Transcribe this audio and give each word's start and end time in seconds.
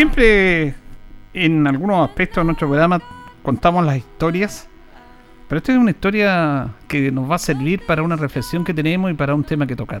Siempre 0.00 0.74
en 1.34 1.66
algunos 1.66 2.08
aspectos 2.08 2.36
de 2.36 2.46
nuestro 2.46 2.68
programa 2.68 3.02
contamos 3.42 3.84
las 3.84 3.98
historias, 3.98 4.66
pero 5.46 5.58
esta 5.58 5.72
es 5.72 5.78
una 5.78 5.90
historia 5.90 6.70
que 6.88 7.12
nos 7.12 7.30
va 7.30 7.34
a 7.34 7.38
servir 7.38 7.84
para 7.84 8.02
una 8.02 8.16
reflexión 8.16 8.64
que 8.64 8.72
tenemos 8.72 9.10
y 9.10 9.14
para 9.14 9.34
un 9.34 9.44
tema 9.44 9.66
que 9.66 9.76
tocar. 9.76 10.00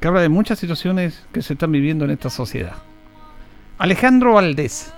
Que 0.00 0.08
habla 0.08 0.20
de 0.20 0.28
muchas 0.28 0.58
situaciones 0.58 1.24
que 1.30 1.42
se 1.42 1.52
están 1.52 1.70
viviendo 1.70 2.06
en 2.06 2.10
esta 2.10 2.28
sociedad. 2.28 2.74
Alejandro 3.78 4.32
Valdés, 4.32 4.92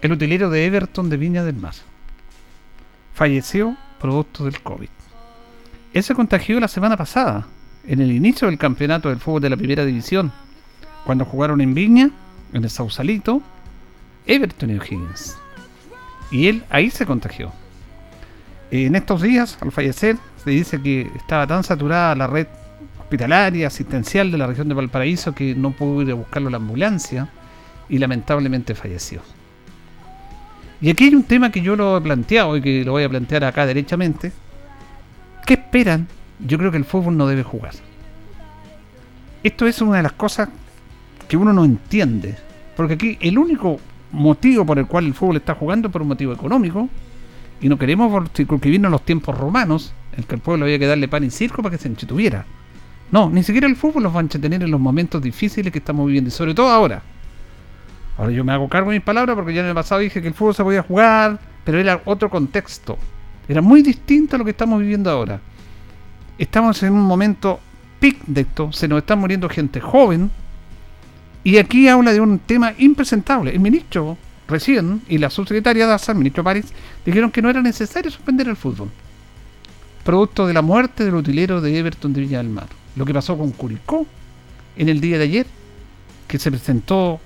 el 0.00 0.12
utilero 0.12 0.48
de 0.48 0.64
Everton 0.64 1.10
de 1.10 1.18
Viña 1.18 1.44
del 1.44 1.56
Mar, 1.56 1.74
falleció 3.12 3.76
producto 4.00 4.46
del 4.46 4.62
COVID. 4.62 4.88
Él 5.92 6.02
se 6.02 6.14
contagió 6.14 6.60
la 6.60 6.68
semana 6.68 6.96
pasada, 6.96 7.46
en 7.86 8.00
el 8.00 8.10
inicio 8.10 8.48
del 8.48 8.56
campeonato 8.56 9.10
del 9.10 9.18
fútbol 9.20 9.42
de 9.42 9.50
la 9.50 9.56
primera 9.58 9.84
división 9.84 10.32
cuando 11.06 11.24
jugaron 11.24 11.60
en 11.60 11.72
Viña, 11.72 12.10
en 12.52 12.64
el 12.64 12.68
Sausalito, 12.68 13.40
Everton 14.26 14.70
y 14.70 14.78
O'Higgins. 14.78 15.38
Y 16.32 16.48
él 16.48 16.64
ahí 16.68 16.90
se 16.90 17.06
contagió. 17.06 17.52
En 18.72 18.96
estos 18.96 19.22
días, 19.22 19.56
al 19.60 19.70
fallecer, 19.70 20.16
se 20.42 20.50
dice 20.50 20.82
que 20.82 21.08
estaba 21.14 21.46
tan 21.46 21.62
saturada 21.62 22.16
la 22.16 22.26
red 22.26 22.48
hospitalaria, 22.98 23.68
asistencial 23.68 24.32
de 24.32 24.38
la 24.38 24.48
región 24.48 24.68
de 24.68 24.74
Valparaíso 24.74 25.32
que 25.32 25.54
no 25.54 25.70
pudo 25.70 26.02
ir 26.02 26.10
a 26.10 26.14
buscarlo 26.14 26.50
la 26.50 26.56
ambulancia 26.56 27.28
y 27.88 27.98
lamentablemente 27.98 28.74
falleció. 28.74 29.20
Y 30.80 30.90
aquí 30.90 31.04
hay 31.04 31.14
un 31.14 31.22
tema 31.22 31.52
que 31.52 31.62
yo 31.62 31.76
lo 31.76 31.96
he 31.96 32.00
planteado 32.00 32.56
y 32.56 32.62
que 32.62 32.84
lo 32.84 32.92
voy 32.92 33.04
a 33.04 33.08
plantear 33.08 33.44
acá 33.44 33.64
derechamente. 33.64 34.32
¿Qué 35.46 35.54
esperan? 35.54 36.08
Yo 36.40 36.58
creo 36.58 36.72
que 36.72 36.76
el 36.78 36.84
fútbol 36.84 37.16
no 37.16 37.28
debe 37.28 37.44
jugar. 37.44 37.74
Esto 39.44 39.68
es 39.68 39.80
una 39.80 39.98
de 39.98 40.02
las 40.02 40.12
cosas 40.12 40.48
que 41.28 41.36
uno 41.36 41.52
no 41.52 41.64
entiende. 41.64 42.36
Porque 42.76 42.94
aquí 42.94 43.18
el 43.20 43.38
único 43.38 43.78
motivo 44.12 44.64
por 44.64 44.78
el 44.78 44.86
cual 44.86 45.06
el 45.06 45.14
fútbol 45.14 45.36
está 45.36 45.54
jugando 45.54 45.88
es 45.88 45.92
por 45.92 46.02
un 46.02 46.08
motivo 46.08 46.32
económico. 46.32 46.88
Y 47.60 47.68
no 47.68 47.78
queremos 47.78 48.30
circunscribirnos 48.34 48.90
los 48.90 49.02
tiempos 49.04 49.36
romanos, 49.36 49.92
en 50.16 50.24
que 50.24 50.34
el 50.34 50.40
pueblo 50.40 50.64
había 50.66 50.78
que 50.78 50.86
darle 50.86 51.08
pan 51.08 51.24
y 51.24 51.30
circo 51.30 51.62
para 51.62 51.76
que 51.76 51.82
se 51.82 51.88
entretuviera. 51.88 52.44
No, 53.10 53.30
ni 53.30 53.42
siquiera 53.42 53.66
el 53.66 53.76
fútbol 53.76 54.02
los 54.02 54.14
va 54.14 54.18
a 54.18 54.22
entretener 54.22 54.62
en 54.62 54.70
los 54.70 54.80
momentos 54.80 55.22
difíciles 55.22 55.72
que 55.72 55.78
estamos 55.78 56.06
viviendo, 56.06 56.28
y 56.28 56.32
sobre 56.32 56.54
todo 56.54 56.68
ahora. 56.68 57.02
Ahora 58.18 58.32
yo 58.32 58.44
me 58.44 58.52
hago 58.52 58.68
cargo 58.68 58.90
de 58.90 58.98
mis 58.98 59.04
palabras 59.04 59.36
porque 59.36 59.54
ya 59.54 59.60
en 59.60 59.68
el 59.68 59.74
pasado 59.74 60.00
dije 60.00 60.20
que 60.20 60.28
el 60.28 60.34
fútbol 60.34 60.54
se 60.54 60.64
podía 60.64 60.82
jugar, 60.82 61.38
pero 61.64 61.78
era 61.78 62.00
otro 62.04 62.30
contexto. 62.30 62.98
Era 63.48 63.62
muy 63.62 63.82
distinto 63.82 64.36
a 64.36 64.38
lo 64.38 64.44
que 64.44 64.50
estamos 64.50 64.80
viviendo 64.80 65.10
ahora. 65.10 65.40
Estamos 66.38 66.82
en 66.82 66.92
un 66.92 67.02
momento 67.02 67.60
pic 68.00 68.18
de 68.26 68.42
esto, 68.42 68.72
se 68.72 68.88
nos 68.88 68.98
está 68.98 69.16
muriendo 69.16 69.48
gente 69.48 69.80
joven, 69.80 70.30
y 71.46 71.58
aquí 71.58 71.86
habla 71.86 72.12
de 72.12 72.20
un 72.20 72.40
tema 72.40 72.74
impresentable. 72.76 73.52
El 73.52 73.60
ministro 73.60 74.18
recién 74.48 75.02
y 75.08 75.18
la 75.18 75.30
subsecretaria 75.30 75.86
DASA, 75.86 76.10
el 76.10 76.18
ministro 76.18 76.42
París, 76.42 76.72
dijeron 77.04 77.30
que 77.30 77.40
no 77.40 77.48
era 77.48 77.62
necesario 77.62 78.10
suspender 78.10 78.48
el 78.48 78.56
fútbol. 78.56 78.90
Producto 80.02 80.48
de 80.48 80.52
la 80.52 80.60
muerte 80.60 81.04
del 81.04 81.14
utilero 81.14 81.60
de 81.60 81.78
Everton 81.78 82.12
de 82.12 82.22
Villa 82.22 82.38
del 82.38 82.48
Mar. 82.48 82.66
Lo 82.96 83.04
que 83.04 83.14
pasó 83.14 83.38
con 83.38 83.52
Curicó 83.52 84.08
en 84.76 84.88
el 84.88 85.00
día 85.00 85.18
de 85.18 85.22
ayer, 85.22 85.46
que 86.26 86.36
se 86.40 86.50
presentó 86.50 87.20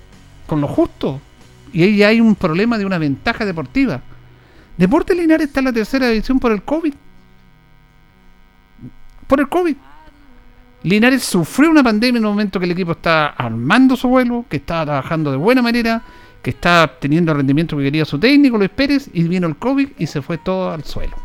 con 0.45 0.61
lo 0.61 0.67
justo. 0.67 1.19
Y 1.73 1.81
ahí 1.81 2.03
hay 2.03 2.21
un 2.21 2.35
problema 2.35 2.77
de 2.77 2.85
una 2.85 2.99
ventaja 2.99 3.43
deportiva. 3.43 4.03
Deporte 4.77 5.15
Linares 5.15 5.47
está 5.47 5.61
en 5.61 5.65
la 5.65 5.73
tercera 5.73 6.09
división 6.09 6.39
por 6.39 6.51
el 6.51 6.61
COVID. 6.61 6.93
Por 9.25 9.39
el 9.39 9.49
COVID. 9.49 9.75
Linares 10.83 11.23
sufrió 11.23 11.69
una 11.69 11.83
pandemia 11.83 12.17
en 12.17 12.25
un 12.25 12.31
momento 12.31 12.59
que 12.59 12.65
el 12.65 12.71
equipo 12.71 12.93
está 12.93 13.27
armando 13.27 13.95
su 13.95 14.07
vuelo, 14.07 14.45
que 14.49 14.57
estaba 14.57 14.85
trabajando 14.85 15.29
de 15.29 15.37
buena 15.37 15.61
manera, 15.61 16.01
que 16.41 16.49
está 16.49 16.91
teniendo 16.99 17.31
el 17.31 17.37
rendimiento 17.37 17.77
que 17.77 17.83
quería 17.83 18.03
su 18.03 18.17
técnico, 18.17 18.57
Luis 18.57 18.71
Pérez, 18.71 19.09
y 19.13 19.23
vino 19.23 19.47
el 19.47 19.57
COVID 19.57 19.89
y 19.99 20.07
se 20.07 20.23
fue 20.23 20.39
todo 20.39 20.71
al 20.71 20.83
suelo. 20.83 21.15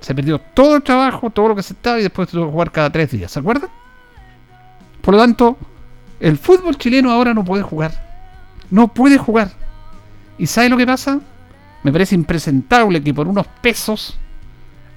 Se 0.00 0.14
perdió 0.14 0.38
todo 0.38 0.76
el 0.76 0.82
trabajo, 0.82 1.28
todo 1.28 1.48
lo 1.48 1.56
que 1.56 1.62
se 1.62 1.74
estaba 1.74 1.98
y 2.00 2.02
después 2.02 2.28
tuvo 2.28 2.46
que 2.46 2.52
jugar 2.52 2.72
cada 2.72 2.88
tres 2.90 3.10
días, 3.10 3.30
¿se 3.30 3.40
acuerdan? 3.40 3.68
Por 5.02 5.14
lo 5.14 5.20
tanto, 5.20 5.58
el 6.18 6.38
fútbol 6.38 6.78
chileno 6.78 7.10
ahora 7.12 7.34
no 7.34 7.44
puede 7.44 7.62
jugar. 7.62 7.92
No 8.70 8.88
puede 8.88 9.18
jugar. 9.18 9.50
¿Y 10.38 10.46
sabe 10.46 10.70
lo 10.70 10.78
que 10.78 10.86
pasa? 10.86 11.20
Me 11.82 11.92
parece 11.92 12.14
impresentable 12.14 13.02
que 13.02 13.12
por 13.12 13.28
unos 13.28 13.46
pesos 13.60 14.18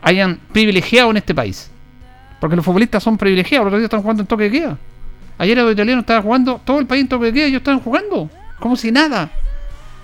hayan 0.02 0.40
privilegiado 0.54 1.12
en 1.12 1.18
este 1.18 1.36
país 1.36 1.70
Porque 2.40 2.56
los 2.56 2.66
futbolistas 2.66 3.04
son 3.04 3.18
privilegiados, 3.18 3.66
los 3.66 3.74
otros 3.74 3.84
están 3.86 4.02
jugando 4.02 4.22
en 4.22 4.28
toque 4.28 4.44
de 4.46 4.52
queda. 4.52 4.78
Ayer 5.38 5.58
los 5.58 5.74
italianos 5.74 6.04
estaban 6.04 6.24
jugando, 6.24 6.62
todo 6.64 6.80
el 6.80 6.86
país 6.86 7.02
en 7.02 7.10
toque 7.10 7.28
de 7.28 7.34
queda, 7.34 7.46
ellos 7.46 7.60
estaban 7.60 7.82
jugando, 7.82 8.30
como 8.60 8.76
si 8.76 8.92
nada. 8.92 9.30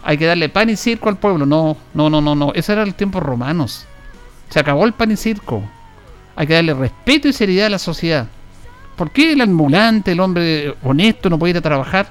Hay 0.04 0.18
que 0.18 0.26
darle 0.26 0.50
pan 0.50 0.70
y 0.70 0.76
circo 0.76 1.10
al 1.10 1.18
pueblo. 1.18 1.48
No, 1.48 1.76
no, 1.96 2.10
no, 2.12 2.22
no, 2.22 2.36
no. 2.36 2.54
Ese 2.54 2.74
era 2.74 2.84
el 2.84 2.94
tiempo 2.94 3.20
romanos. 3.20 3.88
Se 4.50 4.60
acabó 4.60 4.86
el 4.86 4.94
pan 4.94 5.12
y 5.12 5.16
circo. 5.16 5.64
Hay 6.36 6.46
que 6.46 6.54
darle 6.54 6.76
respeto 6.76 7.28
y 7.28 7.34
seriedad 7.34 7.68
a 7.68 7.72
la 7.72 7.80
sociedad. 7.80 8.28
¿Por 8.96 9.10
qué 9.12 9.34
el 9.34 9.42
ambulante, 9.42 10.12
el 10.12 10.20
hombre 10.20 10.76
honesto, 10.84 11.30
no 11.30 11.40
puede 11.40 11.52
ir 11.52 11.58
a 11.58 11.62
trabajar? 11.62 12.08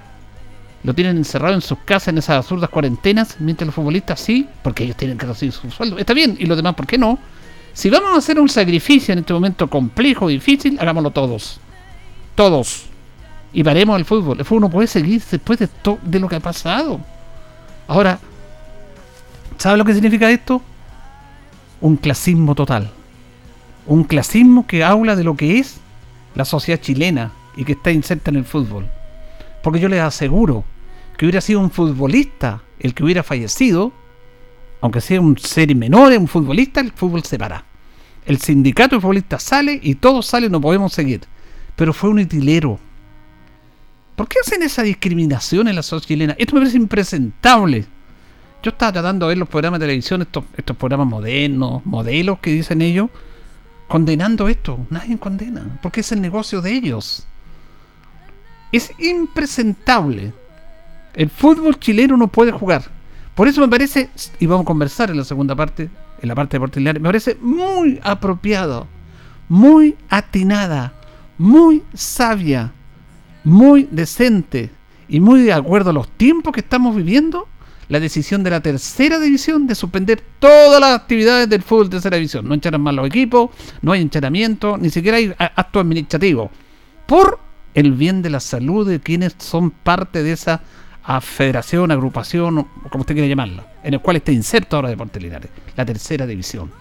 Lo 0.82 0.92
tienen 0.92 1.16
encerrado 1.16 1.54
en 1.54 1.60
sus 1.60 1.78
casas 1.84 2.08
en 2.08 2.18
esas 2.18 2.36
absurdas 2.38 2.68
cuarentenas, 2.68 3.36
mientras 3.38 3.66
los 3.66 3.74
futbolistas 3.74 4.20
sí, 4.20 4.46
porque 4.62 4.84
ellos 4.84 4.96
tienen 4.96 5.16
que 5.16 5.26
recibir 5.26 5.52
su 5.52 5.70
sueldo. 5.70 5.96
Está 5.96 6.12
bien, 6.12 6.36
y 6.38 6.46
los 6.46 6.56
demás, 6.56 6.74
¿por 6.74 6.86
qué 6.86 6.98
no? 6.98 7.18
Si 7.74 7.90
vamos 7.90 8.14
a 8.14 8.18
hacer 8.18 8.38
un 8.38 8.48
sacrificio 8.48 9.12
en 9.12 9.18
este 9.18 9.32
momento 9.32 9.68
complejo, 9.68 10.28
difícil, 10.28 10.78
hagámoslo 10.78 11.10
todos. 11.10 11.60
Todos. 12.36 12.86
Y 13.52 13.64
paremos 13.64 13.98
el 13.98 14.04
fútbol. 14.04 14.38
El 14.38 14.44
fútbol 14.44 14.62
no 14.62 14.70
puede 14.70 14.86
seguir 14.86 15.20
después 15.28 15.58
de, 15.58 15.68
de 16.02 16.20
lo 16.20 16.28
que 16.28 16.36
ha 16.36 16.40
pasado. 16.40 17.00
Ahora, 17.88 18.20
¿sabe 19.58 19.76
lo 19.76 19.84
que 19.84 19.92
significa 19.92 20.30
esto? 20.30 20.62
Un 21.80 21.96
clasismo 21.96 22.54
total. 22.54 22.90
Un 23.86 24.04
clasismo 24.04 24.68
que 24.68 24.84
habla 24.84 25.16
de 25.16 25.24
lo 25.24 25.36
que 25.36 25.58
es 25.58 25.80
la 26.36 26.44
sociedad 26.44 26.80
chilena 26.80 27.32
y 27.56 27.64
que 27.64 27.72
está 27.72 27.90
inserta 27.90 28.30
en 28.30 28.36
el 28.36 28.44
fútbol. 28.44 28.86
Porque 29.64 29.80
yo 29.80 29.88
les 29.88 30.00
aseguro 30.00 30.64
que 31.18 31.26
hubiera 31.26 31.40
sido 31.40 31.58
un 31.58 31.72
futbolista 31.72 32.62
el 32.78 32.94
que 32.94 33.02
hubiera 33.02 33.24
fallecido, 33.24 33.92
aunque 34.84 35.00
sea 35.00 35.18
un 35.18 35.38
ser 35.38 35.74
menor, 35.74 36.12
un 36.12 36.28
futbolista, 36.28 36.78
el 36.82 36.92
fútbol 36.92 37.24
se 37.24 37.38
para. 37.38 37.64
El 38.26 38.36
sindicato 38.36 38.96
de 38.96 39.00
futbolistas 39.00 39.42
sale 39.42 39.80
y 39.82 39.94
todos 39.94 40.26
salen, 40.26 40.52
no 40.52 40.60
podemos 40.60 40.92
seguir. 40.92 41.22
Pero 41.74 41.94
fue 41.94 42.10
un 42.10 42.18
itilero. 42.18 42.78
¿Por 44.14 44.28
qué 44.28 44.40
hacen 44.44 44.62
esa 44.62 44.82
discriminación 44.82 45.68
en 45.68 45.76
la 45.76 45.82
sociedad 45.82 46.06
chilena? 46.06 46.36
Esto 46.38 46.54
me 46.54 46.60
parece 46.60 46.76
impresentable. 46.76 47.86
Yo 48.62 48.72
estaba 48.72 48.92
tratando 48.92 49.24
de 49.24 49.30
ver 49.30 49.38
los 49.38 49.48
programas 49.48 49.80
de 49.80 49.86
televisión, 49.86 50.20
estos, 50.20 50.44
estos 50.54 50.76
programas 50.76 51.06
modernos, 51.06 51.80
modelos 51.86 52.40
que 52.40 52.50
dicen 52.50 52.82
ellos, 52.82 53.08
condenando 53.88 54.50
esto. 54.50 54.86
Nadie 54.90 55.16
condena, 55.16 55.78
porque 55.80 56.00
es 56.00 56.12
el 56.12 56.20
negocio 56.20 56.60
de 56.60 56.72
ellos. 56.72 57.26
Es 58.70 58.92
impresentable. 58.98 60.34
El 61.14 61.30
fútbol 61.30 61.80
chileno 61.80 62.18
no 62.18 62.28
puede 62.28 62.52
jugar. 62.52 62.93
Por 63.34 63.48
eso 63.48 63.60
me 63.60 63.68
parece, 63.68 64.10
y 64.38 64.46
vamos 64.46 64.62
a 64.62 64.66
conversar 64.66 65.10
en 65.10 65.16
la 65.16 65.24
segunda 65.24 65.56
parte, 65.56 65.90
en 66.20 66.28
la 66.28 66.34
parte 66.34 66.58
de 66.58 66.92
me 66.94 67.00
parece 67.00 67.36
muy 67.40 68.00
apropiado, 68.02 68.86
muy 69.48 69.96
atinada, 70.08 70.92
muy 71.36 71.82
sabia, 71.94 72.72
muy 73.42 73.88
decente 73.90 74.70
y 75.08 75.20
muy 75.20 75.42
de 75.42 75.52
acuerdo 75.52 75.90
a 75.90 75.92
los 75.92 76.08
tiempos 76.08 76.52
que 76.52 76.60
estamos 76.60 76.94
viviendo 76.94 77.48
la 77.88 78.00
decisión 78.00 78.42
de 78.42 78.50
la 78.50 78.60
tercera 78.60 79.18
división 79.18 79.66
de 79.66 79.74
suspender 79.74 80.22
todas 80.38 80.80
las 80.80 80.98
actividades 80.98 81.48
del 81.48 81.62
fútbol 81.62 81.86
de 81.86 81.96
tercera 81.96 82.16
división. 82.16 82.48
No 82.48 82.54
encharan 82.54 82.80
más 82.80 82.94
los 82.94 83.06
equipos, 83.06 83.50
no 83.82 83.92
hay 83.92 84.00
encharamiento, 84.00 84.78
ni 84.78 84.90
siquiera 84.90 85.18
hay 85.18 85.34
acto 85.38 85.80
administrativo. 85.80 86.50
Por 87.06 87.38
el 87.74 87.92
bien 87.92 88.22
de 88.22 88.30
la 88.30 88.40
salud 88.40 88.88
de 88.88 89.00
quienes 89.00 89.34
son 89.38 89.70
parte 89.70 90.22
de 90.22 90.32
esa 90.32 90.62
federación, 91.20 91.90
agrupación, 91.90 92.66
como 92.90 93.02
usted 93.02 93.14
quiera 93.14 93.28
llamarla, 93.28 93.66
en 93.82 93.94
el 93.94 94.00
cual 94.00 94.16
está 94.16 94.32
inserto 94.32 94.76
ahora 94.76 94.88
Deportes 94.88 95.22
Linares, 95.22 95.50
la 95.76 95.84
tercera 95.84 96.26
división. 96.26 96.72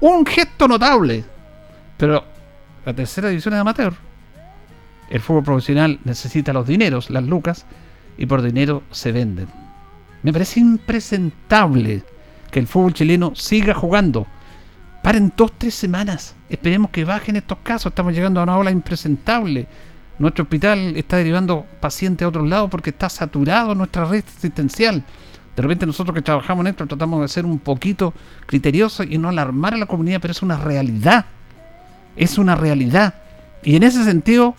Un 0.00 0.26
gesto 0.26 0.66
notable, 0.66 1.24
pero 1.96 2.24
la 2.84 2.94
tercera 2.94 3.28
división 3.28 3.54
es 3.54 3.60
amateur. 3.60 3.94
El 5.10 5.20
fútbol 5.20 5.44
profesional 5.44 5.98
necesita 6.04 6.52
los 6.52 6.66
dineros, 6.66 7.10
las 7.10 7.24
lucas, 7.24 7.64
y 8.16 8.26
por 8.26 8.42
dinero 8.42 8.82
se 8.90 9.12
venden. 9.12 9.48
Me 10.22 10.32
parece 10.32 10.60
impresentable 10.60 12.02
que 12.50 12.58
el 12.58 12.66
fútbol 12.66 12.92
chileno 12.92 13.34
siga 13.34 13.72
jugando. 13.72 14.26
Paren 15.02 15.32
dos, 15.36 15.52
tres 15.56 15.74
semanas. 15.74 16.34
Esperemos 16.48 16.90
que 16.90 17.04
bajen 17.04 17.36
estos 17.36 17.58
casos. 17.62 17.90
Estamos 17.90 18.12
llegando 18.12 18.40
a 18.40 18.42
una 18.42 18.56
ola 18.58 18.70
impresentable. 18.70 19.68
Nuestro 20.18 20.42
hospital 20.42 20.96
está 20.96 21.16
derivando 21.16 21.64
pacientes 21.80 22.24
a 22.24 22.28
otros 22.28 22.48
lados 22.48 22.70
porque 22.70 22.90
está 22.90 23.08
saturado 23.08 23.74
nuestra 23.74 24.04
red 24.04 24.24
asistencial. 24.36 25.04
De 25.54 25.62
repente 25.62 25.86
nosotros 25.86 26.14
que 26.14 26.22
trabajamos 26.22 26.62
en 26.62 26.68
esto 26.68 26.86
tratamos 26.86 27.20
de 27.20 27.28
ser 27.28 27.44
un 27.44 27.58
poquito 27.58 28.14
criteriosos 28.46 29.06
y 29.08 29.18
no 29.18 29.28
alarmar 29.28 29.74
a 29.74 29.76
la 29.76 29.86
comunidad, 29.86 30.20
pero 30.20 30.32
es 30.32 30.42
una 30.42 30.56
realidad. 30.56 31.26
Es 32.16 32.38
una 32.38 32.56
realidad. 32.56 33.14
Y 33.62 33.76
en 33.76 33.82
ese 33.82 34.04
sentido, 34.04 34.54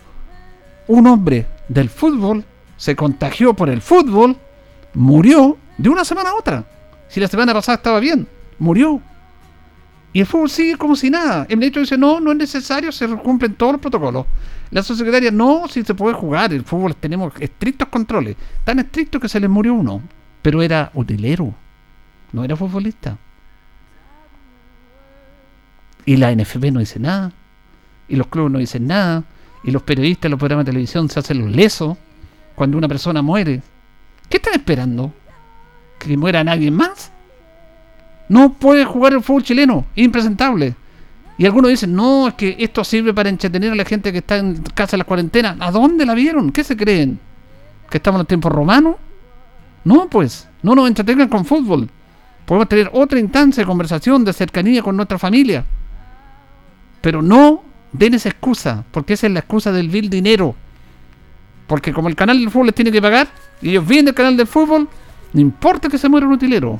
un 0.87 1.07
hombre 1.07 1.45
del 1.67 1.89
fútbol 1.89 2.45
se 2.77 2.95
contagió 2.95 3.53
por 3.53 3.69
el 3.69 3.81
fútbol 3.81 4.37
murió 4.93 5.57
de 5.77 5.89
una 5.89 6.05
semana 6.05 6.31
a 6.31 6.35
otra. 6.35 6.65
Si 7.07 7.19
la 7.19 7.27
semana 7.27 7.53
pasada 7.53 7.77
estaba 7.77 7.99
bien, 7.99 8.27
murió. 8.57 9.01
Y 10.11 10.21
el 10.21 10.25
fútbol 10.25 10.49
sigue 10.49 10.75
como 10.75 10.95
si 10.95 11.09
nada. 11.09 11.45
El 11.49 11.57
ministro 11.57 11.81
dice, 11.81 11.97
no, 11.97 12.19
no 12.19 12.31
es 12.31 12.37
necesario, 12.37 12.91
se 12.91 13.07
cumplen 13.07 13.53
todos 13.53 13.73
los 13.73 13.81
protocolos. 13.81 14.25
La 14.71 14.81
subsecretaria, 14.81 15.31
no, 15.31 15.67
si 15.67 15.83
se 15.83 15.93
puede 15.93 16.15
jugar, 16.15 16.53
el 16.53 16.63
fútbol 16.63 16.95
tenemos 16.95 17.33
estrictos 17.39 17.87
controles. 17.89 18.35
Tan 18.63 18.79
estrictos 18.79 19.21
que 19.21 19.29
se 19.29 19.39
les 19.39 19.49
murió 19.49 19.73
uno. 19.73 20.01
Pero 20.41 20.61
era 20.61 20.89
utilero, 20.93 21.53
no 22.31 22.43
era 22.43 22.55
futbolista. 22.55 23.17
Y 26.05 26.17
la 26.17 26.33
NFP 26.33 26.71
no 26.71 26.79
dice 26.79 26.99
nada. 26.99 27.31
Y 28.07 28.15
los 28.15 28.27
clubes 28.27 28.51
no 28.51 28.59
dicen 28.59 28.87
nada. 28.87 29.23
Y 29.63 29.71
los 29.71 29.83
periodistas, 29.83 30.31
los 30.31 30.39
programas 30.39 30.65
de 30.65 30.71
televisión 30.71 31.09
se 31.09 31.19
hacen 31.19 31.39
los 31.39 31.51
lesos 31.51 31.97
cuando 32.55 32.77
una 32.77 32.87
persona 32.87 33.21
muere. 33.21 33.61
¿Qué 34.29 34.37
están 34.37 34.53
esperando? 34.53 35.13
¿Que 35.99 36.15
muera 36.17 36.43
nadie 36.43 36.71
más? 36.71 37.11
No 38.29 38.53
puede 38.53 38.85
jugar 38.85 39.13
el 39.13 39.21
fútbol 39.21 39.43
chileno, 39.43 39.85
impresentable. 39.95 40.75
Y 41.37 41.45
algunos 41.45 41.71
dicen, 41.71 41.95
no, 41.95 42.27
es 42.27 42.33
que 42.35 42.55
esto 42.59 42.83
sirve 42.83 43.13
para 43.13 43.29
entretener 43.29 43.71
a 43.71 43.75
la 43.75 43.85
gente 43.85 44.11
que 44.11 44.19
está 44.19 44.37
en 44.37 44.61
casa 44.75 44.91
de 44.91 44.99
la 44.99 45.03
cuarentena. 45.05 45.55
¿A 45.59 45.71
dónde 45.71 46.05
la 46.05 46.13
vieron? 46.13 46.51
¿Qué 46.51 46.63
se 46.63 46.77
creen? 46.77 47.19
¿Que 47.89 47.97
estamos 47.97 48.17
en 48.17 48.21
los 48.21 48.27
tiempos 48.27 48.51
romanos? 48.51 48.95
No, 49.83 50.09
pues, 50.09 50.47
no 50.61 50.75
nos 50.75 50.87
entretengan 50.87 51.29
con 51.29 51.45
fútbol. 51.45 51.89
Podemos 52.45 52.67
tener 52.67 52.89
otra 52.93 53.19
instancia 53.19 53.63
de 53.63 53.67
conversación, 53.67 54.25
de 54.25 54.33
cercanía 54.33 54.83
con 54.83 54.95
nuestra 54.95 55.17
familia. 55.17 55.65
Pero 57.01 57.21
no 57.21 57.63
den 57.91 58.13
esa 58.13 58.29
excusa, 58.29 58.83
porque 58.91 59.13
esa 59.13 59.27
es 59.27 59.33
la 59.33 59.39
excusa 59.39 59.71
del 59.71 59.89
vil 59.89 60.09
dinero. 60.09 60.55
Porque 61.67 61.93
como 61.93 62.09
el 62.09 62.15
canal 62.15 62.37
del 62.37 62.51
fútbol 62.51 62.67
les 62.67 62.75
tiene 62.75 62.91
que 62.91 63.01
pagar, 63.01 63.27
y 63.61 63.69
ellos 63.69 63.87
vienen 63.87 64.05
del 64.05 64.15
canal 64.15 64.35
del 64.35 64.47
fútbol, 64.47 64.89
no 65.31 65.41
importa 65.41 65.87
que 65.87 65.97
se 65.97 66.09
muera 66.09 66.27
un 66.27 66.33
utilero. 66.33 66.79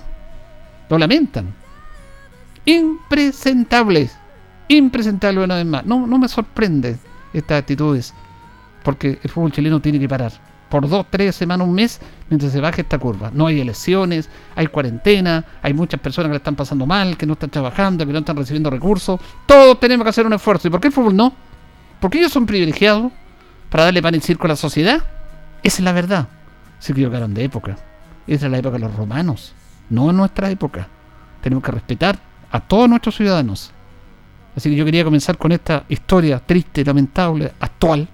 Lo 0.89 0.97
lamentan. 0.97 1.53
Impresentables. 2.65 4.17
Impresentables 4.67 5.43
una 5.43 5.55
vez 5.55 5.65
más. 5.65 5.85
No, 5.85 6.05
no 6.05 6.17
me 6.17 6.27
sorprende 6.27 6.97
estas 7.33 7.59
actitudes. 7.59 8.13
Porque 8.83 9.19
el 9.21 9.29
fútbol 9.29 9.51
chileno 9.51 9.79
tiene 9.79 9.99
que 9.99 10.07
parar. 10.07 10.31
Por 10.69 10.87
dos, 10.87 11.07
tres 11.09 11.35
semanas, 11.35 11.67
un 11.67 11.73
mes, 11.73 11.99
mientras 12.29 12.51
se 12.51 12.61
baje 12.61 12.81
esta 12.81 12.99
curva. 12.99 13.31
No 13.33 13.47
hay 13.47 13.59
elecciones, 13.59 14.29
hay 14.55 14.67
cuarentena, 14.67 15.43
hay 15.63 15.73
muchas 15.73 15.99
personas 15.99 16.29
que 16.29 16.33
le 16.33 16.37
están 16.37 16.55
pasando 16.55 16.85
mal, 16.85 17.17
que 17.17 17.25
no 17.25 17.33
están 17.33 17.49
trabajando, 17.49 18.05
que 18.05 18.13
no 18.13 18.19
están 18.19 18.37
recibiendo 18.37 18.69
recursos. 18.69 19.19
Todos 19.47 19.79
tenemos 19.79 20.03
que 20.03 20.09
hacer 20.09 20.27
un 20.27 20.33
esfuerzo. 20.33 20.67
¿Y 20.67 20.71
por 20.71 20.79
qué 20.79 20.87
el 20.87 20.93
fútbol 20.93 21.15
no? 21.15 21.33
Porque 21.99 22.19
ellos 22.19 22.31
son 22.31 22.45
privilegiados 22.45 23.11
para 23.69 23.85
darle 23.85 24.01
pan 24.01 24.15
y 24.15 24.19
circo 24.19 24.45
a 24.45 24.49
la 24.49 24.55
sociedad. 24.55 25.03
Esa 25.63 25.77
es 25.77 25.83
la 25.83 25.91
verdad. 25.91 26.27
Se 26.77 26.91
equivocaron 26.91 27.33
de 27.33 27.43
época. 27.43 27.77
Esa 28.27 28.45
es 28.45 28.51
la 28.51 28.59
época 28.59 28.73
de 28.73 28.79
los 28.79 28.95
romanos, 28.95 29.55
no 29.89 30.09
en 30.09 30.17
nuestra 30.17 30.49
época. 30.49 30.87
Tenemos 31.41 31.63
que 31.63 31.71
respetar 31.71 32.19
a 32.51 32.59
todos 32.59 32.89
nuestros 32.89 33.15
ciudadanos. 33.15 33.71
Así 34.55 34.69
que 34.69 34.75
yo 34.75 34.85
quería 34.85 35.03
comenzar 35.03 35.37
con 35.37 35.51
esta 35.51 35.85
historia 35.89 36.39
triste, 36.39 36.83
lamentable, 36.83 37.53
actual, 37.59 38.07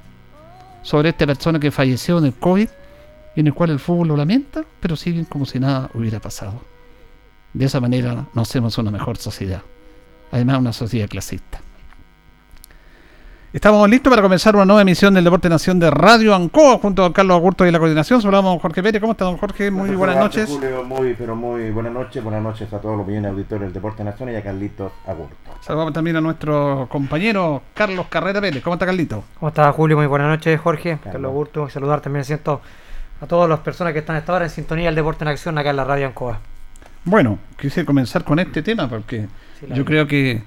sobre 0.84 1.10
esta 1.10 1.26
persona 1.26 1.60
que 1.60 1.72
falleció 1.72 2.20
en 2.20 2.26
el 2.26 2.34
COVID, 2.34 2.68
y 3.36 3.40
en 3.40 3.48
el 3.48 3.54
cual 3.54 3.72
el 3.72 3.80
fútbol 3.80 4.10
lo 4.10 4.18
lamenta, 4.18 4.64
pero 4.80 4.96
siguen 4.96 5.26
como 5.26 5.46
si 5.46 5.60
nada 5.60 5.90
hubiera 5.94 6.20
pasado. 6.20 6.62
De 7.54 7.66
esa 7.66 7.80
manera 7.80 8.26
nos 8.34 8.50
hacemos 8.50 8.78
una 8.78 8.92
mejor 8.92 9.18
sociedad. 9.18 9.62
Además, 10.32 10.60
una 10.60 10.74
sociedad 10.74 11.10
clasista. 11.10 11.60
Estamos 13.56 13.90
listos 13.90 14.12
para 14.12 14.22
comenzar 14.22 14.54
una 14.54 14.66
nueva 14.66 14.82
emisión 14.82 15.14
del 15.14 15.24
Deporte 15.24 15.48
Nación 15.48 15.80
de 15.80 15.90
Radio 15.90 16.36
Ancoa 16.36 16.78
junto 16.78 17.06
a 17.06 17.14
Carlos 17.14 17.38
Agurto 17.38 17.66
y 17.66 17.72
la 17.72 17.80
coordinación. 17.80 18.22
Saludamos 18.22 18.58
a 18.58 18.60
Jorge 18.60 18.84
Pérez. 18.84 19.00
¿Cómo 19.00 19.14
está, 19.14 19.24
don 19.24 19.38
Jorge? 19.38 19.72
Muy 19.72 19.92
buenas 19.92 20.18
noches. 20.18 20.50
Julio, 20.50 20.84
muy, 20.84 21.14
pero 21.14 21.38
muy 21.38 21.72
buenas 21.72 21.94
noches. 21.94 22.22
Buenas 22.22 22.44
noches 22.44 22.74
a 22.74 22.82
todos 22.82 22.98
los 22.98 23.08
millones 23.08 23.32
de 23.32 23.38
auditores 23.38 23.62
del 23.62 23.72
Deporte 23.72 24.04
Nación 24.04 24.30
y 24.34 24.36
a 24.36 24.44
Carlitos 24.44 24.92
Agurto. 25.08 25.38
Saludamos 25.62 25.94
también 25.94 26.18
a 26.18 26.22
nuestro 26.22 26.90
compañero 26.92 27.62
Carlos 27.74 28.08
Carrera 28.10 28.42
Pérez. 28.42 28.62
¿Cómo 28.62 28.74
está, 28.74 28.86
Carlito? 28.86 29.24
¿Cómo 29.40 29.48
está, 29.48 29.72
Julio? 29.72 29.96
Muy 29.96 30.08
buenas 30.08 30.28
noches, 30.28 30.60
Jorge. 30.60 31.00
Carlos, 31.02 31.32
Agurto. 31.32 31.70
Saludar 31.70 32.02
también, 32.02 32.26
siento, 32.26 32.60
a 33.22 33.26
todas 33.26 33.48
las 33.50 33.62
personas 33.62 33.94
que 33.94 34.00
están 34.00 34.18
esta 34.18 34.34
hora 34.34 34.44
en 34.44 34.52
sintonía 34.52 34.88
del 34.88 34.96
Deporte 34.96 35.24
en 35.24 35.30
Acción 35.30 35.58
acá 35.58 35.70
en 35.70 35.78
la 35.78 35.86
Radio 35.86 36.08
Ancoa. 36.08 36.40
Bueno, 37.06 37.40
quise 37.58 37.86
comenzar 37.86 38.26
con 38.26 38.38
este 38.38 38.62
tema 38.62 38.90
porque 38.90 39.28
yo 39.74 39.86
creo 39.86 40.08
que 40.08 40.44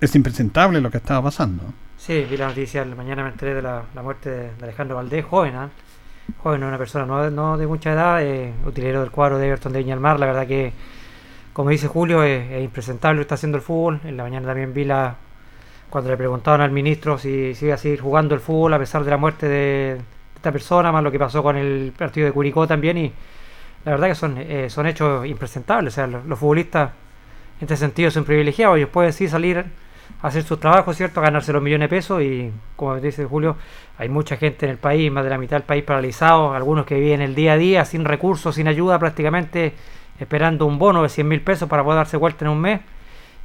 es 0.00 0.14
impresentable 0.14 0.80
lo 0.80 0.90
que 0.90 0.98
estaba 0.98 1.22
pasando. 1.22 1.62
Sí, 1.96 2.26
vi 2.28 2.36
la 2.36 2.48
noticia, 2.48 2.84
mañana 2.84 3.22
me 3.22 3.30
enteré 3.30 3.54
de 3.54 3.62
la, 3.62 3.82
muerte 4.02 4.30
de, 4.30 4.50
Alejandro 4.62 4.96
Valdés, 4.96 5.24
joven, 5.24 5.56
¿ah? 5.56 5.70
joven, 6.42 6.62
una 6.62 6.78
persona 6.78 7.06
no, 7.06 7.30
no 7.30 7.56
de 7.56 7.66
mucha 7.66 7.92
edad, 7.92 8.22
eh, 8.22 8.52
utilero 8.66 9.00
del 9.00 9.10
cuadro 9.10 9.38
de 9.38 9.48
Everton 9.48 9.72
de 9.72 9.78
Viña 9.78 9.94
del 9.94 10.00
Mar, 10.00 10.20
la 10.20 10.26
verdad 10.26 10.46
que, 10.46 10.72
como 11.52 11.70
dice 11.70 11.88
Julio, 11.88 12.22
es, 12.22 12.50
es 12.50 12.62
impresentable 12.62 13.16
lo 13.16 13.20
que 13.20 13.22
está 13.22 13.34
haciendo 13.36 13.56
el 13.56 13.62
fútbol. 13.62 14.00
En 14.04 14.16
la 14.16 14.24
mañana 14.24 14.46
también 14.46 14.74
vi 14.74 14.84
la 14.84 15.16
cuando 15.88 16.10
le 16.10 16.16
preguntaban 16.16 16.60
al 16.60 16.72
ministro 16.72 17.16
si, 17.16 17.54
si 17.54 17.66
iba 17.66 17.74
a 17.74 17.78
seguir 17.78 18.00
jugando 18.00 18.34
el 18.34 18.40
fútbol 18.40 18.74
a 18.74 18.78
pesar 18.78 19.04
de 19.04 19.10
la 19.10 19.16
muerte 19.16 19.48
de 19.48 20.00
esta 20.34 20.52
persona, 20.52 20.92
más 20.92 21.02
lo 21.02 21.10
que 21.10 21.18
pasó 21.18 21.42
con 21.42 21.56
el 21.56 21.92
partido 21.96 22.26
de 22.26 22.32
Curicó 22.32 22.66
también, 22.66 22.98
y 22.98 23.12
la 23.84 23.92
verdad 23.92 24.08
que 24.08 24.14
son, 24.14 24.36
eh, 24.38 24.68
son 24.68 24.86
hechos 24.86 25.24
impresentables. 25.26 25.94
O 25.94 25.96
sea, 25.96 26.06
los, 26.06 26.26
los 26.26 26.38
futbolistas 26.38 26.90
en 27.58 27.62
este 27.62 27.76
sentido 27.76 28.10
son 28.10 28.24
privilegiados, 28.24 28.76
ellos 28.76 28.90
pueden 28.90 29.12
sí 29.12 29.28
salir 29.28 29.64
hacer 30.22 30.42
sus 30.42 30.58
trabajos, 30.58 30.96
¿cierto? 30.96 31.20
A 31.20 31.24
ganarse 31.24 31.52
los 31.52 31.62
millones 31.62 31.88
de 31.90 31.96
pesos 31.96 32.22
y, 32.22 32.50
como 32.74 32.96
dice 32.96 33.24
Julio, 33.24 33.56
hay 33.98 34.08
mucha 34.08 34.36
gente 34.36 34.66
en 34.66 34.72
el 34.72 34.78
país, 34.78 35.10
más 35.10 35.24
de 35.24 35.30
la 35.30 35.38
mitad 35.38 35.56
del 35.56 35.64
país 35.64 35.84
paralizado, 35.84 36.54
algunos 36.54 36.86
que 36.86 36.98
viven 36.98 37.20
el 37.20 37.34
día 37.34 37.52
a 37.52 37.56
día 37.56 37.84
sin 37.84 38.04
recursos, 38.04 38.54
sin 38.54 38.68
ayuda 38.68 38.98
prácticamente, 38.98 39.74
esperando 40.18 40.66
un 40.66 40.78
bono 40.78 41.02
de 41.02 41.08
100 41.08 41.28
mil 41.28 41.40
pesos 41.40 41.68
para 41.68 41.84
poder 41.84 41.98
darse 41.98 42.16
vuelta 42.16 42.44
en 42.44 42.50
un 42.50 42.60
mes. 42.60 42.80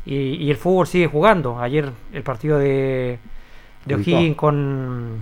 Y, 0.06 0.16
y 0.16 0.50
el 0.50 0.58
fútbol 0.58 0.88
sigue 0.88 1.08
jugando. 1.08 1.60
Ayer 1.60 1.92
el 2.12 2.24
partido 2.24 2.58
de, 2.58 3.20
de. 3.86 3.96
O'Higgins 3.96 4.36
con, 4.36 5.20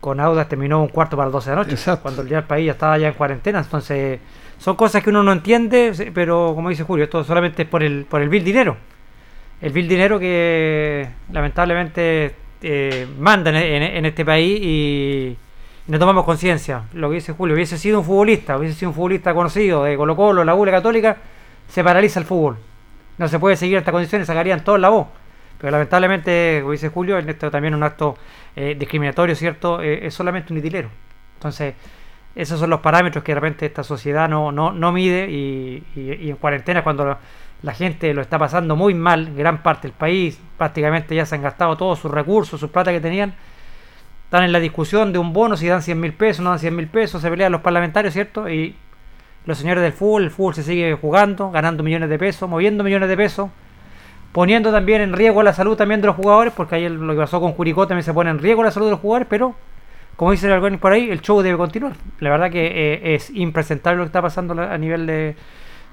con 0.00 0.18
Audas 0.18 0.48
terminó 0.48 0.82
un 0.82 0.88
cuarto 0.88 1.16
para 1.16 1.26
las 1.26 1.32
12 1.34 1.50
de 1.50 1.56
la 1.56 1.62
noche, 1.62 1.74
Exacto. 1.74 2.02
cuando 2.02 2.22
el 2.22 2.28
día 2.28 2.38
del 2.38 2.46
país 2.46 2.66
ya 2.66 2.72
estaba 2.72 2.98
ya 2.98 3.08
en 3.08 3.14
cuarentena. 3.14 3.60
Entonces, 3.60 4.18
son 4.58 4.76
cosas 4.76 5.02
que 5.02 5.10
uno 5.10 5.22
no 5.22 5.32
entiende, 5.32 6.10
pero 6.12 6.52
como 6.54 6.68
dice 6.68 6.82
Julio, 6.82 7.04
esto 7.04 7.22
solamente 7.22 7.62
es 7.62 7.68
por 7.68 7.82
el, 7.82 8.04
por 8.04 8.20
el 8.20 8.28
vil 8.28 8.42
dinero. 8.42 8.76
El 9.60 9.72
vil 9.72 9.88
dinero 9.88 10.18
que 10.18 11.08
lamentablemente 11.32 12.34
eh, 12.66 13.06
manda 13.18 13.50
en, 13.50 14.06
este 14.06 14.24
país 14.24 14.58
y 14.62 15.36
no 15.86 15.98
tomamos 15.98 16.24
conciencia. 16.24 16.84
Lo 16.94 17.10
que 17.10 17.16
dice 17.16 17.32
Julio, 17.32 17.54
hubiese 17.54 17.76
sido 17.76 17.98
un 17.98 18.06
futbolista, 18.06 18.56
hubiese 18.56 18.74
sido 18.74 18.88
un 18.90 18.94
futbolista 18.94 19.34
conocido 19.34 19.84
de 19.84 19.96
Colo 19.96 20.16
Colo, 20.16 20.44
la 20.44 20.54
U, 20.54 20.64
Católica, 20.64 21.18
se 21.68 21.84
paraliza 21.84 22.20
el 22.20 22.26
fútbol. 22.26 22.56
No 23.18 23.28
se 23.28 23.38
puede 23.38 23.56
seguir 23.56 23.76
estas 23.76 23.92
condiciones, 23.92 24.26
sacarían 24.26 24.64
todos 24.64 24.80
la 24.80 24.88
voz. 24.88 25.08
Pero 25.58 25.70
lamentablemente, 25.72 26.58
como 26.60 26.72
dice 26.72 26.88
Julio, 26.88 27.18
esto 27.18 27.50
también 27.50 27.74
un 27.74 27.82
acto 27.82 28.16
eh, 28.56 28.74
discriminatorio, 28.78 29.36
¿cierto? 29.36 29.82
Eh, 29.82 30.06
es 30.06 30.14
solamente 30.14 30.52
un 30.52 30.58
itilero. 30.58 30.88
Entonces, 31.34 31.74
esos 32.34 32.58
son 32.58 32.70
los 32.70 32.80
parámetros 32.80 33.22
que 33.22 33.32
de 33.32 33.36
repente 33.36 33.66
esta 33.66 33.84
sociedad 33.84 34.26
no, 34.26 34.50
no, 34.50 34.72
no 34.72 34.90
mide 34.90 35.30
y 35.30 35.84
en 35.94 36.36
cuarentena 36.36 36.82
cuando 36.82 37.18
la, 37.64 37.72
gente 37.74 38.12
lo 38.14 38.22
está 38.22 38.38
pasando 38.38 38.76
muy 38.76 38.94
mal, 38.94 39.34
gran 39.34 39.62
parte 39.62 39.88
del 39.88 39.96
país, 39.96 40.38
prácticamente 40.58 41.14
ya 41.14 41.26
se 41.26 41.34
han 41.34 41.42
gastado 41.42 41.76
todos 41.76 41.98
sus 41.98 42.10
recursos, 42.10 42.60
sus 42.60 42.70
plata 42.70 42.92
que 42.92 43.00
tenían, 43.00 43.34
están 44.24 44.44
en 44.44 44.52
la 44.52 44.60
discusión 44.60 45.12
de 45.12 45.18
un 45.18 45.32
bono, 45.32 45.56
si 45.56 45.66
dan 45.66 45.82
100 45.82 45.98
mil 45.98 46.12
pesos, 46.12 46.44
no 46.44 46.50
dan 46.50 46.58
100 46.58 46.76
mil 46.76 46.88
pesos, 46.88 47.22
se 47.22 47.30
pelean 47.30 47.52
los 47.52 47.60
parlamentarios, 47.60 48.14
¿cierto? 48.14 48.48
Y 48.48 48.76
los 49.46 49.58
señores 49.58 49.82
del 49.82 49.92
fútbol, 49.92 50.24
el 50.24 50.30
fútbol 50.30 50.54
se 50.54 50.62
sigue 50.62 50.94
jugando, 50.94 51.50
ganando 51.50 51.82
millones 51.82 52.08
de 52.08 52.18
pesos, 52.18 52.48
moviendo 52.48 52.84
millones 52.84 53.08
de 53.08 53.16
pesos, 53.16 53.50
poniendo 54.32 54.72
también 54.72 55.00
en 55.02 55.12
riesgo 55.12 55.42
la 55.42 55.52
salud 55.52 55.76
también 55.76 56.00
de 56.00 56.06
los 56.06 56.16
jugadores, 56.16 56.52
porque 56.56 56.76
ayer 56.76 56.90
lo 56.90 57.12
que 57.12 57.20
pasó 57.20 57.40
con 57.40 57.52
Curicó 57.52 57.86
también 57.86 58.04
se 58.04 58.12
pone 58.12 58.30
en 58.30 58.38
riesgo 58.38 58.62
la 58.62 58.70
salud 58.70 58.86
de 58.86 58.92
los 58.92 59.00
jugadores, 59.00 59.26
pero 59.28 59.54
como 60.16 60.30
dice 60.30 60.52
el 60.52 60.78
por 60.78 60.92
ahí, 60.92 61.10
el 61.10 61.20
show 61.20 61.42
debe 61.42 61.56
continuar. 61.56 61.94
La 62.20 62.30
verdad 62.30 62.50
que 62.50 62.66
eh, 62.66 63.14
es 63.14 63.30
impresentable 63.30 63.98
lo 63.98 64.04
que 64.04 64.08
está 64.08 64.22
pasando 64.22 64.60
a 64.60 64.78
nivel 64.78 65.06
de, 65.06 65.36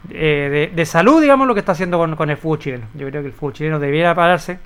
de, 0.04 0.72
de, 0.74 0.86
salud, 0.86 1.22
digamos, 1.22 1.48
lo 1.48 1.54
que 1.54 1.60
está 1.60 1.74
haciendo 1.74 1.98
con, 1.98 2.30
el 2.30 2.38
fútbol 2.38 2.60
chileno. 2.60 2.88
Yo 2.96 3.08
creo 3.08 3.22
que 3.22 3.28
el 3.28 3.34
fútbol 3.34 3.54
chileno 3.54 3.80
debiera 3.80 4.16
pararse, 4.16 4.60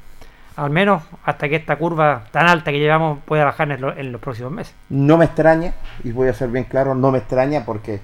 al 0.56 0.70
menos 0.70 1.04
hasta 1.24 1.50
que 1.50 1.56
esta 1.58 1.76
curva 1.78 2.24
tan 2.32 2.48
alta 2.48 2.72
que 2.72 2.80
llevamos 2.80 3.20
pueda 3.26 3.46
bajar 3.46 3.72
en, 3.72 3.82
lo, 3.82 3.94
los 3.94 4.22
próximos 4.22 4.52
meses. 4.52 4.74
No 4.90 5.18
me 5.18 5.26
extraña, 5.26 5.74
y 6.04 6.12
voy 6.12 6.30
a 6.30 6.34
ser 6.34 6.50
bien 6.50 6.66
claro, 6.66 6.96
no 6.96 7.12
me 7.12 7.20
extraña 7.20 7.66
porque 7.66 8.00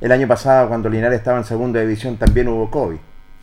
el 0.00 0.12
año 0.12 0.26
pasado 0.26 0.68
cuando 0.68 0.88
Linares 0.88 1.18
estaba 1.18 1.38
en 1.38 1.44
segunda 1.44 1.80
división 1.80 2.16
también 2.16 2.48
hubo 2.48 2.70
COVID 2.70 2.98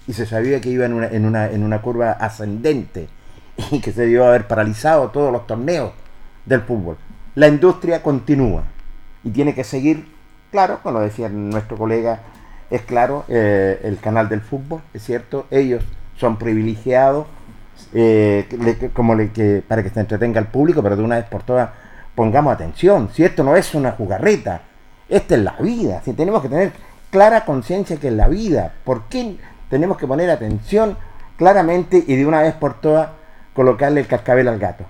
y 0.08 0.14
se 0.14 0.26
sabía 0.26 0.62
que 0.62 0.70
iba 0.70 0.86
en 0.86 0.94
una, 0.94 1.08
en 1.08 1.26
una, 1.26 1.50
en 1.50 1.64
una 1.64 1.82
curva 1.82 2.12
ascendente 2.12 3.08
y 3.72 3.82
que 3.82 3.92
se 3.92 4.02
debió 4.02 4.26
haber 4.26 4.48
paralizado 4.48 5.10
todos 5.10 5.32
los 5.32 5.46
torneos 5.48 5.92
del 6.46 6.62
fútbol. 6.62 6.98
La 7.36 7.48
industria 7.48 8.02
continúa 8.02 8.64
y 9.24 9.30
tiene 9.30 9.54
que 9.54 9.64
seguir, 9.64 10.08
claro, 10.52 10.80
como 10.82 11.00
decía 11.00 11.30
nuestro 11.30 11.78
colega, 11.78 12.22
es 12.70 12.82
claro, 12.82 13.26
eh, 13.28 13.80
el 13.84 13.98
canal 14.00 14.30
del 14.30 14.42
fútbol, 14.42 14.82
es 14.94 15.04
cierto, 15.04 15.46
ellos 15.52 15.84
son 16.18 16.38
privilegiados 16.38 17.28
eh, 17.94 18.90
como 18.94 19.16
para 19.68 19.84
que 19.84 19.90
se 19.90 20.00
entretenga 20.00 20.40
el 20.40 20.48
público, 20.48 20.84
pero 20.84 20.96
de 20.96 21.04
una 21.04 21.18
vez 21.18 21.26
por 21.26 21.44
todas 21.44 21.70
pongamos 22.16 22.54
atención, 22.54 23.10
si 23.14 23.24
esto 23.24 23.44
no 23.44 23.56
es 23.56 23.74
una 23.76 23.92
jugarreta, 23.92 24.62
esta 25.08 25.36
es 25.36 25.42
la 25.42 25.56
vida, 25.60 26.02
si 26.04 26.14
tenemos 26.14 26.42
que 26.42 26.50
tener 26.50 26.72
clara 27.12 27.46
conciencia 27.46 27.98
que 27.98 28.08
es 28.08 28.14
la 28.14 28.28
vida, 28.28 28.74
¿por 28.84 29.04
qué 29.04 29.38
tenemos 29.70 29.98
que 29.98 30.08
poner 30.08 30.30
atención 30.30 30.98
claramente 31.38 32.04
y 32.06 32.16
de 32.16 32.26
una 32.26 32.42
vez 32.42 32.54
por 32.56 32.82
todas 32.82 33.10
colocarle 33.54 34.02
el 34.02 34.08
cascabel 34.08 34.48
al 34.48 34.60
gato? 34.60 34.86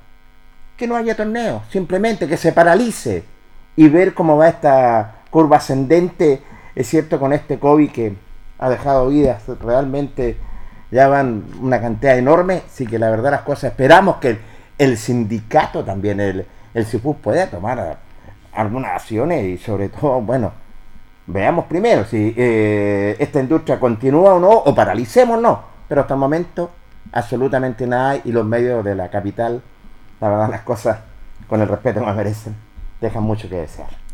Que 0.78 0.88
no 0.88 0.96
haya 0.96 1.16
torneo, 1.16 1.64
simplemente 1.70 2.28
que 2.28 2.38
se 2.38 2.54
paralice 2.54 3.24
y 3.76 3.90
ver 3.90 4.14
cómo 4.14 4.38
va 4.38 4.48
esta 4.48 5.18
curva 5.30 5.58
ascendente, 5.58 6.42
es 6.78 6.88
cierto, 6.88 7.20
con 7.20 7.34
este 7.34 7.58
COVID 7.58 7.90
que 7.90 8.16
ha 8.60 8.70
dejado 8.70 9.08
vidas 9.08 9.42
realmente 9.60 10.38
ya 10.92 11.08
van 11.08 11.44
una 11.60 11.82
cantidad 11.82 12.16
enorme, 12.16 12.62
sí 12.70 12.86
que 12.86 13.00
la 13.00 13.10
verdad 13.10 13.32
las 13.32 13.42
cosas 13.42 13.72
esperamos 13.72 14.18
que 14.18 14.38
el, 14.78 14.96
sindicato 14.96 15.84
también, 15.84 16.20
el, 16.20 16.46
el 16.76 16.86
CIFUS 16.86 17.18
pueda 17.18 17.48
tomar 17.48 17.98
algunas 18.54 18.92
acciones 18.92 19.44
y 19.44 19.58
sobre 19.58 19.90
todo, 19.90 20.22
bueno, 20.22 20.52
veamos 21.26 21.66
primero 21.66 22.06
si 22.06 22.36
eh, 22.38 23.16
esta 23.18 23.40
industria 23.40 23.80
continúa 23.80 24.36
o 24.36 24.40
no, 24.40 24.52
o 24.52 24.76
paralicemos 24.76 25.42
no, 25.42 25.64
pero 25.88 26.02
hasta 26.02 26.14
el 26.14 26.20
momento 26.20 26.70
absolutamente 27.12 27.88
nada 27.88 28.20
y 28.24 28.32
los 28.32 28.46
medios 28.46 28.86
de 28.86 28.94
la 28.94 29.10
capital, 29.10 29.64
la 30.22 30.30
verdad 30.30 30.50
las 30.52 30.62
cosas 30.62 31.00
con 31.50 31.60
el 31.60 31.68
respeto 31.68 32.02
que 32.02 32.06
me 32.06 32.14
merecen, 32.14 32.56
dejan 33.02 33.24
mucho 33.24 33.50
que 33.50 33.56
desear. 33.56 34.07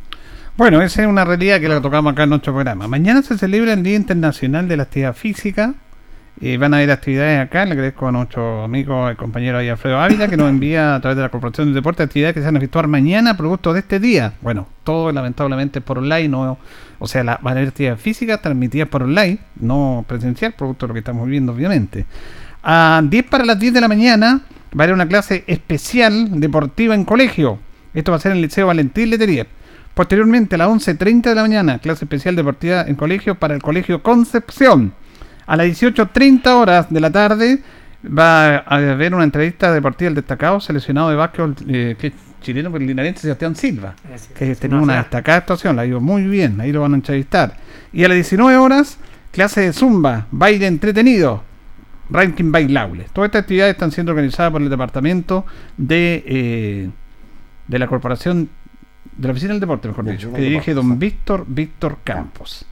Bueno, 0.56 0.84
esa 0.84 1.02
es 1.02 1.08
una 1.08 1.26
realidad 1.26 1.60
que 1.60 1.68
la 1.68 1.82
tocamos 1.82 2.14
acá 2.14 2.24
en 2.24 2.30
nuestro 2.30 2.54
programa. 2.54 2.88
Mañana 2.88 3.24
se 3.24 3.40
celebra 3.40 3.74
el 3.74 3.82
Día 3.82 3.96
Internacional 3.96 4.68
de 4.68 4.78
la 4.78 4.84
Actividad 4.84 5.16
Física. 5.16 5.74
Eh, 6.40 6.58
van 6.58 6.76
a 6.76 6.78
haber 6.78 6.92
actividades 6.92 7.40
acá. 7.40 7.66
Le 7.66 7.72
agradezco 7.72 8.08
a 8.08 8.12
nuestro 8.12 8.64
amigo, 8.64 9.10
el 9.10 9.18
compañero 9.18 9.58
ahí, 9.58 9.70
Alfredo 9.70 10.00
Ávila, 10.00 10.28
que 10.28 10.38
nos 10.38 10.52
envía 10.52 10.94
a 10.94 11.02
través 11.02 11.18
de 11.18 11.24
la 11.24 11.30
Corporación 11.30 11.70
de 11.70 11.74
Deporte 11.74 12.04
actividades 12.04 12.36
que 12.36 12.42
se 12.42 12.46
van 12.46 12.56
a 12.56 12.60
efectuar 12.60 12.88
mañana, 12.88 13.36
producto 13.36 13.74
de 13.74 13.80
este 13.80 14.00
día. 14.00 14.34
Bueno, 14.42 14.68
todo 14.84 15.12
lamentablemente 15.12 15.82
por 15.82 15.98
online, 15.98 16.28
no, 16.28 16.60
o 17.00 17.08
sea, 17.08 17.24
la, 17.24 17.40
van 17.42 17.56
a 17.56 17.58
haber 17.58 17.70
actividades 17.70 18.00
físicas 18.00 18.40
transmitidas 18.40 18.88
por 18.90 19.02
online, 19.02 19.40
no 19.60 20.06
presencial, 20.08 20.54
producto 20.54 20.86
de 20.86 20.90
lo 20.90 20.94
que 20.94 21.00
estamos 21.00 21.26
viviendo, 21.26 21.54
obviamente. 21.54 22.06
A 22.62 23.02
10 23.04 23.26
para 23.26 23.44
las 23.44 23.58
10 23.58 23.74
de 23.74 23.82
la 23.82 23.88
mañana 23.88 24.42
va 24.72 24.82
a 24.82 24.84
haber 24.84 24.94
una 24.94 25.08
clase 25.08 25.46
especial 25.48 26.40
deportiva 26.40 26.94
en 26.94 27.06
colegio. 27.06 27.58
Esto 27.96 28.12
va 28.12 28.18
a 28.18 28.20
ser 28.20 28.34
en 28.34 28.38
el 28.38 28.44
Liceo 28.44 28.68
Valentín 28.68 29.10
Letelier. 29.10 29.63
Posteriormente, 29.94 30.56
a 30.56 30.58
las 30.58 30.70
11.30 30.70 31.22
de 31.22 31.36
la 31.36 31.44
mañana, 31.44 31.80
clase 31.80 32.06
especial 32.06 32.36
deportiva 32.36 32.82
en 32.88 32.96
colegio 32.96 33.36
para 33.36 33.54
el 33.54 33.62
Colegio 33.62 34.02
Concepción. 34.02 34.94
A 35.46 35.56
las 35.56 35.68
18.30 35.68 36.48
horas 36.48 36.88
de 36.90 37.00
la 37.00 37.12
tarde 37.12 37.62
va 38.06 38.58
a 38.58 38.76
haber 38.76 39.14
una 39.14 39.24
entrevista 39.24 39.72
deportiva 39.72 40.08
del 40.08 40.16
destacado 40.16 40.60
seleccionado 40.60 41.10
de 41.10 41.16
básquetbol 41.16 41.56
eh, 41.68 41.96
que 42.00 42.08
es 42.08 42.14
chileno 42.42 42.72
por 42.72 42.82
el 42.82 42.88
linarense 42.88 43.22
Sebastián 43.22 43.56
Silva, 43.56 43.96
que 44.36 44.56
tenía 44.56 44.78
una 44.78 44.98
destacada 44.98 45.38
actuación, 45.38 45.76
la 45.76 45.86
ido 45.86 46.02
muy 46.02 46.24
bien, 46.24 46.60
ahí 46.60 46.72
lo 46.72 46.82
van 46.82 46.94
a 46.94 46.96
entrevistar. 46.96 47.56
Y 47.94 48.04
a 48.04 48.10
las 48.10 48.16
19 48.16 48.58
horas, 48.58 48.98
clase 49.32 49.62
de 49.62 49.74
zumba, 49.74 50.28
baile 50.32 50.68
entretenido, 50.68 51.44
ranking 52.10 52.52
bailable. 52.52 53.06
Todas 53.14 53.30
estas 53.30 53.44
actividades 53.44 53.74
están 53.74 53.92
siendo 53.92 54.12
organizadas 54.12 54.52
por 54.52 54.62
el 54.62 54.70
departamento 54.70 55.46
de, 55.78 56.24
eh, 56.28 56.90
de 57.68 57.80
la 57.80 57.88
corporación 57.88 58.50
de 59.18 59.28
la 59.28 59.32
oficina 59.32 59.54
del 59.54 59.60
deporte, 59.60 59.88
mejor 59.88 60.06
dicho, 60.06 60.32
que 60.34 60.42
dirige 60.42 60.74
don 60.74 60.98
Víctor 61.00 61.46
Víctor 61.48 61.98
Campos. 62.04 62.66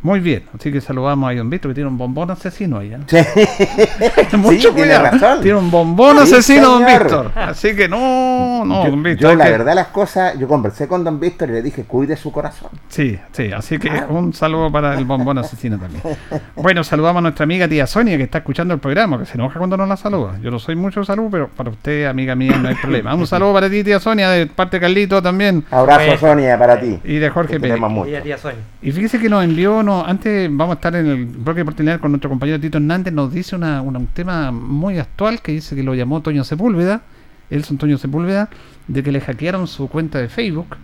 Muy 0.00 0.20
bien, 0.20 0.44
así 0.56 0.70
que 0.70 0.80
saludamos 0.80 1.28
a 1.28 1.34
don 1.34 1.50
Víctor 1.50 1.72
que 1.72 1.74
tiene 1.76 1.88
un 1.90 1.98
bombón 1.98 2.30
asesino 2.30 2.78
ahí. 2.78 2.92
¿eh? 2.94 2.98
Sí. 3.06 3.16
Mucho 4.36 4.68
sí, 4.68 4.74
tiene 4.74 4.94
cuidado. 4.94 5.04
razón. 5.18 5.40
Tiene 5.42 5.58
un 5.58 5.70
bombón 5.72 6.16
Sí, 6.18 6.34
asesino 6.34 6.68
don 6.70 6.84
señor. 6.84 7.02
Víctor. 7.02 7.32
Así 7.34 7.74
que 7.74 7.88
no, 7.88 8.64
no, 8.64 8.84
yo, 8.84 8.90
don 8.90 9.02
Víctor. 9.02 9.30
yo 9.32 9.36
la 9.36 9.44
que- 9.46 9.50
verdad 9.50 9.74
las 9.74 9.88
cosas, 9.88 10.38
yo 10.38 10.46
conversé 10.46 10.86
con 10.86 11.02
don 11.02 11.18
Víctor 11.18 11.48
y 11.50 11.52
le 11.54 11.62
dije, 11.62 11.82
cuide 11.82 12.16
su 12.16 12.30
corazón. 12.30 12.70
Sí, 12.88 13.18
sí, 13.32 13.50
así 13.52 13.78
que 13.78 13.90
Ah. 13.90 14.06
un 14.08 14.32
saludo 14.32 14.70
para 14.70 14.96
el 14.96 15.04
bombón 15.04 15.38
asesino 15.38 15.78
también. 15.78 16.02
Bueno, 16.54 16.84
saludamos 16.84 17.18
a 17.18 17.22
nuestra 17.22 17.44
amiga 17.44 17.66
tía 17.68 17.86
Sonia 17.86 18.16
que 18.16 18.24
está 18.24 18.38
escuchando 18.38 18.74
el 18.74 18.80
programa, 18.80 19.18
que 19.18 19.26
se 19.26 19.34
enoja 19.34 19.58
cuando 19.58 19.76
nos 19.76 19.88
la 19.88 19.96
saluda. 19.96 20.38
Yo 20.42 20.50
no 20.50 20.58
soy 20.58 20.76
mucho 20.76 21.04
salud, 21.04 21.28
pero 21.30 21.48
para 21.48 21.70
usted, 21.70 22.06
amiga 22.06 22.34
mía, 22.34 22.56
no 22.56 22.68
hay 22.68 22.74
problema. 22.76 23.14
Un 23.14 23.26
saludo 23.26 23.52
para 23.54 23.68
ti, 23.70 23.82
tía 23.82 23.98
Sonia, 23.98 24.30
de 24.30 24.46
parte 24.46 24.76
de 24.76 24.80
Carlito 24.82 25.20
también. 25.22 25.64
Abrazo. 25.70 26.18
Sonia 26.18 26.58
para 26.58 26.78
ti. 26.80 26.98
Y 27.04 27.16
de 27.16 27.30
Jorge 27.30 27.58
Pérez. 27.58 27.80
tía 28.22 28.38
Sonia. 28.38 28.58
Y 28.82 28.92
fíjese 28.92 29.18
que 29.18 29.28
nos 29.28 29.42
envió 29.44 29.82
antes 30.06 30.48
vamos 30.50 30.74
a 30.74 30.74
estar 30.74 30.94
en 30.96 31.06
el 31.06 31.26
bloque 31.26 31.58
de 31.58 31.62
oportunidad 31.62 32.00
con 32.00 32.10
nuestro 32.12 32.30
compañero 32.30 32.58
Tito 32.60 32.78
Hernández, 32.78 33.12
nos 33.14 33.32
dice 33.32 33.56
una, 33.56 33.82
una- 33.82 33.98
un 33.98 34.06
tema 34.08 34.50
muy 34.52 34.98
actual 34.98 35.40
que 35.42 35.52
dice 35.52 35.74
que 35.76 35.82
lo 35.82 35.94
llamó 35.94 36.20
Toño 36.20 36.44
Sepúlveda, 36.44 37.02
Elson 37.50 37.78
Toño 37.78 37.98
Sepúlveda, 37.98 38.48
de 38.86 39.02
que 39.02 39.12
le 39.12 39.20
hackearon 39.20 39.66
su 39.66 39.88
cuenta 39.88 40.18
de 40.18 40.28
Facebook 40.28 40.76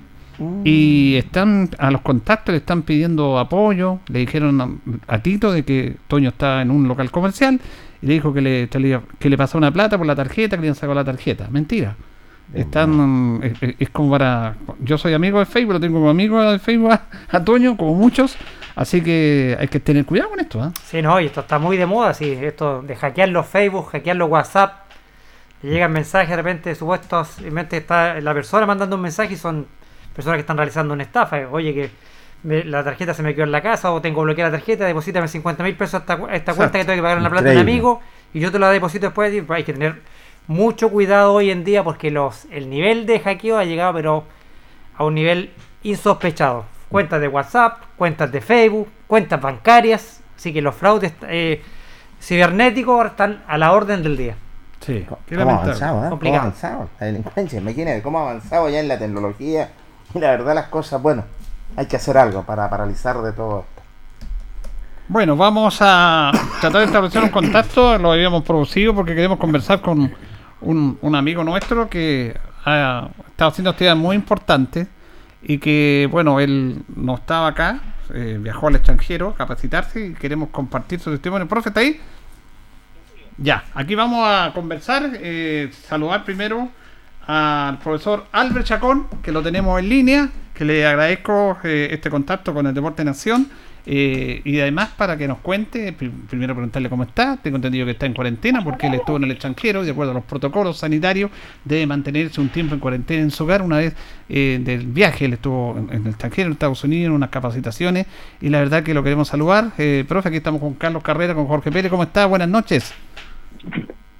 y 0.64 1.14
están 1.16 1.70
a 1.78 1.92
los 1.92 2.00
contactos 2.00 2.52
le 2.52 2.56
están 2.58 2.82
pidiendo 2.82 3.38
apoyo, 3.38 4.00
le 4.08 4.18
dijeron 4.20 4.60
a, 4.60 4.68
a 5.06 5.18
Tito 5.20 5.52
de 5.52 5.62
que 5.64 5.96
Toño 6.08 6.30
está 6.30 6.60
en 6.62 6.70
un 6.72 6.88
local 6.88 7.10
comercial 7.12 7.60
y 8.02 8.06
le 8.06 8.14
dijo 8.14 8.32
que 8.34 8.40
le, 8.40 8.68
que 9.18 9.30
le 9.30 9.36
pasó 9.38 9.58
una 9.58 9.70
plata 9.72 9.96
por 9.96 10.06
la 10.06 10.16
tarjeta, 10.16 10.56
que 10.56 10.62
le 10.62 10.66
habían 10.68 10.74
sacado 10.74 10.94
la 10.94 11.04
tarjeta. 11.04 11.46
Mentira. 11.50 11.94
Están, 12.52 13.40
es, 13.42 13.62
es- 13.62 13.74
es 13.78 13.90
como 13.90 14.10
para. 14.10 14.56
Yo 14.80 14.98
soy 14.98 15.14
amigo 15.14 15.38
de 15.38 15.46
Facebook, 15.46 15.74
lo 15.74 15.80
tengo 15.80 15.98
como 15.98 16.10
amigo 16.10 16.42
de 16.42 16.58
Facebook 16.58 16.90
a, 16.92 17.02
a 17.30 17.44
Toño, 17.44 17.76
como 17.76 17.94
muchos. 17.94 18.36
Así 18.76 19.02
que 19.02 19.56
hay 19.58 19.68
que 19.68 19.78
tener 19.80 20.04
cuidado 20.04 20.30
con 20.30 20.40
esto. 20.40 20.60
¿ah? 20.62 20.72
Sí, 20.84 21.00
no, 21.00 21.20
y 21.20 21.26
esto 21.26 21.40
está 21.42 21.58
muy 21.58 21.76
de 21.76 21.86
moda, 21.86 22.12
sí, 22.14 22.32
esto 22.42 22.82
de 22.82 22.96
hackear 22.96 23.28
los 23.28 23.46
Facebook, 23.46 23.90
hackear 23.92 24.16
los 24.16 24.28
WhatsApp. 24.28 24.84
Le 25.62 25.70
llegan 25.70 25.92
mensajes 25.92 26.28
de 26.30 26.36
repente 26.36 26.74
supuestos, 26.74 27.38
y 27.40 27.50
mente 27.50 27.76
está 27.78 28.20
la 28.20 28.34
persona 28.34 28.66
mandando 28.66 28.96
un 28.96 29.02
mensaje 29.02 29.34
y 29.34 29.36
son 29.36 29.66
personas 30.14 30.36
que 30.36 30.40
están 30.40 30.56
realizando 30.56 30.92
una 30.92 31.04
estafa. 31.04 31.38
Oye, 31.50 31.72
que 31.72 31.90
me- 32.42 32.64
la 32.64 32.84
tarjeta 32.84 33.14
se 33.14 33.22
me 33.22 33.34
quedó 33.34 33.44
en 33.44 33.52
la 33.52 33.62
casa 33.62 33.92
o 33.92 34.00
tengo 34.02 34.22
bloqueada 34.22 34.50
la 34.50 34.58
tarjeta, 34.58 34.84
deposítame 34.84 35.28
50 35.28 35.62
mil 35.62 35.74
pesos 35.76 35.94
a 35.94 35.98
esta, 35.98 36.14
a 36.14 36.34
esta 36.36 36.52
cuenta 36.54 36.78
que 36.78 36.84
tengo 36.84 36.96
que 36.96 37.02
pagar 37.02 37.18
en 37.18 37.24
la 37.24 37.30
plata 37.30 37.44
de 37.44 37.50
un 37.56 37.62
amigo 37.72 38.00
y 38.34 38.40
yo 38.40 38.50
te 38.52 38.58
la 38.58 38.70
deposito 38.70 39.06
después. 39.06 39.32
y, 39.32 39.40
pues, 39.40 39.56
hay 39.58 39.64
que 39.64 39.72
tener 39.72 40.02
mucho 40.48 40.90
cuidado 40.90 41.32
hoy 41.32 41.50
en 41.50 41.64
día 41.64 41.82
porque 41.84 42.10
los 42.10 42.44
el 42.50 42.68
nivel 42.68 43.06
de 43.06 43.20
hackeo 43.20 43.56
ha 43.56 43.64
llegado 43.64 43.94
pero 43.94 44.24
a 44.96 45.04
un 45.04 45.14
nivel 45.14 45.50
insospechado. 45.82 46.66
Cuentas 46.94 47.20
de 47.20 47.26
WhatsApp, 47.26 47.78
cuentas 47.96 48.30
de 48.30 48.40
Facebook, 48.40 48.88
cuentas 49.08 49.40
bancarias. 49.40 50.20
Así 50.36 50.52
que 50.52 50.62
los 50.62 50.76
fraudes 50.76 51.12
eh, 51.28 51.60
cibernéticos 52.20 52.94
ahora 52.94 53.08
están 53.08 53.42
a 53.48 53.58
la 53.58 53.72
orden 53.72 54.04
del 54.04 54.16
día. 54.16 54.36
Sí, 54.78 55.04
qué 55.26 55.34
¿Cómo 55.34 55.50
avanzado, 55.50 55.74
eh? 55.74 55.96
¿Cómo 55.96 56.06
ha 56.06 56.10
Complicado. 56.10 56.42
avanzado 56.42 56.88
la 57.00 57.06
delincuencia? 57.06 57.58
Imagínate 57.58 58.00
cómo 58.00 58.20
ha 58.20 58.30
avanzado 58.30 58.68
ya 58.68 58.78
en 58.78 58.86
la 58.86 58.96
tecnología. 58.96 59.72
Y 60.14 60.18
la 60.20 60.30
verdad 60.30 60.54
las 60.54 60.68
cosas, 60.68 61.02
bueno, 61.02 61.24
hay 61.74 61.86
que 61.86 61.96
hacer 61.96 62.16
algo 62.16 62.44
para 62.44 62.70
paralizar 62.70 63.20
de 63.22 63.32
todo 63.32 63.66
esto. 63.68 63.82
Bueno, 65.08 65.34
vamos 65.34 65.78
a 65.80 66.30
tratar 66.60 66.78
de 66.78 66.84
establecer 66.84 67.24
un 67.24 67.30
contacto. 67.30 67.98
Lo 67.98 68.12
habíamos 68.12 68.44
producido 68.44 68.94
porque 68.94 69.16
queremos 69.16 69.40
conversar 69.40 69.80
con 69.80 70.14
un, 70.60 70.98
un 71.02 71.14
amigo 71.16 71.42
nuestro 71.42 71.90
que 71.90 72.38
ha 72.64 73.08
estado 73.26 73.50
haciendo 73.50 73.70
actividades 73.70 73.98
muy 73.98 74.14
importantes 74.14 74.86
y 75.46 75.58
que, 75.58 76.08
bueno, 76.10 76.40
él 76.40 76.82
no 76.96 77.16
estaba 77.16 77.48
acá, 77.48 77.80
eh, 78.12 78.38
viajó 78.40 78.68
al 78.68 78.76
extranjero 78.76 79.30
a 79.30 79.34
capacitarse 79.34 80.06
y 80.06 80.14
queremos 80.14 80.48
compartir 80.48 81.00
su 81.00 81.10
testimonio. 81.10 81.46
Profe, 81.46 81.68
¿está 81.68 81.80
ahí? 81.80 82.00
Ya, 83.36 83.64
aquí 83.74 83.94
vamos 83.94 84.26
a 84.26 84.52
conversar. 84.54 85.10
eh, 85.14 85.70
saludar 85.86 86.24
primero 86.24 86.68
al 87.26 87.78
profesor 87.78 88.26
Albert 88.32 88.66
Chacón, 88.66 89.06
que 89.22 89.32
lo 89.32 89.42
tenemos 89.42 89.78
en 89.80 89.88
línea, 89.88 90.28
que 90.54 90.64
le 90.64 90.86
agradezco 90.86 91.58
eh, 91.64 91.88
este 91.90 92.10
contacto 92.10 92.54
con 92.54 92.66
el 92.66 92.74
Deporte 92.74 93.04
Nación. 93.04 93.48
Eh, 93.86 94.40
y 94.44 94.60
además 94.60 94.90
para 94.96 95.16
que 95.16 95.28
nos 95.28 95.38
cuente, 95.38 95.92
pri- 95.92 96.10
primero 96.28 96.54
preguntarle 96.54 96.88
cómo 96.88 97.02
está, 97.02 97.36
tengo 97.36 97.56
entendido 97.56 97.84
que 97.84 97.92
está 97.92 98.06
en 98.06 98.14
cuarentena 98.14 98.62
porque 98.64 98.86
él 98.86 98.94
estuvo 98.94 99.16
en 99.18 99.24
el 99.24 99.30
extranjero 99.32 99.82
y 99.82 99.86
de 99.86 99.92
acuerdo 99.92 100.12
a 100.12 100.14
los 100.14 100.24
protocolos 100.24 100.78
sanitarios 100.78 101.30
debe 101.64 101.86
mantenerse 101.86 102.40
un 102.40 102.48
tiempo 102.48 102.74
en 102.74 102.80
cuarentena 102.80 103.22
en 103.22 103.30
su 103.30 103.44
hogar 103.44 103.62
una 103.62 103.78
vez 103.78 103.94
eh, 104.28 104.58
del 104.62 104.86
viaje, 104.86 105.26
él 105.26 105.34
estuvo 105.34 105.76
en, 105.78 105.90
en 105.92 106.02
el 106.02 106.08
extranjero, 106.08 106.46
en 106.46 106.52
Estados 106.52 106.82
Unidos, 106.84 107.06
en 107.06 107.12
unas 107.12 107.30
capacitaciones 107.30 108.06
y 108.40 108.48
la 108.48 108.60
verdad 108.60 108.82
que 108.82 108.94
lo 108.94 109.02
queremos 109.02 109.28
saludar. 109.28 109.72
Eh, 109.78 110.04
profe, 110.08 110.28
aquí 110.28 110.38
estamos 110.38 110.60
con 110.60 110.74
Carlos 110.74 111.02
Carrera, 111.02 111.34
con 111.34 111.46
Jorge 111.46 111.70
Pérez, 111.70 111.90
¿cómo 111.90 112.04
está? 112.04 112.26
Buenas 112.26 112.48
noches. 112.48 112.94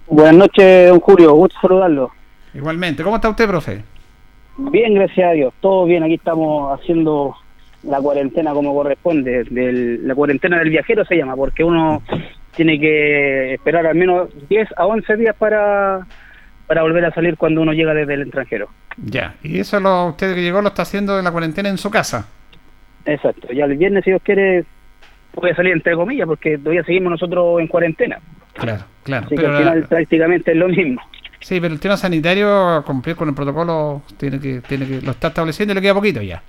Buenas 0.07 0.35
noches, 0.35 0.91
don 0.91 1.01
Julio. 1.01 1.33
Gusto 1.33 1.59
saludarlo. 1.61 2.11
Igualmente, 2.53 3.03
¿cómo 3.03 3.17
está 3.17 3.31
usted, 3.31 3.49
profe? 3.49 3.83
Bien, 4.57 4.95
gracias 4.95 5.27
a 5.29 5.33
Dios. 5.33 5.53
Todo 5.61 5.87
bien. 5.87 6.03
Aquí 6.05 6.15
estamos 6.15 6.79
haciendo 6.79 7.35
la 7.87 7.99
cuarentena 8.01 8.53
como 8.53 8.75
corresponde. 8.75 9.45
Del, 9.45 10.07
la 10.07 10.15
cuarentena 10.15 10.59
del 10.59 10.71
viajero 10.71 11.05
se 11.05 11.17
llama, 11.17 11.37
porque 11.37 11.65
uno 11.65 12.03
tiene 12.57 12.79
que 12.79 13.55
esperar 13.55 13.87
al 13.87 13.95
menos 13.97 14.29
10 14.49 14.69
a 14.77 14.87
11 14.87 15.17
días 15.17 15.35
para, 15.37 16.07
para 16.67 16.83
volver 16.83 17.05
a 17.05 17.11
salir 17.13 17.37
cuando 17.37 17.61
uno 17.63 17.73
llega 17.73 17.93
desde 17.95 18.15
el 18.15 18.23
extranjero. 18.23 18.69
Ya, 18.97 19.35
y 19.43 19.59
eso 19.59 19.81
lo, 19.81 20.07
usted 20.07 20.35
que 20.35 20.43
llegó 20.43 20.63
lo 20.63 20.69
está 20.69 20.83
haciendo 20.83 21.19
en 21.19 21.25
la 21.25 21.33
cuarentena 21.33 21.69
en 21.69 21.79
su 21.79 21.91
casa. 21.91 22.29
Exacto. 23.07 23.49
Ya 23.53 23.65
el 23.65 23.77
viernes, 23.77 24.05
si 24.05 24.11
Dios 24.11 24.23
quiere, 24.23 24.65
puede 25.33 25.55
salir 25.55 25.73
entre 25.73 25.95
comillas, 25.95 26.27
porque 26.27 26.59
todavía 26.59 26.85
seguimos 26.85 27.11
nosotros 27.11 27.61
en 27.61 27.67
cuarentena. 27.67 28.19
Claro, 28.55 28.85
claro. 29.03 29.27
Así 29.27 29.35
que 29.35 29.43
Pero 29.43 29.53
al 29.57 29.63
final 29.63 29.81
la- 29.81 29.87
prácticamente 29.89 30.53
es 30.53 30.57
lo 30.57 30.69
mismo. 30.69 31.03
sí, 31.41 31.61
pero 31.61 31.75
el 31.75 31.81
tema 31.81 31.97
sanitario, 31.97 32.83
cumplir 32.87 33.17
con 33.17 33.29
el 33.29 33.35
protocolo, 33.35 34.03
tiene 34.17 34.39
que, 34.39 34.61
tiene 34.61 34.87
que, 34.87 35.01
lo 35.03 35.11
está 35.11 35.29
estableciendo 35.29 35.73
y 35.73 35.75
le 35.75 35.83
queda 35.83 35.95
poquito 35.95 36.23
ya. 36.23 36.41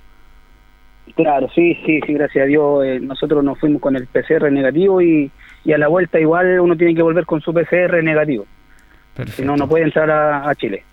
Claro, 1.16 1.48
sí, 1.54 1.74
sí, 1.86 1.98
sí, 2.06 2.12
gracias 2.12 2.44
a 2.44 2.46
Dios. 2.46 2.84
eh, 2.84 3.00
nosotros 3.00 3.42
nos 3.42 3.58
fuimos 3.58 3.80
con 3.80 3.96
el 3.96 4.06
PCR 4.06 4.52
negativo 4.52 5.00
y, 5.00 5.30
y 5.64 5.72
a 5.72 5.78
la 5.78 5.88
vuelta 5.88 6.20
igual 6.20 6.60
uno 6.60 6.76
tiene 6.76 6.94
que 6.94 7.02
volver 7.02 7.24
con 7.24 7.40
su 7.40 7.54
PCR 7.54 8.04
negativo. 8.04 8.46
Perfecto. 9.14 9.42
Si 9.42 9.46
no, 9.46 9.56
no 9.56 9.66
puede 9.66 9.84
entrar 9.84 10.10
a, 10.10 10.48
a 10.48 10.54
Chile. 10.54 10.84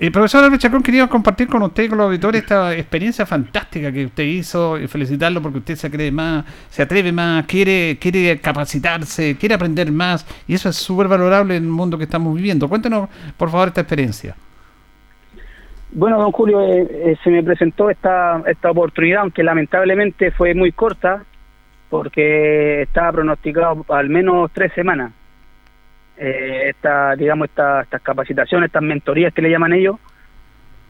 Eh, 0.00 0.10
profesor 0.10 0.42
Albert 0.42 0.62
Chacón, 0.62 0.82
quería 0.82 1.06
compartir 1.06 1.48
con 1.48 1.62
usted 1.62 1.84
y 1.84 1.88
con 1.88 1.98
los 1.98 2.06
auditores 2.06 2.42
esta 2.42 2.74
experiencia 2.74 3.26
fantástica 3.26 3.92
que 3.92 4.06
usted 4.06 4.24
hizo 4.24 4.78
y 4.78 4.88
felicitarlo 4.88 5.42
porque 5.42 5.58
usted 5.58 5.76
se 5.76 5.90
cree 5.90 6.10
más, 6.10 6.46
se 6.70 6.82
atreve 6.82 7.12
más, 7.12 7.44
quiere, 7.44 7.98
quiere 8.00 8.40
capacitarse, 8.40 9.36
quiere 9.36 9.54
aprender 9.54 9.92
más 9.92 10.26
y 10.48 10.54
eso 10.54 10.70
es 10.70 10.76
súper 10.76 11.08
valorable 11.08 11.56
en 11.56 11.64
el 11.64 11.68
mundo 11.68 11.98
que 11.98 12.04
estamos 12.04 12.34
viviendo. 12.34 12.70
Cuéntenos, 12.70 13.10
por 13.36 13.50
favor, 13.50 13.68
esta 13.68 13.82
experiencia. 13.82 14.34
Bueno, 15.94 16.18
don 16.18 16.32
Julio, 16.32 16.62
eh, 16.62 16.86
eh, 16.90 17.16
se 17.22 17.30
me 17.30 17.42
presentó 17.42 17.90
esta, 17.90 18.42
esta 18.46 18.70
oportunidad, 18.70 19.20
aunque 19.22 19.42
lamentablemente 19.42 20.30
fue 20.30 20.54
muy 20.54 20.72
corta, 20.72 21.22
porque 21.90 22.82
estaba 22.82 23.12
pronosticado 23.12 23.84
al 23.90 24.08
menos 24.08 24.50
tres 24.52 24.72
semanas. 24.72 25.12
Eh, 26.16 26.70
esta, 26.70 27.14
digamos, 27.16 27.48
esta- 27.48 27.82
estas 27.82 28.00
capacitaciones, 28.00 28.68
estas 28.68 28.82
mentorías 28.82 29.34
que 29.34 29.42
le 29.42 29.50
llaman 29.50 29.74
ellos, 29.74 29.96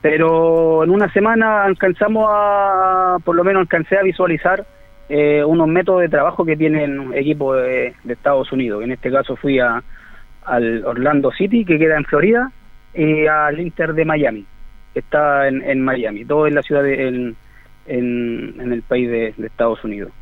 pero 0.00 0.84
en 0.84 0.90
una 0.90 1.12
semana 1.12 1.64
alcanzamos 1.64 2.26
a, 2.30 3.16
por 3.24 3.34
lo 3.34 3.42
menos 3.44 3.62
alcancé 3.62 3.96
a 3.98 4.02
visualizar 4.02 4.64
eh, 5.08 5.42
unos 5.44 5.66
métodos 5.68 6.02
de 6.02 6.08
trabajo 6.08 6.44
que 6.44 6.56
tienen 6.56 7.12
equipos 7.14 7.56
de, 7.56 7.94
Estados 8.08 8.52
Unidos. 8.52 8.82
En 8.84 8.92
este 8.92 9.10
caso 9.10 9.36
fui 9.36 9.58
a, 9.58 9.82
al 10.44 10.84
Orlando 10.84 11.32
City, 11.32 11.64
que 11.64 11.78
queda 11.78 11.96
en 11.96 12.04
Florida, 12.04 12.50
y 12.94 13.26
al 13.26 13.58
Inter 13.60 13.94
de 13.94 14.04
Miami, 14.04 14.46
está 14.94 15.48
en, 15.48 15.82
Miami, 15.82 16.24
todo 16.24 16.46
en 16.46 16.54
la 16.54 16.62
ciudad, 16.62 16.82
de, 16.82 17.08
en, 17.08 17.36
en, 17.86 18.72
el 18.72 18.82
país 18.82 19.08
de, 19.10 19.34
Estados 19.46 19.82
Unidos. 19.84 20.12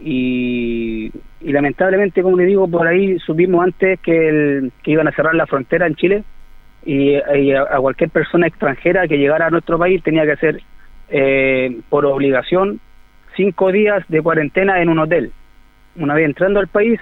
Y, 0.00 1.12
lamentablemente, 1.40 2.22
como 2.22 2.36
le 2.36 2.46
digo, 2.46 2.66
por 2.68 2.86
ahí 2.86 3.18
supimos 3.20 3.64
antes 3.64 4.00
que, 4.00 4.28
el- 4.28 4.72
que 4.82 4.90
iban 4.92 5.08
a 5.08 5.12
cerrar 5.12 5.34
la 5.34 5.46
frontera 5.46 5.86
en 5.86 5.94
Chile 5.94 6.24
y, 6.84 7.14
a 7.14 7.78
cualquier 7.78 8.10
persona 8.10 8.46
extranjera 8.46 9.06
que 9.06 9.18
llegara 9.18 9.46
a 9.46 9.50
nuestro 9.50 9.78
país 9.78 10.02
tenía 10.02 10.24
que 10.24 10.32
hacer 10.32 10.60
eh, 11.08 11.78
por 11.88 12.06
obligación 12.06 12.80
cinco 13.36 13.70
días 13.70 14.04
de 14.08 14.22
cuarentena 14.22 14.82
en 14.82 14.88
un 14.88 14.98
hotel. 14.98 15.30
Una 15.96 16.14
vez 16.14 16.24
entrando 16.24 16.58
al 16.58 16.68
país, 16.68 16.98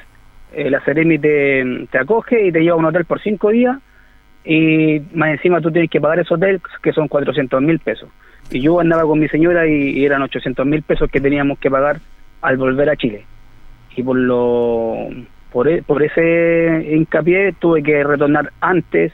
eh, 0.53 0.69
la 0.69 0.81
Ceremi 0.81 1.19
te, 1.19 1.87
te 1.91 1.99
acoge 1.99 2.47
y 2.47 2.53
te 2.53 2.61
lleva 2.61 2.75
a 2.75 2.79
un 2.79 2.85
hotel 2.85 3.05
por 3.05 3.21
cinco 3.21 3.51
días 3.51 3.79
y 4.45 5.01
más 5.15 5.31
encima 5.31 5.61
tú 5.61 5.71
tienes 5.71 5.91
que 5.91 6.01
pagar 6.01 6.21
ese 6.21 6.35
hotel 6.35 6.61
que 6.83 6.93
son 6.93 7.09
400 7.09 7.61
mil 7.63 7.79
pesos. 7.79 8.09
Y 8.51 8.61
yo 8.61 8.81
andaba 8.81 9.03
con 9.03 9.19
mi 9.21 9.29
señora 9.29 9.67
y, 9.67 10.05
eran 10.05 10.23
800 10.23 10.67
mil 10.67 10.83
pesos 10.83 11.11
que 11.11 11.21
teníamos 11.21 11.59
que 11.59 11.71
pagar 11.71 12.01
al 12.41 12.57
volver 12.57 12.89
a 12.91 12.97
Chile. 12.97 13.25
Y 13.97 14.03
por 14.03 14.17
lo 14.17 15.09
por, 15.53 15.69
e- 15.69 15.83
por 15.83 16.03
ese 16.03 16.95
hincapié 16.95 17.53
tuve 17.59 17.83
que 17.83 18.03
retornar 18.03 18.53
antes, 18.61 19.13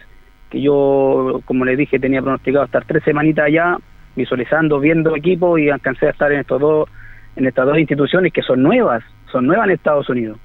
que 0.50 0.60
yo, 0.60 1.40
como 1.44 1.64
les 1.64 1.76
dije, 1.76 1.98
tenía 1.98 2.22
pronosticado 2.22 2.64
estar 2.64 2.84
tres 2.84 3.02
semanitas 3.02 3.46
allá, 3.46 3.78
visualizando, 4.14 4.78
viendo 4.78 5.16
equipos 5.16 5.58
y 5.58 5.70
alcancé 5.70 6.06
a 6.06 6.10
estar 6.10 6.30
en 6.32 6.40
estos 6.40 6.60
dos 6.60 6.88
en 7.36 7.46
estas 7.46 7.66
dos 7.66 7.78
instituciones 7.78 8.32
que 8.32 8.40
son 8.40 8.62
nuevas, 8.62 9.04
son 9.30 9.46
nuevas 9.46 9.66
en 9.66 9.74
Estados 9.74 10.08
Unidos. 10.08 10.38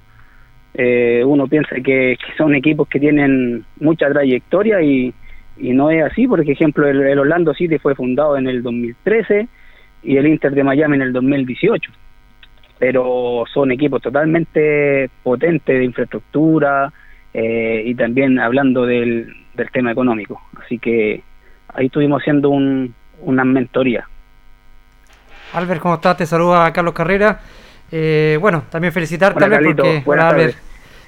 Eh, 0.73 1.23
uno 1.25 1.47
piensa 1.47 1.75
que, 1.83 2.17
son 2.37 2.55
equipos 2.55 2.87
que 2.87 2.99
tienen 2.99 3.65
mucha 3.79 4.09
trayectoria 4.09 4.81
y, 4.81 5.13
y 5.57 5.73
no 5.73 5.89
es 5.91 6.03
así. 6.03 6.27
Por 6.27 6.39
ejemplo, 6.39 6.87
el, 6.87 7.01
el 7.01 7.19
Orlando 7.19 7.53
City 7.53 7.77
fue 7.77 7.95
fundado 7.95 8.37
en 8.37 8.47
el 8.47 8.63
2013 8.63 9.47
y 10.03 10.17
el 10.17 10.27
Inter 10.27 10.53
de 10.53 10.63
Miami 10.63 10.95
en 10.95 11.01
el 11.03 11.13
2018. 11.13 11.91
Pero 12.79 13.43
son 13.53 13.71
equipos 13.71 14.01
totalmente 14.01 15.09
potentes 15.23 15.77
de 15.77 15.85
infraestructura 15.85 16.91
eh, 17.33 17.83
y 17.85 17.93
también 17.95 18.39
hablando 18.39 18.85
del, 18.85 19.33
del 19.53 19.71
tema 19.71 19.91
económico. 19.91 20.41
Así 20.63 20.79
que 20.79 21.21
ahí 21.73 21.85
estuvimos 21.87 22.21
haciendo 22.21 22.49
un, 22.49 22.93
una 23.21 23.43
mentoría. 23.43 24.07
Albert, 25.53 25.81
¿cómo 25.81 25.95
estás? 25.95 26.17
Te 26.17 26.25
saluda 26.25 26.71
Carlos 26.71 26.93
Carrera. 26.93 27.39
Eh, 27.91 28.37
bueno, 28.39 28.63
también 28.69 28.93
felicitarte, 28.93 29.43
Hola, 29.43 29.45
Albert, 29.45 29.63
Carlito. 29.63 29.83
porque, 29.83 30.19
tardes. 30.29 30.55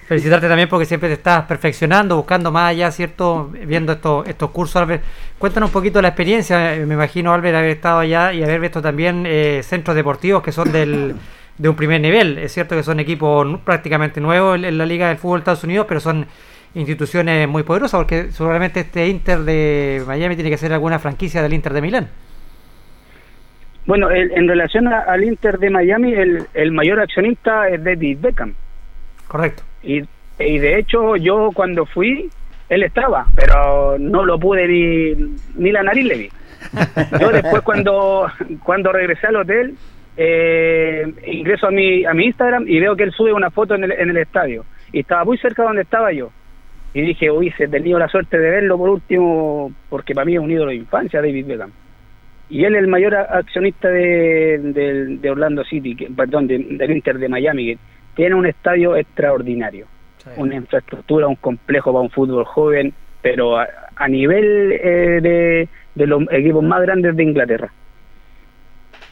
felicitarte 0.05 0.47
también 0.47 0.67
porque 0.69 0.85
siempre 0.85 1.07
te 1.09 1.15
estás 1.15 1.45
perfeccionando, 1.45 2.17
buscando 2.17 2.51
más 2.51 2.71
allá, 2.71 2.91
¿cierto? 2.91 3.49
Viendo 3.65 3.93
estos, 3.93 4.27
estos 4.27 4.51
cursos, 4.51 4.75
Albert. 4.77 5.03
Cuéntanos 5.37 5.69
un 5.69 5.73
poquito 5.73 6.01
la 6.01 6.09
experiencia, 6.09 6.75
eh, 6.75 6.85
me 6.85 6.95
imagino, 6.95 7.33
Albert, 7.33 7.55
haber 7.55 7.69
estado 7.71 7.99
allá 7.99 8.33
y 8.33 8.43
haber 8.43 8.59
visto 8.59 8.81
también 8.81 9.23
eh, 9.25 9.61
centros 9.63 9.95
deportivos 9.95 10.43
que 10.43 10.51
son 10.51 10.71
del, 10.71 11.15
de 11.57 11.69
un 11.69 11.75
primer 11.75 12.01
nivel. 12.01 12.37
Es 12.37 12.53
cierto 12.53 12.75
que 12.75 12.83
son 12.83 12.99
equipos 12.99 13.47
prácticamente 13.63 14.19
nuevos 14.19 14.57
en, 14.57 14.65
en 14.65 14.77
la 14.77 14.85
Liga 14.85 15.07
del 15.07 15.17
Fútbol 15.17 15.39
de 15.39 15.41
Estados 15.43 15.63
Unidos, 15.63 15.85
pero 15.87 15.99
son 16.01 16.27
instituciones 16.75 17.47
muy 17.47 17.63
poderosas 17.63 17.99
porque 17.99 18.31
seguramente 18.31 18.81
este 18.81 19.07
Inter 19.07 19.39
de 19.41 20.03
Miami 20.07 20.35
tiene 20.35 20.49
que 20.49 20.57
ser 20.57 20.73
alguna 20.73 20.99
franquicia 20.99 21.41
del 21.41 21.53
Inter 21.53 21.71
de 21.73 21.81
Milán. 21.81 22.09
Bueno, 23.85 24.09
el- 24.09 24.31
en 24.31 24.47
relación 24.47 24.87
a- 24.87 24.99
al 24.99 25.23
Inter 25.23 25.57
de 25.59 25.69
Miami, 25.69 26.13
el, 26.13 26.43
el 26.53 26.71
mayor 26.71 26.99
accionista 26.99 27.67
es 27.69 27.83
David 27.83 28.17
Beckham. 28.21 28.53
Correcto. 29.27 29.63
Y, 29.83 30.03
y 30.39 30.59
de 30.59 30.79
hecho, 30.79 31.15
yo 31.17 31.49
cuando 31.53 31.85
fui, 31.85 32.29
él 32.69 32.83
estaba, 32.83 33.25
pero 33.35 33.97
no 33.99 34.25
lo 34.25 34.39
pude 34.39 34.67
ni, 34.67 35.35
ni 35.55 35.71
la 35.71 35.83
nariz 35.83 36.05
le 36.05 36.17
vi. 36.17 36.29
Yo 37.19 37.29
después 37.29 37.61
cuando, 37.65 38.27
cuando 38.63 38.91
regresé 38.93 39.27
al 39.27 39.35
hotel, 39.37 39.75
eh, 40.15 41.11
ingreso 41.27 41.67
a 41.67 41.71
mi, 41.71 42.05
a 42.05 42.13
mi 42.13 42.25
Instagram 42.27 42.65
y 42.67 42.79
veo 42.79 42.95
que 42.95 43.03
él 43.03 43.11
sube 43.11 43.33
una 43.33 43.49
foto 43.51 43.75
en 43.75 43.83
el, 43.83 43.91
en 43.91 44.09
el 44.11 44.17
estadio. 44.17 44.63
Y 44.91 44.99
estaba 45.01 45.25
muy 45.25 45.37
cerca 45.39 45.63
de 45.63 45.67
donde 45.67 45.81
estaba 45.81 46.11
yo. 46.13 46.29
Y 46.93 47.01
dije, 47.01 47.29
uy, 47.31 47.51
se 47.57 47.63
he 47.63 47.67
tenido 47.67 47.97
la 47.97 48.07
suerte 48.07 48.37
de 48.39 48.49
verlo 48.49 48.77
por 48.77 48.89
último, 48.89 49.71
porque 49.89 50.13
para 50.13 50.25
mí 50.25 50.35
es 50.35 50.39
un 50.39 50.51
ídolo 50.51 50.69
de 50.69 50.75
infancia, 50.77 51.19
David 51.21 51.47
Beckham. 51.47 51.71
Y 52.53 52.65
él 52.65 52.75
es 52.75 52.81
el 52.81 52.87
mayor 52.87 53.15
accionista 53.15 53.89
de, 53.89 54.59
del- 54.59 55.19
de 55.19 55.29
Orlando 55.31 55.63
City, 55.63 55.95
que, 55.95 56.07
perdón, 56.07 56.45
de- 56.47 56.59
del 56.59 56.91
Inter 56.91 57.17
de 57.17 57.27
Miami, 57.27 57.65
que 57.65 57.77
tiene 58.15 58.35
un 58.35 58.45
estadio 58.45 58.95
extraordinario 58.95 59.87
una 60.37 60.55
infraestructura, 60.55 61.27
un 61.27 61.35
complejo 61.35 61.91
para 61.91 62.03
un 62.03 62.09
fútbol 62.11 62.45
joven, 62.45 62.93
pero 63.21 63.57
a, 63.57 63.67
a 63.95 64.07
nivel 64.07 64.71
eh, 64.71 65.19
de, 65.21 65.67
de 65.95 66.07
los 66.07 66.23
equipos 66.31 66.63
más 66.63 66.81
grandes 66.81 67.15
de 67.15 67.23
Inglaterra. 67.23 67.71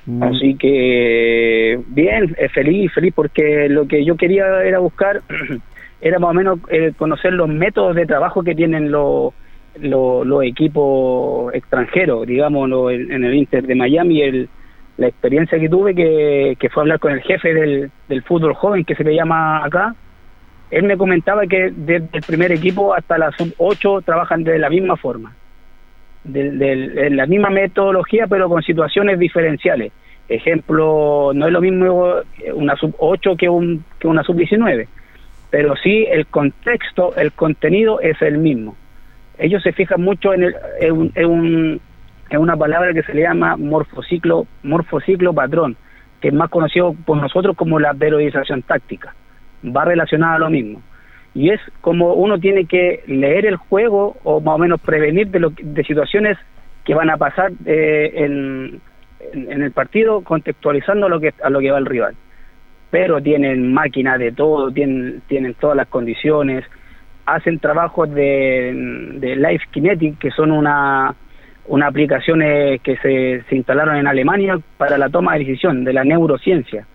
Mm, 0.06 0.24
Así 0.24 0.56
que 0.56 1.80
bien, 1.88 2.34
eh, 2.38 2.48
feliz, 2.50 2.92
feliz 2.94 3.14
porque 3.14 3.68
lo 3.70 3.88
que 3.88 4.06
yo 4.06 4.16
quería 4.16 4.64
era 4.64 4.80
buscar, 4.80 5.22
era 6.02 6.18
más 6.20 6.30
o 6.32 6.34
menos 6.34 6.60
eh, 6.70 6.94
conocer 6.98 7.34
los 7.34 7.50
métodos 7.50 7.96
de 7.96 8.06
trabajo 8.06 8.44
que 8.44 8.56
tienen 8.56 8.92
los 8.92 9.34
los, 9.80 10.44
equipos 10.44 11.54
extranjeros, 11.54 12.28
digamos, 12.28 12.70
lo- 12.70 12.90
en, 12.92 13.12
el 13.24 13.34
Inter 13.36 13.66
de 13.66 13.76
Miami, 13.76 14.22
el, 14.22 14.50
la 14.98 15.08
experiencia 15.08 15.60
que 15.60 15.70
tuve 15.70 15.96
que, 15.96 16.56
que 16.60 16.70
fue 16.70 16.84
hablar 16.84 17.00
con 17.00 17.12
el 17.14 17.22
jefe 17.22 17.54
del, 17.54 17.92
fútbol 18.24 18.54
joven 18.54 18.84
que 18.86 18.96
se 18.96 19.04
le 19.04 19.16
llama 19.16 19.64
acá, 19.64 19.96
él 20.70 20.84
me 20.84 20.98
comentaba 20.98 21.46
que 21.48 21.72
desde 21.72 22.10
el 22.14 22.24
primer 22.24 22.52
equipo 22.52 22.94
hasta 22.94 23.18
la 23.18 23.32
sub 23.32 23.54
8 23.58 24.02
trabajan 24.06 24.44
de 24.44 24.58
la 24.60 24.70
misma 24.70 24.96
forma, 24.98 25.36
de, 26.24 26.52
de- 26.52 26.90
de 26.90 27.10
la 27.12 27.26
misma 27.26 27.50
metodología, 27.50 28.28
pero 28.28 28.50
con 28.50 28.62
situaciones 28.64 29.20
diferenciales. 29.20 29.92
Ejemplo, 30.28 31.32
no 31.34 31.48
es 31.48 31.52
lo 31.52 31.60
mismo 31.62 32.14
una 32.54 32.76
sub 32.78 32.96
8 33.00 33.36
que, 33.38 33.50
un, 33.50 33.84
que 34.00 34.08
una 34.08 34.24
sub 34.24 34.36
19, 34.38 34.88
pero 35.50 35.76
sí 35.76 36.06
el 36.10 36.28
contexto, 36.28 37.16
el 37.18 37.34
contenido 37.34 38.00
es 38.00 38.22
el 38.22 38.38
mismo. 38.38 38.78
Ellos 39.42 39.62
se 39.64 39.74
fijan 39.74 40.02
mucho 40.02 40.34
en, 40.34 40.44
el, 40.44 40.56
en, 40.80 40.92
un- 40.94 41.12
en 41.16 41.26
un- 41.26 41.82
en 42.30 42.40
una 42.40 42.56
palabra 42.56 42.94
que 42.94 43.04
se 43.04 43.14
le 43.14 43.24
llama 43.24 43.58
morfociclo, 43.58 44.46
morfociclo 44.64 45.34
patrón, 45.34 45.76
que 46.22 46.30
es 46.30 46.34
más 46.34 46.50
conocido 46.50 46.94
por 47.06 47.18
nosotros 47.18 47.58
como 47.58 47.78
la 47.80 47.94
periodización 47.94 48.62
táctica 48.62 49.14
va 49.66 49.84
relacionada 49.86 50.36
a 50.36 50.40
lo 50.40 50.50
mismo. 50.50 50.82
Y 51.34 51.50
es 51.50 51.60
como 51.82 52.14
uno 52.14 52.40
tiene 52.40 52.66
que 52.66 53.04
leer 53.08 53.46
el 53.46 53.56
juego 53.58 54.18
o 54.24 54.40
más 54.40 54.56
o 54.56 54.58
menos 54.60 54.80
prevenir 54.80 55.28
de, 55.28 55.40
lo, 55.40 55.50
de 55.50 55.84
situaciones 55.84 56.38
que 56.86 56.94
van 56.94 57.10
a 57.10 57.18
pasar 57.18 57.52
eh, 57.66 58.12
en, 58.16 58.80
en, 59.34 59.52
en 59.52 59.62
el 59.64 59.72
partido 59.72 60.22
contextualizando 60.22 61.10
lo 61.10 61.20
que, 61.20 61.34
a 61.44 61.50
lo 61.50 61.60
que 61.60 61.72
va 61.72 61.78
el 61.80 61.86
rival. 61.86 62.16
Pero 62.92 63.22
tienen 63.22 63.74
máquinas 63.74 64.20
de 64.20 64.32
todo, 64.32 64.72
tienen, 64.72 65.22
tienen 65.28 65.54
todas 65.56 65.78
las 65.78 65.88
condiciones, 65.88 66.66
hacen 67.26 67.60
trabajos 67.60 68.14
de, 68.14 68.74
de 69.16 69.36
Life 69.36 69.66
Kinetic, 69.72 70.18
que 70.18 70.32
son 70.32 70.52
una, 70.52 71.16
una 71.68 71.88
aplicaciones 71.88 72.82
que 72.82 72.98
se, 72.98 73.44
se 73.48 73.56
instalaron 73.56 73.96
en 73.96 74.08
Alemania 74.08 74.60
para 74.78 74.98
la 74.98 75.10
toma 75.10 75.34
de 75.34 75.40
decisión 75.40 75.84
de 75.84 75.94
la 75.94 76.04
neurociencia. 76.04 76.86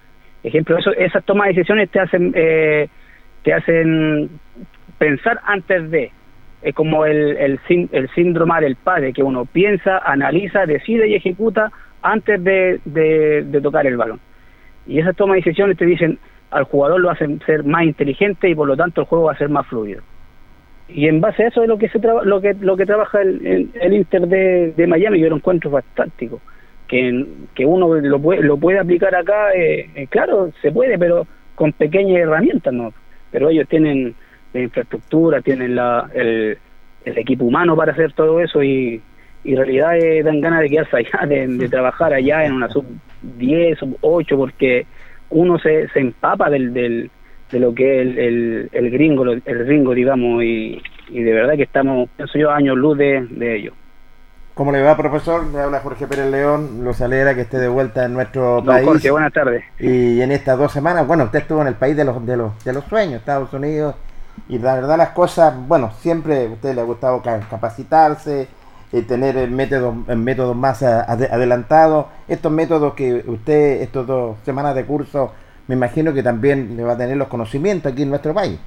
Ejemplo 0.42 0.78
eso 0.78 0.92
esas 0.92 1.24
tomas 1.24 1.48
de 1.48 1.54
decisiones 1.54 1.90
te 1.90 2.00
hacen 2.00 2.32
eh, 2.34 2.88
te 3.42 3.52
hacen 3.52 4.30
pensar 4.98 5.40
antes 5.44 5.90
de. 5.90 6.12
Es 6.62 6.74
como 6.74 7.04
el, 7.04 7.36
el, 7.36 7.60
el 7.92 8.08
síndrome 8.14 8.60
del 8.60 8.76
padre 8.76 9.12
que 9.12 9.22
uno 9.22 9.44
piensa 9.44 9.98
analiza 9.98 10.66
decide 10.66 11.08
y 11.08 11.14
ejecuta 11.14 11.70
antes 12.02 12.42
de, 12.42 12.80
de, 12.84 13.44
de 13.44 13.60
tocar 13.60 13.86
el 13.86 13.96
balón. 13.96 14.20
Y 14.86 14.98
esas 14.98 15.14
tomas 15.16 15.34
de 15.34 15.40
decisiones 15.42 15.76
te 15.76 15.86
dicen 15.86 16.18
al 16.50 16.64
jugador 16.64 17.00
lo 17.00 17.10
hacen 17.10 17.40
ser 17.44 17.64
más 17.64 17.84
inteligente 17.84 18.48
y 18.48 18.54
por 18.54 18.68
lo 18.68 18.76
tanto 18.76 19.00
el 19.00 19.06
juego 19.06 19.26
va 19.26 19.32
a 19.32 19.38
ser 19.38 19.48
más 19.48 19.66
fluido 19.66 20.02
y 20.88 21.08
en 21.08 21.20
base 21.20 21.44
a 21.44 21.48
eso 21.48 21.62
es 21.62 21.68
lo 21.68 21.78
que 21.78 21.88
se 21.88 21.98
traba- 21.98 22.24
lo 22.24 22.40
que 22.40 22.54
lo 22.54 22.76
que 22.76 22.86
trabaja 22.86 23.20
el, 23.22 23.44
el, 23.46 23.70
el 23.80 23.92
Inter 23.94 24.26
de, 24.28 24.72
de 24.76 24.86
Miami 24.86 25.20
yo 25.20 25.28
lo 25.28 25.36
encuentro 25.36 25.70
fantástico 25.70 26.40
que, 26.88 27.26
que 27.54 27.66
uno 27.66 27.92
lo 27.94 28.20
puede, 28.20 28.42
lo 28.42 28.56
puede 28.56 28.78
aplicar 28.78 29.12
acá, 29.14 29.52
eh, 29.54 29.90
eh, 29.96 30.06
claro, 30.08 30.52
se 30.62 30.70
puede, 30.70 30.96
pero 30.98 31.26
con 31.56 31.72
pequeñas 31.72 32.18
herramientas, 32.20 32.72
¿no? 32.72 32.92
Pero 33.32 33.48
ellos 33.48 33.66
tienen 33.68 34.14
la 34.52 34.60
infraestructura, 34.60 35.40
tienen 35.40 35.74
la, 35.74 36.08
el, 36.14 36.56
el 37.04 37.18
equipo 37.18 37.44
humano 37.44 37.74
para 37.74 37.90
hacer 37.90 38.12
todo 38.12 38.40
eso 38.40 38.62
y, 38.62 39.02
y 39.42 39.50
en 39.50 39.56
realidad 39.56 39.96
eh, 39.98 40.22
dan 40.22 40.40
ganas 40.40 40.60
de 40.60 40.68
quedarse 40.68 40.96
allá, 40.98 41.26
de, 41.26 41.48
de 41.48 41.68
trabajar 41.68 42.12
allá 42.14 42.44
en 42.44 42.52
una 42.52 42.68
sub 42.68 42.84
10, 43.22 43.78
sub 43.80 43.98
8, 44.02 44.36
porque 44.36 44.86
uno 45.30 45.58
se, 45.58 45.88
se 45.88 45.98
empapa 45.98 46.48
del, 46.50 46.72
del, 46.72 47.10
de 47.50 47.60
lo 47.60 47.74
que 47.74 48.00
es 48.00 48.06
el, 48.08 48.18
el, 48.18 48.70
el 48.72 48.90
gringo, 48.90 49.24
el 49.24 49.64
gringo, 49.64 49.94
digamos, 49.94 50.42
y, 50.42 50.82
y 51.08 51.22
de 51.22 51.32
verdad 51.32 51.54
que 51.54 51.62
estamos, 51.62 52.08
pienso 52.16 52.38
yo, 52.38 52.50
años 52.50 52.76
luz 52.76 52.98
de, 52.98 53.26
de 53.30 53.56
ello. 53.56 53.72
¿Cómo 54.54 54.72
le 54.72 54.80
va, 54.82 54.96
profesor? 54.96 55.46
Le 55.52 55.60
habla 55.60 55.80
Jorge 55.80 56.06
Pérez 56.06 56.30
León. 56.30 56.82
Los 56.82 57.02
alegra 57.02 57.34
que 57.34 57.42
esté 57.42 57.58
de 57.58 57.68
vuelta 57.68 58.06
en 58.06 58.14
nuestro 58.14 58.62
Don 58.62 58.64
país. 58.64 58.86
Jorge, 58.86 59.10
buenas 59.10 59.32
tardes. 59.32 59.62
Y 59.78 60.20
en 60.22 60.32
estas 60.32 60.58
dos 60.58 60.72
semanas, 60.72 61.06
bueno, 61.06 61.24
usted 61.24 61.40
estuvo 61.40 61.60
en 61.60 61.68
el 61.68 61.74
país 61.74 61.94
de 61.94 62.06
los, 62.06 62.24
de 62.24 62.38
los, 62.38 62.64
de 62.64 62.72
los 62.72 62.82
sueños, 62.84 63.20
Estados 63.20 63.52
Unidos, 63.52 63.94
y 64.48 64.58
la 64.58 64.74
verdad 64.74 64.96
las 64.96 65.10
cosas, 65.10 65.54
bueno, 65.68 65.92
siempre 65.98 66.46
a 66.46 66.48
usted 66.48 66.74
le 66.74 66.80
ha 66.80 66.84
gustado 66.84 67.20
ca- 67.20 67.40
capacitarse, 67.50 68.48
eh, 68.92 69.02
tener 69.02 69.46
métodos, 69.50 69.94
métodos 70.16 70.56
más 70.56 70.82
adelantados. 70.82 72.06
Estos 72.26 72.50
métodos 72.50 72.94
que 72.94 73.24
usted, 73.26 73.82
estos 73.82 74.06
dos 74.06 74.38
semanas 74.42 74.74
de 74.74 74.86
curso, 74.86 75.32
me 75.68 75.74
imagino 75.74 76.12
que 76.14 76.22
también 76.22 76.76
le 76.76 76.84
va 76.84 76.92
a 76.92 76.98
tener 76.98 77.16
los 77.16 77.28
conocimientos 77.28 77.92
aquí 77.92 78.02
en 78.02 78.10
nuestro 78.10 78.32
país. 78.32 78.58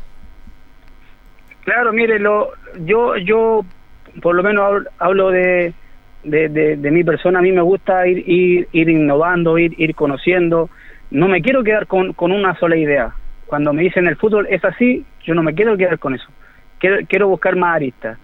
Claro, 1.63 1.93
mire, 1.93 2.19
lo, 2.19 2.49
yo, 2.79 3.15
yo 3.17 3.63
por 4.21 4.35
lo 4.35 4.43
menos 4.43 4.85
hablo, 4.97 5.29
de, 5.29 5.73
de, 6.23 6.49
de, 6.49 6.91
mi 6.91 7.03
persona, 7.03 7.39
a 7.39 7.41
mí 7.41 7.51
me 7.51 7.61
gusta 7.61 8.07
ir, 8.07 8.27
ir, 8.27 8.67
ir 8.71 8.89
innovando, 8.89 9.57
ir, 9.57 9.73
ir 9.77 9.95
conociendo, 9.95 10.69
no 11.11 11.27
me 11.27 11.41
quiero 11.41 11.63
quedar 11.63 11.87
con, 11.87 12.13
con 12.13 12.31
una 12.31 12.55
sola 12.55 12.75
idea. 12.75 13.13
Cuando 13.45 13.73
me 13.73 13.83
dicen 13.83 14.07
el 14.07 14.15
fútbol 14.15 14.47
es 14.49 14.63
así, 14.63 15.05
yo 15.23 15.33
no 15.33 15.43
me 15.43 15.53
quiero 15.53 15.77
quedar 15.77 15.99
con 15.99 16.15
eso, 16.15 16.27
quiero, 16.79 16.97
quiero 17.07 17.27
buscar 17.29 17.55
más 17.55 17.75
aristas. 17.75 18.17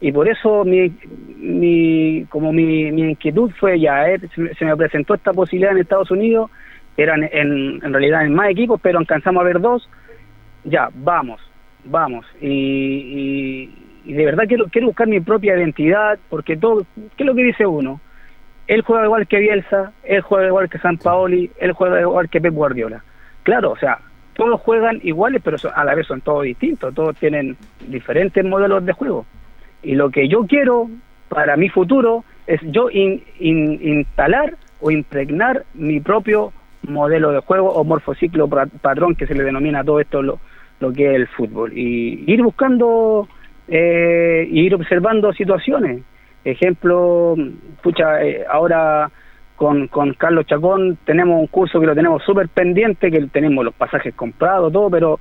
Y 0.00 0.12
por 0.12 0.28
eso 0.28 0.64
mi, 0.64 0.92
mi 1.38 2.24
como 2.28 2.52
mi, 2.52 2.92
mi 2.92 3.02
inquietud 3.02 3.50
fue 3.58 3.80
ya, 3.80 4.08
eh, 4.08 4.20
se 4.56 4.64
me 4.64 4.76
presentó 4.76 5.14
esta 5.14 5.32
posibilidad 5.32 5.72
en 5.72 5.78
Estados 5.78 6.10
Unidos, 6.12 6.50
eran 6.98 7.22
en, 7.24 7.80
en 7.82 7.92
realidad 7.92 8.26
en 8.26 8.34
más 8.34 8.50
equipos, 8.50 8.80
pero 8.82 8.98
alcanzamos 8.98 9.40
a 9.40 9.44
ver 9.44 9.60
dos, 9.60 9.88
ya, 10.64 10.90
vamos, 10.94 11.40
vamos. 11.84 12.26
Y, 12.40 13.70
y, 14.04 14.12
de 14.12 14.24
verdad 14.24 14.44
quiero, 14.48 14.66
quiero 14.66 14.88
buscar 14.88 15.06
mi 15.06 15.20
propia 15.20 15.56
identidad, 15.56 16.18
porque 16.28 16.56
todo, 16.56 16.84
¿qué 17.16 17.22
es 17.22 17.26
lo 17.26 17.34
que 17.34 17.44
dice 17.44 17.66
uno? 17.66 18.00
Él 18.66 18.82
juega 18.82 19.04
igual 19.04 19.26
que 19.26 19.38
Bielsa, 19.38 19.92
él 20.02 20.20
juega 20.22 20.48
igual 20.48 20.68
que 20.68 20.78
San 20.78 20.98
Paoli, 20.98 21.50
él 21.58 21.72
juega 21.72 22.00
igual 22.00 22.28
que 22.28 22.40
Pep 22.40 22.52
Guardiola. 22.52 23.02
Claro, 23.44 23.70
o 23.70 23.76
sea, 23.78 23.98
todos 24.34 24.60
juegan 24.60 25.00
iguales, 25.02 25.40
pero 25.42 25.56
a 25.74 25.84
la 25.84 25.94
vez 25.94 26.06
son 26.06 26.20
todos 26.20 26.42
distintos, 26.42 26.94
todos 26.94 27.16
tienen 27.16 27.56
diferentes 27.86 28.44
modelos 28.44 28.84
de 28.84 28.92
juego. 28.92 29.24
Y 29.82 29.94
lo 29.94 30.10
que 30.10 30.28
yo 30.28 30.46
quiero 30.46 30.90
para 31.28 31.56
mi 31.56 31.68
futuro 31.68 32.24
es 32.46 32.60
yo 32.64 32.90
in- 32.90 33.22
instalar 33.38 34.54
o 34.80 34.90
impregnar 34.90 35.64
mi 35.74 36.00
propio 36.00 36.52
modelo 36.88 37.30
de 37.30 37.40
juego 37.40 37.70
o 37.70 37.84
morfociclo 37.84 38.48
patrón 38.48 39.14
que 39.14 39.26
se 39.26 39.34
le 39.34 39.44
denomina 39.44 39.80
a 39.80 39.84
todo 39.84 40.00
esto 40.00 40.22
lo, 40.22 40.40
lo 40.80 40.92
que 40.92 41.10
es 41.10 41.16
el 41.16 41.28
fútbol. 41.28 41.72
Y 41.76 42.24
ir 42.26 42.42
buscando, 42.42 43.28
eh, 43.68 44.46
ir 44.50 44.74
observando 44.74 45.32
situaciones. 45.32 46.02
Ejemplo, 46.44 47.34
pucha, 47.82 48.22
eh, 48.22 48.44
ahora 48.50 49.10
con, 49.56 49.88
con 49.88 50.14
Carlos 50.14 50.46
Chacón 50.46 50.98
tenemos 51.04 51.40
un 51.40 51.48
curso 51.48 51.80
que 51.80 51.86
lo 51.86 51.94
tenemos 51.94 52.22
súper 52.22 52.48
pendiente, 52.48 53.10
que 53.10 53.26
tenemos 53.26 53.64
los 53.64 53.74
pasajes 53.74 54.14
comprados, 54.14 54.72
todo, 54.72 54.88
pero 54.88 55.18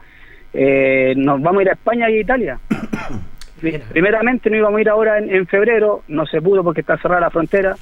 eh, 0.53 1.13
nos 1.17 1.41
vamos 1.41 1.59
a 1.59 1.63
ir 1.63 1.69
a 1.69 1.73
España 1.73 2.09
y 2.09 2.17
a 2.17 2.21
Italia. 2.21 2.59
Primeramente 3.91 4.51
no 4.51 4.57
íbamos 4.57 4.77
a 4.77 4.81
ir 4.81 4.89
ahora 4.89 5.17
en, 5.17 5.33
en, 5.33 5.47
febrero, 5.47 6.03
no 6.07 6.27
se 6.27 6.41
pudo 6.41 6.63
porque 6.63 6.81
está 6.81 6.97
cerrada 6.97 7.21
la 7.21 7.29
frontera. 7.31 7.75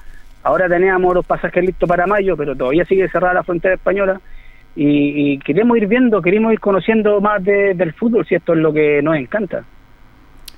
Ahora 0.46 0.70
teníamos 0.70 1.14
los 1.14 1.26
pasajes 1.26 1.66
listos 1.66 1.90
para 1.90 2.08
mayo, 2.08 2.38
pero 2.38 2.56
todavía 2.56 2.86
sigue 2.86 3.10
cerrada 3.10 3.34
la 3.34 3.44
frontera 3.44 3.76
española. 3.76 4.22
Y, 4.76 5.34
y 5.34 5.40
queremos 5.40 5.76
ir 5.78 5.88
viendo, 5.88 6.22
queremos 6.22 6.54
ir 6.54 6.60
conociendo 6.60 7.20
más 7.20 7.44
de, 7.44 7.74
del 7.74 7.94
fútbol, 7.94 8.26
si 8.26 8.36
esto 8.36 8.54
es 8.54 8.60
lo 8.60 8.72
que 8.72 9.02
nos 9.02 9.18
encanta. 9.18 9.66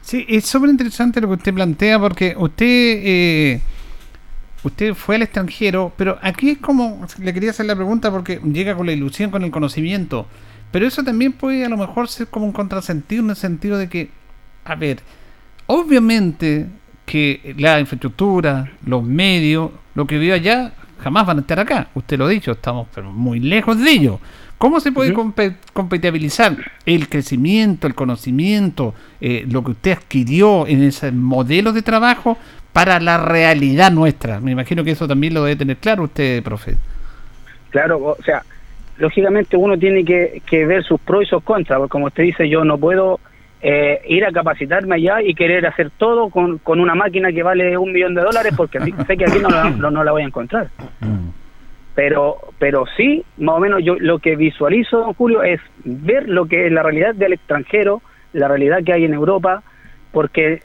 Sí, 0.01 0.25
es 0.27 0.45
súper 0.45 0.69
interesante 0.69 1.21
lo 1.21 1.27
que 1.27 1.33
usted 1.35 1.53
plantea 1.53 1.99
porque 1.99 2.35
usted... 2.37 2.65
Eh 2.65 3.61
usted 4.63 4.93
fue 4.93 5.15
al 5.15 5.23
extranjero, 5.23 5.91
pero 5.97 6.17
aquí 6.21 6.51
es 6.51 6.57
como, 6.59 7.05
le 7.19 7.33
quería 7.33 7.51
hacer 7.51 7.65
la 7.65 7.75
pregunta 7.75 8.11
porque 8.11 8.39
llega 8.43 8.75
con 8.75 8.85
la 8.85 8.91
ilusión, 8.91 9.31
con 9.31 9.43
el 9.43 9.51
conocimiento, 9.51 10.27
pero 10.71 10.85
eso 10.85 11.03
también 11.03 11.33
puede 11.33 11.65
a 11.65 11.69
lo 11.69 11.77
mejor 11.77 12.07
ser 12.07 12.27
como 12.27 12.45
un 12.45 12.51
contrasentido 12.51 13.23
en 13.23 13.29
el 13.29 13.35
sentido 13.35 13.77
de 13.77 13.87
que, 13.87 14.09
a 14.65 14.75
ver, 14.75 14.99
obviamente 15.67 16.67
que 17.07 17.55
la 17.57 17.79
infraestructura, 17.79 18.69
los 18.85 19.01
medios, 19.03 19.71
lo 19.95 20.05
que 20.05 20.17
vive 20.17 20.33
allá, 20.33 20.73
jamás 20.99 21.25
van 21.25 21.37
a 21.37 21.41
estar 21.41 21.59
acá. 21.59 21.87
Usted 21.95 22.19
lo 22.19 22.25
ha 22.25 22.29
dicho, 22.29 22.51
estamos 22.51 22.87
pero 22.93 23.11
muy 23.11 23.39
lejos 23.39 23.81
de 23.81 23.89
ello. 23.89 24.19
¿Cómo 24.57 24.79
se 24.79 24.91
puede 24.91 25.13
compatibilizar 25.73 26.57
el 26.85 27.07
crecimiento, 27.07 27.87
el 27.87 27.93
conocimiento, 27.95 28.93
eh, 29.21 29.45
lo 29.49 29.63
que 29.63 29.71
usted 29.71 29.91
adquirió 29.93 30.67
en 30.67 30.83
ese 30.83 31.11
modelo 31.11 31.71
de 31.71 31.83
trabajo 31.83 32.37
para 32.73 32.99
la 32.99 33.17
realidad 33.17 33.91
nuestra. 33.91 34.39
Me 34.39 34.51
imagino 34.51 34.83
que 34.83 34.91
eso 34.91 35.07
también 35.07 35.33
lo 35.33 35.43
debe 35.43 35.55
tener 35.55 35.77
claro 35.77 36.03
usted, 36.03 36.43
profe. 36.43 36.75
Claro, 37.69 37.97
o 38.03 38.23
sea, 38.23 38.43
lógicamente 38.97 39.57
uno 39.57 39.77
tiene 39.77 40.03
que, 40.03 40.65
ver 40.65 40.83
sus 40.83 40.99
pros 40.99 41.23
y 41.23 41.25
sus 41.27 41.43
contras, 41.43 41.79
porque 41.79 41.91
como 41.91 42.07
usted 42.07 42.23
dice, 42.23 42.49
yo 42.49 42.63
no 42.63 42.77
puedo 42.77 43.19
eh, 43.61 44.01
ir 44.07 44.23
a 44.25 44.31
capacitarme 44.31 44.95
allá 44.95 45.21
y 45.21 45.33
querer 45.33 45.65
hacer 45.65 45.89
todo 45.97 46.29
con, 46.29 46.59
con 46.59 46.79
una 46.79 46.93
máquina 46.93 47.31
que 47.31 47.41
vale 47.41 47.77
un 47.77 47.91
millón 47.91 48.13
de 48.13 48.21
dólares, 48.21 48.53
porque 48.55 48.79
sé 48.79 49.17
que 49.17 49.25
aquí 49.25 49.39
no 49.41 49.49
la, 49.49 49.69
no, 49.91 50.03
la 50.03 50.11
voy 50.11 50.21
a 50.21 50.25
encontrar. 50.25 50.67
Pero, 51.95 52.37
pero 52.59 52.85
sí, 52.95 53.23
más 53.37 53.55
o 53.55 53.59
menos 53.59 53.83
yo 53.83 53.95
lo 53.99 54.19
que 54.19 54.35
visualizo, 54.35 54.99
don 54.99 55.13
Julio, 55.15 55.41
es 55.41 55.59
ver 55.83 56.29
lo 56.29 56.45
que 56.45 56.67
es 56.67 56.71
la 56.71 56.83
realidad 56.83 57.15
del 57.15 57.33
extranjero, 57.33 58.03
la 58.33 58.47
realidad 58.47 58.83
que 58.85 58.93
hay 58.93 59.05
en 59.05 59.15
Europa, 59.15 59.63
porque 60.11 60.61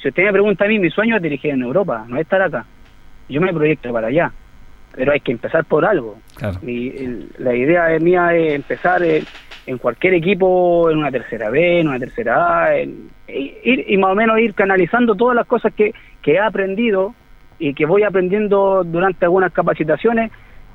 si 0.00 0.08
usted 0.08 0.24
me 0.24 0.32
pregunta 0.32 0.64
a 0.64 0.68
mí, 0.68 0.78
mi 0.78 0.90
sueño 0.90 1.16
es 1.16 1.22
dirigir 1.22 1.50
en 1.50 1.60
Europa, 1.60 2.06
no 2.08 2.16
es 2.16 2.22
estar 2.22 2.40
acá. 2.40 2.64
Yo 3.28 3.42
me 3.42 3.52
proyecto 3.52 3.92
para 3.92 4.06
allá, 4.06 4.32
pero 4.92 5.12
hay 5.12 5.20
que 5.20 5.32
empezar 5.32 5.66
por 5.66 5.84
algo. 5.84 6.18
Y 6.62 7.26
la 7.38 7.54
idea 7.54 7.98
mía 8.00 8.34
es 8.34 8.54
empezar 8.54 9.02
en, 9.70 9.78
cualquier 9.78 10.14
equipo, 10.14 10.90
en 10.90 10.98
una 10.98 11.10
tercera 11.10 11.50
B, 11.50 11.80
en 11.80 11.88
una 11.88 11.98
tercera 11.98 12.64
A, 12.64 12.82
ir, 12.82 13.84
y 13.88 13.96
más 13.96 14.12
o 14.12 14.14
menos 14.14 14.38
ir 14.40 14.54
canalizando 14.54 15.14
todas 15.14 15.36
las 15.36 15.46
cosas 15.46 15.72
que, 15.74 15.94
que 16.22 16.32
he 16.32 16.38
aprendido 16.38 17.14
y 17.58 17.74
que 17.74 17.86
voy 17.86 18.02
aprendiendo 18.02 18.82
durante 18.84 19.24
algunas 19.24 19.52
capacitaciones, 19.52 20.30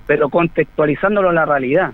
pero 0.08 0.30
contextualizándolo 0.30 1.30
a 1.30 1.34
la 1.34 1.46
realidad. 1.46 1.94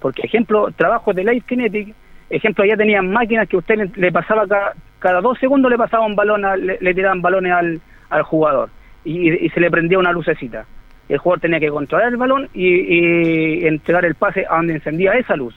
Porque, 0.00 0.22
ejemplo, 0.22 0.70
trabajos 0.74 1.14
de 1.14 1.24
Life 1.24 1.46
Kinetic, 1.46 1.94
ejemplo, 2.30 2.64
ya 2.64 2.76
tenían 2.76 3.10
máquinas 3.10 3.48
que 3.48 3.56
usted 3.56 3.90
le, 3.94 4.12
pasaba 4.12 4.46
cada, 4.46 4.72
cada 4.98 5.20
dos 5.20 5.38
segundos 5.38 5.70
le 5.70 5.78
pasaba 5.78 6.06
un 6.06 6.16
balón, 6.16 6.42
le, 6.80 6.94
tiraban 6.94 7.22
balones 7.22 7.52
al, 7.52 7.80
al 8.10 8.22
jugador 8.22 8.70
y, 9.04 9.48
se 9.50 9.60
le 9.60 9.70
prendía 9.70 9.98
una 9.98 10.12
lucecita. 10.12 10.64
El 11.08 11.18
jugador 11.18 11.40
tenía 11.40 11.60
que 11.60 11.68
controlar 11.68 12.08
el 12.08 12.16
balón 12.16 12.48
y, 12.54 13.66
entregar 13.66 14.04
el 14.04 14.14
pase 14.14 14.46
a 14.48 14.56
donde 14.56 14.74
encendía 14.74 15.12
esa 15.12 15.36
luz. 15.36 15.54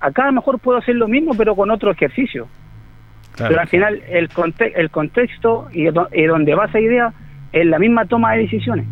Acá 0.00 0.24
a 0.24 0.26
lo 0.26 0.32
mejor 0.32 0.58
puedo 0.58 0.78
hacer 0.78 0.96
lo 0.96 1.08
mismo, 1.08 1.32
pero 1.36 1.54
con 1.54 1.70
otro 1.70 1.90
ejercicio. 1.90 2.46
pero 3.36 3.60
al 3.60 3.68
final 3.68 4.02
el, 4.08 4.28
el 4.74 4.90
contexto 4.90 5.68
y, 5.72 5.88
y, 5.88 6.26
donde 6.26 6.54
va 6.54 6.66
esa 6.66 6.80
idea 6.80 7.12
es 7.52 7.66
la 7.66 7.78
misma 7.78 8.04
toma 8.06 8.32
de 8.32 8.42
decisiones. 8.42 8.86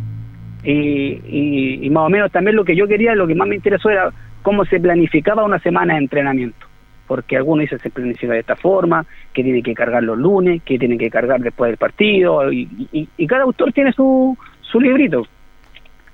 Y, 0.64 1.80
y 1.82 1.90
más 1.90 2.04
o 2.04 2.08
menos 2.08 2.30
también 2.30 2.56
lo 2.56 2.64
que 2.64 2.76
yo 2.76 2.86
quería, 2.86 3.14
lo 3.14 3.26
que 3.26 3.34
más 3.34 3.48
me 3.48 3.56
interesó 3.56 3.90
era 3.90 4.10
cómo 4.42 4.64
se 4.64 4.80
planificaba 4.80 5.44
una 5.44 5.58
semana 5.58 5.94
de 5.94 6.00
entrenamiento 6.00 6.66
porque 7.12 7.36
algunos 7.36 7.64
dicen 7.64 7.78
se 7.78 7.90
planifica 7.90 8.32
de 8.32 8.38
esta 8.40 8.56
forma, 8.56 9.04
que 9.34 9.42
tiene 9.44 9.62
que 9.62 9.74
cargar 9.74 10.02
los 10.02 10.16
lunes, 10.16 10.62
que 10.62 10.78
tiene 10.78 10.96
que 10.96 11.10
cargar 11.10 11.40
después 11.40 11.68
del 11.68 11.76
partido, 11.76 12.50
y, 12.50 12.66
cada 13.28 13.42
autor 13.42 13.70
tiene 13.74 13.92
su, 13.92 14.34
su 14.62 14.80
librito. 14.80 15.26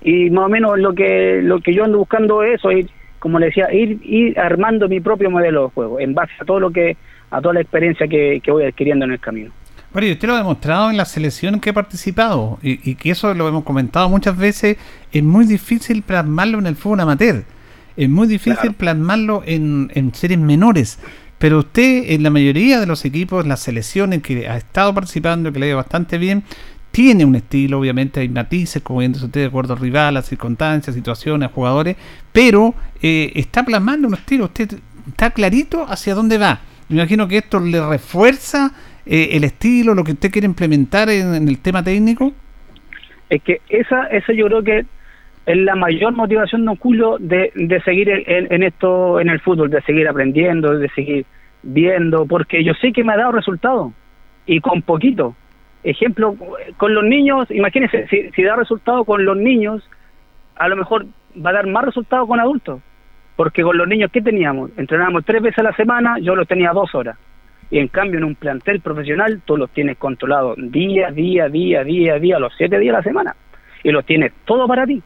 Y 0.01 0.29
más 0.29 0.47
o 0.47 0.49
menos 0.49 0.77
lo 0.77 0.93
que 0.93 1.41
lo 1.41 1.61
que 1.61 1.73
yo 1.73 1.85
ando 1.85 1.99
buscando 1.99 2.43
es 2.43 2.55
eso, 2.55 2.69
ir, 2.73 2.89
como 3.19 3.39
le 3.39 3.47
decía, 3.47 3.71
ir, 3.73 3.99
ir 4.03 4.39
armando 4.39 4.87
mi 4.87 4.99
propio 4.99 5.29
modelo 5.29 5.63
de 5.63 5.69
juego, 5.69 5.99
en 5.99 6.13
base 6.13 6.33
a 6.39 6.45
todo 6.45 6.59
lo 6.59 6.71
que, 6.71 6.97
a 7.31 7.41
toda 7.41 7.53
la 7.55 7.61
experiencia 7.61 8.07
que, 8.07 8.41
voy 8.47 8.65
adquiriendo 8.65 9.05
en 9.05 9.11
el 9.11 9.19
camino. 9.19 9.51
Bueno, 9.91 10.07
y 10.07 10.11
usted 10.11 10.27
lo 10.27 10.35
ha 10.35 10.37
demostrado 10.37 10.91
en 10.91 10.97
la 10.97 11.05
selección 11.05 11.59
que 11.59 11.71
ha 11.71 11.73
participado, 11.73 12.59
y, 12.61 12.89
y 12.89 12.95
que 12.95 13.11
eso 13.11 13.33
lo 13.33 13.47
hemos 13.47 13.63
comentado 13.63 14.09
muchas 14.09 14.37
veces, 14.37 14.77
es 15.11 15.23
muy 15.23 15.45
difícil 15.45 16.03
plasmarlo 16.03 16.59
en 16.59 16.67
el 16.67 16.75
fútbol 16.75 17.01
amateur 17.01 17.43
es 17.99 18.09
muy 18.09 18.27
difícil 18.27 18.73
plasmarlo 18.73 19.43
en, 19.45 20.11
series 20.13 20.39
menores. 20.39 20.99
Pero 21.37 21.59
usted, 21.59 22.11
en 22.11 22.23
la 22.23 22.29
mayoría 22.29 22.79
de 22.79 22.85
los 22.85 23.03
equipos, 23.03 23.45
las 23.45 23.59
selecciones 23.59 24.21
que 24.21 24.47
ha 24.47 24.55
estado 24.55 24.93
participando, 24.93 25.51
que 25.51 25.59
le 25.59 25.65
ha 25.65 25.69
ido 25.69 25.77
bastante 25.77 26.17
bien, 26.17 26.43
tiene 26.91 27.25
un 27.25 27.35
estilo, 27.35 27.79
obviamente 27.79 28.19
hay 28.19 28.29
matices, 28.29 28.81
como 28.81 28.99
bien 28.99 29.11
usted, 29.11 29.41
de 29.41 29.45
acuerdo 29.45 29.73
al 29.73 29.79
rival, 29.79 30.17
a 30.17 30.21
circunstancias, 30.21 30.95
situaciones, 30.95 31.49
a 31.49 31.51
jugadores, 31.51 31.95
pero 32.31 32.73
eh, 33.01 33.31
está 33.35 33.63
plasmando 33.63 34.07
un 34.07 34.15
estilo, 34.15 34.45
usted 34.45 34.79
está 35.07 35.31
clarito 35.31 35.85
hacia 35.87 36.15
dónde 36.15 36.37
va. 36.37 36.59
Me 36.89 36.97
imagino 36.97 37.27
que 37.27 37.37
esto 37.37 37.59
le 37.59 37.85
refuerza 37.87 38.71
eh, 39.05 39.29
el 39.33 39.43
estilo, 39.43 39.93
lo 39.93 40.03
que 40.03 40.13
usted 40.13 40.31
quiere 40.31 40.47
implementar 40.47 41.09
en, 41.09 41.35
en, 41.35 41.47
el 41.47 41.59
tema 41.59 41.83
técnico. 41.83 42.33
Es 43.29 43.43
que 43.43 43.61
esa, 43.69 44.05
esa 44.07 44.33
yo 44.33 44.47
creo 44.47 44.63
que 44.63 44.85
es 45.49 45.57
la 45.57 45.75
mayor 45.75 46.13
motivación, 46.13 46.65
don 46.65 46.75
Julio, 46.75 47.17
de, 47.19 47.51
de 47.55 47.81
seguir 47.81 48.09
en, 48.09 48.63
esto, 48.63 49.19
en 49.19 49.29
el 49.29 49.39
fútbol, 49.39 49.69
de 49.71 49.81
seguir 49.81 50.07
aprendiendo, 50.07 50.77
de 50.77 50.89
seguir 50.89 51.25
viendo, 51.63 52.25
porque 52.27 52.63
yo 52.63 52.73
sé 52.75 52.91
que 52.91 53.03
me 53.03 53.13
ha 53.13 53.17
dado 53.17 53.31
resultado 53.31 53.91
y 54.45 54.59
con 54.59 54.83
poquito. 54.83 55.35
Ejemplo, 55.83 56.35
con 56.77 56.93
los 56.93 57.03
niños, 57.03 57.49
imagínense, 57.51 58.07
si, 58.07 58.29
si 58.31 58.43
da 58.43 58.55
resultado 58.55 59.05
con 59.05 59.23
los 59.23 59.37
niños, 59.37 59.87
a 60.55 60.67
lo 60.67 60.75
mejor 60.75 61.05
va 61.43 61.51
a 61.51 61.53
dar 61.53 61.67
más 61.67 61.85
resultado 61.85 62.27
con 62.27 62.39
adultos, 62.39 62.81
porque 63.35 63.63
con 63.63 63.77
los 63.77 63.87
niños, 63.87 64.11
¿qué 64.11 64.21
teníamos? 64.21 64.71
Entrenábamos 64.77 65.23
tres 65.25 65.41
veces 65.41 65.59
a 65.59 65.63
la 65.63 65.75
semana, 65.75 66.17
yo 66.19 66.35
los 66.35 66.47
tenía 66.47 66.71
dos 66.71 66.93
horas. 66.93 67.17
Y 67.71 67.77
en 67.77 67.87
cambio 67.87 68.17
en 68.17 68.25
un 68.25 68.35
plantel 68.35 68.81
profesional 68.81 69.41
tú 69.45 69.55
los 69.55 69.69
tienes 69.69 69.97
controlados 69.97 70.57
día, 70.57 71.11
día, 71.11 71.47
día, 71.47 71.83
día, 71.83 72.19
día, 72.19 72.39
los 72.39 72.51
siete 72.57 72.79
días 72.79 72.95
a 72.95 72.97
la 72.97 73.03
semana. 73.03 73.35
Y 73.83 73.91
los 73.91 74.05
tienes 74.05 74.33
todo 74.45 74.67
para 74.67 74.85
ti 74.85 75.01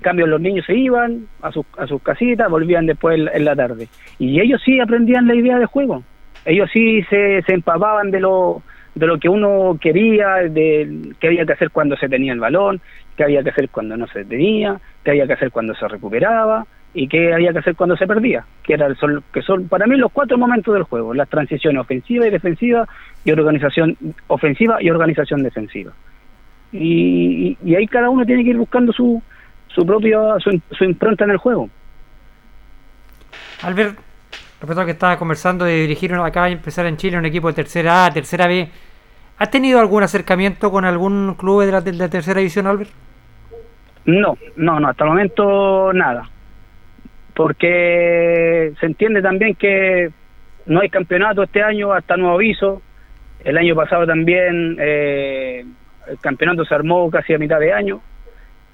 cambio 0.00 0.26
los 0.26 0.40
niños 0.40 0.66
se 0.66 0.74
iban 0.74 1.26
a 1.42 1.52
sus, 1.52 1.64
a 1.78 1.86
sus 1.86 2.02
casitas, 2.02 2.50
volvían 2.50 2.86
después 2.86 3.20
en, 3.32 3.44
la 3.44 3.54
tarde. 3.54 3.88
Y 4.18 4.40
ellos 4.40 4.60
sí 4.64 4.80
aprendían 4.80 5.26
la 5.26 5.34
idea 5.34 5.58
de 5.58 5.66
juego. 5.66 6.02
Ellos 6.44 6.70
sí 6.72 7.02
se, 7.04 7.42
se 7.42 7.54
empapaban 7.54 8.10
de 8.10 8.20
lo, 8.20 8.62
de 8.94 9.06
lo 9.06 9.18
que 9.18 9.28
uno 9.28 9.78
quería, 9.80 10.36
de 10.48 11.12
qué 11.20 11.28
había 11.28 11.46
que 11.46 11.52
hacer 11.52 11.70
cuando 11.70 11.96
se 11.96 12.08
tenía 12.08 12.32
el 12.32 12.40
balón, 12.40 12.80
qué 13.16 13.24
había 13.24 13.42
que 13.42 13.50
hacer 13.50 13.68
cuando 13.68 13.96
no 13.96 14.06
se 14.08 14.24
tenía, 14.24 14.80
qué 15.04 15.12
había 15.12 15.26
que 15.26 15.34
hacer 15.34 15.50
cuando 15.50 15.74
se 15.74 15.86
recuperaba 15.88 16.66
y 16.92 17.06
qué 17.06 17.32
había 17.32 17.52
que 17.52 17.60
hacer 17.60 17.76
cuando 17.76 17.96
se 17.96 18.06
perdía, 18.06 18.44
que, 18.64 18.74
era, 18.74 18.92
son, 18.96 19.22
que 19.32 19.42
son 19.42 19.68
para 19.68 19.86
mí 19.86 19.96
los 19.96 20.10
cuatro 20.10 20.36
momentos 20.36 20.74
del 20.74 20.82
juego, 20.82 21.14
las 21.14 21.28
transiciones 21.28 21.80
ofensiva 21.80 22.26
y 22.26 22.30
defensiva 22.30 22.88
y 23.24 23.30
organización 23.30 23.96
ofensiva 24.26 24.82
y 24.82 24.90
organización 24.90 25.42
defensiva. 25.42 25.92
Y, 26.72 27.56
y 27.64 27.74
ahí 27.74 27.86
cada 27.86 28.10
uno 28.10 28.24
tiene 28.24 28.44
que 28.44 28.50
ir 28.50 28.56
buscando 28.56 28.92
su, 28.92 29.22
su 29.74 29.86
propio 29.86 30.36
su, 30.40 30.84
impronta 30.84 31.24
en 31.24 31.30
el 31.30 31.36
juego. 31.36 31.68
Albert, 33.62 33.98
respecto 34.60 34.82
a 34.82 34.84
que 34.84 34.90
estaba 34.92 35.16
conversando 35.16 35.64
de 35.64 35.74
dirigir 35.80 36.12
acá 36.14 36.48
y 36.48 36.52
empezar 36.52 36.86
en 36.86 36.96
Chile 36.96 37.16
un 37.16 37.24
equipo 37.24 37.48
de 37.48 37.54
tercera 37.54 38.06
A, 38.06 38.10
tercera 38.10 38.46
B, 38.46 38.68
¿has 39.38 39.50
tenido 39.50 39.80
algún 39.80 40.02
acercamiento 40.02 40.70
con 40.70 40.84
algún 40.84 41.34
club 41.34 41.64
de 41.64 41.72
la, 41.72 41.80
de 41.80 41.92
la 41.94 42.08
tercera 42.08 42.38
división, 42.38 42.66
Albert? 42.66 42.90
No, 44.04 44.36
no, 44.56 44.78
no, 44.78 44.88
hasta 44.88 45.04
el 45.04 45.10
momento 45.10 45.92
nada. 45.94 46.28
Porque 47.34 48.72
se 48.78 48.86
entiende 48.86 49.22
también 49.22 49.54
que 49.54 50.10
no 50.66 50.80
hay 50.80 50.90
campeonato 50.90 51.42
este 51.42 51.62
año 51.62 51.92
hasta 51.92 52.16
nuevo 52.16 52.34
aviso. 52.34 52.82
El 53.42 53.56
año 53.56 53.74
pasado 53.74 54.06
también 54.06 54.76
eh, 54.78 55.64
el 56.06 56.18
campeonato 56.18 56.66
se 56.66 56.74
armó 56.74 57.10
casi 57.10 57.32
a 57.32 57.38
mitad 57.38 57.58
de 57.58 57.72
año 57.72 58.02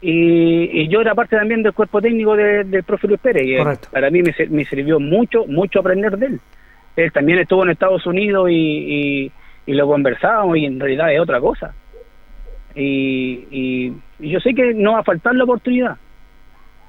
y, 0.09 0.87
yo 0.89 1.01
era 1.01 1.17
parte 1.17 1.37
también 1.37 1.65
del 1.65 1.73
cuerpo 1.73 2.01
técnico 2.01 2.37
del 2.37 2.85
profe 2.85 3.09
Luis 3.09 3.19
Pérez 3.19 3.43
y 3.45 3.57
para 3.91 4.09
mí 4.09 4.23
me, 4.23 4.65
sirvió 4.65 5.01
mucho, 5.01 5.47
mucho 5.47 5.81
aprender 5.81 6.17
de 6.17 6.27
él. 6.27 6.41
Él 6.95 7.11
también 7.11 7.41
estuvo 7.41 7.65
en 7.65 7.71
Estados 7.71 8.07
Unidos 8.07 8.49
y, 8.51 9.33
lo 9.67 9.89
conversábamos 9.89 10.59
y 10.59 10.65
en 10.65 10.79
realidad 10.79 11.13
es 11.13 11.19
otra 11.19 11.41
cosa. 11.41 11.75
y, 12.77 13.47
y, 13.51 13.93
yo 14.21 14.39
sé 14.39 14.55
que 14.55 14.75
no 14.75 14.93
va 14.93 15.01
a 15.01 15.05
faltar 15.05 15.35
la 15.35 15.43
oportunidad. 15.43 15.97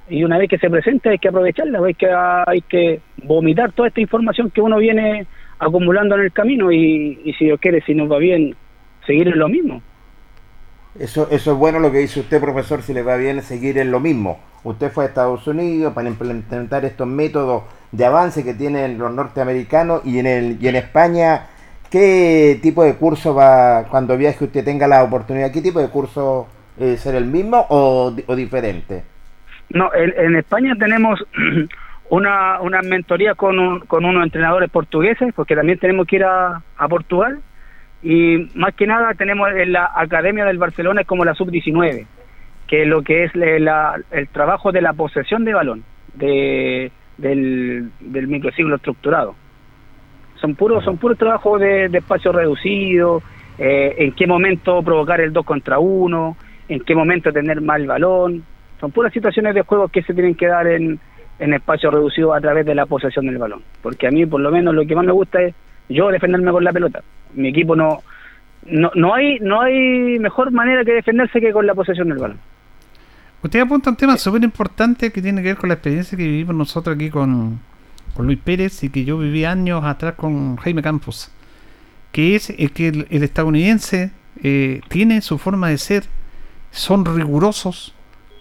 Y 0.09 0.23
una 0.23 0.37
vez 0.37 0.47
que 0.47 0.59
se 0.59 0.69
presente 0.69 1.09
hay 1.09 1.17
que 1.17 1.29
aprovecharla, 1.29 1.79
hay 1.83 1.95
que, 1.95 2.07
hay 2.11 2.61
que 2.61 3.01
vomitar 3.23 3.71
toda 3.71 3.87
esta 3.87 3.99
información 3.99 4.51
que 4.51 4.61
uno 4.61 4.77
viene 4.77 5.25
acumulando 5.57 6.15
en 6.15 6.21
el 6.21 6.31
camino 6.31 6.71
y, 6.71 7.19
y 7.25 7.33
si 7.33 7.45
Dios 7.45 7.59
quiere, 7.59 7.81
si 7.81 7.95
nos 7.95 8.11
va 8.11 8.19
bien, 8.19 8.55
seguir 9.07 9.27
en 9.27 9.39
lo 9.39 9.49
mismo. 9.49 9.81
Eso, 10.99 11.27
eso 11.29 11.51
es 11.51 11.57
bueno 11.57 11.79
lo 11.79 11.91
que 11.91 11.99
dice 11.99 12.21
usted, 12.21 12.41
profesor, 12.41 12.81
si 12.81 12.93
le 12.93 13.03
va 13.03 13.17
bien 13.17 13.41
seguir 13.43 13.77
en 13.77 13.91
lo 13.91 13.99
mismo. 13.99 14.39
Usted 14.63 14.91
fue 14.91 15.03
a 15.03 15.07
Estados 15.07 15.45
Unidos 15.47 15.93
para 15.93 16.07
implementar 16.07 16.85
estos 16.85 17.07
métodos 17.07 17.63
de 17.91 18.05
avance 18.05 18.43
que 18.43 18.55
tienen 18.55 18.97
los 18.97 19.13
norteamericanos 19.13 20.03
y 20.05 20.17
en, 20.19 20.25
el, 20.25 20.57
y 20.59 20.67
en 20.67 20.75
España, 20.75 21.47
¿qué 21.91 22.59
tipo 22.63 22.83
de 22.83 22.95
curso 22.95 23.35
va, 23.35 23.85
cuando 23.89 24.17
viaje 24.17 24.45
usted 24.45 24.65
tenga 24.65 24.87
la 24.87 25.03
oportunidad, 25.03 25.51
qué 25.51 25.61
tipo 25.61 25.79
de 25.79 25.89
curso 25.89 26.47
eh, 26.79 26.97
ser 26.97 27.13
el 27.13 27.25
mismo 27.25 27.65
o, 27.69 28.15
o 28.25 28.35
diferente? 28.35 29.03
No, 29.69 29.93
en, 29.93 30.35
España 30.35 30.73
tenemos 30.79 31.23
una, 32.09 32.59
una 32.61 32.81
mentoría 32.81 33.35
con, 33.35 33.81
con 33.81 34.03
unos 34.03 34.23
entrenadores 34.23 34.71
portugueses, 34.71 35.31
porque 35.35 35.55
también 35.55 35.77
tenemos 35.77 36.07
que 36.07 36.15
ir 36.15 36.23
a, 36.23 36.61
a 36.77 36.87
Portugal 36.87 37.39
y 38.03 38.49
más 38.55 38.75
que 38.75 38.87
nada 38.87 39.13
tenemos 39.15 39.49
en 39.51 39.73
la 39.73 39.91
Academia 39.95 40.45
del 40.45 40.57
Barcelona 40.57 41.03
como 41.03 41.25
la 41.25 41.33
sub-19, 41.33 42.05
que 42.67 42.83
es 42.83 42.87
lo 42.87 43.01
que 43.01 43.23
es 43.23 43.35
la, 43.35 43.99
el 44.11 44.27
trabajo 44.29 44.71
de 44.71 44.81
la 44.81 44.93
posesión 44.93 45.45
de 45.45 45.53
balón, 45.53 45.83
de, 46.13 46.91
del, 47.17 47.91
del 47.99 48.27
microciclo 48.27 48.75
estructurado. 48.75 49.35
Son 50.39 50.55
puros, 50.55 50.83
son 50.83 50.97
puros 50.97 51.17
trabajos 51.17 51.59
de, 51.59 51.85
espacio 51.85 52.31
reducido, 52.31 53.23
eh, 53.57 53.95
en 53.97 54.11
qué 54.11 54.27
momento 54.27 54.83
provocar 54.83 55.19
el 55.19 55.33
2 55.33 55.45
contra 55.45 55.79
1, 55.79 56.37
en 56.69 56.79
qué 56.81 56.93
momento 56.93 57.31
tener 57.31 57.61
mal 57.61 57.87
balón. 57.87 58.43
Son 58.79 58.91
puras 58.91 59.11
situaciones 59.11 59.55
de 59.55 59.63
juego 59.63 59.87
que 59.87 60.03
se 60.03 60.13
tienen 60.13 60.35
que 60.35 60.45
dar 60.45 60.67
en, 60.67 60.99
en 61.39 61.53
espacio 61.53 61.89
reducido 61.89 62.33
a 62.33 62.41
través 62.41 62.67
de 62.67 62.75
la 62.75 62.85
posesión 62.85 63.25
del 63.25 63.39
balón. 63.39 63.63
Porque 63.81 64.07
a 64.07 64.11
mí, 64.11 64.27
por 64.27 64.39
lo 64.39 64.51
menos, 64.51 64.75
lo 64.75 64.85
que 64.85 64.95
más 64.95 65.05
me 65.05 65.11
gusta 65.11 65.41
es 65.41 65.55
yo 65.89 66.09
defenderme 66.09 66.51
con 66.51 66.63
la 66.63 66.73
pelota. 66.73 67.01
Mi 67.33 67.49
equipo 67.49 67.75
no, 67.75 68.01
no, 68.65 68.91
no 68.95 69.13
hay 69.13 69.39
no 69.39 69.61
hay 69.61 70.19
mejor 70.19 70.51
manera 70.51 70.83
que 70.83 70.93
defenderse 70.93 71.39
que 71.39 71.51
con 71.51 71.65
la 71.65 71.75
posesión 71.75 72.09
del 72.09 72.17
balón. 72.17 72.39
Usted 73.43 73.59
apunta 73.59 73.91
un 73.91 73.95
tema 73.95 74.17
súper 74.17 74.43
importante 74.43 75.11
que 75.11 75.21
tiene 75.21 75.41
que 75.41 75.49
ver 75.49 75.57
con 75.57 75.69
la 75.69 75.75
experiencia 75.75 76.17
que 76.17 76.23
vivimos 76.23 76.55
nosotros 76.55 76.95
aquí 76.95 77.09
con, 77.09 77.59
Luis 78.17 78.39
Pérez 78.39 78.83
y 78.83 78.89
que 78.89 79.05
yo 79.05 79.19
viví 79.19 79.45
años 79.45 79.83
atrás 79.83 80.15
con 80.15 80.55
Jaime 80.57 80.81
Campos, 80.81 81.31
que 82.11 82.35
es 82.35 82.47
que 82.73 82.87
el, 82.87 83.23
estadounidense 83.23 84.11
eh, 84.41 84.81
tiene 84.87 85.21
su 85.21 85.37
forma 85.37 85.69
de 85.69 85.77
ser, 85.77 86.05
son 86.71 87.05
rigurosos, 87.05 87.93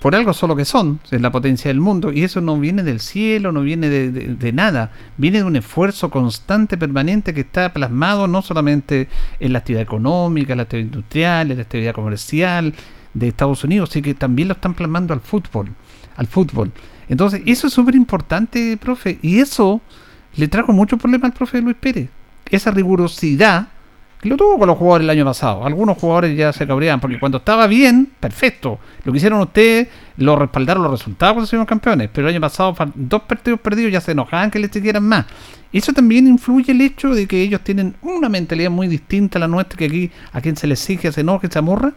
por 0.07 0.15
algo 0.15 0.33
solo 0.33 0.55
que 0.55 0.65
son, 0.65 1.01
es 1.11 1.21
la 1.21 1.33
potencia 1.33 1.69
del 1.69 1.81
mundo, 1.81 2.13
y 2.13 2.23
eso 2.23 2.41
no 2.41 2.57
viene 2.61 2.85
del 2.85 3.01
cielo, 3.01 3.51
no 3.51 3.63
viene 3.63 3.89
de, 3.89 4.53
nada, 4.53 4.93
viene 5.17 5.39
de 5.39 5.43
un 5.43 5.57
esfuerzo 5.57 6.11
constante, 6.11 6.79
permanente, 6.79 7.35
que 7.35 7.41
está 7.41 7.73
plasmado 7.73 8.29
no 8.29 8.41
solamente 8.41 9.09
en 9.41 9.53
la 9.53 9.59
actividad 9.59 9.83
económica, 9.83 10.53
en 10.53 10.59
la 10.59 10.63
actividad 10.63 10.87
industrial, 10.87 11.51
en 11.51 11.57
la 11.57 11.63
actividad 11.65 11.93
comercial 11.93 12.73
de 13.15 13.27
Estados 13.27 13.65
Unidos, 13.65 13.91
sino 13.91 14.05
que 14.05 14.15
también 14.15 14.47
lo 14.47 14.55
están 14.55 14.75
plasmando 14.75 15.13
al 15.13 15.19
fútbol, 15.19 15.71
al 16.17 16.29
fútbol. 16.29 16.71
Entonces, 17.09 17.43
eso 17.45 17.67
es 17.67 17.73
súper 17.73 17.97
importante, 17.97 18.77
profe, 18.77 19.19
y 19.23 19.41
eso 19.41 19.81
le 20.37 20.47
trajo 20.47 20.73
mucho 20.73 20.99
problema 20.99 21.27
al 21.27 21.33
profe 21.33 21.61
Luis 21.61 21.79
Pérez. 21.81 22.11
Esa 22.49 22.71
rigurosidad 22.71 23.71
lo 24.27 24.37
tuvo 24.37 24.59
con 24.59 24.69
los 24.69 24.79
jugadores 24.79 25.05
el 25.05 25.11
año 25.11 25.25
pasado. 25.25 25.65
Algunos 25.67 25.99
jugadores 25.99 26.37
ya 26.37 26.53
se 26.53 26.67
cabreaban 26.67 27.01
porque 27.01 27.19
cuando 27.19 27.39
estaba 27.39 27.67
bien, 27.67 28.09
perfecto. 28.19 28.79
Lo 29.05 29.13
que 29.13 29.19
hicieron 29.19 29.41
ustedes, 29.41 29.89
lo 30.17 30.37
respaldaron 30.37 30.83
los 30.83 30.93
resultados 30.93 31.35
cuando 31.35 31.49
fuimos 31.49 31.67
campeones. 31.67 32.09
Pero 32.13 32.27
el 32.27 32.35
año 32.35 32.41
pasado, 32.41 32.75
dos 32.95 33.23
partidos 33.23 33.61
perdidos, 33.61 33.93
ya 33.93 34.01
se 34.01 34.13
enojaban 34.13 34.51
que 34.51 34.59
les 34.59 34.71
siguieran 34.71 35.07
más. 35.07 35.27
Eso 35.73 35.93
también 35.93 36.27
influye 36.27 36.73
el 36.73 36.81
hecho 36.81 37.15
de 37.15 37.27
que 37.27 37.43
ellos 37.43 37.61
tienen 37.61 37.95
una 38.01 38.29
mentalidad 38.29 38.71
muy 38.71 38.89
distinta 38.89 39.39
a 39.39 39.41
la 39.41 39.49
nuestra, 39.49 39.77
que 39.77 39.85
aquí 39.85 40.11
a 40.33 40.41
quien 40.41 40.57
se 40.57 40.67
les 40.67 40.81
exige 40.81 41.13
se 41.13 41.21
enoje, 41.21 41.49
se 41.49 41.59
amorra. 41.59 41.93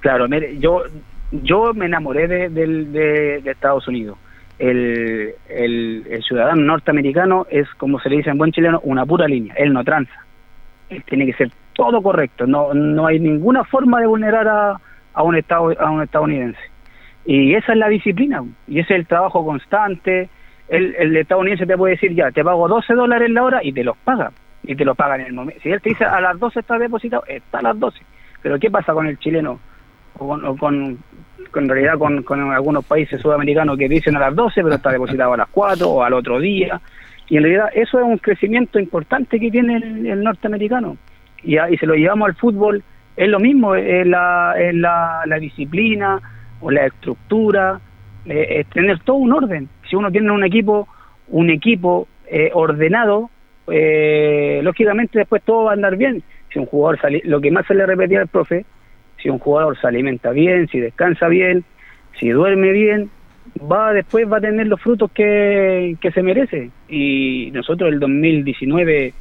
Claro, 0.00 0.28
mire, 0.28 0.58
yo, 0.58 0.82
yo 1.30 1.72
me 1.72 1.86
enamoré 1.86 2.26
de, 2.26 2.48
de, 2.48 3.50
Estados 3.50 3.86
Unidos. 3.86 4.18
El, 4.58 5.34
el, 5.48 6.04
el 6.10 6.22
ciudadano 6.22 6.62
norteamericano 6.62 7.46
es, 7.50 7.68
como 7.76 8.00
se 8.00 8.08
le 8.08 8.16
dice 8.16 8.30
en 8.30 8.38
buen 8.38 8.52
chileno, 8.52 8.80
una 8.82 9.06
pura 9.06 9.26
línea. 9.28 9.54
Él 9.54 9.72
no 9.72 9.84
tranza 9.84 10.24
tiene 11.06 11.26
que 11.26 11.34
ser 11.34 11.50
todo 11.74 12.02
correcto, 12.02 12.46
no, 12.46 12.72
no 12.72 13.06
hay 13.06 13.18
ninguna 13.18 13.64
forma 13.64 14.00
de 14.00 14.06
vulnerar 14.06 14.48
a, 14.48 14.80
a, 15.12 15.22
un 15.22 15.36
estado, 15.36 15.72
a 15.78 15.90
un 15.90 16.02
estadounidense. 16.02 16.60
Y 17.26 17.54
esa 17.54 17.72
es 17.72 17.78
la 17.78 17.88
disciplina, 17.88 18.44
y 18.68 18.80
ese 18.80 18.94
es 18.94 19.00
el 19.00 19.06
trabajo 19.06 19.44
constante. 19.44 20.28
El, 20.68 20.94
el 20.96 21.16
estadounidense 21.16 21.66
te 21.66 21.76
puede 21.76 21.94
decir, 21.94 22.14
ya, 22.14 22.30
te 22.30 22.44
pago 22.44 22.68
12 22.68 22.94
dólares 22.94 23.30
la 23.30 23.42
hora 23.42 23.60
y 23.62 23.72
te 23.72 23.82
los 23.82 23.96
paga, 23.98 24.30
y 24.62 24.74
te 24.74 24.84
los 24.84 24.96
paga 24.96 25.16
en 25.16 25.22
el 25.22 25.32
momento. 25.32 25.60
Si 25.62 25.70
él 25.70 25.80
te 25.80 25.90
dice 25.90 26.04
a 26.04 26.20
las 26.20 26.38
12 26.38 26.60
está 26.60 26.78
depositado, 26.78 27.24
está 27.26 27.58
a 27.58 27.62
las 27.62 27.78
12. 27.78 27.98
Pero 28.42 28.58
¿qué 28.58 28.70
pasa 28.70 28.92
con 28.92 29.06
el 29.06 29.18
chileno? 29.18 29.58
O 30.18 30.28
con, 30.28 30.56
con, 30.58 30.98
en 31.54 31.68
realidad 31.68 31.98
con, 31.98 32.22
con 32.22 32.52
algunos 32.52 32.84
países 32.84 33.20
sudamericanos 33.20 33.76
que 33.76 33.88
dicen 33.88 34.16
a 34.16 34.20
las 34.20 34.34
12, 34.34 34.62
pero 34.62 34.74
está 34.76 34.90
depositado 34.90 35.32
a 35.32 35.38
las 35.38 35.48
4 35.48 35.88
o 35.88 36.02
al 36.02 36.12
otro 36.12 36.38
día. 36.38 36.80
Y 37.28 37.36
en 37.36 37.42
realidad 37.42 37.70
eso 37.74 37.98
es 37.98 38.04
un 38.04 38.18
crecimiento 38.18 38.78
importante 38.78 39.40
que 39.40 39.50
tiene 39.50 39.76
el, 39.76 40.22
norteamericano. 40.22 40.96
Y, 41.42 41.58
y, 41.58 41.76
se 41.78 41.86
lo 41.86 41.94
llevamos 41.94 42.28
al 42.28 42.34
fútbol, 42.36 42.82
es 43.16 43.28
lo 43.28 43.38
mismo, 43.38 43.74
es 43.74 44.06
la, 44.06 44.54
es 44.58 44.74
la, 44.74 45.22
la 45.26 45.38
disciplina 45.38 46.20
o 46.60 46.70
la 46.70 46.86
estructura, 46.86 47.80
eh, 48.26 48.60
es 48.60 48.66
tener 48.68 49.00
todo 49.00 49.16
un 49.16 49.32
orden. 49.32 49.68
Si 49.88 49.96
uno 49.96 50.10
tiene 50.10 50.30
un 50.30 50.44
equipo, 50.44 50.88
un 51.28 51.50
equipo 51.50 52.08
eh, 52.26 52.50
ordenado, 52.54 53.30
eh, 53.68 54.60
lógicamente 54.62 55.18
después 55.18 55.42
todo 55.42 55.64
va 55.64 55.70
a 55.72 55.74
andar 55.74 55.96
bien. 55.96 56.22
Si 56.52 56.58
un 56.58 56.66
jugador 56.66 56.98
lo 57.24 57.40
que 57.40 57.50
más 57.50 57.66
se 57.66 57.74
le 57.74 57.86
repetía 57.86 58.20
al 58.20 58.28
profe, 58.28 58.64
si 59.22 59.28
un 59.28 59.38
jugador 59.38 59.78
se 59.80 59.86
alimenta 59.86 60.30
bien, 60.30 60.68
si 60.68 60.80
descansa 60.80 61.28
bien, 61.28 61.64
si 62.18 62.30
duerme 62.30 62.72
bien, 62.72 63.10
va 63.60 63.92
después 63.92 64.30
va 64.30 64.38
a 64.38 64.40
tener 64.40 64.66
los 64.66 64.80
frutos 64.80 65.10
que, 65.12 65.96
que 66.00 66.10
se 66.12 66.22
merece. 66.22 66.70
Y 66.88 67.50
nosotros 67.52 67.92
el 67.92 68.00
2019 68.00 69.14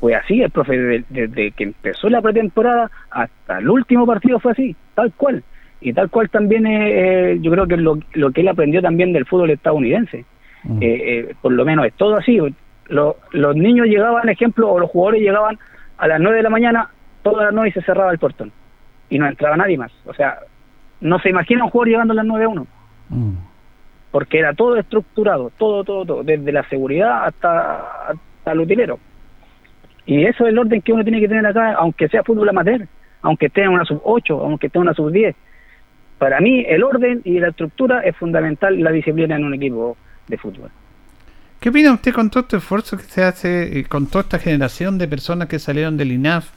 fue 0.00 0.14
así, 0.14 0.42
el 0.42 0.50
profe 0.50 1.04
desde, 1.08 1.52
que 1.52 1.64
empezó 1.64 2.08
la 2.08 2.20
pretemporada 2.20 2.90
hasta 3.10 3.58
el 3.58 3.68
último 3.68 4.06
partido 4.06 4.38
fue 4.40 4.52
así, 4.52 4.76
tal 4.94 5.12
cual. 5.12 5.42
Y 5.80 5.92
tal 5.92 6.10
cual 6.10 6.30
también 6.30 6.66
eh, 6.66 7.38
yo 7.40 7.50
creo 7.50 7.66
que 7.66 7.76
lo, 7.76 7.98
lo 8.14 8.30
que 8.30 8.40
él 8.40 8.48
aprendió 8.48 8.80
también 8.80 9.12
del 9.12 9.26
fútbol 9.26 9.50
estadounidense. 9.50 10.24
Mm. 10.64 10.82
Eh, 10.82 11.18
eh, 11.18 11.34
por 11.40 11.52
lo 11.52 11.64
menos 11.64 11.86
es 11.86 11.92
todo 11.94 12.16
así. 12.16 12.38
los 12.88 13.56
niños 13.56 13.86
llegaban, 13.86 14.28
ejemplo, 14.28 14.70
o 14.70 14.78
los 14.78 14.90
jugadores 14.90 15.20
llegaban 15.20 15.58
a 15.98 16.08
las 16.08 16.20
9 16.20 16.38
de 16.38 16.42
la 16.42 16.50
mañana, 16.50 16.88
toda 17.22 17.44
la 17.44 17.50
noche 17.52 17.72
se 17.72 17.82
cerraba 17.82 18.12
el 18.12 18.18
portón. 18.18 18.50
Y 19.10 19.18
no 19.18 19.26
entraba 19.26 19.56
nadie 19.56 19.76
más. 19.76 19.92
O 20.06 20.14
sea, 20.14 20.38
no 21.00 21.18
se 21.18 21.28
imagina 21.28 21.64
un 21.64 21.70
jugador 21.70 21.88
llegando 21.88 22.12
a 22.12 22.16
las 22.16 22.26
9 22.26 22.44
a 22.44 22.48
1 22.48 22.66
porque 24.14 24.38
era 24.38 24.54
todo 24.54 24.76
estructurado, 24.76 25.50
todo, 25.58 25.82
todo, 25.82 26.06
todo, 26.06 26.22
desde 26.22 26.52
la 26.52 26.62
seguridad 26.68 27.24
hasta, 27.24 28.10
hasta 28.10 28.52
el 28.52 28.60
utilero. 28.60 29.00
Y 30.06 30.24
eso 30.24 30.44
es 30.44 30.50
el 30.50 30.58
orden 30.60 30.82
que 30.82 30.92
uno 30.92 31.02
tiene 31.02 31.18
que 31.18 31.26
tener 31.26 31.44
acá, 31.44 31.74
aunque 31.74 32.08
sea 32.08 32.22
fútbol 32.22 32.48
amateur, 32.48 32.86
aunque 33.22 33.46
esté 33.46 33.62
en 33.62 33.70
una 33.70 33.84
sub 33.84 34.00
8, 34.04 34.40
aunque 34.40 34.68
esté 34.68 34.78
en 34.78 34.82
una 34.82 34.94
sub 34.94 35.10
10. 35.10 35.34
Para 36.16 36.38
mí 36.38 36.64
el 36.64 36.84
orden 36.84 37.22
y 37.24 37.40
la 37.40 37.48
estructura 37.48 38.02
es 38.02 38.16
fundamental 38.16 38.80
la 38.80 38.92
disciplina 38.92 39.34
en 39.34 39.46
un 39.46 39.54
equipo 39.54 39.96
de 40.28 40.38
fútbol. 40.38 40.70
¿Qué 41.58 41.70
opina 41.70 41.92
usted 41.92 42.12
con 42.12 42.30
todo 42.30 42.44
este 42.44 42.58
esfuerzo 42.58 42.96
que 42.96 43.02
se 43.02 43.24
hace, 43.24 43.80
eh, 43.80 43.84
con 43.84 44.06
toda 44.06 44.22
esta 44.22 44.38
generación 44.38 44.96
de 44.96 45.08
personas 45.08 45.48
que 45.48 45.58
salieron 45.58 45.96
del 45.96 46.12
INAF 46.12 46.52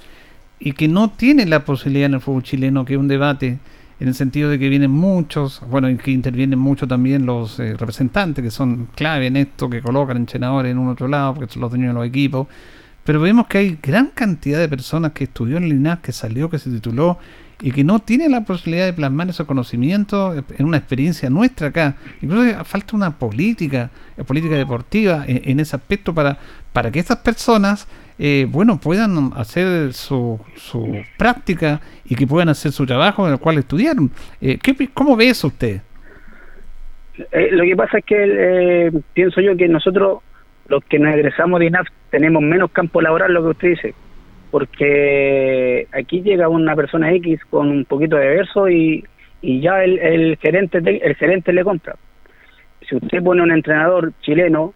y 0.60 0.74
que 0.74 0.88
no 0.88 1.10
tienen 1.10 1.50
la 1.50 1.65
posibilidad 1.65 2.06
en 2.06 2.13
el 2.13 2.22
fútbol 2.22 2.43
chileno, 2.43 2.86
que 2.86 2.98
un 2.98 3.08
debate, 3.08 3.58
en 4.00 4.08
el 4.08 4.14
sentido 4.14 4.50
de 4.50 4.60
que 4.60 4.70
vienen 4.70 4.92
muchos, 4.92 5.62
bueno, 5.70 5.90
y 5.90 5.98
que 5.98 6.12
intervienen 6.12 6.60
mucho 6.60 6.88
también 6.88 7.26
los 7.26 7.60
eh, 7.60 7.76
representantes, 7.76 8.44
que 8.44 8.52
son 8.52 8.90
clave 8.96 9.28
en 9.28 9.38
esto, 9.38 9.70
que 9.70 9.82
colocan 9.82 10.18
entrenadores 10.18 10.72
en 10.72 10.78
un 10.78 10.89
otro 10.89 11.08
lado, 11.08 11.34
porque 11.34 11.52
son 11.52 11.62
los 11.62 11.72
dueños 11.72 11.89
de 11.89 11.93
los 11.95 12.08
equipos. 12.08 12.48
Pero 13.04 13.22
vemos 13.22 13.48
que 13.48 13.58
hay 13.58 13.80
gran 13.82 14.08
cantidad 14.08 14.60
de 14.60 14.70
personas 14.70 15.14
que 15.14 15.24
estudió 15.24 15.58
en 15.58 15.68
INAF, 15.68 16.02
que 16.02 16.12
salió, 16.12 16.50
que 16.50 16.60
se 16.60 16.70
tituló, 16.70 17.18
y 17.60 17.72
que 17.72 17.84
no 17.84 18.00
tienen 18.00 18.32
la 18.32 18.41
posibilidad 18.41 18.86
de 18.86 18.93
plasmar 18.93 19.30
esos 19.30 19.48
conocimientos 19.48 20.43
en 20.58 20.66
una 20.66 20.78
experiencia 20.78 21.28
nuestra 21.30 21.70
acá. 21.70 21.95
Incluso 22.22 22.64
falta 22.66 22.95
una 22.95 23.18
política, 23.18 23.89
eh, 24.16 24.24
política 24.24 24.56
deportiva 24.56 25.24
en, 25.26 25.41
en 25.43 25.60
ese 25.60 25.76
aspecto 25.76 26.14
para, 26.14 26.38
para 26.72 26.91
que 26.91 27.00
estas 27.00 27.18
personas 27.18 27.88
eh, 28.20 28.45
bueno, 28.49 28.80
puedan 28.80 29.32
hacer 29.36 29.93
su, 29.93 30.39
su 30.55 31.03
práctica 31.18 31.80
y 32.05 32.15
que 32.15 32.26
puedan 32.28 32.49
hacer 32.49 32.72
su 32.72 32.86
trabajo 32.86 33.26
en 33.28 33.34
el 33.34 33.39
cual 33.39 33.57
estudiaron. 33.57 34.09
Eh, 34.41 34.57
¿qué, 34.61 34.76
¿Cómo 34.93 35.15
ve 35.15 35.30
eso 35.30 35.47
usted? 35.47 35.82
Eh, 37.32 37.49
lo 37.51 37.63
que 37.63 37.76
pasa 37.76 37.97
es 37.99 38.05
que 38.05 38.15
eh, 38.88 38.91
pienso 39.13 39.41
yo 39.41 39.55
que 39.57 39.68
nosotros, 39.68 40.20
los 40.68 40.84
que 40.86 40.99
nos 40.99 41.13
egresamos 41.15 41.59
de 41.59 41.68
INAF, 41.68 41.88
tenemos 42.11 42.41
menos 42.43 42.72
campo 42.72 43.01
laboral, 43.01 43.34
lo 43.34 43.43
que 43.43 43.49
usted 43.49 43.70
dice. 43.70 43.93
porque 44.51 45.88
aquí 45.91 46.22
llega 46.22 46.47
una 46.49 46.76
persona 46.76 47.11
X 47.13 47.41
con 47.49 47.70
un 47.70 47.86
poquito 47.86 48.15
de 48.15 48.28
verso 48.28 48.70
y, 48.70 49.03
y 49.41 49.61
ya 49.61 49.84
el, 49.84 49.99
el 49.99 50.38
gerente 50.38 50.82
te- 50.82 51.05
el 51.05 51.15
gerente 51.15 51.53
le 51.53 51.63
compra. 51.63 51.95
Si 52.88 52.95
usted 52.95 53.22
pone 53.24 53.41
un 53.43 53.51
entrenador 53.51 54.13
chileno 54.22 54.74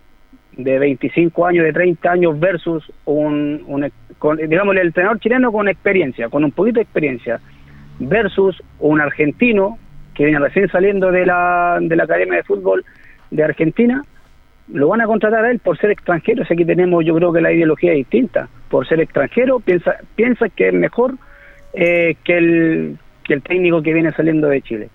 de 0.57 0.79
25 0.79 1.45
años, 1.45 1.65
de 1.65 1.73
30 1.73 2.11
años 2.11 2.39
versus 2.39 2.91
un, 3.05 3.63
un 3.67 3.83
el 3.83 4.77
entrenador 4.77 5.19
chileno 5.19 5.51
con 5.51 5.67
experiencia, 5.67 6.29
con 6.29 6.43
un 6.43 6.51
poquito 6.51 6.75
de 6.75 6.83
experiencia, 6.83 7.39
versus 7.99 8.61
un 8.79 9.01
argentino 9.01 9.77
que 10.13 10.25
viene 10.25 10.39
recién 10.39 10.67
saliendo 10.69 11.11
de 11.11 11.25
la, 11.25 11.79
de 11.81 11.95
la 11.95 12.03
Academia 12.03 12.37
de 12.37 12.43
Fútbol 12.43 12.85
de 13.31 13.43
Argentina, 13.43 14.03
lo 14.71 14.89
van 14.89 15.01
a 15.01 15.07
contratar 15.07 15.45
a 15.45 15.51
él 15.51 15.59
por 15.59 15.77
ser 15.77 15.91
extranjero. 15.91 16.43
O 16.43 16.45
sea, 16.45 16.55
aquí 16.55 16.65
tenemos, 16.65 17.03
yo 17.05 17.15
creo 17.15 17.33
que 17.33 17.41
la 17.41 17.51
ideología 17.51 17.91
es 17.91 17.97
distinta. 17.97 18.47
Por 18.69 18.87
ser 18.87 19.01
extranjero, 19.01 19.59
piensa, 19.59 19.95
piensa 20.15 20.49
que 20.49 20.67
es 20.67 20.73
mejor 20.73 21.15
eh, 21.73 22.15
que, 22.23 22.37
el, 22.37 22.97
que 23.23 23.33
el 23.33 23.41
técnico 23.41 23.81
que 23.81 23.93
viene 23.93 24.11
saliendo 24.11 24.47
de 24.47 24.61
Chile. 24.61 24.89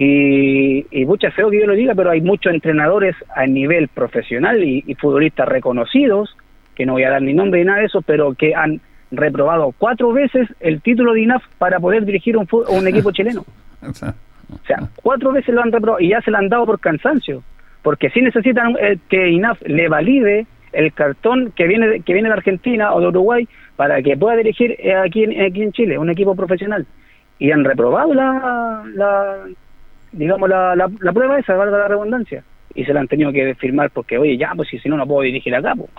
Y, 0.00 0.86
y 0.92 1.06
mucha 1.06 1.32
feo 1.32 1.50
que 1.50 1.58
yo 1.58 1.66
lo 1.66 1.72
diga, 1.72 1.92
pero 1.96 2.10
hay 2.10 2.20
muchos 2.20 2.54
entrenadores 2.54 3.16
a 3.34 3.46
nivel 3.48 3.88
profesional 3.88 4.62
y, 4.62 4.94
futbolistas 4.94 5.48
reconocidos, 5.48 6.36
que 6.76 6.86
no 6.86 6.92
voy 6.92 7.02
a 7.02 7.10
dar 7.10 7.20
ni 7.20 7.32
nombre 7.32 7.58
ni 7.58 7.66
nada 7.66 7.80
de 7.80 7.86
eso, 7.86 8.00
pero 8.02 8.32
que 8.34 8.54
han 8.54 8.80
reprobado 9.10 9.74
cuatro 9.76 10.12
veces 10.12 10.46
el 10.60 10.82
título 10.82 11.14
de 11.14 11.22
INAF 11.22 11.42
para 11.58 11.80
poder 11.80 12.04
dirigir 12.04 12.36
un, 12.36 12.46
un 12.68 12.86
equipo 12.86 13.10
chileno. 13.10 13.44
O 13.82 13.92
sea, 13.92 14.88
cuatro 15.02 15.32
veces 15.32 15.52
lo 15.52 15.62
han 15.62 15.72
reprobado 15.72 16.00
y 16.00 16.10
ya 16.10 16.20
se 16.20 16.30
lo 16.30 16.38
han 16.38 16.48
dado 16.48 16.64
por 16.64 16.78
cansancio. 16.78 17.42
Porque 17.82 18.08
sí 18.10 18.22
necesitan 18.22 18.76
eh, 18.80 18.98
que 19.08 19.30
INAF 19.30 19.60
le 19.62 19.88
valide 19.88 20.46
el 20.70 20.92
cartón 20.92 21.52
que 21.56 21.66
viene 21.66 22.02
que 22.02 22.12
viene 22.12 22.28
de 22.28 22.34
Argentina 22.34 22.94
o 22.94 23.00
de 23.00 23.08
Uruguay 23.08 23.48
para 23.74 24.00
que 24.00 24.16
pueda 24.16 24.36
dirigir 24.36 24.76
eh, 24.78 24.94
aquí 24.94 25.24
en, 25.24 25.42
aquí 25.42 25.62
en 25.62 25.72
Chile 25.72 25.98
un 25.98 26.08
equipo 26.08 26.36
profesional. 26.36 26.86
Y 27.40 27.50
han 27.50 27.64
reprobado 27.64 28.14
la, 28.14 28.84
la 28.94 29.44
digamos, 30.12 30.48
la, 30.48 30.74
la, 30.76 30.90
la 31.00 31.12
prueba 31.12 31.38
esa, 31.38 31.54
valga 31.54 31.78
la 31.78 31.88
redundancia. 31.88 32.42
Y 32.74 32.84
se 32.84 32.92
la 32.92 33.00
han 33.00 33.08
tenido 33.08 33.32
que 33.32 33.54
firmar 33.54 33.90
porque, 33.90 34.18
oye, 34.18 34.36
ya, 34.36 34.52
pues 34.54 34.68
si 34.68 34.88
no, 34.88 34.96
no 34.96 35.06
puedo 35.06 35.22
dirigir 35.22 35.54
acá. 35.54 35.74
pues. 35.74 35.90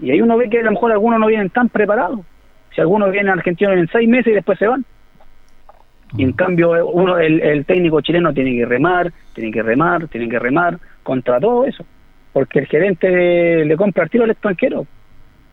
Y 0.00 0.10
ahí 0.10 0.20
uno 0.20 0.36
ve 0.36 0.48
que 0.48 0.60
a 0.60 0.62
lo 0.62 0.72
mejor 0.72 0.92
algunos 0.92 1.20
no 1.20 1.26
vienen 1.26 1.50
tan 1.50 1.68
preparados. 1.68 2.20
Si 2.74 2.80
algunos 2.80 3.10
vienen 3.10 3.30
a 3.30 3.34
Argentina 3.34 3.72
en 3.72 3.88
seis 3.88 4.08
meses 4.08 4.32
y 4.32 4.34
después 4.34 4.58
se 4.58 4.66
van. 4.66 4.84
Y 6.16 6.24
en 6.24 6.32
cambio, 6.32 6.76
eh, 6.76 6.82
uno, 6.82 7.18
el, 7.18 7.40
el 7.40 7.64
técnico 7.64 8.00
chileno 8.00 8.32
tiene 8.34 8.54
que 8.56 8.66
remar, 8.66 9.12
tiene 9.34 9.50
que 9.50 9.62
remar, 9.62 10.08
tiene 10.08 10.28
que 10.28 10.38
remar 10.38 10.78
contra 11.02 11.40
todo 11.40 11.64
eso. 11.64 11.84
Porque 12.32 12.60
el 12.60 12.66
gerente 12.66 13.64
le 13.64 13.76
compra 13.76 14.04
el 14.04 14.10
tiro 14.10 14.24
al 14.24 14.30
extranjero. 14.30 14.86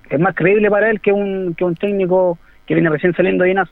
Es 0.10 0.20
más 0.20 0.36
creíble 0.36 0.70
para 0.70 0.90
él 0.90 1.02
que 1.02 1.12
un, 1.12 1.54
que 1.56 1.64
un 1.66 1.76
técnico 1.76 2.40
que 2.66 2.74
viene 2.74 2.90
recién 2.90 3.14
saliendo 3.14 3.44
de 3.44 3.52
INAF. 3.52 3.70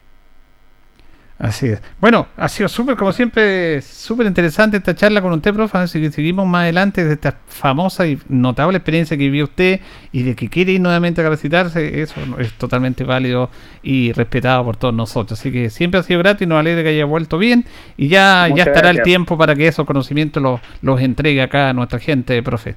Así 1.40 1.68
es. 1.68 1.84
Bueno, 2.02 2.26
ha 2.36 2.50
sido 2.50 2.68
súper, 2.68 2.96
como 2.96 3.12
siempre, 3.12 3.80
súper 3.84 4.26
interesante 4.26 4.78
esta 4.78 4.96
charla 4.96 5.22
con 5.22 5.32
usted, 5.34 5.54
profe. 5.54 5.78
Así 5.78 6.02
que 6.02 6.10
seguimos 6.10 6.48
más 6.48 6.64
adelante 6.64 7.06
de 7.06 7.14
esta 7.14 7.36
famosa 7.46 8.08
y 8.08 8.18
notable 8.28 8.78
experiencia 8.78 9.16
que 9.16 9.26
vivió 9.26 9.44
usted 9.44 9.80
y 10.12 10.24
de 10.24 10.36
que 10.36 10.50
quiere 10.50 10.72
ir 10.72 10.82
nuevamente 10.82 11.22
a 11.22 11.24
capacitarse. 11.24 12.02
Eso 12.02 12.20
es 12.40 12.54
totalmente 12.54 13.04
válido 13.04 13.52
y 13.84 14.14
respetado 14.14 14.66
por 14.66 14.78
todos 14.78 14.96
nosotros. 14.96 15.40
Así 15.40 15.52
que 15.52 15.70
siempre 15.70 16.00
ha 16.00 16.04
sido 16.04 16.20
grato 16.20 16.44
y 16.44 16.48
nos 16.48 16.60
alegra 16.60 16.82
que 16.82 16.90
haya 16.90 17.06
vuelto 17.06 17.38
bien. 17.38 17.66
Y 17.98 18.08
ya, 18.08 18.48
ya 18.48 18.64
estará 18.64 18.90
el 18.90 19.04
tiempo 19.04 19.38
para 19.38 19.54
que 19.54 19.68
esos 19.68 19.86
conocimientos 19.86 20.42
los, 20.42 20.60
los 20.82 21.00
entregue 21.02 21.44
acá 21.44 21.70
a 21.70 21.74
nuestra 21.74 22.00
gente, 22.00 22.42
profe. 22.42 22.76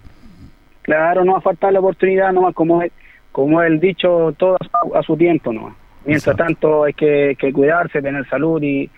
Claro, 0.82 1.24
no 1.24 1.32
va 1.32 1.38
a 1.38 1.42
faltar 1.42 1.72
la 1.72 1.80
oportunidad, 1.80 2.30
nomás 2.32 2.54
como 2.54 2.82
como 3.32 3.62
el 3.62 3.78
dicho, 3.78 4.34
todo 4.36 4.56
a 4.56 4.64
su, 4.64 4.96
a 4.96 5.02
su 5.02 5.16
tiempo 5.16 5.52
nomás. 5.52 5.79
Mientras 6.04 6.34
Exacto. 6.34 6.44
tanto 6.44 6.84
hay 6.84 6.94
que, 6.94 7.36
que 7.38 7.52
cuidarse, 7.52 8.00
tener 8.02 8.26
salud 8.28 8.62
y, 8.62 8.88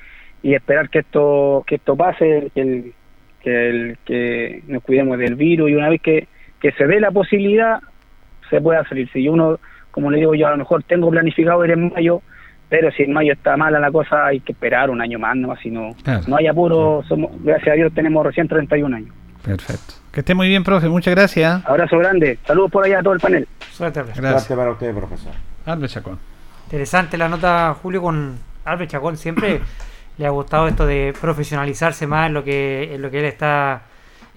y 0.42 0.54
esperar 0.54 0.88
que 0.88 1.00
esto 1.00 1.64
que 1.66 1.76
esto 1.76 1.96
pase, 1.96 2.50
que, 2.54 2.60
el, 2.60 2.92
que, 3.42 3.68
el, 3.70 3.98
que 4.04 4.62
nos 4.68 4.82
cuidemos 4.82 5.18
del 5.18 5.34
virus 5.34 5.70
y 5.70 5.74
una 5.74 5.88
vez 5.88 6.00
que, 6.00 6.28
que 6.60 6.72
se 6.72 6.86
dé 6.86 7.00
la 7.00 7.10
posibilidad, 7.10 7.80
se 8.50 8.60
pueda 8.60 8.86
salir. 8.88 9.10
Si 9.12 9.28
uno, 9.28 9.58
como 9.90 10.10
le 10.10 10.18
digo 10.18 10.34
yo, 10.34 10.46
a 10.46 10.52
lo 10.52 10.58
mejor 10.58 10.82
tengo 10.84 11.10
planificado 11.10 11.64
ir 11.64 11.72
en 11.72 11.92
mayo, 11.92 12.22
pero 12.68 12.90
si 12.92 13.02
en 13.02 13.12
mayo 13.12 13.32
está 13.32 13.56
mala 13.56 13.78
la 13.80 13.90
cosa, 13.90 14.26
hay 14.26 14.40
que 14.40 14.52
esperar 14.52 14.88
un 14.90 15.00
año 15.00 15.18
más, 15.18 15.36
nomás, 15.36 15.58
si 15.60 15.70
no, 15.70 15.94
Claro. 16.04 16.22
no 16.28 16.36
hay 16.36 16.46
apuro, 16.46 17.02
somos, 17.08 17.30
gracias 17.42 17.68
a 17.72 17.74
Dios 17.76 17.92
tenemos 17.94 18.24
recién 18.24 18.46
31 18.48 18.96
años. 18.96 19.14
Perfecto. 19.44 19.94
Que 20.12 20.20
esté 20.20 20.34
muy 20.34 20.46
bien, 20.48 20.62
profe. 20.62 20.88
Muchas 20.88 21.14
gracias. 21.14 21.66
Abrazo 21.66 21.98
grande, 21.98 22.38
saludos 22.44 22.70
por 22.70 22.84
allá 22.84 23.00
a 23.00 23.02
todo 23.02 23.12
el 23.14 23.20
panel. 23.20 23.48
Suerte. 23.72 24.00
Gracias. 24.02 24.44
Suerte 24.44 24.54
para 24.56 24.70
usted, 24.70 24.94
profesor. 24.94 25.32
Albert 25.66 25.92
Chacón. 25.92 26.31
Interesante 26.64 27.18
la 27.18 27.28
nota, 27.28 27.76
Julio, 27.82 28.02
con 28.02 28.38
Albert 28.64 28.90
Chacón. 28.90 29.16
Siempre 29.16 29.60
le 30.18 30.26
ha 30.26 30.30
gustado 30.30 30.68
esto 30.68 30.86
de 30.86 31.14
profesionalizarse 31.20 32.06
más 32.06 32.28
en 32.28 32.34
lo 32.34 32.44
que, 32.44 32.94
en 32.94 33.02
lo 33.02 33.10
que 33.10 33.18
él 33.18 33.24
está 33.26 33.82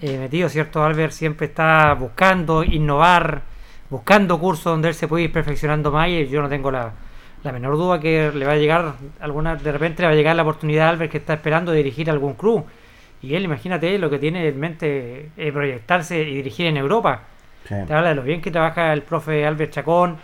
eh, 0.00 0.18
metido, 0.18 0.48
¿cierto? 0.48 0.84
Albert 0.84 1.12
siempre 1.12 1.46
está 1.46 1.94
buscando 1.94 2.62
innovar, 2.62 3.42
buscando 3.88 4.38
cursos 4.38 4.64
donde 4.64 4.88
él 4.88 4.94
se 4.94 5.08
puede 5.08 5.24
ir 5.24 5.32
perfeccionando 5.32 5.90
más 5.90 6.08
y 6.08 6.26
yo 6.28 6.42
no 6.42 6.48
tengo 6.48 6.70
la, 6.70 6.92
la 7.42 7.52
menor 7.52 7.76
duda 7.76 8.00
que 8.00 8.30
le 8.34 8.44
va 8.44 8.52
a 8.52 8.56
llegar, 8.56 8.94
alguna 9.20 9.56
de 9.56 9.72
repente 9.72 10.02
le 10.02 10.08
va 10.08 10.12
a 10.12 10.16
llegar 10.16 10.36
la 10.36 10.42
oportunidad 10.42 10.86
a 10.86 10.90
Albert 10.90 11.12
que 11.12 11.18
está 11.18 11.34
esperando 11.34 11.72
de 11.72 11.78
dirigir 11.78 12.10
algún 12.10 12.34
club. 12.34 12.66
Y 13.22 13.34
él, 13.34 13.44
imagínate 13.44 13.98
lo 13.98 14.10
que 14.10 14.18
tiene 14.18 14.46
en 14.46 14.60
mente 14.60 15.30
eh, 15.36 15.52
proyectarse 15.52 16.20
y 16.20 16.34
dirigir 16.34 16.66
en 16.66 16.76
Europa. 16.76 17.22
Sí. 17.66 17.74
Te 17.86 17.94
habla 17.94 18.10
de 18.10 18.14
lo 18.14 18.22
bien 18.22 18.40
que 18.40 18.50
trabaja 18.50 18.92
el 18.92 19.02
profe 19.02 19.46
Albert 19.46 19.72
Chacón 19.72 20.18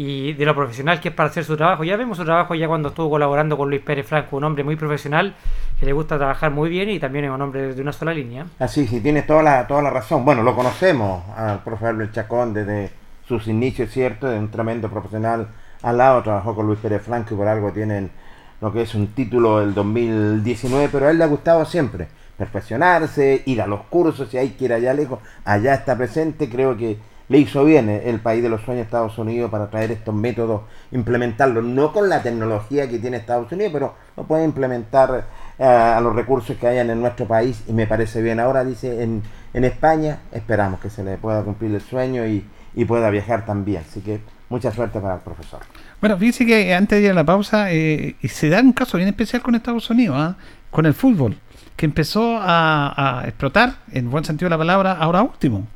y 0.00 0.32
de 0.34 0.44
lo 0.44 0.54
profesional 0.54 1.00
que 1.00 1.08
es 1.08 1.14
para 1.14 1.28
hacer 1.28 1.44
su 1.44 1.56
trabajo. 1.56 1.82
Ya 1.82 1.96
vemos 1.96 2.18
su 2.18 2.24
trabajo 2.24 2.54
ya 2.54 2.68
cuando 2.68 2.90
estuvo 2.90 3.10
colaborando 3.10 3.56
con 3.56 3.68
Luis 3.68 3.82
Pérez 3.82 4.06
Franco, 4.06 4.36
un 4.36 4.44
hombre 4.44 4.62
muy 4.62 4.76
profesional 4.76 5.34
que 5.80 5.86
le 5.86 5.92
gusta 5.92 6.16
trabajar 6.16 6.52
muy 6.52 6.70
bien 6.70 6.88
y 6.88 7.00
también 7.00 7.24
es 7.24 7.32
un 7.32 7.42
hombre 7.42 7.74
de 7.74 7.82
una 7.82 7.92
sola 7.92 8.14
línea. 8.14 8.46
Así, 8.60 8.86
sí, 8.86 9.00
tienes 9.00 9.26
toda 9.26 9.42
la, 9.42 9.66
toda 9.66 9.82
la 9.82 9.90
razón. 9.90 10.24
Bueno, 10.24 10.44
lo 10.44 10.54
conocemos 10.54 11.24
al 11.36 11.64
profe 11.64 11.86
Albert 11.86 12.12
Chacón 12.12 12.54
desde 12.54 12.92
sus 13.26 13.48
inicios, 13.48 13.90
¿cierto? 13.90 14.28
De 14.28 14.38
un 14.38 14.52
tremendo 14.52 14.88
profesional 14.88 15.48
al 15.82 15.98
lado, 15.98 16.22
trabajó 16.22 16.54
con 16.54 16.66
Luis 16.66 16.78
Pérez 16.78 17.02
Franco 17.02 17.34
y 17.34 17.36
por 17.36 17.48
algo 17.48 17.72
tienen 17.72 18.12
lo 18.60 18.72
que 18.72 18.82
es 18.82 18.94
un 18.94 19.08
título 19.08 19.58
del 19.58 19.74
2019, 19.74 20.90
pero 20.92 21.08
a 21.08 21.10
él 21.10 21.18
le 21.18 21.24
ha 21.24 21.28
gustado 21.28 21.64
siempre 21.64 22.06
perfeccionarse, 22.36 23.42
ir 23.46 23.60
a 23.60 23.66
los 23.66 23.80
cursos, 23.86 24.28
si 24.28 24.38
hay 24.38 24.50
que 24.50 24.66
ir 24.66 24.72
allá 24.72 24.94
lejos, 24.94 25.18
allá 25.44 25.74
está 25.74 25.96
presente, 25.96 26.48
creo 26.48 26.76
que 26.76 26.98
le 27.28 27.38
hizo 27.38 27.64
bien 27.64 27.88
eh, 27.88 28.02
el 28.06 28.20
país 28.20 28.42
de 28.42 28.48
los 28.48 28.62
sueños 28.62 28.86
Estados 28.86 29.18
Unidos 29.18 29.50
para 29.50 29.68
traer 29.70 29.90
estos 29.92 30.14
métodos, 30.14 30.62
implementarlos, 30.92 31.64
no 31.64 31.92
con 31.92 32.08
la 32.08 32.22
tecnología 32.22 32.88
que 32.88 32.98
tiene 32.98 33.18
Estados 33.18 33.50
Unidos, 33.52 33.72
pero 33.72 33.94
lo 34.16 34.24
puede 34.24 34.44
implementar 34.44 35.26
eh, 35.58 35.64
a 35.64 36.00
los 36.00 36.14
recursos 36.14 36.56
que 36.56 36.66
hayan 36.66 36.90
en 36.90 37.00
nuestro 37.00 37.26
país 37.26 37.62
y 37.68 37.72
me 37.72 37.86
parece 37.86 38.22
bien. 38.22 38.40
Ahora 38.40 38.64
dice 38.64 39.02
en, 39.02 39.22
en 39.54 39.64
España, 39.64 40.20
esperamos 40.32 40.80
que 40.80 40.90
se 40.90 41.04
le 41.04 41.18
pueda 41.18 41.42
cumplir 41.42 41.74
el 41.74 41.80
sueño 41.80 42.26
y, 42.26 42.44
y 42.74 42.84
pueda 42.84 43.10
viajar 43.10 43.44
también, 43.44 43.82
así 43.88 44.00
que 44.00 44.20
mucha 44.48 44.72
suerte 44.72 44.98
para 44.98 45.16
el 45.16 45.20
profesor. 45.20 45.60
Bueno, 46.00 46.16
fíjense 46.16 46.46
que 46.46 46.72
antes 46.72 46.98
de 46.98 47.04
ir 47.04 47.10
a 47.10 47.14
la 47.14 47.24
pausa, 47.24 47.70
eh, 47.70 48.16
se 48.24 48.48
da 48.48 48.60
un 48.60 48.72
caso 48.72 48.96
bien 48.96 49.08
especial 49.08 49.42
con 49.42 49.54
Estados 49.54 49.90
Unidos, 49.90 50.16
¿ah? 50.18 50.36
con 50.70 50.86
el 50.86 50.94
fútbol, 50.94 51.36
que 51.76 51.84
empezó 51.84 52.38
a 52.40 53.22
explotar, 53.26 53.74
en 53.92 54.10
buen 54.10 54.24
sentido 54.24 54.46
de 54.46 54.50
la 54.50 54.58
palabra, 54.58 54.92
ahora 54.92 55.22
último. 55.22 55.66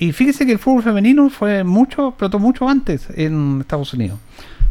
Y 0.00 0.12
fíjese 0.12 0.46
que 0.46 0.52
el 0.52 0.58
fútbol 0.58 0.82
femenino 0.82 1.28
fue 1.30 1.64
mucho, 1.64 2.08
explotó 2.08 2.38
mucho 2.38 2.68
antes 2.68 3.08
en 3.14 3.58
Estados 3.60 3.92
Unidos. 3.94 4.18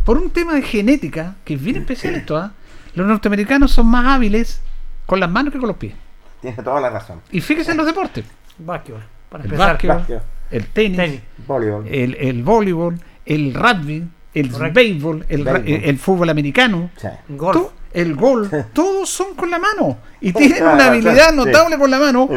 Por 0.06 0.18
un 0.18 0.30
tema 0.30 0.54
de 0.56 0.62
genética, 0.62 1.36
que 1.44 1.56
es 1.56 1.62
bien 1.62 1.76
especial 1.78 2.16
esto, 2.16 2.38
¿ah? 2.38 2.54
los 2.96 3.06
norteamericanos 3.06 3.72
son 3.72 3.88
más 3.88 4.06
hábiles 4.06 4.62
con 5.06 5.20
las 5.20 5.30
manos 5.30 5.52
que 5.54 5.60
con 5.60 5.68
los 5.68 5.78
pies. 5.78 5.94
Tiene 6.42 6.56
toda 6.64 6.80
la 6.80 6.90
razón. 6.90 7.20
Y 7.32 7.42
fíjese 7.42 7.72
en 7.72 7.78
los 7.78 7.86
deportes. 7.86 8.24
Básquetbol, 8.58 9.04
para 9.30 9.44
El 9.44 9.50
empezar. 9.52 9.74
básquetbol, 9.74 9.98
Básquetbol. 9.98 10.22
el 10.52 10.66
tenis, 10.68 10.98
Tenis. 10.98 11.22
Voleibol. 11.46 11.88
el, 11.88 12.16
el 12.16 12.44
voleibol, 12.44 13.00
el 13.26 13.54
rugby, 13.54 14.08
el 14.34 14.50
béisbol, 14.72 15.26
el, 15.30 15.44
Béisbol. 15.44 15.64
el 15.68 15.98
fútbol 15.98 16.30
americano. 16.30 16.90
Sí. 16.96 17.08
Golf. 17.30 17.72
El 18.02 18.16
gol, 18.16 18.50
todos 18.74 19.10
son 19.10 19.36
con 19.36 19.50
la 19.50 19.60
mano. 19.60 19.98
Y 20.22 20.34
tienen 20.34 20.58
Claro, 20.58 20.76
una 20.76 20.86
habilidad 20.88 21.30
sí. 21.32 21.36
notable 21.36 21.78
con 21.78 21.92
la 21.92 22.00
mano, 22.00 22.28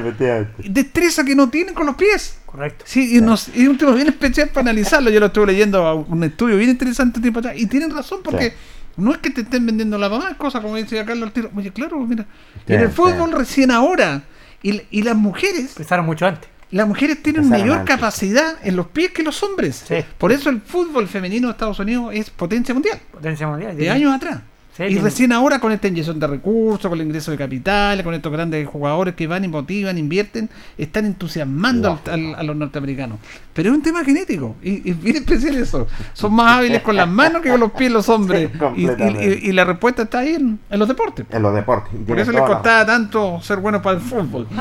destreza 0.59 1.25
que 1.25 1.35
no 1.35 1.49
tienen 1.49 1.75
con 1.75 1.87
los 1.87 1.97
pies. 1.97 2.39
Correcto. 2.47 2.85
Sí, 2.87 3.17
y, 3.17 3.21
nos, 3.21 3.49
y 3.55 3.67
un 3.69 3.79
tema 3.79 3.93
bien 3.93 4.09
especial 4.09 4.49
para 4.49 4.63
analizarlo. 4.71 5.11
Yo 5.11 5.21
lo 5.21 5.27
estuve 5.27 5.47
leyendo 5.47 5.87
a 5.87 5.95
un 5.95 6.25
estudio 6.25 6.57
bien 6.57 6.71
interesante 6.71 7.21
tiempo 7.21 7.39
atrás. 7.41 7.55
Y 7.57 7.67
tienen 7.67 7.91
razón, 7.95 8.21
porque 8.25 8.51
Sí. 8.51 8.57
no 8.97 9.13
es 9.13 9.19
que 9.19 9.31
te 9.31 9.43
estén 9.43 9.65
vendiendo 9.67 9.97
la 9.99 10.09
mamá, 10.09 10.29
es 10.33 10.37
cosa 10.37 10.61
como 10.61 10.77
dice 10.77 11.03
Carlos 11.05 11.29
al 11.29 11.33
tiro. 11.33 11.51
Oye, 11.57 11.71
claro, 11.73 11.99
mira. 12.01 12.27
Sí, 12.67 12.73
en 12.75 12.81
el 12.81 12.89
sí. 12.89 12.95
fútbol 12.97 13.33
recién 13.33 13.71
ahora. 13.71 14.23
Y, 14.63 14.83
y 14.91 15.03
las 15.03 15.17
mujeres, 15.17 15.71
Empezaron 15.77 16.05
mucho 16.05 16.27
antes. 16.27 16.51
las 16.73 16.87
mujeres 16.87 17.23
tienen 17.23 17.49
mayor 17.49 17.79
antes. 17.79 17.95
capacidad 17.95 18.57
en 18.63 18.77
los 18.77 18.89
pies 18.89 19.13
que 19.13 19.23
los 19.23 19.43
hombres. 19.43 19.85
Sí. 19.87 20.05
Por 20.19 20.33
eso 20.33 20.51
el 20.51 20.61
fútbol 20.61 21.07
femenino 21.09 21.47
de 21.49 21.53
Estados 21.53 21.79
Unidos 21.79 22.11
es 22.13 22.29
potencia 22.31 22.75
mundial. 22.75 23.01
Potencia 23.13 23.47
mundial. 23.47 23.77
De 23.77 23.89
años 23.89 24.15
atrás. 24.15 24.41
Sí, 24.77 24.85
y 24.85 24.87
tiene- 24.89 25.03
recién 25.03 25.33
ahora 25.33 25.59
con 25.59 25.73
esta 25.73 25.89
inyección 25.89 26.19
de 26.21 26.27
recursos, 26.27 26.89
con 26.89 26.99
el 27.01 27.05
ingreso 27.07 27.31
de 27.33 27.37
capital, 27.37 28.03
con 28.05 28.15
estos 28.15 28.33
grandes 28.33 28.67
jugadores 28.69 29.15
que 29.15 29.27
van 29.27 29.45
y 29.45 29.49
motivan, 29.49 29.99
invierten, 29.99 30.49
están 30.79 31.07
entusiasmando 31.07 31.99
al- 32.07 32.13
al- 32.13 32.35
a 32.37 32.43
los 32.45 32.57
norteamericanos. 32.57 33.19
Pero 33.53 33.71
es 33.71 33.75
un 33.77 33.83
tema 33.83 34.05
genético 34.05 34.55
y, 34.63 34.89
es 34.91 35.03
bien 35.03 35.17
especial 35.17 35.57
eso. 35.57 35.87
Son 36.15 36.33
más 36.33 36.59
hábiles 36.59 36.83
con 36.83 36.95
las 36.97 37.09
manos 37.09 37.43
que 37.43 37.51
con 37.51 37.59
los 37.61 37.73
pies 37.73 37.91
los 37.91 38.09
hombres. 38.09 38.49
Sí, 38.49 38.57
y, 38.57 38.59
completamente. 38.59 39.41
y- 39.43 39.49
y 39.49 39.53
la 39.53 39.65
respuesta 39.65 40.03
está 40.03 40.21
ahí 40.21 40.35
en, 40.35 40.59
en 40.71 40.79
los 40.79 40.87
deportes. 40.89 41.27
En 41.31 41.43
los 41.43 41.53
deportes. 41.55 41.93
Por 42.07 42.19
eso 42.19 42.31
les 42.31 42.41
la 42.41 42.47
costaba 42.47 42.87
tanto 42.87 43.41
ser 43.43 43.59
buenos 43.59 43.83
para 43.83 43.97
el 43.97 44.03
fútbol. 44.03 44.47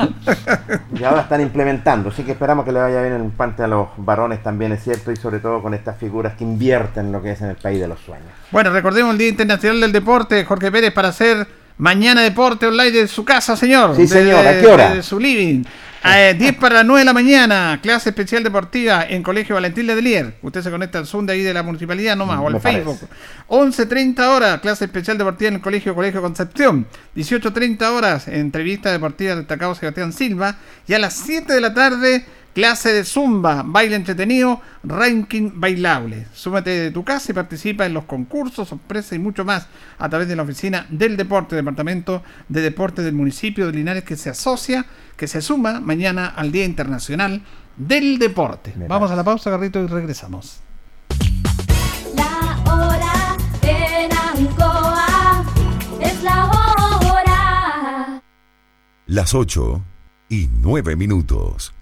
Y 1.00 1.04
ahora 1.04 1.22
están 1.22 1.40
implementando, 1.42 2.10
así 2.10 2.24
que 2.24 2.32
esperamos 2.32 2.66
que 2.66 2.72
le 2.72 2.80
vaya 2.80 3.02
bien 3.02 3.14
en 3.14 3.32
parte 3.32 3.64
a 3.64 3.68
los 3.68 3.88
varones 3.98 4.42
también, 4.44 4.72
es 4.74 4.84
cierto, 4.84 5.12
y 5.12 5.16
sobre 5.16 5.40
todo 5.40 5.62
con 5.62 5.74
estas 5.74 5.98
figuras 5.98 6.34
que 6.36 6.44
invierten 6.44 7.08
en 7.08 7.12
lo 7.12 7.22
que 7.22 7.32
es 7.32 7.42
en 7.42 7.50
el 7.50 7.56
país 7.56 7.80
de 7.80 7.88
los 7.88 8.00
sueños. 8.02 8.28
Bueno, 8.52 8.72
recordemos 8.72 9.12
el 9.14 9.18
Día 9.18 9.30
Internacional 9.30 9.80
del 9.80 9.92
Deporte, 9.92 9.99
Jorge 10.04 10.72
Pérez, 10.72 10.92
para 10.94 11.10
hacer 11.10 11.48
mañana 11.78 12.22
deporte 12.22 12.68
online 12.68 12.92
de 12.92 13.08
su 13.08 13.24
casa, 13.26 13.56
señor. 13.56 13.96
Sí, 13.96 14.08
señor, 14.08 14.46
¿a 14.46 14.60
qué 14.60 14.68
hora? 14.68 14.94
De 14.94 15.04
su 15.04 15.20
living. 15.20 15.64
A 16.02 16.32
10 16.32 16.56
para 16.56 16.76
las 16.76 16.86
9 16.86 17.00
de 17.00 17.06
la 17.06 17.14
mañana, 17.14 17.80
clase 17.84 18.10
especial 18.10 18.42
deportiva 18.42 19.06
en 19.06 19.22
Colegio 19.22 19.56
Valentín 19.56 19.86
Ledelier. 19.86 20.38
Usted 20.42 20.62
se 20.62 20.72
conecta 20.72 20.98
al 20.98 21.06
Zoom 21.06 21.26
de 21.26 21.34
ahí 21.34 21.42
de 21.42 21.54
la 21.54 21.62
municipalidad 21.62 22.16
nomás, 22.16 22.40
o 22.40 22.48
al 22.48 22.54
Me 22.54 22.60
Facebook. 22.62 23.00
parece. 23.50 23.86
11.30 23.86 24.28
horas, 24.28 24.62
clase 24.62 24.86
especial 24.86 25.18
deportiva 25.18 25.50
en 25.50 25.56
el 25.56 25.62
Colegio 25.62 25.94
Colegio 25.94 26.22
Concepción. 26.22 26.88
18.30 27.18 27.82
horas, 27.92 28.30
entrevista 28.30 28.94
deportiva 28.94 29.36
destacado 29.36 29.76
Sebastián 29.76 30.14
Silva. 30.14 30.56
Y 30.88 30.94
a 30.94 31.00
las 31.00 31.16
7 31.16 31.52
de 31.52 31.60
la 31.60 31.74
tarde, 31.74 32.26
clase 32.60 32.92
de 32.92 33.06
Zumba, 33.06 33.64
baile 33.66 33.96
entretenido, 33.96 34.60
ranking 34.84 35.62
bailable. 35.62 36.28
Súmate 36.34 36.70
de 36.72 36.92
tu 36.92 37.06
casa 37.06 37.32
y 37.32 37.34
participa 37.34 37.86
en 37.86 37.94
los 37.94 38.04
concursos, 38.04 38.68
sorpresas 38.68 39.14
y 39.14 39.20
mucho 39.20 39.46
más 39.46 39.68
a 39.98 40.10
través 40.10 40.28
de 40.28 40.36
la 40.36 40.44
oficina 40.44 40.86
del 40.90 41.16
deporte, 41.16 41.56
Departamento 41.56 42.22
de 42.50 42.60
Deporte 42.60 43.02
del 43.02 43.14
municipio 43.14 43.66
de 43.66 43.72
Linares 43.72 44.04
que 44.04 44.18
se 44.18 44.30
asocia, 44.30 44.86
que 45.16 45.26
se 45.26 45.42
suma 45.42 45.80
mañana 45.80 46.28
al 46.28 46.52
Día 46.52 46.66
Internacional 46.66 47.44
del 47.78 48.20
Deporte. 48.20 48.74
Vamos 48.90 49.10
a 49.10 49.16
la 49.16 49.24
pausa, 49.24 49.50
Garrito, 49.50 49.82
y 49.82 49.88
regresamos. 49.88 50.60
La 52.14 52.62
hora 52.70 53.38
en 53.62 54.12
Ancoa 54.12 55.46
es 56.02 56.24
la 56.24 56.46
hora. 56.46 58.22
Las 59.06 59.34
8 59.34 59.82
y 60.28 60.50
9 60.62 60.98
minutos. 60.98 61.74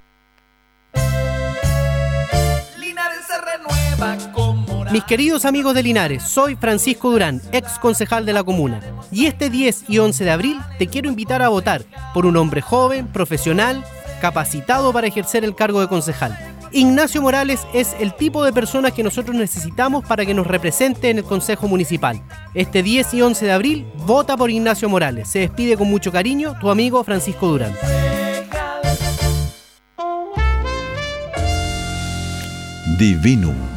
Mis 4.92 5.04
queridos 5.04 5.44
amigos 5.44 5.76
de 5.76 5.84
Linares, 5.84 6.24
soy 6.24 6.56
Francisco 6.56 7.12
Durán, 7.12 7.42
ex 7.52 7.78
concejal 7.78 8.26
de 8.26 8.32
la 8.32 8.44
comuna. 8.44 8.80
Y 9.12 9.26
este 9.26 9.50
10 9.50 9.90
y 9.90 10.00
11 10.00 10.24
de 10.24 10.32
abril 10.32 10.60
te 10.80 10.88
quiero 10.88 11.10
invitar 11.10 11.42
a 11.42 11.50
votar 11.50 11.84
por 12.14 12.26
un 12.26 12.38
hombre 12.38 12.62
joven, 12.62 13.08
profesional, 13.08 13.84
capacitado 14.22 14.94
para 14.94 15.08
ejercer 15.08 15.44
el 15.44 15.56
cargo 15.56 15.82
de 15.82 15.90
concejal. 15.90 16.38
Ignacio 16.72 17.22
Morales 17.22 17.68
es 17.74 17.98
el 18.00 18.14
tipo 18.14 18.46
de 18.46 18.54
persona 18.54 18.92
que 18.92 19.04
nosotros 19.04 19.36
necesitamos 19.36 20.06
para 20.06 20.26
que 20.26 20.34
nos 20.34 20.48
represente 20.48 21.10
en 21.10 21.18
el 21.18 21.26
Consejo 21.26 21.68
Municipal. 21.68 22.22
Este 22.54 22.82
10 22.82 23.14
y 23.16 23.22
11 23.22 23.46
de 23.46 23.52
abril, 23.52 23.88
vota 24.06 24.38
por 24.38 24.50
Ignacio 24.50 24.88
Morales. 24.88 25.28
Se 25.28 25.40
despide 25.40 25.76
con 25.76 25.90
mucho 25.90 26.14
cariño 26.14 26.56
tu 26.62 26.70
amigo 26.70 27.04
Francisco 27.04 27.48
Durán. 27.48 27.74
Divinum 32.98 33.77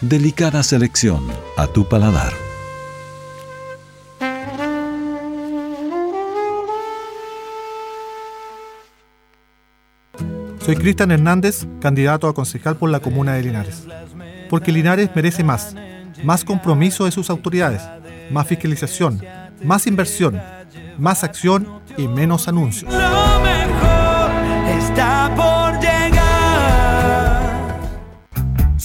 Delicada 0.00 0.62
selección 0.62 1.24
a 1.56 1.66
tu 1.66 1.88
paladar. 1.88 2.32
Soy 10.60 10.76
Cristian 10.76 11.12
Hernández, 11.12 11.66
candidato 11.80 12.28
a 12.28 12.34
concejal 12.34 12.76
por 12.76 12.90
la 12.90 13.00
comuna 13.00 13.34
de 13.34 13.44
Linares. 13.44 13.84
Porque 14.50 14.72
Linares 14.72 15.10
merece 15.14 15.44
más. 15.44 15.74
Más 16.24 16.44
compromiso 16.44 17.04
de 17.04 17.12
sus 17.12 17.30
autoridades, 17.30 17.82
más 18.30 18.46
fiscalización, 18.46 19.22
más 19.62 19.86
inversión, 19.86 20.40
más 20.98 21.22
acción 21.22 21.80
y 21.96 22.08
menos 22.08 22.48
anuncios. 22.48 22.92
Lo 22.92 23.40
mejor 23.40 24.30
está 24.78 25.32
por 25.36 25.53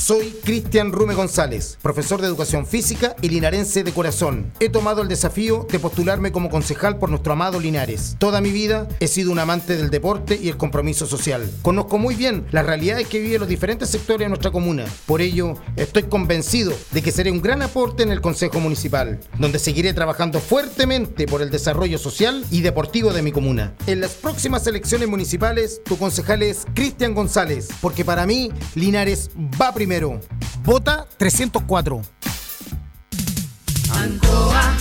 Soy 0.09 0.33
Cristian 0.43 0.91
Rume 0.91 1.13
González, 1.13 1.77
profesor 1.83 2.19
de 2.19 2.25
educación 2.25 2.65
física 2.65 3.15
y 3.21 3.29
linarense 3.29 3.83
de 3.83 3.93
corazón. 3.93 4.51
He 4.59 4.69
tomado 4.69 5.03
el 5.03 5.07
desafío 5.07 5.67
de 5.71 5.77
postularme 5.77 6.31
como 6.31 6.49
concejal 6.49 6.97
por 6.97 7.11
nuestro 7.11 7.33
amado 7.33 7.59
Linares. 7.59 8.15
Toda 8.17 8.41
mi 8.41 8.49
vida 8.49 8.87
he 8.99 9.07
sido 9.07 9.31
un 9.31 9.37
amante 9.37 9.77
del 9.77 9.91
deporte 9.91 10.39
y 10.41 10.49
el 10.49 10.57
compromiso 10.57 11.05
social. 11.05 11.47
Conozco 11.61 11.99
muy 11.99 12.15
bien 12.15 12.47
las 12.49 12.65
realidades 12.65 13.07
que 13.07 13.19
viven 13.19 13.41
los 13.41 13.49
diferentes 13.49 13.89
sectores 13.89 14.25
de 14.25 14.29
nuestra 14.29 14.49
comuna. 14.49 14.85
Por 15.05 15.21
ello, 15.21 15.53
estoy 15.75 16.01
convencido 16.01 16.73
de 16.89 17.03
que 17.03 17.11
seré 17.11 17.29
un 17.29 17.43
gran 17.43 17.61
aporte 17.61 18.01
en 18.01 18.11
el 18.11 18.19
Consejo 18.19 18.59
Municipal, 18.59 19.19
donde 19.37 19.59
seguiré 19.59 19.93
trabajando 19.93 20.39
fuertemente 20.39 21.27
por 21.27 21.43
el 21.43 21.51
desarrollo 21.51 21.99
social 21.99 22.43
y 22.49 22.61
deportivo 22.61 23.13
de 23.13 23.21
mi 23.21 23.31
comuna. 23.31 23.75
En 23.85 24.01
las 24.01 24.13
próximas 24.13 24.65
elecciones 24.65 25.07
municipales, 25.07 25.81
tu 25.85 25.99
concejal 25.99 26.41
es 26.41 26.65
Cristian 26.73 27.13
González, 27.13 27.67
porque 27.79 28.03
para 28.03 28.25
mí, 28.25 28.51
Linares 28.73 29.29
va 29.61 29.71
primero. 29.71 29.98
Vota 30.63 31.05
304. 31.17 32.01
Ancoa, 33.91 34.77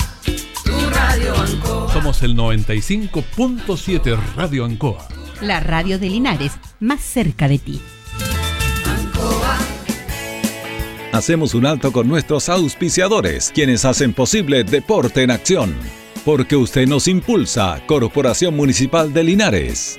tu 0.64 0.90
radio 0.90 1.34
Ancoa. 1.34 1.92
Somos 1.92 2.22
el 2.22 2.36
95.7 2.36 4.16
Radio 4.36 4.64
Ancoa. 4.64 5.08
La 5.40 5.58
radio 5.58 5.98
de 5.98 6.08
Linares, 6.08 6.52
más 6.78 7.00
cerca 7.00 7.48
de 7.48 7.58
ti. 7.58 7.80
Hacemos 11.12 11.54
un 11.54 11.66
alto 11.66 11.90
con 11.90 12.06
nuestros 12.06 12.48
auspiciadores, 12.48 13.50
quienes 13.52 13.84
hacen 13.84 14.12
posible 14.12 14.62
Deporte 14.62 15.24
en 15.24 15.32
Acción. 15.32 15.74
Porque 16.24 16.54
usted 16.54 16.86
nos 16.86 17.08
impulsa, 17.08 17.82
Corporación 17.86 18.54
Municipal 18.54 19.12
de 19.12 19.24
Linares. 19.24 19.98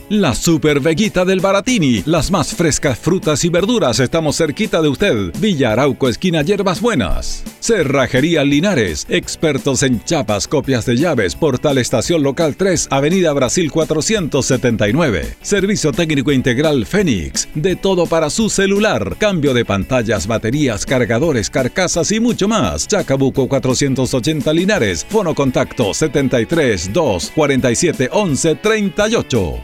La 0.11 0.35
Super 0.35 0.81
Veguita 0.81 1.23
del 1.23 1.39
Baratini, 1.39 2.03
las 2.05 2.31
más 2.31 2.53
frescas 2.53 2.99
frutas 2.99 3.45
y 3.45 3.49
verduras, 3.49 3.97
estamos 4.01 4.35
cerquita 4.35 4.81
de 4.81 4.89
usted. 4.89 5.31
Villa 5.39 5.71
Arauco 5.71 6.09
esquina 6.09 6.41
Hierbas 6.41 6.81
Buenas. 6.81 7.45
Cerrajería 7.61 8.43
Linares, 8.43 9.05
expertos 9.07 9.83
en 9.83 10.03
chapas, 10.03 10.49
copias 10.49 10.85
de 10.85 10.97
llaves, 10.97 11.33
Portal 11.35 11.77
Estación 11.77 12.23
Local 12.23 12.57
3, 12.57 12.89
Avenida 12.91 13.31
Brasil 13.31 13.71
479. 13.71 15.37
Servicio 15.41 15.93
técnico 15.93 16.33
integral 16.33 16.85
Fénix, 16.85 17.47
de 17.55 17.77
todo 17.77 18.05
para 18.05 18.29
su 18.29 18.49
celular, 18.49 19.15
cambio 19.17 19.53
de 19.53 19.63
pantallas, 19.63 20.27
baterías, 20.27 20.85
cargadores, 20.85 21.49
carcasas 21.49 22.11
y 22.11 22.19
mucho 22.19 22.49
más. 22.49 22.85
Chacabuco 22.85 23.47
480 23.47 24.51
Linares, 24.51 25.05
fono 25.07 25.33
contacto 25.33 25.93
73 25.93 26.91
2 26.91 27.31
47 27.33 28.09
11 28.11 28.55
38. 28.55 29.63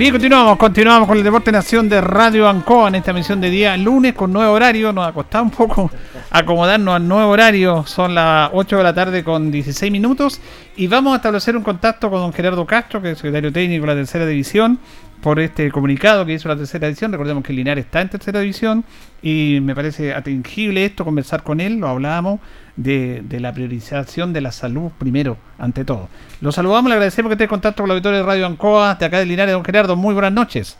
Bien, 0.00 0.12
continuamos, 0.12 0.56
continuamos 0.56 1.06
con 1.06 1.18
el 1.18 1.24
Deporte 1.24 1.52
Nación 1.52 1.86
de 1.86 2.00
Radio 2.00 2.48
Ancoa 2.48 2.88
en 2.88 2.94
esta 2.94 3.10
emisión 3.10 3.38
de 3.38 3.50
día 3.50 3.76
lunes 3.76 4.14
con 4.14 4.32
nuevo 4.32 4.54
horario. 4.54 4.94
Nos 4.94 5.06
ha 5.06 5.12
costado 5.12 5.44
un 5.44 5.50
poco 5.50 5.90
acomodarnos 6.30 6.94
al 6.94 7.06
nuevo 7.06 7.30
horario. 7.30 7.84
Son 7.86 8.14
las 8.14 8.48
8 8.54 8.78
de 8.78 8.82
la 8.82 8.94
tarde 8.94 9.22
con 9.22 9.50
16 9.50 9.92
minutos. 9.92 10.40
Y 10.74 10.86
vamos 10.86 11.12
a 11.12 11.16
establecer 11.16 11.54
un 11.54 11.62
contacto 11.62 12.08
con 12.08 12.18
don 12.18 12.32
Gerardo 12.32 12.64
Castro, 12.64 13.02
que 13.02 13.10
es 13.10 13.18
secretario 13.18 13.52
técnico 13.52 13.82
de 13.82 13.88
la 13.88 13.94
tercera 13.94 14.24
división, 14.24 14.78
por 15.20 15.38
este 15.38 15.70
comunicado 15.70 16.24
que 16.24 16.32
hizo 16.32 16.48
la 16.48 16.56
tercera 16.56 16.86
división. 16.86 17.12
Recordemos 17.12 17.44
que 17.44 17.52
Linares 17.52 17.84
está 17.84 18.00
en 18.00 18.08
tercera 18.08 18.40
división 18.40 18.84
y 19.20 19.58
me 19.60 19.74
parece 19.74 20.14
atingible 20.14 20.82
esto, 20.82 21.04
conversar 21.04 21.42
con 21.42 21.60
él. 21.60 21.74
Lo 21.74 21.88
hablábamos 21.88 22.40
de, 22.76 23.22
de 23.24 23.40
la 23.40 23.52
priorización 23.52 24.32
de 24.32 24.40
la 24.40 24.52
salud 24.52 24.90
primero, 24.98 25.36
ante 25.58 25.84
todo. 25.84 26.08
Lo 26.40 26.52
saludamos, 26.52 26.88
le 26.88 26.94
agradecemos 26.94 27.30
que 27.30 27.34
esté 27.34 27.44
en 27.44 27.50
contacto 27.50 27.82
con 27.82 27.88
la 27.88 27.94
auditoría 27.94 28.18
de 28.18 28.24
Radio 28.24 28.46
Ancoa, 28.46 28.94
de 28.94 29.06
acá 29.06 29.18
de 29.18 29.26
Linares, 29.26 29.54
don 29.54 29.64
Gerardo. 29.64 29.96
Muy 29.96 30.14
buenas 30.14 30.32
noches. 30.32 30.76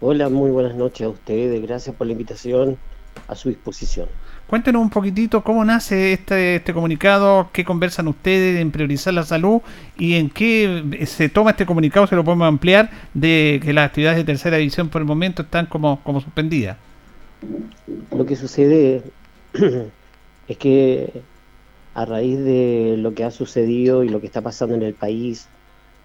Hola, 0.00 0.28
muy 0.28 0.50
buenas 0.50 0.74
noches 0.74 1.06
a 1.06 1.10
ustedes. 1.10 1.62
Gracias 1.62 1.94
por 1.94 2.06
la 2.06 2.12
invitación 2.12 2.76
a 3.28 3.34
su 3.34 3.48
disposición. 3.50 4.08
Cuéntenos 4.46 4.82
un 4.82 4.90
poquitito 4.90 5.42
cómo 5.42 5.64
nace 5.64 6.12
este, 6.12 6.56
este 6.56 6.74
comunicado, 6.74 7.48
qué 7.52 7.64
conversan 7.64 8.08
ustedes 8.08 8.60
en 8.60 8.70
priorizar 8.70 9.14
la 9.14 9.22
salud 9.22 9.62
y 9.96 10.16
en 10.16 10.28
qué 10.28 11.06
se 11.06 11.28
toma 11.28 11.52
este 11.52 11.64
comunicado, 11.64 12.06
se 12.06 12.16
lo 12.16 12.24
podemos 12.24 12.46
ampliar, 12.46 12.90
de 13.14 13.60
que 13.62 13.72
las 13.72 13.86
actividades 13.86 14.18
de 14.18 14.24
tercera 14.24 14.58
división 14.58 14.88
por 14.90 15.00
el 15.00 15.06
momento 15.06 15.42
están 15.42 15.66
como, 15.66 16.02
como 16.02 16.20
suspendidas. 16.20 16.76
Lo 18.14 18.26
que 18.26 18.36
sucede 18.36 19.02
es 20.52 20.58
que 20.58 21.22
a 21.94 22.04
raíz 22.04 22.38
de 22.38 22.96
lo 22.98 23.14
que 23.14 23.24
ha 23.24 23.30
sucedido 23.30 24.04
y 24.04 24.08
lo 24.08 24.20
que 24.20 24.26
está 24.26 24.40
pasando 24.40 24.74
en 24.74 24.82
el 24.82 24.94
país, 24.94 25.48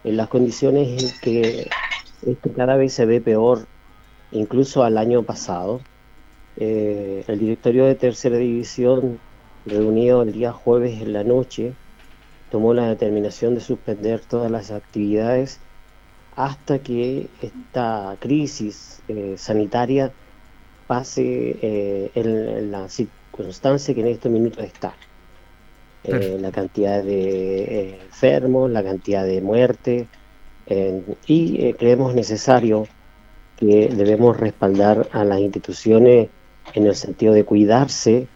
en 0.03 0.17
las 0.17 0.29
condiciones 0.29 1.03
en 1.03 1.19
que 1.21 1.69
esto 2.25 2.51
cada 2.55 2.75
vez 2.75 2.93
se 2.93 3.05
ve 3.05 3.21
peor, 3.21 3.67
incluso 4.31 4.83
al 4.83 4.97
año 4.97 5.23
pasado, 5.23 5.81
eh, 6.57 7.23
el 7.27 7.39
directorio 7.39 7.85
de 7.85 7.95
tercera 7.95 8.37
división, 8.37 9.19
reunido 9.65 10.21
el 10.23 10.31
día 10.31 10.53
jueves 10.53 11.01
en 11.01 11.13
la 11.13 11.23
noche, 11.23 11.73
tomó 12.49 12.73
la 12.73 12.87
determinación 12.87 13.55
de 13.55 13.61
suspender 13.61 14.21
todas 14.21 14.49
las 14.49 14.71
actividades 14.71 15.59
hasta 16.35 16.79
que 16.79 17.29
esta 17.41 18.15
crisis 18.19 19.01
eh, 19.09 19.35
sanitaria 19.37 20.13
pase 20.87 21.57
eh, 21.61 22.11
en, 22.15 22.27
en 22.27 22.71
la 22.71 22.87
circunstancia 23.37 23.93
que 23.93 24.01
en 24.01 24.07
estos 24.07 24.31
minutos 24.31 24.63
está. 24.63 24.93
Eh, 26.03 26.37
la 26.39 26.51
cantidad 26.51 27.03
de 27.03 27.63
eh, 27.63 27.99
enfermos, 28.05 28.69
la 28.71 28.83
cantidad 28.83 29.25
de 29.25 29.41
muertes, 29.41 30.05
eh, 30.65 31.01
y 31.27 31.73
creemos 31.73 32.13
necesario 32.13 32.87
que 33.55 33.89
debemos 33.89 34.37
respaldar 34.37 35.07
a 35.11 35.23
las 35.23 35.39
instituciones 35.39 36.29
en 36.73 36.85
el 36.85 36.95
sentido 36.95 37.33
de 37.33 37.43
cuidarse 37.43 38.27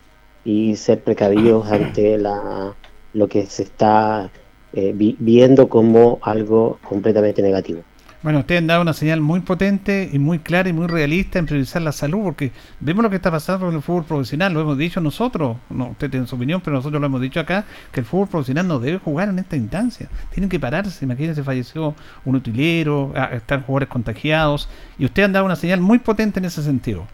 y 0.44 0.76
ser 0.76 1.04
precavidos 1.04 1.72
ante 1.72 2.18
la, 2.18 2.76
lo 3.14 3.28
que 3.28 3.46
se 3.46 3.64
está 3.64 4.32
eh, 4.74 4.94
vi- 4.96 5.18
viendo 5.20 5.70
como 5.70 6.20
algo 6.24 6.80
completamente 6.88 7.42
negativo. 7.42 7.84
Bueno, 8.24 8.40
ustedes 8.40 8.60
han 8.62 8.68
dado 8.68 8.84
una 8.84 8.94
señal 8.94 9.20
muy 9.20 9.40
potente 9.40 10.08
y 10.14 10.20
muy 10.20 10.38
clara 10.38 10.70
y 10.70 10.74
muy 10.74 10.86
realista 10.86 11.40
en 11.40 11.48
priorizar 11.48 11.82
la 11.82 11.92
salud, 11.92 12.22
porque 12.24 12.52
vemos 12.80 13.02
lo 13.02 13.10
que 13.10 13.16
está 13.16 13.32
pasando 13.32 13.66
con 13.66 13.76
el 13.76 13.82
fútbol 13.82 14.06
profesional, 14.06 14.54
lo 14.54 14.62
hemos 14.62 14.78
dicho 14.78 15.02
nosotros, 15.02 15.58
no, 15.72 15.90
usted 15.90 16.12
tiene 16.12 16.28
su 16.28 16.36
opinión, 16.36 16.62
pero 16.62 16.76
nosotros 16.76 17.00
lo 17.02 17.08
hemos 17.08 17.20
dicho 17.20 17.40
acá, 17.40 17.66
que 17.92 18.00
el 18.02 18.06
fútbol 18.06 18.28
profesional 18.28 18.68
no 18.68 18.80
debe 18.80 19.00
jugar 19.00 19.30
en 19.30 19.40
esta 19.40 19.56
instancia, 19.56 20.08
tienen 20.30 20.50
que 20.50 20.60
pararse, 20.60 21.04
imagínense, 21.04 21.44
falleció 21.44 21.96
un 22.24 22.36
utilero, 22.36 23.12
ah, 23.16 23.32
están 23.34 23.64
jugadores 23.64 23.90
contagiados, 23.90 24.70
y 25.00 25.06
usted 25.06 25.24
han 25.24 25.34
dado 25.34 25.46
una 25.46 25.56
señal 25.56 25.82
muy 25.82 25.98
potente 25.98 26.38
en 26.40 26.46
ese 26.46 26.62
sentido. 26.62 27.08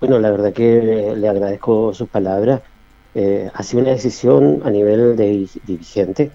Bueno, 0.00 0.18
la 0.20 0.30
verdad 0.30 0.52
que 0.52 1.14
le 1.16 1.28
agradezco 1.28 1.92
sus 1.94 2.08
palabras. 2.08 2.62
Eh, 3.14 3.50
ha 3.52 3.62
sido 3.62 3.82
una 3.82 3.92
decisión 3.92 4.60
a 4.64 4.70
nivel 4.70 5.16
de 5.16 5.24
di- 5.30 5.50
dirigente. 5.66 6.30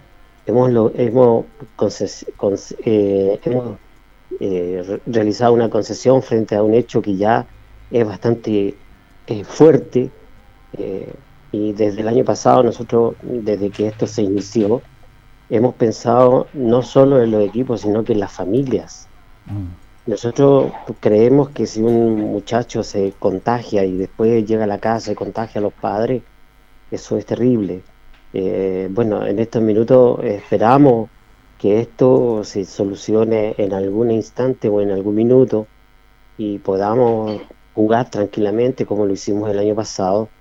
Hemos, 0.45 0.71
lo- 0.71 0.91
hemos, 0.95 1.47
conces- 1.75 2.25
conce- 2.37 2.75
eh, 2.85 3.39
hemos 3.43 3.79
eh, 4.39 4.83
re- 4.85 5.03
realizado 5.05 5.53
una 5.53 5.69
concesión 5.69 6.21
frente 6.23 6.55
a 6.55 6.63
un 6.63 6.73
hecho 6.73 7.01
que 7.01 7.15
ya 7.17 7.47
es 7.89 8.05
bastante 8.05 8.79
eh, 9.27 9.43
fuerte. 9.45 10.13
y 11.51 11.73
desde 11.73 12.01
el 12.01 12.07
año 12.07 12.23
pasado, 12.25 12.63
nosotros, 12.63 13.15
desde 13.21 13.71
que 13.71 13.87
esto 13.87 14.07
se 14.07 14.23
inició, 14.23 14.83
hemos 15.49 15.75
pensado 15.75 16.49
no 16.53 16.81
solo 16.83 17.21
en 17.23 17.31
los 17.31 17.43
equipos, 17.43 17.81
sino 17.81 18.03
que 18.03 18.13
en 18.13 18.19
las 18.21 18.33
familias. 18.33 19.11
Nosotros 20.05 20.73
creemos 21.01 21.51
que 21.51 21.67
si 21.67 21.81
un 21.81 22.15
muchacho 22.15 22.83
se 22.83 23.13
contagia 23.19 23.85
y 23.85 23.97
después 23.97 24.45
llega 24.45 24.65
a 24.65 24.67
la 24.67 24.79
casa 24.79 25.11
y 25.11 25.15
contagia 25.15 25.59
a 25.59 25.63
los 25.63 25.75
padres, 25.75 26.25
eso 26.91 27.17
es 27.17 27.25
terrible. 27.25 27.85
Eh, 28.33 28.87
bueno, 28.91 29.25
en 29.25 29.39
estos 29.39 29.61
minutos 29.61 30.19
esperamos 30.23 31.11
que 31.57 31.79
esto 31.79 32.43
se 32.43 32.65
solucione 32.65 33.55
en 33.57 33.73
algún 33.73 34.11
instante 34.11 34.69
o 34.69 34.81
en 34.81 34.91
algún 34.91 35.15
minuto 35.15 35.69
y 36.37 36.59
podamos 36.59 37.43
jugar 37.73 38.09
tranquilamente 38.11 38.85
como 38.85 39.05
lo 39.05 39.13
hicimos 39.13 39.49
el 39.51 39.59
año 39.59 39.75
pasado, 39.75 40.33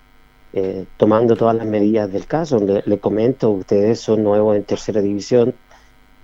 eh, 0.53 0.88
tomando 0.97 1.36
todas 1.36 1.57
las 1.57 1.66
medidas 1.66 2.12
del 2.12 2.26
caso. 2.26 2.59
Le, 2.61 2.82
le 2.86 3.01
comento, 3.01 3.51
ustedes 3.53 4.01
son 4.01 4.22
nuevos 4.24 4.57
en 4.57 4.66
tercera 4.66 5.01
división, 5.03 5.61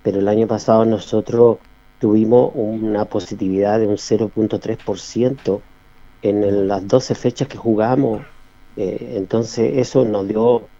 pero 0.01 0.19
el 0.19 0.27
año 0.27 0.47
pasado 0.47 0.85
nosotros 0.85 1.59
tuvimos 1.97 2.51
una 2.55 3.05
positividad 3.05 3.79
de 3.79 3.87
un 3.87 3.97
0.3% 3.97 5.65
en 6.21 6.43
el- 6.43 6.67
las 6.67 6.87
12 6.87 7.15
fechas 7.15 7.47
que 7.47 7.57
jugamos. 7.57 8.27
Eh, 8.75 9.15
entonces 9.17 9.73
eso 9.77 10.05
nos 10.05 10.27
dio 10.27 10.71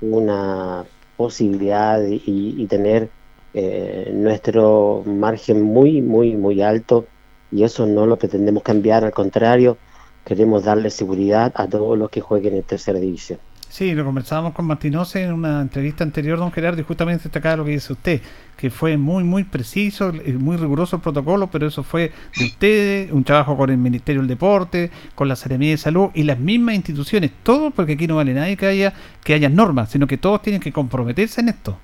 una 0.00 0.84
posibilidad 1.16 2.00
y 2.06 2.66
tener 2.66 3.10
eh, 3.52 4.12
nuestro 4.14 5.02
margen 5.04 5.62
muy, 5.62 6.00
muy, 6.02 6.36
muy 6.36 6.62
alto 6.62 7.06
y 7.50 7.64
eso 7.64 7.84
no 7.84 8.06
lo 8.06 8.16
pretendemos 8.16 8.62
cambiar, 8.62 9.04
al 9.04 9.10
contrario, 9.10 9.76
queremos 10.24 10.62
darle 10.64 10.90
seguridad 10.90 11.50
a 11.56 11.66
todos 11.66 11.98
los 11.98 12.10
que 12.10 12.20
jueguen 12.20 12.54
en 12.54 12.62
tercera 12.62 13.00
división. 13.00 13.40
Sí, 13.70 13.94
lo 13.94 14.04
conversábamos 14.04 14.52
con 14.52 14.64
Martinose 14.64 15.22
en 15.22 15.32
una 15.32 15.60
entrevista 15.60 16.02
anterior, 16.02 16.38
don 16.38 16.50
Gerardo, 16.50 16.80
y 16.80 16.84
justamente 16.84 17.22
destacaba 17.22 17.58
lo 17.58 17.64
que 17.64 17.70
dice 17.70 17.92
usted, 17.92 18.20
que 18.56 18.68
fue 18.68 18.96
muy, 18.96 19.22
muy 19.22 19.44
preciso, 19.44 20.12
y 20.12 20.32
muy 20.32 20.56
riguroso 20.56 20.96
el 20.96 21.02
protocolo, 21.02 21.46
pero 21.46 21.68
eso 21.68 21.84
fue 21.84 22.10
de 22.36 22.44
ustedes, 22.46 23.12
un 23.12 23.22
trabajo 23.22 23.56
con 23.56 23.70
el 23.70 23.76
Ministerio 23.76 24.22
del 24.22 24.28
Deporte, 24.28 24.90
con 25.14 25.28
la 25.28 25.36
Seremía 25.36 25.70
de 25.70 25.76
Salud 25.76 26.10
y 26.14 26.24
las 26.24 26.40
mismas 26.40 26.74
instituciones, 26.74 27.30
todo 27.44 27.70
porque 27.70 27.92
aquí 27.92 28.08
no 28.08 28.16
vale 28.16 28.34
nadie 28.34 28.56
que 28.56 28.66
haya, 28.66 28.92
que 29.22 29.34
haya 29.34 29.48
normas, 29.48 29.90
sino 29.90 30.08
que 30.08 30.18
todos 30.18 30.42
tienen 30.42 30.60
que 30.60 30.72
comprometerse 30.72 31.40
en 31.40 31.50
esto. 31.50 31.78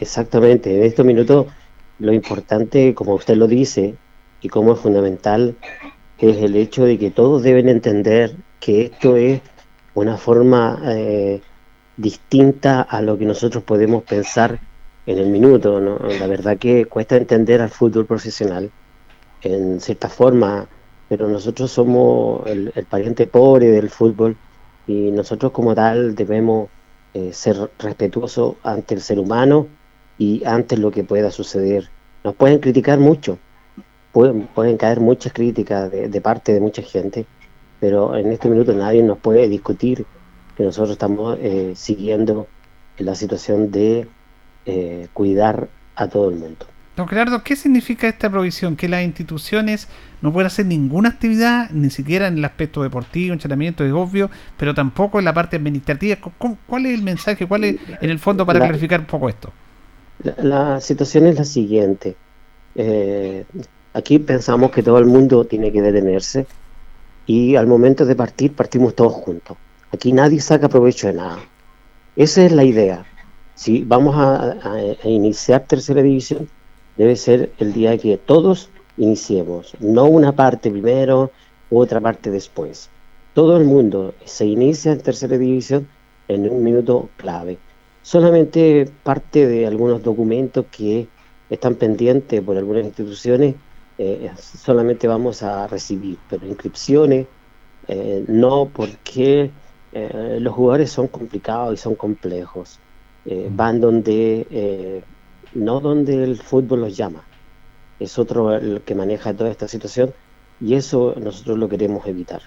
Exactamente, 0.00 0.74
en 0.74 0.82
estos 0.84 1.04
minutos 1.04 1.48
lo 1.98 2.14
importante, 2.14 2.94
como 2.94 3.16
usted 3.16 3.36
lo 3.36 3.46
dice, 3.48 3.96
y 4.40 4.48
como 4.48 4.72
es 4.72 4.80
fundamental, 4.80 5.56
es 6.16 6.38
el 6.38 6.56
hecho 6.56 6.84
de 6.84 6.96
que 6.96 7.10
todos 7.10 7.42
deben 7.42 7.68
entender 7.68 8.34
que 8.60 8.82
esto 8.82 9.16
es 9.16 9.40
una 9.94 10.16
forma 10.16 10.80
eh, 10.86 11.40
distinta 11.96 12.82
a 12.82 13.00
lo 13.02 13.18
que 13.18 13.24
nosotros 13.24 13.62
podemos 13.64 14.02
pensar 14.04 14.58
en 15.06 15.18
el 15.18 15.28
minuto. 15.28 15.80
La 15.80 16.26
verdad 16.26 16.58
que 16.58 16.86
cuesta 16.86 17.16
entender 17.16 17.60
al 17.60 17.70
fútbol 17.70 18.06
profesional 18.06 18.70
en 19.42 19.80
cierta 19.80 20.08
forma, 20.08 20.66
pero 21.08 21.28
nosotros 21.28 21.70
somos 21.70 22.46
el, 22.46 22.72
el 22.74 22.84
pariente 22.86 23.26
pobre 23.26 23.70
del 23.70 23.90
fútbol 23.90 24.36
y 24.86 25.10
nosotros 25.10 25.52
como 25.52 25.74
tal 25.74 26.14
debemos 26.14 26.68
eh, 27.14 27.32
ser 27.32 27.70
respetuosos 27.78 28.56
ante 28.62 28.94
el 28.94 29.00
ser 29.00 29.18
humano 29.18 29.66
y 30.18 30.44
ante 30.44 30.76
lo 30.76 30.90
que 30.90 31.04
pueda 31.04 31.30
suceder. 31.30 31.90
Nos 32.22 32.34
pueden 32.34 32.58
criticar 32.58 32.98
mucho, 32.98 33.38
pueden, 34.12 34.46
pueden 34.48 34.76
caer 34.76 35.00
muchas 35.00 35.32
críticas 35.32 35.90
de, 35.90 36.08
de 36.08 36.20
parte 36.20 36.52
de 36.52 36.60
mucha 36.60 36.82
gente, 36.82 37.26
pero 37.80 38.16
en 38.16 38.30
este 38.32 38.48
minuto 38.48 38.72
nadie 38.74 39.02
nos 39.02 39.18
puede 39.18 39.48
discutir 39.48 40.04
que 40.56 40.62
nosotros 40.64 40.90
estamos 40.92 41.38
eh, 41.40 41.72
siguiendo 41.74 42.46
la 42.98 43.14
situación 43.14 43.70
de 43.70 44.06
eh, 44.66 45.08
cuidar 45.14 45.68
a 45.96 46.08
todo 46.08 46.28
el 46.30 46.36
mundo. 46.36 46.66
Don 46.96 47.08
Gerardo, 47.08 47.42
¿qué 47.42 47.56
significa 47.56 48.08
esta 48.08 48.28
provisión? 48.28 48.76
Que 48.76 48.86
las 48.88 49.02
instituciones 49.02 49.88
no 50.20 50.32
pueden 50.32 50.48
hacer 50.48 50.66
ninguna 50.66 51.08
actividad, 51.08 51.70
ni 51.70 51.88
siquiera 51.88 52.26
en 52.26 52.36
el 52.36 52.44
aspecto 52.44 52.82
deportivo, 52.82 53.32
entrenamiento, 53.32 53.84
es 53.84 53.92
obvio, 53.92 54.28
pero 54.58 54.74
tampoco 54.74 55.18
en 55.18 55.24
la 55.24 55.32
parte 55.32 55.56
administrativa. 55.56 56.16
¿Cu- 56.16 56.58
¿Cuál 56.66 56.86
es 56.86 56.94
el 56.98 57.02
mensaje? 57.02 57.46
¿Cuál 57.46 57.64
es, 57.64 57.76
en 58.02 58.10
el 58.10 58.18
fondo, 58.18 58.44
para 58.44 58.58
La- 58.58 58.66
clarificar 58.66 59.00
un 59.00 59.06
poco 59.06 59.28
esto? 59.30 59.50
La, 60.22 60.34
la 60.42 60.80
situación 60.82 61.26
es 61.26 61.36
la 61.38 61.44
siguiente. 61.44 62.16
Eh, 62.74 63.44
aquí 63.94 64.18
pensamos 64.18 64.70
que 64.70 64.82
todo 64.82 64.98
el 64.98 65.06
mundo 65.06 65.44
tiene 65.46 65.72
que 65.72 65.80
detenerse 65.80 66.46
y 67.26 67.56
al 67.56 67.66
momento 67.66 68.04
de 68.04 68.16
partir 68.16 68.54
partimos 68.54 68.94
todos 68.94 69.12
juntos. 69.12 69.56
Aquí 69.92 70.12
nadie 70.12 70.40
saca 70.40 70.68
provecho 70.68 71.06
de 71.08 71.14
nada. 71.14 71.38
Esa 72.16 72.44
es 72.44 72.52
la 72.52 72.64
idea. 72.64 73.04
Si 73.54 73.84
vamos 73.84 74.16
a, 74.16 74.52
a- 74.52 74.96
a 75.02 75.08
iniciar 75.08 75.66
tercera 75.66 76.02
división, 76.02 76.48
debe 76.96 77.16
ser 77.16 77.52
el 77.58 77.72
día 77.72 77.96
que 77.98 78.16
todos 78.18 78.70
iniciemos, 78.96 79.74
no 79.80 80.04
una 80.06 80.32
parte 80.32 80.70
primero 80.70 81.30
otra 81.70 82.00
parte 82.00 82.30
después. 82.30 82.90
Todo 83.32 83.56
el 83.56 83.64
mundo 83.64 84.14
se 84.24 84.46
inicia 84.46 84.92
en 84.92 85.00
tercera 85.00 85.38
división 85.38 85.88
en 86.28 86.48
un 86.50 86.62
minuto 86.64 87.08
clave. 87.16 87.58
Solamente 88.02 88.90
parte 89.04 89.46
de 89.46 89.66
algunos 89.66 90.02
documentos 90.02 90.66
que 90.70 91.06
están 91.48 91.74
pendientes 91.76 92.40
por 92.42 92.56
algunas 92.56 92.84
instituciones 92.84 93.54
eh, 94.00 94.32
solamente 94.38 95.08
vamos 95.08 95.42
a 95.42 95.66
recibir, 95.68 96.18
pero 96.28 96.46
inscripciones 96.46 97.28
eh, 97.88 98.24
no 98.28 98.70
porque 98.72 99.50
eh, 99.92 100.38
los 100.40 100.54
jugadores 100.54 100.90
son 100.92 101.08
complicados 101.08 101.74
y 101.74 101.76
son 101.78 101.96
complejos. 101.96 102.80
Eh, 103.24 103.48
van 103.50 103.80
donde, 103.80 105.04
no 105.52 105.80
donde 105.80 106.24
el 106.24 106.40
fútbol 106.42 106.80
los 106.82 106.96
llama. 106.96 107.28
Es 107.98 108.18
otro 108.18 108.54
el 108.54 108.82
que 108.84 108.94
maneja 108.94 109.34
toda 109.36 109.50
esta 109.50 109.68
situación 109.68 110.14
y 110.60 110.74
eso 110.74 111.14
nosotros 111.18 111.58
lo 111.58 111.68
queremos 111.68 112.06
evitar. 112.06 112.42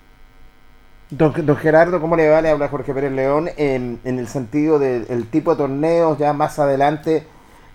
Don, 1.09 1.33
don 1.45 1.57
Gerardo, 1.57 2.01
¿cómo 2.01 2.15
le 2.15 2.29
va? 2.29 2.41
Le 2.41 2.49
habla 2.49 2.69
Jorge 2.69 2.93
Pérez 2.93 3.11
León 3.11 3.49
en, 3.57 3.99
en 4.03 4.19
el 4.19 4.27
sentido 4.27 4.79
del 4.79 5.29
tipo 5.29 5.51
de 5.51 5.57
torneos 5.57 6.17
ya 6.17 6.33
más 6.33 6.57
adelante. 6.59 7.27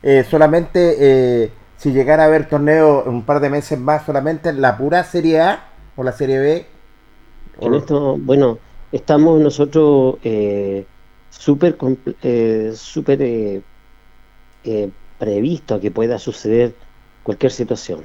eh, 0.02 0.24
solamente 0.24 0.96
eh, 1.44 1.52
si 1.78 1.92
llegara 1.92 2.24
a 2.24 2.26
haber 2.26 2.48
torneos 2.48 3.06
un 3.06 3.22
par 3.22 3.40
de 3.40 3.50
meses 3.50 3.78
más, 3.78 4.04
solamente 4.04 4.48
en 4.50 4.60
la 4.60 4.76
pura 4.76 5.04
Serie 5.04 5.40
A 5.40 5.68
o 5.96 6.02
la 6.02 6.12
Serie 6.12 6.38
B. 6.40 6.66
En 7.60 7.74
esto, 7.74 8.18
bueno, 8.18 8.58
estamos 8.92 9.40
nosotros 9.40 10.16
eh, 10.24 10.84
súper 11.30 11.76
eh, 12.22 12.72
súper 12.74 13.22
eh, 13.22 13.62
eh, 14.64 14.90
previsto 15.18 15.76
a 15.76 15.80
que 15.80 15.90
pueda 15.92 16.18
suceder 16.18 16.74
cualquier 17.22 17.52
situación. 17.52 18.04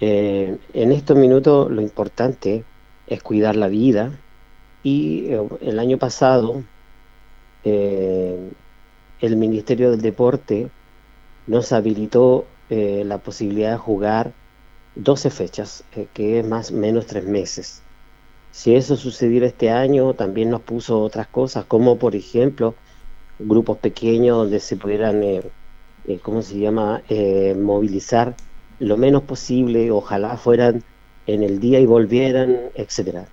Eh, 0.00 0.58
en 0.74 0.92
estos 0.92 1.16
minutos 1.16 1.70
lo 1.70 1.80
importante 1.80 2.64
es 3.06 3.22
cuidar 3.22 3.54
la 3.56 3.68
vida 3.68 4.10
y 4.82 5.28
el 5.60 5.78
año 5.78 5.96
pasado 5.96 6.62
el 7.64 9.36
Ministerio 9.36 9.90
del 9.90 10.00
Deporte 10.00 10.68
nos 11.48 11.72
habilitó 11.72 12.46
eh, 12.70 13.04
la 13.04 13.18
posibilidad 13.18 13.72
de 13.72 13.78
jugar 13.78 14.32
12 14.96 15.30
fechas, 15.30 15.84
eh, 15.94 16.08
que 16.12 16.40
es 16.40 16.46
más 16.46 16.70
o 16.70 16.74
menos 16.74 17.06
tres 17.06 17.24
meses. 17.24 17.82
Si 18.50 18.74
eso 18.74 18.96
sucediera 18.96 19.46
este 19.46 19.70
año, 19.70 20.14
también 20.14 20.50
nos 20.50 20.62
puso 20.62 21.00
otras 21.02 21.28
cosas, 21.28 21.66
como 21.66 21.98
por 21.98 22.16
ejemplo 22.16 22.74
grupos 23.38 23.78
pequeños 23.78 24.38
donde 24.38 24.60
se 24.60 24.76
pudieran, 24.76 25.22
eh, 25.22 25.42
eh, 26.06 26.18
¿cómo 26.22 26.42
se 26.42 26.58
llama?, 26.58 27.02
movilizar 27.56 28.36
lo 28.78 28.96
menos 28.96 29.22
posible, 29.24 29.90
ojalá 29.90 30.36
fueran 30.38 30.82
en 31.26 31.42
el 31.42 31.60
día 31.60 31.80
y 31.80 31.86
volvieran, 31.86 32.70
etcétera. 32.74 33.28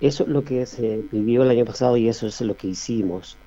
Eso 0.00 0.24
es 0.24 0.28
lo 0.28 0.44
que 0.44 0.66
se 0.66 1.02
vivió 1.10 1.42
el 1.42 1.50
año 1.50 1.64
pasado 1.64 1.96
y 1.96 2.08
eso 2.08 2.26
es 2.26 2.40
lo 2.42 2.56
que 2.56 2.68
hicimos. 2.68 3.38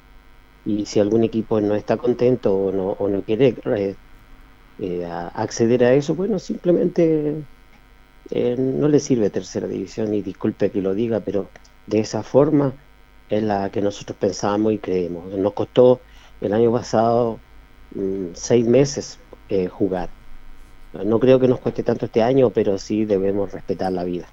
Y 0.66 0.86
si 0.88 1.00
algún 1.00 1.24
equipo 1.24 1.62
no 1.62 1.76
está 1.76 1.98
contento 1.98 2.56
o 2.56 2.72
no, 2.72 2.92
o 2.92 3.08
no 3.10 3.22
quiere 3.24 3.56
eh, 4.82 5.06
acceder 5.06 5.84
a 5.84 5.94
eso, 5.94 6.16
bueno, 6.16 6.40
simplemente 6.40 7.36
eh, 8.32 8.56
no 8.58 8.88
le 8.88 9.00
sirve 9.00 9.30
tercera 9.30 9.68
división 9.68 10.12
y 10.14 10.24
disculpe 10.24 10.72
que 10.72 10.82
lo 10.82 10.96
diga, 10.96 11.20
pero 11.20 11.50
de 11.86 12.00
esa 12.00 12.24
forma 12.24 12.74
es 13.30 13.44
la 13.44 13.70
que 13.70 13.80
nosotros 13.82 14.18
pensamos 14.18 14.74
y 14.74 14.80
creemos. 14.80 15.38
Nos 15.38 15.54
costó 15.54 16.02
el 16.42 16.52
año 16.54 16.72
pasado 16.72 17.40
mm, 17.94 18.30
seis 18.34 18.66
meses 18.66 19.20
eh, 19.50 19.68
jugar. 19.68 20.10
No 20.94 21.20
creo 21.20 21.40
que 21.40 21.48
nos 21.48 21.60
cueste 21.60 21.84
tanto 21.84 22.08
este 22.08 22.24
año, 22.24 22.50
pero 22.50 22.80
sí 22.80 23.06
debemos 23.06 23.52
respetar 23.52 23.92
la 23.94 24.04
vida. 24.04 24.28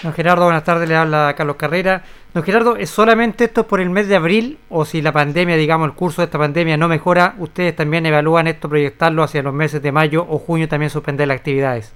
Don 0.00 0.12
Gerardo, 0.12 0.44
buenas 0.44 0.62
tardes, 0.62 0.88
le 0.88 0.94
habla 0.94 1.34
Carlos 1.36 1.56
Carrera. 1.56 2.04
Don 2.32 2.44
Gerardo, 2.44 2.76
¿es 2.76 2.88
solamente 2.88 3.44
esto 3.44 3.66
por 3.66 3.80
el 3.80 3.90
mes 3.90 4.06
de 4.06 4.14
abril 4.14 4.58
o 4.68 4.84
si 4.84 5.02
la 5.02 5.10
pandemia, 5.10 5.56
digamos, 5.56 5.88
el 5.88 5.96
curso 5.96 6.22
de 6.22 6.26
esta 6.26 6.38
pandemia 6.38 6.76
no 6.76 6.86
mejora, 6.86 7.34
ustedes 7.40 7.74
también 7.74 8.06
evalúan 8.06 8.46
esto, 8.46 8.68
proyectarlo 8.68 9.24
hacia 9.24 9.42
los 9.42 9.52
meses 9.52 9.82
de 9.82 9.90
mayo 9.90 10.24
o 10.28 10.38
junio, 10.38 10.68
también 10.68 10.90
suspender 10.90 11.26
las 11.26 11.38
actividades? 11.38 11.92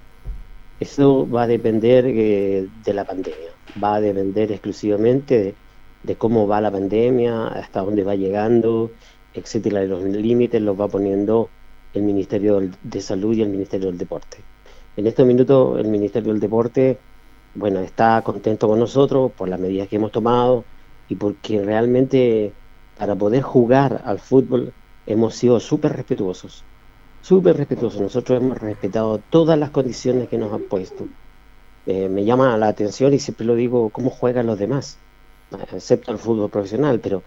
Eso 0.80 1.30
va 1.30 1.44
a 1.44 1.46
depender 1.46 2.05
eh, 2.09 2.66
de 2.84 2.92
la 2.92 3.05
pandemia, 3.05 3.50
va 3.82 3.94
a 3.94 4.00
depender 4.00 4.50
exclusivamente 4.50 5.38
de, 5.38 5.55
de 6.03 6.16
cómo 6.16 6.48
va 6.48 6.61
la 6.61 6.72
pandemia, 6.72 7.46
hasta 7.46 7.82
dónde 7.82 8.03
va 8.03 8.16
llegando, 8.16 8.90
etcétera, 9.32 9.84
los 9.84 10.03
límites 10.03 10.61
los 10.61 10.78
va 10.78 10.88
poniendo 10.88 11.50
el 11.94 12.03
Ministerio 12.03 12.68
de 12.82 13.00
Salud 13.00 13.36
y 13.36 13.42
el 13.42 13.50
Ministerio 13.50 13.86
del 13.86 13.98
Deporte. 13.98 14.38
En 14.96 15.07
estos 15.07 15.24
minutos 15.24 15.78
el 15.78 15.86
Ministerio 15.86 16.32
del 16.32 16.40
Deporte, 16.40 16.98
bueno, 17.55 17.80
está 17.80 18.22
contento 18.22 18.68
con 18.68 18.78
nosotros 18.78 19.32
por 19.32 19.48
las 19.48 19.61
medidas 19.61 19.88
que 19.88 19.96
hemos 19.96 20.12
tomado 20.12 20.64
y 21.09 21.16
porque 21.16 21.62
realmente 21.62 22.53
para 22.98 23.14
poder 23.14 23.42
jugar 23.42 24.03
al 24.05 24.18
fútbol 24.18 24.72
hemos 25.07 25.34
sido 25.34 25.61
súper 25.61 25.92
respetuosos, 25.92 26.64
súper 27.20 27.57
respetuosos. 27.57 28.00
Nosotros 28.00 28.40
hemos 28.40 28.59
respetado 28.59 29.18
todas 29.18 29.59
las 29.59 29.70
condiciones 29.70 30.28
que 30.28 30.38
nos 30.38 30.53
han 30.53 30.62
puesto. 30.62 31.07
Eh, 31.86 32.09
me 32.09 32.24
llama 32.24 32.57
la 32.57 32.68
atención 32.68 33.12
y 33.12 33.18
siempre 33.18 33.44
lo 33.44 33.55
digo, 33.55 33.90
cómo 33.90 34.11
juegan 34.11 34.46
los 34.46 34.59
demás, 34.59 34.98
excepto 35.72 36.12
el 36.12 36.18
fútbol 36.18 36.48
profesional, 36.48 37.00
pero, 37.00 37.22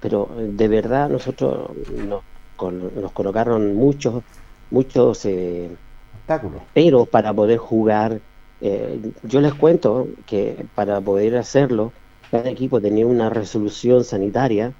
pero 0.00 0.28
de 0.36 0.68
verdad 0.68 1.08
nosotros 1.08 1.70
nos, 1.94 2.22
nos 2.60 3.12
colocaron 3.12 3.74
muchos, 3.74 4.24
muchos 4.70 5.24
eh, 5.26 5.70
Obstáculos. 6.12 6.62
pero 6.74 7.06
para 7.06 7.32
poder 7.32 7.58
jugar, 7.58 8.20
eh, 8.60 9.00
yo 9.22 9.40
les 9.40 9.54
cuento 9.54 10.08
que 10.26 10.68
para 10.74 11.00
poder 11.00 11.36
hacerlo, 11.36 11.94
cada 12.30 12.50
equipo 12.50 12.80
tenía 12.80 13.06
una 13.06 13.30
resolución 13.30 14.04
sanitaria 14.04 14.74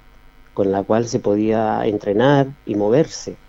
con 0.53 0.71
la 0.71 0.83
cual 0.83 1.07
se 1.07 1.19
podía 1.19 1.85
entrenar 1.87 2.55
y 2.65 2.75
moverse. 2.75 3.39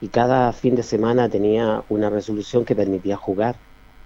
Y 0.00 0.10
cada 0.10 0.52
fin 0.52 0.74
de 0.76 0.82
semana 0.82 1.28
tenía 1.28 1.84
una 1.88 2.10
resolución 2.10 2.64
que 2.64 2.76
permitía 2.76 3.16
jugar. 3.16 3.60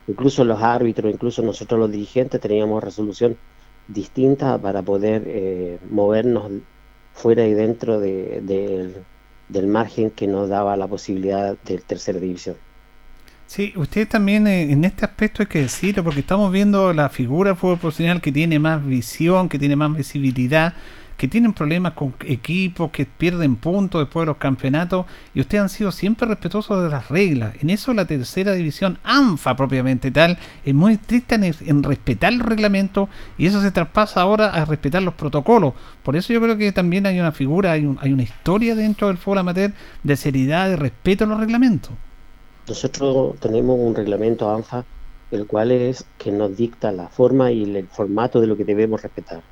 Incluso 0.06 0.44
los 0.44 0.62
árbitros, 0.62 1.12
incluso 1.12 1.42
nosotros 1.42 1.80
los 1.80 1.90
dirigentes 1.90 2.40
teníamos 2.40 2.82
resolución 2.84 3.38
distinta 3.86 4.60
para 4.60 4.82
poder 4.82 5.24
eh, 5.26 5.80
movernos 5.82 6.50
fuera 7.12 7.46
y 7.46 7.54
dentro 7.54 8.00
de- 8.00 8.40
del- 8.42 9.06
margen 9.68 10.10
que 10.12 10.26
nos 10.26 10.48
daba 10.48 10.76
la 10.76 10.88
posibilidad 10.88 11.58
de 11.62 11.78
tercera 11.78 12.18
división. 12.20 12.60
Sí, 13.48 13.72
ustedes 13.76 14.10
también 14.10 14.46
eh, 14.46 14.70
en 14.70 14.84
este 14.84 15.06
aspecto 15.06 15.42
hay 15.42 15.46
que 15.46 15.62
decirlo, 15.62 16.04
porque 16.04 16.20
estamos 16.20 16.52
viendo 16.52 16.92
la 16.92 17.08
figura 17.08 17.50
del 17.50 17.56
fútbol 17.58 17.78
profesional 17.78 18.20
que 18.20 18.30
tiene 18.30 18.58
más 18.58 18.84
visión, 18.84 19.48
que 19.48 19.58
tiene 19.58 19.74
más 19.74 19.96
visibilidad, 19.96 20.74
que 21.16 21.28
tienen 21.28 21.54
problemas 21.54 21.94
con 21.94 22.14
equipos, 22.26 22.90
que 22.90 23.06
pierden 23.06 23.56
puntos 23.56 24.02
después 24.02 24.22
de 24.24 24.26
los 24.26 24.36
campeonatos, 24.36 25.06
y 25.34 25.40
ustedes 25.40 25.62
han 25.62 25.68
sido 25.70 25.90
siempre 25.92 26.28
respetuosos 26.28 26.82
de 26.84 26.90
las 26.90 27.08
reglas. 27.08 27.54
En 27.62 27.70
eso 27.70 27.94
la 27.94 28.04
tercera 28.06 28.52
división, 28.52 28.98
ANFA 29.02 29.56
propiamente 29.56 30.10
tal, 30.10 30.38
es 30.62 30.74
muy 30.74 30.92
estricta 30.92 31.36
en, 31.36 31.44
en 31.44 31.82
respetar 31.82 32.34
el 32.34 32.40
reglamento, 32.40 33.08
y 33.38 33.46
eso 33.46 33.62
se 33.62 33.70
traspasa 33.70 34.20
ahora 34.20 34.50
a 34.50 34.66
respetar 34.66 35.02
los 35.02 35.14
protocolos. 35.14 35.72
Por 36.02 36.16
eso 36.16 36.34
yo 36.34 36.40
creo 36.42 36.58
que 36.58 36.70
también 36.72 37.06
hay 37.06 37.18
una 37.18 37.32
figura, 37.32 37.72
hay, 37.72 37.86
un- 37.86 37.98
hay 38.02 38.12
una 38.12 38.24
historia 38.24 38.74
dentro 38.74 39.08
del 39.08 39.16
fútbol 39.16 39.38
amateur 39.38 39.72
de 40.02 40.16
seriedad, 40.18 40.68
de 40.68 40.76
respeto 40.76 41.24
a 41.24 41.28
los 41.28 41.40
reglamentos. 41.40 41.92
Nosotros 42.68 43.38
tenemos 43.40 43.78
un 43.78 43.94
reglamento 43.94 44.50
ANFA, 44.50 44.84
el 45.30 45.46
cual 45.46 45.72
es 45.72 46.04
que 46.18 46.30
nos 46.32 46.56
dicta 46.56 46.92
la 46.92 47.08
forma 47.08 47.50
y 47.52 47.64
el 47.64 47.88
formato 47.88 48.40
de 48.40 48.46
lo 48.46 48.56
que 48.56 48.64
debemos 48.64 49.02
respetar. 49.02 49.42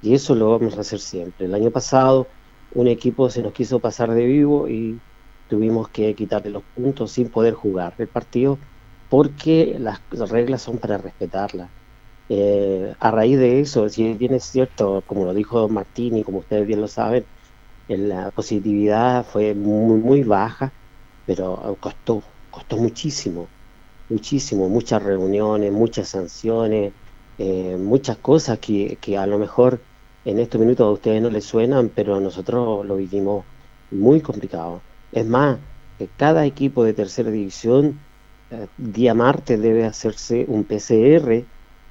Y 0.00 0.14
eso 0.14 0.34
lo 0.34 0.50
vamos 0.50 0.76
a 0.76 0.80
hacer 0.82 1.00
siempre. 1.00 1.46
El 1.46 1.54
año 1.54 1.70
pasado 1.70 2.28
un 2.72 2.88
equipo 2.88 3.30
se 3.30 3.42
nos 3.42 3.52
quiso 3.52 3.80
pasar 3.80 4.12
de 4.12 4.26
vivo 4.26 4.68
y 4.68 5.00
tuvimos 5.46 5.88
que 5.90 6.14
quitarle 6.14 6.50
los 6.50 6.64
puntos 6.74 7.12
sin 7.12 7.30
poder 7.30 7.54
jugar 7.54 7.94
el 7.98 8.08
partido 8.08 8.58
porque 9.08 9.76
las 9.78 10.00
las 10.10 10.30
reglas 10.30 10.62
son 10.62 10.78
para 10.78 10.98
respetarlas. 10.98 11.70
Eh, 12.28 12.94
a 12.98 13.10
raíz 13.10 13.38
de 13.38 13.60
eso, 13.60 13.88
si 13.88 14.14
bien 14.14 14.34
es 14.34 14.44
cierto, 14.44 15.02
como 15.06 15.24
lo 15.26 15.34
dijo 15.34 15.68
Martín 15.68 16.16
y 16.16 16.24
como 16.24 16.38
ustedes 16.38 16.66
bien 16.66 16.80
lo 16.80 16.88
saben, 16.88 17.26
la 17.88 18.30
positividad 18.32 19.24
fue 19.26 19.54
muy 19.54 20.22
baja, 20.24 20.72
pero 21.26 21.76
costó, 21.80 22.33
costó 22.54 22.76
muchísimo, 22.76 23.48
muchísimo, 24.08 24.68
muchas 24.68 25.02
reuniones, 25.02 25.72
muchas 25.72 26.08
sanciones, 26.08 26.92
eh, 27.38 27.76
muchas 27.80 28.16
cosas 28.18 28.60
que, 28.60 28.96
que 29.00 29.18
a 29.18 29.26
lo 29.26 29.38
mejor 29.38 29.80
en 30.24 30.38
estos 30.38 30.60
minutos 30.60 30.86
a 30.86 30.90
ustedes 30.90 31.20
no 31.20 31.30
les 31.30 31.44
suenan, 31.44 31.90
pero 31.92 32.20
nosotros 32.20 32.86
lo 32.86 32.96
vivimos 32.96 33.44
muy 33.90 34.20
complicado. 34.20 34.82
Es 35.10 35.26
más, 35.26 35.58
que 35.98 36.08
cada 36.16 36.46
equipo 36.46 36.84
de 36.84 36.92
tercera 36.92 37.30
división 37.30 37.98
eh, 38.52 38.68
día 38.78 39.14
martes 39.14 39.60
debe 39.60 39.84
hacerse 39.84 40.44
un 40.46 40.62
PCR 40.62 41.44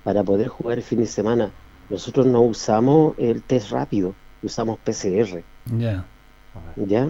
para 0.06 0.24
poder 0.24 0.48
jugar 0.48 0.78
el 0.78 0.84
fin 0.84 1.00
de 1.00 1.08
semana. 1.08 1.52
Nosotros 1.90 2.26
no 2.26 2.42
usamos 2.42 3.16
el 3.18 3.44
test 3.44 3.70
rápido, 3.72 4.16
usamos 4.42 4.80
PCR. 4.80 5.44
Ya. 5.78 6.06
¿Ya? 6.78 7.10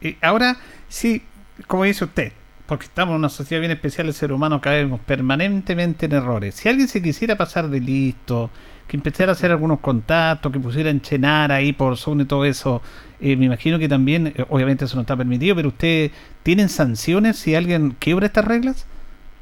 Y 0.00 0.16
ahora, 0.20 0.56
sí, 0.88 1.22
como 1.66 1.84
dice 1.84 2.04
usted, 2.04 2.32
porque 2.66 2.86
estamos 2.86 3.12
en 3.12 3.18
una 3.18 3.28
sociedad 3.28 3.60
bien 3.60 3.72
especial, 3.72 4.06
el 4.08 4.14
ser 4.14 4.32
humano 4.32 4.60
caemos 4.60 5.00
permanentemente 5.00 6.06
en 6.06 6.12
errores. 6.12 6.54
Si 6.56 6.68
alguien 6.68 6.88
se 6.88 7.02
quisiera 7.02 7.36
pasar 7.36 7.68
de 7.68 7.80
listo, 7.80 8.50
que 8.86 8.96
empezara 8.96 9.32
a 9.32 9.34
hacer 9.34 9.50
algunos 9.50 9.80
contactos, 9.80 10.52
que 10.52 10.60
pusiera 10.60 10.90
enchenar 10.90 11.52
ahí 11.52 11.72
por 11.72 11.96
Zoom 11.96 12.20
y 12.22 12.24
todo 12.26 12.44
eso, 12.44 12.82
eh, 13.20 13.36
me 13.36 13.46
imagino 13.46 13.78
que 13.78 13.88
también, 13.88 14.28
eh, 14.28 14.44
obviamente 14.48 14.84
eso 14.84 14.96
no 14.96 15.02
está 15.02 15.16
permitido, 15.16 15.56
pero 15.56 15.68
¿ustedes 15.68 16.12
tienen 16.42 16.68
sanciones 16.68 17.38
si 17.38 17.54
alguien 17.54 17.96
quiebra 17.98 18.26
estas 18.26 18.44
reglas? 18.44 18.86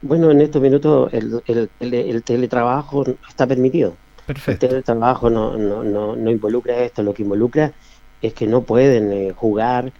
Bueno, 0.02 0.30
en 0.30 0.40
estos 0.40 0.62
minutos 0.62 1.12
el, 1.12 1.42
el, 1.46 1.70
el- 1.78 1.94
el 1.94 2.24
teletrabajo 2.24 3.04
está 3.28 3.46
permitido. 3.46 4.00
Perfecto. 4.24 4.46
El 4.46 4.58
teletrabajo 4.58 5.28
no, 5.30 5.56
no, 5.58 5.84
no, 5.84 6.16
no 6.16 6.30
involucra 6.30 6.78
esto, 6.84 7.02
lo 7.02 7.12
que 7.14 7.22
involucra 7.22 7.74
es 8.20 8.34
que 8.34 8.46
no 8.46 8.64
pueden 8.64 9.12
eh, 9.12 9.32
jugar, 9.32 9.92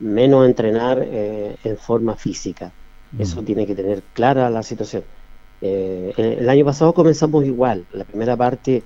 menos 0.00 0.46
entrenar 0.46 1.02
eh, 1.02 1.56
en 1.64 1.76
forma 1.76 2.16
física. 2.16 2.72
Eso 3.18 3.42
tiene 3.42 3.66
que 3.66 3.74
tener 3.74 4.02
clara 4.12 4.50
la 4.50 4.62
situación. 4.62 5.02
Eh, 5.62 6.12
el, 6.16 6.24
el 6.40 6.48
año 6.48 6.64
pasado 6.66 6.92
comenzamos 6.92 7.44
igual. 7.46 7.86
La 7.92 8.04
primera 8.04 8.36
parte 8.36 8.82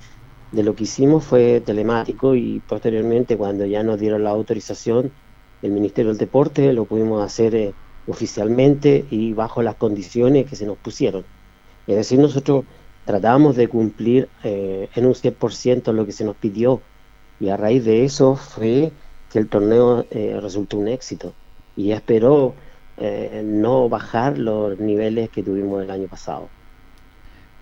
de 0.52 0.62
lo 0.62 0.76
que 0.76 0.84
hicimos 0.84 1.24
fue 1.24 1.60
telemático 1.60 2.36
y 2.36 2.60
posteriormente 2.60 3.36
cuando 3.36 3.66
ya 3.66 3.82
nos 3.82 3.98
dieron 3.98 4.22
la 4.22 4.30
autorización, 4.30 5.10
el 5.60 5.72
Ministerio 5.72 6.10
del 6.10 6.18
Deporte 6.18 6.72
lo 6.72 6.84
pudimos 6.84 7.22
hacer 7.22 7.54
eh, 7.56 7.74
oficialmente 8.06 9.04
y 9.10 9.32
bajo 9.32 9.60
las 9.62 9.74
condiciones 9.74 10.46
que 10.48 10.54
se 10.54 10.66
nos 10.66 10.78
pusieron. 10.78 11.24
Es 11.88 11.96
decir, 11.96 12.20
nosotros 12.20 12.64
tratamos 13.04 13.56
de 13.56 13.66
cumplir 13.66 14.28
en 14.44 15.06
un 15.06 15.14
100% 15.14 15.92
lo 15.92 16.06
que 16.06 16.12
se 16.12 16.24
nos 16.24 16.36
pidió 16.36 16.80
y 17.40 17.48
a 17.48 17.56
raíz 17.56 17.84
de 17.84 18.04
eso 18.04 18.36
fue 18.36 18.92
que 19.32 19.38
el 19.38 19.48
torneo 19.48 20.06
eh, 20.10 20.38
resultó 20.40 20.78
un 20.78 20.88
éxito 20.88 21.38
y 21.74 21.92
esperó 21.92 22.56
eh, 22.96 23.42
no 23.44 23.88
bajar 23.88 24.36
los 24.38 24.78
niveles 24.78 25.30
que 25.30 25.42
tuvimos 25.42 25.82
el 25.82 25.90
año 25.90 26.08
pasado. 26.08 26.52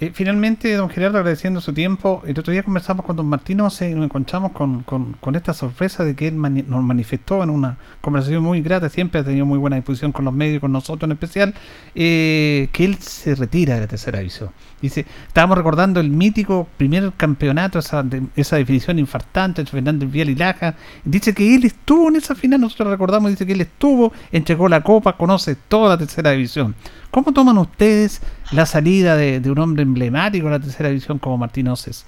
Eh, 0.02 0.12
finalmente, 0.14 0.72
don 0.76 0.88
Gerardo, 0.88 1.18
agradeciendo 1.18 1.60
su 1.60 1.74
tiempo, 1.74 2.22
el 2.26 2.38
otro 2.38 2.52
día 2.54 2.62
conversamos 2.62 3.04
con 3.04 3.16
don 3.16 3.26
Martín 3.26 3.60
Ose 3.60 3.90
y 3.90 3.94
nos 3.94 4.06
encontramos 4.06 4.52
con, 4.52 4.82
con- 4.82 5.12
con 5.20 5.34
esta 5.36 5.52
sorpresa 5.52 6.04
de 6.04 6.16
que 6.16 6.28
él 6.28 6.40
nos 6.40 6.82
manifestó 6.82 7.42
en 7.42 7.50
una 7.50 7.76
conversación 8.00 8.42
muy 8.42 8.62
grata, 8.62 8.88
siempre 8.88 9.20
ha 9.20 9.24
tenido 9.24 9.44
muy 9.44 9.58
buena 9.58 9.76
disposición 9.76 10.10
con 10.10 10.24
los 10.24 10.32
medios, 10.32 10.62
con 10.62 10.72
nosotros 10.72 11.06
en 11.06 11.12
especial, 11.12 11.54
eh, 11.94 12.70
que 12.72 12.86
él 12.86 12.96
se 12.96 13.34
retira 13.34 13.74
de 13.74 13.82
la 13.82 13.86
tercera 13.88 14.20
división. 14.20 14.48
Dice, 14.80 15.04
estábamos 15.28 15.58
recordando 15.58 16.00
el 16.00 16.08
mítico 16.08 16.66
primer 16.78 17.12
campeonato, 17.18 17.78
esa 17.78 18.56
definición 18.56 18.98
infartante 18.98 19.60
entre 19.60 19.72
Fernández 19.72 20.10
Vial 20.10 20.30
y 20.30 20.34
Laja. 20.34 20.76
Dice 21.04 21.34
que 21.34 21.54
él 21.54 21.64
estuvo 21.66 22.08
en 22.08 22.16
esa 22.16 22.34
final, 22.34 22.58
nosotros 22.62 22.88
recordamos, 22.88 23.30
dice 23.32 23.44
que 23.44 23.52
él 23.52 23.60
estuvo, 23.60 24.14
entregó 24.32 24.66
la 24.70 24.80
copa, 24.82 25.18
conoce 25.18 25.56
toda 25.56 25.90
la 25.90 25.98
tercera 25.98 26.30
división. 26.30 26.74
¿Cómo 27.10 27.32
toman 27.32 27.58
ustedes 27.58 28.20
la 28.52 28.66
salida 28.66 29.16
de, 29.16 29.50
un 29.50 29.58
hombre 29.58 29.82
emblemático 29.82 30.46
de 30.46 30.52
la 30.52 30.60
tercera 30.60 30.90
división 30.90 31.18
como 31.18 31.38
Martín 31.38 31.66
Oces? 31.66 32.06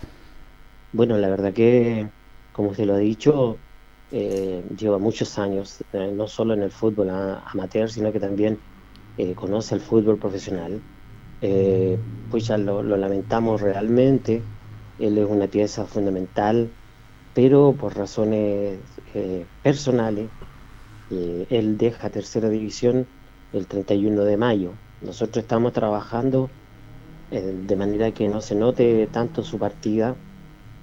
Bueno, 0.92 1.16
la 1.18 1.28
verdad 1.28 1.52
que, 1.52 2.06
como 2.52 2.72
se 2.74 2.86
lo 2.86 2.94
ha 2.94 2.98
dicho, 2.98 3.56
eh, 4.12 4.62
lleva 4.78 4.98
muchos 4.98 5.38
años, 5.40 5.82
eh, 5.92 6.12
no 6.14 6.28
solo 6.28 6.54
en 6.54 6.62
el 6.62 6.70
fútbol 6.70 7.10
amateur, 7.10 7.90
sino 7.90 8.12
que 8.12 8.20
también 8.20 8.58
eh, 9.18 9.34
conoce 9.34 9.74
el 9.74 9.80
fútbol 9.80 10.18
profesional. 10.18 10.80
Pues 12.30 12.46
ya 12.46 12.56
lo, 12.56 12.84
lamentamos 12.84 13.60
realmente, 13.60 14.40
él 15.00 15.18
es 15.18 15.26
una 15.28 15.48
pieza 15.48 15.84
fundamental, 15.84 16.70
pero 17.34 17.74
por 17.78 17.96
razones 17.96 18.78
eh, 19.14 19.44
personales, 19.64 20.28
él 21.10 21.76
deja 21.76 22.08
tercera 22.08 22.48
división 22.48 23.06
el 23.52 23.66
31 23.66 24.24
de 24.24 24.36
mayo. 24.36 24.72
Nosotros 25.02 25.42
estamos 25.44 25.72
trabajando 25.72 26.54
eh, 27.30 27.52
de 27.54 27.76
manera 27.76 28.12
que 28.12 28.28
no 28.28 28.40
se 28.42 28.54
note 28.56 29.06
tanto 29.08 29.42
su 29.44 29.58
partida. 29.58 30.20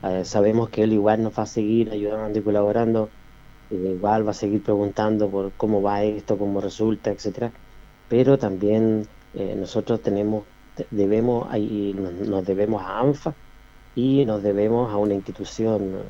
Eh, 0.03 0.25
sabemos 0.25 0.69
que 0.71 0.83
él 0.83 0.93
igual 0.93 1.23
nos 1.23 1.37
va 1.39 1.43
a 1.43 1.45
seguir 1.47 1.91
ayudando 1.91 2.39
y 2.39 2.43
colaborando, 2.43 3.13
eh, 3.69 3.75
igual 3.77 4.27
va 4.27 4.31
a 4.31 4.33
seguir 4.35 4.63
preguntando 4.63 5.31
por 5.31 5.55
cómo 5.55 5.81
va 5.81 6.03
esto, 6.03 6.37
cómo 6.37 6.61
resulta, 6.61 7.11
etcétera. 7.11 7.53
Pero 8.07 8.37
también 8.39 9.07
nosotros 9.33 10.01
tenemos, 10.01 10.47
te- 10.75 10.87
debemos, 10.91 11.47
nos, 11.95 12.45
debemos 12.45 12.81
a 12.83 12.99
ANFA 12.99 13.37
y 13.95 14.25
nos 14.25 14.43
debemos 14.43 14.91
a 14.93 14.97
una 14.97 15.15
institución. 15.15 16.09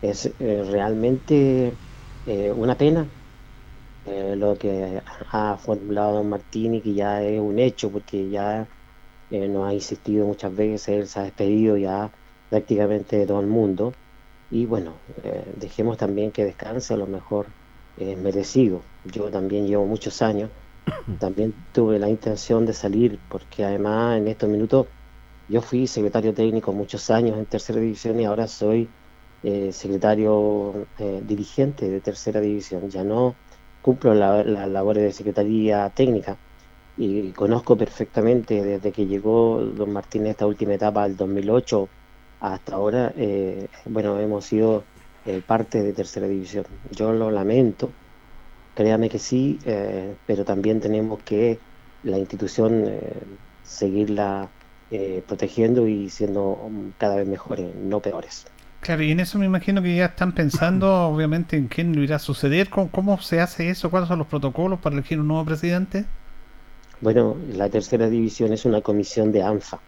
es 0.00 0.34
realmente 0.38 1.78
una 2.54 2.76
pena 2.76 3.10
eh, 4.10 4.36
lo 4.36 4.56
que 4.58 5.02
ha 5.32 5.56
formulado 5.58 6.14
don 6.16 6.28
Martín 6.28 6.74
y 6.74 6.82
que 6.82 6.94
ya 6.94 7.22
es 7.22 7.40
un 7.40 7.58
hecho 7.58 7.90
porque 7.90 8.28
ya 8.28 8.68
eh, 9.30 9.48
nos 9.48 9.68
ha 9.68 9.74
insistido 9.74 10.26
muchas 10.26 10.54
veces, 10.54 10.88
él 10.88 11.06
se 11.08 11.20
ha 11.20 11.22
despedido 11.24 11.76
ya 11.76 12.10
prácticamente 12.48 13.16
de 13.18 13.26
todo 13.26 13.40
el 13.40 13.46
mundo 13.46 13.92
y 14.50 14.66
bueno, 14.66 14.94
eh, 15.22 15.44
dejemos 15.56 15.96
también 15.96 16.32
que 16.32 16.44
descanse, 16.44 16.94
a 16.94 16.96
lo 16.96 17.06
mejor 17.06 17.46
es 17.96 18.18
merecido. 18.18 18.82
Yo 19.04 19.30
también 19.30 19.66
llevo 19.66 19.86
muchos 19.86 20.22
años, 20.22 20.50
también 21.20 21.54
tuve 21.72 21.98
la 21.98 22.08
intención 22.08 22.66
de 22.66 22.72
salir 22.72 23.20
porque 23.28 23.64
además 23.64 24.18
en 24.18 24.28
estos 24.28 24.48
minutos 24.48 24.88
yo 25.48 25.62
fui 25.62 25.86
secretario 25.86 26.34
técnico 26.34 26.72
muchos 26.72 27.10
años 27.10 27.38
en 27.38 27.46
tercera 27.46 27.80
división 27.80 28.20
y 28.20 28.24
ahora 28.24 28.46
soy 28.48 28.88
eh, 29.42 29.72
secretario 29.72 30.88
eh, 30.98 31.20
dirigente 31.24 31.88
de 31.90 32.00
tercera 32.00 32.40
división. 32.40 32.88
Ya 32.90 33.04
no 33.04 33.40
cumplo 33.80 34.14
la- 34.14 34.44
las 34.44 34.68
labores 34.68 35.02
de 35.04 35.12
secretaría 35.12 35.90
técnica 35.90 36.40
y 36.96 37.32
conozco 37.32 37.76
perfectamente 37.76 38.62
desde 38.64 38.92
que 38.92 39.06
llegó 39.06 39.60
don 39.64 39.92
Martín 39.92 40.22
en 40.26 40.32
esta 40.32 40.46
última 40.46 40.74
etapa 40.74 41.04
del 41.04 41.16
2008 41.16 41.92
hasta 42.40 42.74
ahora, 42.76 43.12
eh, 43.16 43.68
bueno, 43.86 44.18
hemos 44.20 44.46
sido 44.46 44.88
eh, 45.24 45.42
parte 45.42 45.82
de 45.82 45.92
tercera 45.94 46.26
división. 46.28 46.64
Yo 46.90 47.12
lo 47.12 47.30
lamento, 47.30 47.96
créame 48.74 49.08
que 49.08 49.18
sí, 49.18 49.58
eh, 49.64 50.18
pero 50.24 50.44
también 50.44 50.80
tenemos 50.80 51.22
que 51.24 51.62
la 52.02 52.18
institución 52.18 52.86
seguirla 53.62 54.54
protegiendo 55.26 55.86
y 55.88 56.10
siendo 56.10 56.70
cada 56.98 57.16
vez 57.16 57.26
mejores, 57.28 57.74
no 57.76 58.00
peores. 58.02 58.44
Claro, 58.80 59.02
y 59.02 59.10
en 59.10 59.20
eso 59.20 59.38
me 59.38 59.46
imagino 59.46 59.82
que 59.82 59.94
ya 59.94 60.06
están 60.06 60.32
pensando, 60.32 61.08
obviamente, 61.08 61.56
en 61.56 61.68
quién 61.68 61.94
lo 61.94 62.02
irá 62.02 62.16
a 62.16 62.18
suceder, 62.18 62.70
cómo, 62.70 62.90
cómo 62.90 63.20
se 63.20 63.40
hace 63.40 63.68
eso, 63.70 63.90
cuáles 63.90 64.08
son 64.08 64.18
los 64.18 64.26
protocolos 64.26 64.80
para 64.80 64.94
elegir 64.94 65.20
un 65.20 65.28
nuevo 65.28 65.44
presidente. 65.44 66.06
Bueno, 67.00 67.36
la 67.54 67.68
tercera 67.70 68.08
división 68.08 68.52
es 68.52 68.64
una 68.64 68.82
comisión 68.82 69.32
de 69.32 69.42
ANFA, 69.42 69.80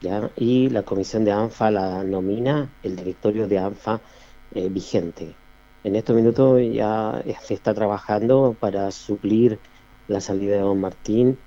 ¿ya? 0.00 0.30
Y 0.36 0.70
la 0.70 0.82
comisión 0.82 1.24
de 1.24 1.32
ANFA 1.32 1.70
la 1.70 2.04
nomina 2.04 2.70
el 2.82 2.96
directorio 2.96 3.46
de 3.48 3.58
ANFA 3.58 4.00
eh, 4.54 4.68
vigente. 4.70 5.34
En 5.84 5.96
estos 5.96 6.16
minutos 6.16 6.60
ya 6.72 7.22
se 7.42 7.54
está 7.54 7.74
trabajando 7.74 8.56
para 8.58 8.90
suplir 8.90 9.58
la 10.08 10.20
salida 10.20 10.54
de 10.56 10.60
Don 10.62 10.80
Martín 10.80 11.38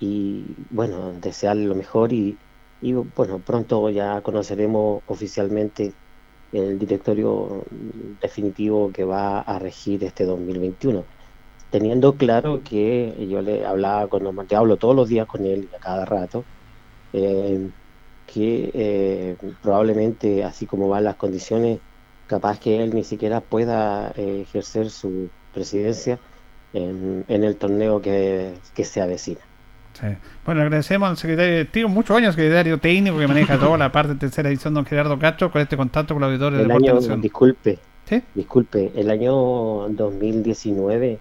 y, 0.00 0.44
bueno, 0.70 1.12
desearle 1.20 1.66
lo 1.66 1.74
mejor 1.76 2.12
y, 2.12 2.36
y, 2.80 2.92
bueno, 2.92 3.38
pronto 3.38 3.88
ya 3.90 4.20
conoceremos 4.22 5.02
oficialmente 5.06 5.94
el 6.54 6.78
directorio 6.78 7.64
definitivo 8.22 8.90
que 8.92 9.04
va 9.04 9.40
a 9.40 9.58
regir 9.58 10.04
este 10.04 10.24
2021 10.24 11.04
teniendo 11.74 12.16
claro 12.16 12.62
que 12.62 13.26
yo 13.28 13.42
le 13.42 13.66
hablaba 13.66 14.06
con 14.08 14.32
Martín, 14.32 14.58
hablo 14.58 14.76
todos 14.76 14.94
los 14.94 15.08
días 15.08 15.26
con 15.26 15.44
él 15.44 15.68
a 15.76 15.80
cada 15.80 16.04
rato, 16.04 16.44
eh, 17.12 17.68
que 18.26 18.70
eh, 18.74 19.36
probablemente 19.60 20.44
así 20.44 20.66
como 20.66 20.88
van 20.88 21.02
las 21.02 21.16
condiciones, 21.16 21.80
capaz 22.28 22.60
que 22.60 22.80
él 22.80 22.94
ni 22.94 23.02
siquiera 23.02 23.40
pueda 23.40 24.12
eh, 24.16 24.42
ejercer 24.42 24.88
su 24.88 25.30
presidencia 25.52 26.20
en, 26.72 27.24
en 27.26 27.42
el 27.42 27.56
torneo 27.56 28.00
que, 28.00 28.54
que 28.74 28.84
se 28.84 29.00
avecina. 29.00 29.40
Sí. 30.10 30.16
Bueno, 30.44 30.62
agradecemos 30.62 31.08
al 31.08 31.16
secretario 31.16 31.52
directivo, 31.52 31.88
muchos 31.88 32.16
años 32.16 32.34
secretario 32.34 32.78
técnico 32.78 33.18
que 33.18 33.26
maneja 33.26 33.58
toda 33.58 33.78
la 33.78 33.90
parte 33.92 34.14
de 34.14 34.18
tercera 34.20 34.48
edición, 34.48 34.74
don 34.74 34.84
Gerardo 34.84 35.18
Castro, 35.18 35.50
con 35.50 35.62
este 35.62 35.76
contacto 35.76 36.14
con 36.14 36.20
los 36.20 36.28
auditores 36.28 36.58
de 36.58 36.62
El 36.64 36.68
Deporte 36.68 36.90
año, 37.12 37.16
disculpe, 37.22 37.78
¿Sí? 38.08 38.22
disculpe, 38.34 38.92
el 38.96 39.10
año 39.10 39.32
2019 39.88 41.18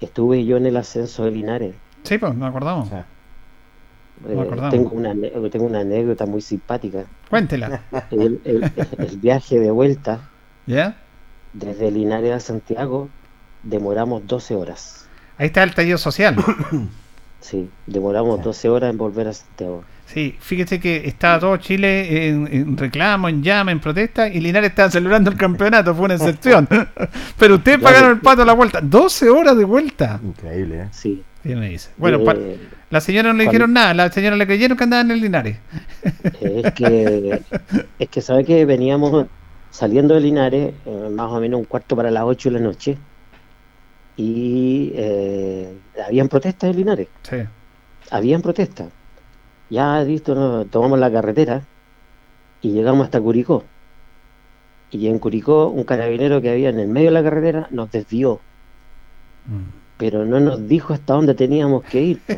estuve 0.00 0.44
yo 0.44 0.56
en 0.58 0.66
el 0.66 0.76
ascenso 0.76 1.24
de 1.24 1.30
Linares. 1.32 1.74
Sí, 2.04 2.18
pues, 2.18 2.34
nos 2.34 2.48
acordamos. 2.48 2.90
Eh, 2.92 3.02
Nos 4.34 4.44
acordamos. 4.46 4.70
tengo, 4.70 4.90
una, 4.90 5.14
tengo 5.50 5.64
una 5.66 5.80
anécdota 5.80 6.24
muy 6.26 6.40
simpática. 6.40 7.04
Cuéntela. 7.30 7.80
El, 8.10 8.40
el- 8.44 8.70
el 8.98 9.16
viaje 9.18 9.58
de 9.58 9.70
vuelta 9.70 10.20
¿Ya? 10.66 10.96
desde 11.52 11.90
Linares 11.90 12.32
a 12.32 12.40
Santiago 12.40 13.08
demoramos 13.64 14.26
12 14.26 14.54
horas. 14.54 15.08
Ahí 15.38 15.46
está 15.46 15.62
el 15.64 15.74
tallido 15.74 15.98
social. 15.98 16.36
Sí, 17.44 17.68
demoramos 17.86 18.42
12 18.42 18.68
horas 18.70 18.90
en 18.90 18.96
volver 18.96 19.28
a 19.28 19.32
Santiago. 19.34 19.84
Sí, 20.06 20.34
fíjese 20.40 20.80
que 20.80 21.06
estaba 21.06 21.38
todo 21.38 21.56
Chile 21.58 22.28
en, 22.28 22.48
en 22.50 22.76
reclamo, 22.78 23.28
en 23.28 23.42
llama, 23.42 23.70
en 23.70 23.80
protesta, 23.80 24.28
y 24.28 24.40
Linares 24.40 24.70
estaba 24.70 24.90
celebrando 24.90 25.30
el 25.30 25.36
campeonato, 25.36 25.94
fue 25.94 26.06
una 26.06 26.14
excepción. 26.14 26.66
Pero 27.38 27.56
ustedes 27.56 27.80
pagaron 27.80 28.12
el 28.12 28.20
pato 28.20 28.40
a 28.42 28.46
la 28.46 28.54
vuelta, 28.54 28.80
12 28.80 29.28
horas 29.28 29.58
de 29.58 29.64
vuelta. 29.64 30.18
Increíble, 30.24 30.80
¿eh? 30.84 30.88
Sí. 30.90 31.22
Me 31.42 31.68
dice. 31.68 31.90
Bueno, 31.98 32.18
Eh, 32.32 32.58
la 32.88 33.02
señora 33.02 33.28
no 33.28 33.34
le 33.34 33.44
cuando- 33.44 33.50
dijeron 33.52 33.72
nada, 33.74 33.92
la 33.92 34.10
señora 34.10 34.36
le 34.36 34.46
creyeron 34.46 34.78
que 34.78 34.84
andaba 34.84 35.02
en 35.02 35.10
el 35.10 35.20
Linares. 35.20 35.58
Es 36.40 36.72
que, 36.72 37.42
es 37.98 38.08
que 38.08 38.20
sabe 38.22 38.46
que 38.46 38.64
veníamos 38.64 39.26
saliendo 39.70 40.14
de 40.14 40.20
Linares 40.22 40.72
eh, 40.86 41.08
más 41.12 41.30
o 41.30 41.40
menos 41.40 41.60
un 41.60 41.66
cuarto 41.66 41.94
para 41.94 42.10
las 42.10 42.24
8 42.24 42.48
de 42.48 42.58
la 42.58 42.60
noche 42.64 42.96
y 44.16 44.92
eh, 44.94 45.76
habían 46.06 46.28
protestas 46.28 46.70
en 46.70 46.76
Linares. 46.76 47.08
Sí. 47.22 47.36
Habían 48.10 48.42
protestas. 48.42 48.88
Ya 49.70 50.02
visto, 50.04 50.34
¿no? 50.34 50.64
tomamos 50.66 50.98
la 50.98 51.10
carretera 51.10 51.62
y 52.60 52.72
llegamos 52.72 53.06
hasta 53.06 53.20
Curicó. 53.20 53.64
Y 54.90 55.08
en 55.08 55.18
Curicó, 55.18 55.68
un 55.68 55.84
carabinero 55.84 56.40
que 56.40 56.50
había 56.50 56.68
en 56.68 56.78
el 56.78 56.88
medio 56.88 57.08
de 57.08 57.14
la 57.14 57.22
carretera 57.22 57.66
nos 57.70 57.90
desvió. 57.90 58.40
Pero 59.98 60.24
no 60.24 60.40
nos 60.40 60.66
dijo 60.68 60.94
hasta 60.94 61.14
dónde 61.14 61.34
teníamos 61.34 61.84
que 61.84 62.02
ir. 62.02 62.20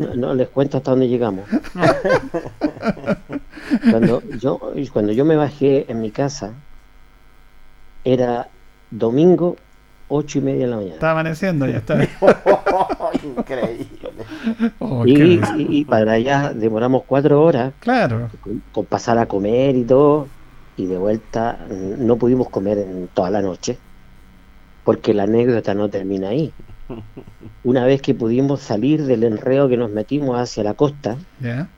No, 0.00 0.14
no 0.14 0.34
les 0.34 0.48
cuento 0.48 0.78
hasta 0.78 0.92
dónde 0.92 1.08
llegamos. 1.08 1.44
Cuando 3.90 4.22
yo, 4.38 4.58
cuando 4.94 5.12
yo 5.12 5.26
me 5.26 5.36
bajé 5.36 5.84
en 5.90 6.00
mi 6.00 6.10
casa, 6.10 6.54
era 8.02 8.48
domingo, 8.90 9.56
ocho 10.08 10.38
y 10.38 10.42
media 10.42 10.64
de 10.64 10.70
la 10.70 10.76
mañana. 10.76 10.94
Está 10.94 11.10
amaneciendo, 11.12 11.66
ya 11.66 11.78
está. 11.78 11.98
Increíble. 13.22 13.86
Oh, 14.78 15.04
y, 15.06 15.84
para 15.84 16.12
allá 16.12 16.52
demoramos 16.54 17.02
cuatro 17.06 17.42
horas 17.42 17.72
Claro. 17.80 18.28
con, 18.42 18.62
con 18.72 18.86
pasar 18.86 19.18
a 19.18 19.26
comer 19.26 19.76
y 19.76 19.84
todo, 19.84 20.26
y 20.76 20.86
de 20.86 20.98
vuelta 20.98 21.58
no 21.98 22.16
pudimos 22.16 22.48
comer 22.48 22.78
en 22.78 23.08
toda 23.08 23.30
la 23.30 23.42
noche, 23.42 23.78
porque 24.84 25.14
la 25.14 25.24
anécdota 25.24 25.74
no 25.74 25.88
termina 25.88 26.28
ahí. 26.30 26.52
Una 27.64 27.84
vez 27.84 28.02
que 28.02 28.14
pudimos 28.14 28.60
salir 28.60 29.04
del 29.04 29.24
enreo 29.24 29.68
que 29.68 29.76
nos 29.76 29.90
metimos 29.90 30.38
hacia 30.38 30.64
la 30.64 30.74
costa, 30.74 31.16
¿Ya? 31.40 31.68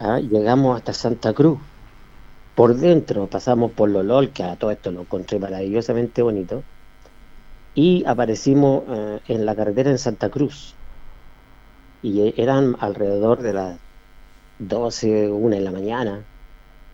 ah, 0.00 0.18
llegamos 0.20 0.76
hasta 0.76 0.92
Santa 0.92 1.32
Cruz. 1.32 1.58
Por 2.56 2.74
dentro 2.76 3.28
pasamos 3.28 3.72
por 3.72 3.90
Lolol, 3.90 4.32
que 4.32 4.42
a 4.42 4.56
todo 4.56 4.70
esto 4.70 4.90
lo 4.90 5.02
encontré 5.02 5.38
maravillosamente 5.38 6.22
bonito, 6.22 6.62
y 7.74 8.02
aparecimos 8.06 8.84
eh, 8.88 9.20
en 9.28 9.44
la 9.44 9.54
carretera 9.54 9.90
en 9.90 9.98
Santa 9.98 10.30
Cruz. 10.30 10.74
Y 12.02 12.20
e- 12.22 12.34
eran 12.38 12.74
alrededor 12.80 13.42
de 13.42 13.52
las 13.52 13.78
12, 14.58 15.30
1 15.30 15.56
de 15.56 15.62
la 15.62 15.70
mañana. 15.70 16.24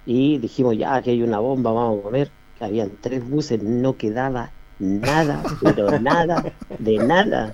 Y 0.05 0.39
dijimos, 0.39 0.77
ya 0.77 1.01
que 1.03 1.11
hay 1.13 1.23
una 1.23 1.39
bomba, 1.39 1.73
vamos 1.73 2.01
a 2.01 2.03
comer. 2.03 2.33
Habían 2.61 2.97
tres 3.01 3.29
buses, 3.29 3.63
no 3.63 3.97
quedaba 3.97 4.51
nada, 4.81 5.45
pero 5.61 5.99
nada, 6.01 6.43
de 6.79 6.99
nada. 6.99 7.53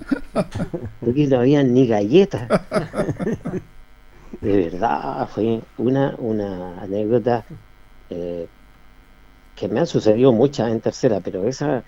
Porque 0.99 1.27
no 1.27 1.39
había 1.41 1.63
ni 1.63 1.87
galletas. 1.87 2.49
De 4.41 4.69
verdad, 4.69 5.27
fue 5.27 5.61
una, 5.77 6.15
una 6.17 6.81
anécdota 6.81 7.45
eh, 8.09 8.47
que 9.55 9.67
me 9.67 9.79
han 9.79 9.87
sucedido 9.87 10.31
muchas 10.31 10.71
en 10.71 10.81
tercera, 10.81 11.19
pero 11.19 11.47
esa, 11.47 11.83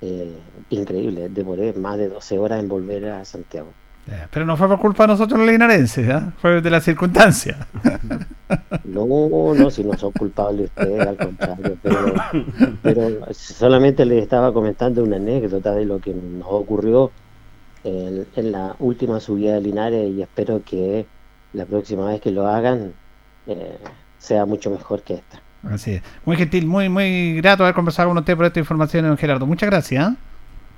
eh, 0.00 0.36
increíble, 0.70 1.28
demoré 1.28 1.72
más 1.72 1.98
de 1.98 2.08
12 2.08 2.38
horas 2.38 2.60
en 2.60 2.68
volver 2.68 3.06
a 3.06 3.24
Santiago. 3.24 3.68
Pero 4.30 4.46
no 4.46 4.56
fue 4.56 4.68
por 4.68 4.78
culpa 4.78 5.02
de 5.02 5.08
nosotros 5.08 5.38
los 5.38 5.48
linarenses, 5.48 6.08
¿ah? 6.08 6.32
fue 6.40 6.62
de 6.62 6.70
las 6.70 6.84
circunstancias. 6.84 7.56
No, 8.84 9.06
no, 9.54 9.70
si 9.70 9.84
no 9.84 9.96
son 9.98 10.12
culpables 10.12 10.70
ustedes, 10.70 11.06
al 11.06 11.18
contrario, 11.18 11.76
pero, 11.82 12.14
pero 12.82 13.26
solamente 13.32 14.06
les 14.06 14.22
estaba 14.22 14.54
comentando 14.54 15.04
una 15.04 15.16
anécdota 15.16 15.72
de 15.72 15.84
lo 15.84 16.00
que 16.00 16.14
nos 16.14 16.48
ocurrió 16.48 17.10
en, 17.84 18.26
en 18.34 18.52
la 18.52 18.74
última 18.78 19.20
subida 19.20 19.52
de 19.54 19.60
Linares 19.60 20.10
y 20.10 20.22
espero 20.22 20.62
que 20.64 21.06
la 21.52 21.66
próxima 21.66 22.06
vez 22.06 22.22
que 22.22 22.30
lo 22.30 22.46
hagan 22.46 22.94
eh, 23.46 23.78
sea 24.18 24.46
mucho 24.46 24.70
mejor 24.70 25.02
que 25.02 25.14
esta. 25.14 25.42
Así 25.62 25.92
es. 25.92 26.02
Muy 26.24 26.36
gentil, 26.36 26.66
muy 26.66 26.88
muy 26.88 27.40
grato 27.40 27.64
haber 27.64 27.74
conversado 27.74 28.08
con 28.08 28.18
usted 28.18 28.36
por 28.36 28.46
esta 28.46 28.60
información, 28.60 29.06
don 29.06 29.16
Gerardo. 29.16 29.46
Muchas 29.46 29.68
gracias. 29.68 30.04
¿ah? 30.04 30.16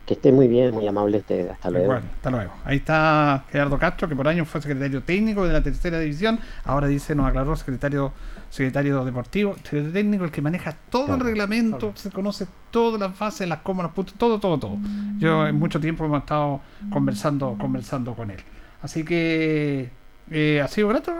Que 0.06 0.14
esté 0.14 0.32
muy 0.32 0.48
bien, 0.48 0.72
muy 0.74 0.86
amable 0.86 1.18
usted. 1.18 1.50
Hasta 1.50 1.70
luego. 1.70 1.84
Igual, 1.84 2.02
hasta 2.16 2.30
luego. 2.30 2.52
Ahí 2.64 2.78
está 2.78 3.44
Gerardo 3.50 3.78
Castro, 3.78 4.08
que 4.08 4.16
por 4.16 4.26
años 4.26 4.48
fue 4.48 4.60
secretario 4.60 5.02
técnico 5.02 5.46
de 5.46 5.52
la 5.52 5.62
tercera 5.62 6.00
división. 6.00 6.40
Ahora 6.64 6.88
dice, 6.88 7.14
nos 7.14 7.26
aclaró, 7.26 7.54
secretario 7.56 8.12
secretario 8.50 9.04
deportivo, 9.04 9.54
secretario 9.62 9.92
técnico, 9.92 10.24
el 10.24 10.32
que 10.32 10.42
maneja 10.42 10.76
todo 10.90 11.14
el 11.14 11.20
reglamento, 11.20 11.92
se 11.94 12.10
conoce 12.10 12.46
todas 12.70 13.00
las 13.00 13.16
fases, 13.16 13.48
las 13.48 13.60
comas, 13.60 13.84
los 13.84 13.92
puntos, 13.92 14.14
todo, 14.16 14.40
todo, 14.40 14.58
todo. 14.58 14.76
Yo 15.18 15.46
en 15.46 15.56
mucho 15.56 15.80
tiempo 15.80 16.04
hemos 16.04 16.20
estado 16.20 16.60
conversando, 16.92 17.56
conversando 17.58 18.14
con 18.14 18.30
él. 18.30 18.40
Así 18.82 19.04
que 19.04 19.90
eh, 20.30 20.60
ha 20.62 20.68
sido 20.68 20.88
grato 20.88 21.12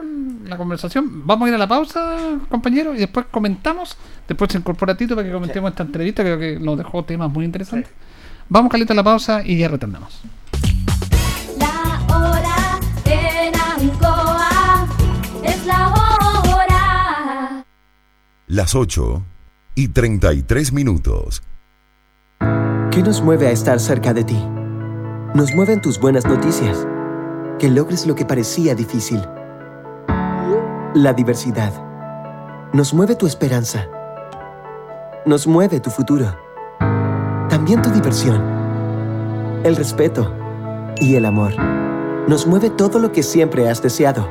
la 0.44 0.56
conversación. 0.56 1.26
Vamos 1.26 1.46
a 1.46 1.48
ir 1.48 1.54
a 1.54 1.58
la 1.58 1.66
pausa, 1.66 2.38
compañero, 2.48 2.94
y 2.94 2.98
después 2.98 3.26
comentamos. 3.30 3.96
Después 4.28 4.52
se 4.52 4.58
incorpora 4.58 4.96
Tito 4.96 5.16
para 5.16 5.26
que 5.26 5.32
comentemos 5.32 5.70
esta 5.70 5.82
entrevista. 5.82 6.22
Creo 6.22 6.38
que 6.38 6.60
nos 6.60 6.78
dejó 6.78 7.04
temas 7.04 7.30
muy 7.30 7.44
interesantes. 7.44 7.92
Vamos, 8.48 8.70
Caleta, 8.70 8.92
a 8.92 8.96
la 8.96 9.02
pausa 9.02 9.42
y 9.44 9.58
ya 9.58 9.68
retornamos. 9.68 10.20
La 11.58 12.04
hora 12.08 12.80
en 13.04 13.52
Ancoa 13.54 14.86
es 15.42 15.66
la 15.66 15.88
hora. 15.88 17.64
Las 18.46 18.74
8 18.76 19.22
y 19.74 19.88
33 19.88 20.72
minutos. 20.72 21.42
¿Qué 22.92 23.02
nos 23.02 23.22
mueve 23.22 23.48
a 23.48 23.50
estar 23.50 23.80
cerca 23.80 24.14
de 24.14 24.24
ti? 24.24 24.38
Nos 25.34 25.54
mueven 25.54 25.80
tus 25.80 26.00
buenas 26.00 26.24
noticias. 26.26 26.86
Que 27.60 27.68
logres 27.68 28.06
lo 28.06 28.14
que 28.14 28.24
parecía 28.24 28.74
difícil. 28.74 29.20
La 30.94 31.12
diversidad. 31.12 31.70
Nos 32.72 32.94
mueve 32.94 33.16
tu 33.16 33.26
esperanza. 33.26 33.86
Nos 35.26 35.46
mueve 35.46 35.78
tu 35.78 35.90
futuro. 35.90 36.34
También 37.50 37.82
tu 37.82 37.90
diversión. 37.90 38.42
El 39.62 39.76
respeto. 39.76 40.32
Y 41.02 41.16
el 41.16 41.26
amor. 41.26 41.52
Nos 42.26 42.46
mueve 42.46 42.70
todo 42.70 42.98
lo 42.98 43.12
que 43.12 43.22
siempre 43.22 43.68
has 43.68 43.82
deseado. 43.82 44.26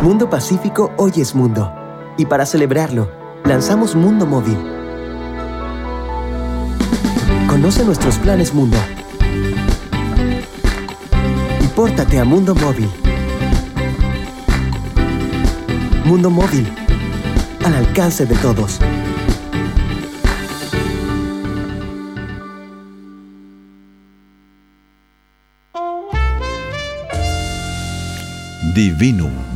Mundo 0.00 0.30
Pacífico 0.30 0.92
hoy 0.96 1.12
es 1.16 1.34
mundo. 1.34 1.70
Y 2.16 2.24
para 2.24 2.46
celebrarlo, 2.46 3.10
lanzamos 3.44 3.94
Mundo 3.94 4.24
Móvil. 4.24 4.56
Conoce 7.50 7.84
nuestros 7.84 8.16
planes 8.16 8.54
Mundo. 8.54 8.78
Y 11.76 11.78
pórtate 11.78 12.18
a 12.18 12.24
Mundo 12.24 12.54
Móvil. 12.54 12.88
Mundo 16.06 16.30
Móvil. 16.30 16.66
Al 17.64 17.74
alcance 17.74 18.24
de 18.24 18.34
todos. 18.36 18.78
Divinum 28.74 29.55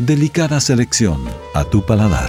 Delicada 0.00 0.60
selección 0.60 1.24
a 1.54 1.62
tu 1.62 1.86
paladar. 1.86 2.28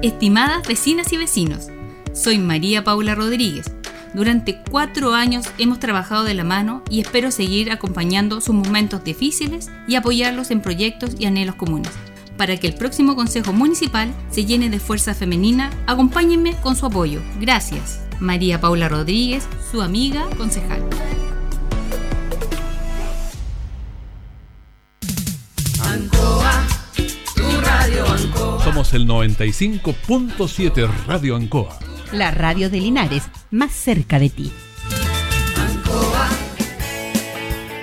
Estimadas 0.00 0.66
vecinas 0.66 1.12
y 1.12 1.18
vecinos, 1.18 1.66
soy 2.14 2.38
María 2.38 2.82
Paula 2.84 3.14
Rodríguez. 3.14 3.70
Durante 4.14 4.62
cuatro 4.70 5.12
años 5.12 5.44
hemos 5.58 5.78
trabajado 5.78 6.24
de 6.24 6.32
la 6.32 6.42
mano 6.42 6.82
y 6.88 7.02
espero 7.02 7.30
seguir 7.30 7.70
acompañando 7.70 8.40
sus 8.40 8.54
momentos 8.54 9.04
difíciles 9.04 9.70
y 9.86 9.96
apoyarlos 9.96 10.50
en 10.50 10.62
proyectos 10.62 11.16
y 11.18 11.26
anhelos 11.26 11.56
comunes. 11.56 11.92
Para 12.40 12.56
que 12.56 12.66
el 12.66 12.72
próximo 12.72 13.16
Consejo 13.16 13.52
Municipal 13.52 14.14
se 14.30 14.46
llene 14.46 14.70
de 14.70 14.80
fuerza 14.80 15.14
femenina, 15.14 15.68
acompáñenme 15.86 16.56
con 16.62 16.74
su 16.74 16.86
apoyo. 16.86 17.20
Gracias. 17.38 18.00
María 18.18 18.58
Paula 18.58 18.88
Rodríguez, 18.88 19.46
su 19.70 19.82
amiga 19.82 20.24
concejal. 20.38 20.82
Ancoa, 25.84 26.66
tu 27.36 27.60
radio 27.60 28.08
Ancoa. 28.08 28.64
Somos 28.64 28.94
el 28.94 29.06
95.7 29.06 30.88
Radio 31.06 31.36
Ancoa. 31.36 31.78
La 32.10 32.30
radio 32.30 32.70
de 32.70 32.80
Linares, 32.80 33.24
más 33.50 33.72
cerca 33.72 34.18
de 34.18 34.30
ti. 34.30 34.50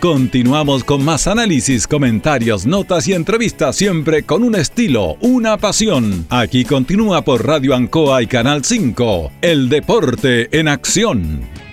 Continuamos 0.00 0.84
con 0.84 1.04
más 1.04 1.26
análisis, 1.26 1.86
comentarios, 1.86 2.64
notas 2.64 3.06
y 3.08 3.12
entrevistas, 3.12 3.76
siempre 3.76 4.22
con 4.22 4.42
un 4.42 4.54
estilo, 4.54 5.16
una 5.20 5.58
pasión. 5.58 6.24
Aquí 6.30 6.64
continúa 6.64 7.22
por 7.22 7.46
Radio 7.46 7.74
Ancoa 7.74 8.22
y 8.22 8.26
Canal 8.26 8.64
5. 8.64 9.32
El 9.42 9.68
deporte 9.68 10.48
en 10.58 10.68
acción. 10.68 11.63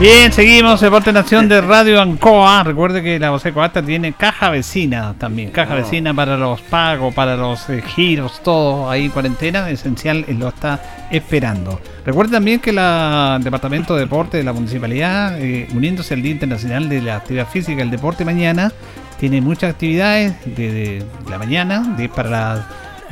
Bien, 0.00 0.32
seguimos, 0.32 0.80
Deporte 0.80 1.12
Nación 1.12 1.46
de 1.46 1.60
Radio 1.60 2.00
Ancoa. 2.00 2.62
Recuerde 2.64 3.02
que 3.02 3.18
la 3.18 3.28
Boseco 3.28 3.60
Alta 3.60 3.82
tiene 3.82 4.14
caja 4.14 4.48
vecina 4.48 5.14
también. 5.18 5.50
Caja 5.50 5.74
vecina 5.74 6.14
para 6.14 6.38
los 6.38 6.62
pagos, 6.62 7.12
para 7.12 7.36
los 7.36 7.68
eh, 7.68 7.82
giros, 7.82 8.40
todo 8.42 8.88
ahí 8.88 9.04
en 9.04 9.10
cuarentena. 9.10 9.68
Esencial 9.68 10.24
eh, 10.26 10.32
lo 10.32 10.48
está 10.48 11.06
esperando. 11.10 11.78
Recuerde 12.06 12.32
también 12.32 12.60
que 12.60 12.72
la 12.72 13.34
el 13.36 13.44
Departamento 13.44 13.94
de 13.94 14.00
Deporte 14.00 14.38
de 14.38 14.42
la 14.44 14.54
Municipalidad, 14.54 15.38
eh, 15.38 15.68
uniéndose 15.74 16.14
al 16.14 16.22
Día 16.22 16.32
Internacional 16.32 16.88
de 16.88 17.02
la 17.02 17.16
Actividad 17.16 17.46
Física 17.46 17.80
y 17.80 17.82
el 17.82 17.90
Deporte 17.90 18.24
mañana, 18.24 18.72
tiene 19.18 19.42
muchas 19.42 19.74
actividades 19.74 20.34
de, 20.46 20.72
de 20.72 21.06
la 21.28 21.36
mañana, 21.36 21.94
10 21.98 22.10
para 22.12 22.30
las 22.30 22.60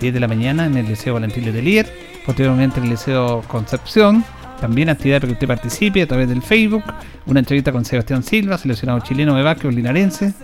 10 0.01 0.15
de 0.15 0.20
la 0.20 0.27
mañana 0.27 0.65
en 0.65 0.74
el 0.74 0.86
Liceo 0.86 1.12
Valentín 1.12 1.44
Letelier, 1.44 1.86
posteriormente 2.24 2.78
en 2.78 2.85
el 2.85 2.90
Liceo 2.93 3.43
Concepción. 3.47 4.24
También 4.60 4.89
actividad 4.89 5.20
para 5.20 5.28
que 5.28 5.35
usted 5.35 5.47
participe 5.47 6.02
a 6.02 6.06
través 6.06 6.28
del 6.28 6.43
Facebook. 6.43 6.82
Una 7.26 7.40
entrevista 7.40 7.72
con 7.72 7.85
Sebastián 7.85 8.22
Silva, 8.22 8.59
seleccionado 8.59 9.01
chileno 9.01 9.36
de 9.36 9.43
básquetbol 9.43 9.74
linarense. 9.74 10.35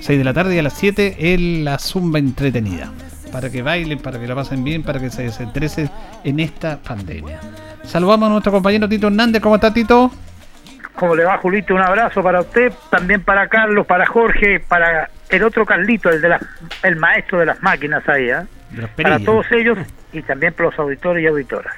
6 0.00 0.18
de 0.18 0.24
la 0.24 0.32
tarde 0.32 0.56
y 0.56 0.58
a 0.58 0.62
las 0.62 0.74
7 0.74 1.34
en 1.34 1.64
la 1.64 1.78
Zumba 1.78 2.18
entretenida. 2.18 2.90
Para 3.30 3.50
que 3.50 3.62
bailen, 3.62 3.98
para 3.98 4.18
que 4.18 4.26
la 4.26 4.34
pasen 4.34 4.64
bien, 4.64 4.82
para 4.82 4.98
que 4.98 5.10
se 5.10 5.22
desestresen 5.22 5.88
en 6.24 6.40
esta 6.40 6.78
pandemia. 6.78 7.38
Saludamos 7.84 8.26
a 8.26 8.30
nuestro 8.30 8.52
compañero 8.52 8.88
Tito 8.88 9.06
Hernández. 9.06 9.40
¿Cómo 9.40 9.54
está 9.54 9.72
Tito? 9.72 10.10
¿Cómo 10.94 11.14
le 11.14 11.24
va, 11.24 11.38
Julito? 11.38 11.74
Un 11.74 11.80
abrazo 11.80 12.22
para 12.22 12.40
usted, 12.40 12.72
también 12.90 13.22
para 13.22 13.48
Carlos, 13.48 13.86
para 13.86 14.04
Jorge, 14.06 14.60
para 14.60 15.08
el 15.28 15.42
otro 15.44 15.64
Carlito, 15.64 16.10
el 16.10 16.20
de 16.20 16.28
la, 16.28 16.40
el 16.82 16.96
maestro 16.96 17.38
de 17.38 17.46
las 17.46 17.62
máquinas 17.62 18.06
ahí, 18.08 18.28
¿eh? 18.28 18.42
Para 18.96 19.18
todos 19.20 19.46
ellos 19.52 19.78
y 20.12 20.22
también 20.22 20.52
para 20.52 20.70
los 20.70 20.78
auditores 20.78 21.22
y 21.22 21.26
auditoras. 21.26 21.74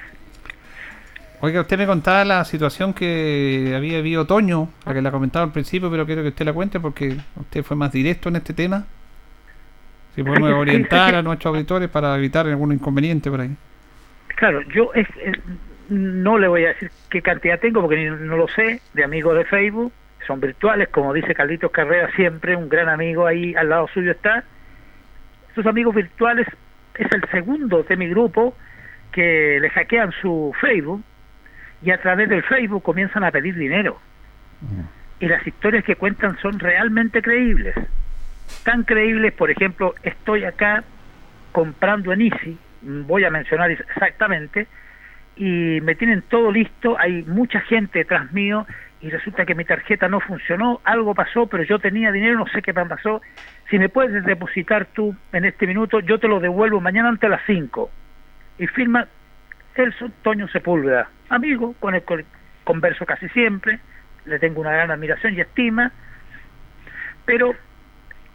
Oiga, 1.44 1.60
usted 1.60 1.76
me 1.76 1.86
contaba 1.86 2.24
la 2.24 2.44
situación 2.44 2.94
que 2.94 3.72
había 3.76 3.98
habido 3.98 4.22
otoño, 4.22 4.68
la 4.86 4.94
que 4.94 5.02
la 5.02 5.10
comentaba 5.10 5.44
al 5.44 5.50
principio, 5.52 5.90
pero 5.90 6.06
quiero 6.06 6.22
que 6.22 6.28
usted 6.28 6.44
la 6.46 6.52
cuente 6.52 6.78
porque 6.78 7.16
usted 7.34 7.64
fue 7.64 7.76
más 7.76 7.90
directo 7.90 8.28
en 8.28 8.36
este 8.36 8.54
tema. 8.54 8.84
Si 10.14 10.22
podemos 10.22 10.52
orientar 10.52 11.16
a 11.16 11.22
nuestros 11.22 11.52
auditores 11.52 11.88
para 11.88 12.16
evitar 12.16 12.46
algún 12.46 12.72
inconveniente 12.72 13.28
por 13.28 13.40
ahí. 13.40 13.50
Claro, 14.36 14.60
yo 14.72 14.92
es, 14.94 15.08
es- 15.20 15.40
no 15.88 16.38
le 16.38 16.46
voy 16.46 16.64
a 16.64 16.68
decir 16.68 16.90
qué 17.10 17.20
cantidad 17.22 17.58
tengo 17.58 17.80
porque 17.80 17.96
ni- 17.96 18.26
no 18.28 18.36
lo 18.36 18.46
sé, 18.46 18.80
de 18.94 19.02
amigos 19.02 19.36
de 19.36 19.44
Facebook, 19.44 19.92
son 20.28 20.40
virtuales, 20.40 20.88
como 20.90 21.12
dice 21.12 21.34
Carlitos 21.34 21.72
Carrera 21.72 22.08
siempre, 22.14 22.54
un 22.54 22.68
gran 22.68 22.88
amigo 22.88 23.26
ahí 23.26 23.52
al 23.56 23.68
lado 23.68 23.88
suyo 23.92 24.12
está. 24.12 24.44
Esos 25.50 25.66
amigos 25.66 25.92
virtuales 25.94 26.46
es 26.94 27.10
el 27.10 27.28
segundo 27.30 27.82
de 27.82 27.96
mi 27.96 28.06
grupo 28.08 28.54
que 29.10 29.58
le 29.60 29.70
hackean 29.70 30.12
su 30.22 30.54
Facebook 30.60 31.02
y 31.82 31.90
a 31.90 32.00
través 32.00 32.28
del 32.28 32.42
Facebook 32.42 32.82
comienzan 32.82 33.24
a 33.24 33.30
pedir 33.30 33.54
dinero. 33.56 33.98
Y 35.20 35.26
las 35.26 35.46
historias 35.46 35.84
que 35.84 35.96
cuentan 35.96 36.38
son 36.38 36.58
realmente 36.58 37.22
creíbles. 37.22 37.74
Tan 38.64 38.84
creíbles, 38.84 39.32
por 39.32 39.50
ejemplo, 39.50 39.94
estoy 40.02 40.44
acá 40.44 40.84
comprando 41.52 42.12
en 42.12 42.22
Easy, 42.22 42.58
voy 42.82 43.24
a 43.24 43.30
mencionar 43.30 43.70
exactamente, 43.70 44.66
y 45.36 45.80
me 45.82 45.94
tienen 45.94 46.22
todo 46.22 46.52
listo, 46.52 46.96
hay 46.98 47.22
mucha 47.24 47.60
gente 47.60 48.00
detrás 48.00 48.32
mío 48.32 48.66
y 49.00 49.10
resulta 49.10 49.44
que 49.44 49.54
mi 49.54 49.64
tarjeta 49.64 50.08
no 50.08 50.20
funcionó, 50.20 50.80
algo 50.84 51.14
pasó, 51.14 51.46
pero 51.46 51.64
yo 51.64 51.78
tenía 51.80 52.12
dinero, 52.12 52.38
no 52.38 52.46
sé 52.46 52.62
qué 52.62 52.72
pasó. 52.72 53.20
Si 53.68 53.78
me 53.78 53.88
puedes 53.88 54.24
depositar 54.24 54.86
tú 54.86 55.16
en 55.32 55.44
este 55.44 55.66
minuto, 55.66 55.98
yo 56.00 56.18
te 56.18 56.28
lo 56.28 56.38
devuelvo 56.38 56.80
mañana 56.80 57.08
antes 57.08 57.22
de 57.22 57.36
las 57.36 57.42
5. 57.46 57.90
Y 58.58 58.66
firma 58.68 59.08
Celso 59.74 60.10
Toño 60.22 60.48
Sepúlveda, 60.48 61.08
amigo 61.28 61.74
con 61.80 61.94
el 61.94 62.02
que 62.02 62.24
converso 62.64 63.06
casi 63.06 63.28
siempre, 63.30 63.80
le 64.24 64.38
tengo 64.38 64.60
una 64.60 64.72
gran 64.72 64.90
admiración 64.90 65.34
y 65.34 65.40
estima, 65.40 65.92
pero 67.24 67.54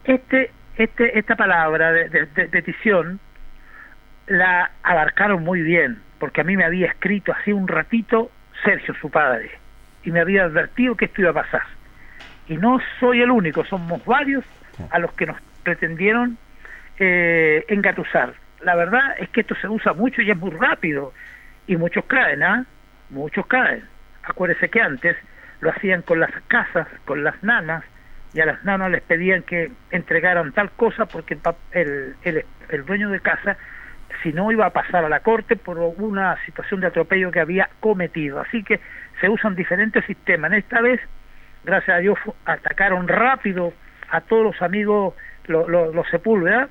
este, 0.04 0.50
este, 0.76 1.18
esta 1.18 1.36
palabra 1.36 1.92
de, 1.92 2.26
petición 2.26 3.20
la 4.26 4.70
abarcaron 4.82 5.42
muy 5.42 5.62
bien, 5.62 6.00
porque 6.18 6.40
a 6.40 6.44
mí 6.44 6.56
me 6.56 6.64
había 6.64 6.86
escrito 6.86 7.32
así 7.32 7.52
un 7.52 7.68
ratito 7.68 8.30
Sergio, 8.64 8.94
su 9.00 9.10
padre, 9.10 9.50
y 10.04 10.10
me 10.10 10.20
había 10.20 10.44
advertido 10.44 10.96
que 10.96 11.06
esto 11.06 11.22
iba 11.22 11.30
a 11.30 11.34
pasar. 11.34 11.62
Y 12.48 12.56
no 12.56 12.80
soy 12.98 13.22
el 13.22 13.30
único, 13.30 13.64
somos 13.64 14.04
varios 14.04 14.44
a 14.90 14.98
los 14.98 15.12
que 15.12 15.26
nos 15.26 15.36
pretendieron 15.62 16.38
eh, 16.98 17.64
engatusar. 17.68 18.34
La 18.62 18.74
verdad 18.74 19.14
es 19.18 19.28
que 19.28 19.42
esto 19.42 19.54
se 19.54 19.68
usa 19.68 19.92
mucho 19.92 20.20
y 20.22 20.30
es 20.30 20.36
muy 20.36 20.50
rápido, 20.50 21.12
y 21.68 21.76
muchos 21.76 22.04
caen, 22.06 22.42
¿ah? 22.42 22.64
Muchos 23.10 23.46
caen. 23.46 23.84
Acuérdese 24.24 24.68
que 24.68 24.80
antes 24.80 25.16
lo 25.60 25.70
hacían 25.70 26.02
con 26.02 26.18
las 26.20 26.30
casas, 26.48 26.88
con 27.04 27.22
las 27.22 27.40
nanas, 27.42 27.84
y 28.34 28.40
a 28.40 28.46
las 28.46 28.62
nanas 28.64 28.90
les 28.90 29.02
pedían 29.02 29.42
que 29.42 29.70
entregaran 29.90 30.52
tal 30.52 30.70
cosa 30.72 31.06
porque 31.06 31.38
el, 31.72 32.14
el, 32.22 32.44
el, 32.68 32.84
dueño 32.84 33.08
de 33.10 33.20
casa, 33.20 33.56
si 34.22 34.32
no, 34.32 34.52
iba 34.52 34.66
a 34.66 34.70
pasar 34.70 35.04
a 35.04 35.08
la 35.08 35.20
corte 35.20 35.56
por 35.56 35.78
una 35.78 36.36
situación 36.44 36.80
de 36.80 36.88
atropello 36.88 37.30
que 37.30 37.40
había 37.40 37.70
cometido. 37.80 38.40
Así 38.40 38.62
que 38.62 38.80
se 39.20 39.28
usan 39.28 39.54
diferentes 39.54 40.04
sistemas. 40.04 40.52
En 40.52 40.58
esta 40.58 40.80
vez, 40.80 41.00
gracias 41.64 41.96
a 41.96 42.00
Dios, 42.00 42.18
atacaron 42.44 43.08
rápido 43.08 43.72
a 44.10 44.20
todos 44.20 44.44
los 44.44 44.62
amigos, 44.62 45.14
lo- 45.46 45.68
lo- 45.68 45.92
los 45.92 46.06
Sepúlveda, 46.08 46.68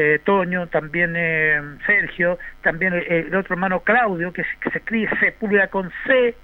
eh, 0.00 0.18
Toño, 0.24 0.68
también 0.68 1.14
eh, 1.16 1.60
Sergio, 1.86 2.38
también 2.62 2.94
el, 2.94 3.06
el 3.06 3.34
otro 3.34 3.54
hermano 3.54 3.80
Claudio, 3.80 4.32
que 4.32 4.42
se 4.42 4.78
escribe 4.78 5.10
Sepúlveda 5.20 5.68
con 5.68 5.90
C, 6.06 6.34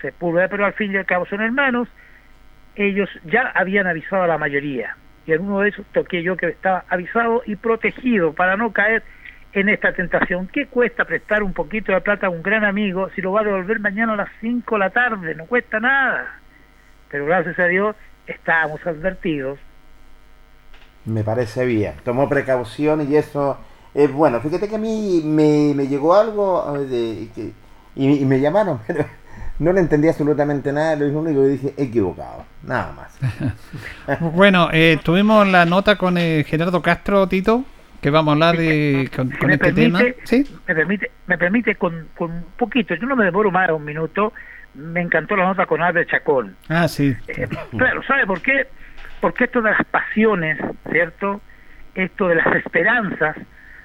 Sepúlveda, 0.00 0.48
pero 0.48 0.64
al 0.64 0.72
fin 0.72 0.92
y 0.92 0.96
al 0.96 1.06
cabo 1.06 1.26
son 1.26 1.42
hermanos, 1.42 1.88
ellos 2.74 3.08
ya 3.24 3.52
habían 3.54 3.86
avisado 3.86 4.22
a 4.22 4.26
la 4.26 4.38
mayoría. 4.38 4.96
Y 5.26 5.32
en 5.32 5.42
uno 5.42 5.60
de 5.60 5.68
esos 5.68 5.86
toqué 5.92 6.22
yo 6.22 6.36
que 6.36 6.48
estaba 6.48 6.84
avisado 6.88 7.42
y 7.46 7.56
protegido 7.56 8.32
para 8.32 8.56
no 8.56 8.72
caer 8.72 9.02
en 9.52 9.68
esta 9.68 9.92
tentación. 9.92 10.48
¿Qué 10.48 10.66
cuesta 10.66 11.04
prestar 11.04 11.42
un 11.42 11.52
poquito 11.52 11.92
de 11.92 12.00
plata 12.00 12.26
a 12.26 12.30
un 12.30 12.42
gran 12.42 12.64
amigo 12.64 13.10
si 13.10 13.20
lo 13.20 13.32
va 13.32 13.42
a 13.42 13.44
devolver 13.44 13.80
mañana 13.80 14.14
a 14.14 14.16
las 14.16 14.30
5 14.40 14.74
de 14.74 14.78
la 14.78 14.90
tarde? 14.90 15.34
No 15.34 15.46
cuesta 15.46 15.78
nada. 15.78 16.40
Pero 17.10 17.26
gracias 17.26 17.58
a 17.58 17.66
Dios 17.66 17.94
estábamos 18.26 18.84
advertidos. 18.86 19.58
Me 21.04 21.24
parece 21.24 21.64
bien. 21.66 21.94
Tomó 22.04 22.28
precaución 22.28 23.06
y 23.10 23.16
eso 23.16 23.58
es 23.94 24.10
bueno. 24.12 24.40
Fíjate 24.40 24.68
que 24.68 24.76
a 24.76 24.78
mí 24.78 25.22
me, 25.24 25.72
me 25.74 25.86
llegó 25.88 26.14
algo 26.14 26.72
de- 26.78 27.28
que- 27.34 27.52
y, 27.96 28.20
y 28.22 28.24
me 28.24 28.40
llamaron, 28.40 28.78
pero 28.86 29.04
no 29.58 29.72
le 29.72 29.80
entendí 29.80 30.08
absolutamente 30.08 30.72
nada. 30.72 30.96
Lo 30.96 31.06
único 31.20 31.42
que 31.42 31.48
dije, 31.48 31.74
equivocado. 31.76 32.44
Nada 32.62 32.92
más. 32.92 33.18
Bueno, 34.20 34.68
eh, 34.72 34.98
tuvimos 35.02 35.46
la 35.48 35.64
nota 35.64 35.96
con 35.96 36.18
eh, 36.18 36.44
Gerardo 36.46 36.82
Castro, 36.82 37.26
Tito, 37.28 37.64
que 38.00 38.10
vamos 38.10 38.30
a 38.30 38.34
hablar 38.34 38.56
de, 38.56 39.10
con, 39.14 39.30
Si 39.30 39.36
con 39.38 39.48
me 39.48 39.54
este 39.54 39.72
permite, 39.72 40.12
tema. 40.22 40.48
me 40.66 40.74
permite, 40.74 41.10
me 41.26 41.38
permite 41.38 41.74
con, 41.76 42.08
con 42.16 42.30
un 42.30 42.44
poquito, 42.56 42.94
yo 42.94 43.06
no 43.06 43.16
me 43.16 43.24
demoro 43.24 43.50
más 43.50 43.68
de 43.68 43.72
un 43.74 43.84
minuto, 43.84 44.32
me 44.74 45.00
encantó 45.02 45.36
la 45.36 45.44
nota 45.46 45.66
con 45.66 45.82
Albert 45.82 46.10
Chacón. 46.10 46.56
Ah, 46.68 46.88
sí. 46.88 47.14
Eh, 47.28 47.48
claro, 47.70 48.02
¿sabe 48.04 48.26
por 48.26 48.40
qué? 48.40 48.66
Porque 49.22 49.44
esto 49.44 49.62
de 49.62 49.70
las 49.70 49.84
pasiones, 49.84 50.58
¿cierto? 50.90 51.40
Esto 51.94 52.26
de 52.26 52.34
las 52.34 52.56
esperanzas, 52.56 53.36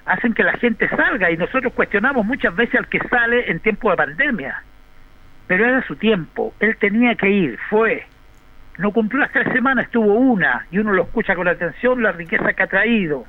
hacen 0.04 0.34
que 0.34 0.42
la 0.42 0.54
gente 0.54 0.88
salga 0.88 1.30
y 1.30 1.36
nosotros 1.36 1.72
cuestionamos 1.74 2.26
muchas 2.26 2.56
veces 2.56 2.74
al 2.74 2.88
que 2.88 2.98
sale 3.08 3.48
en 3.48 3.60
tiempo 3.60 3.88
de 3.88 3.96
pandemia. 3.98 4.64
Pero 5.46 5.64
era 5.64 5.86
su 5.86 5.94
tiempo, 5.94 6.54
él 6.58 6.76
tenía 6.78 7.14
que 7.14 7.30
ir, 7.30 7.56
fue. 7.70 8.04
No 8.78 8.90
cumplió 8.90 9.20
las 9.20 9.30
tres 9.30 9.46
semanas, 9.52 9.84
estuvo 9.84 10.12
una, 10.12 10.66
y 10.72 10.80
uno 10.80 10.92
lo 10.92 11.04
escucha 11.04 11.36
con 11.36 11.46
atención, 11.46 12.02
la 12.02 12.10
riqueza 12.10 12.52
que 12.54 12.64
ha 12.64 12.66
traído. 12.66 13.24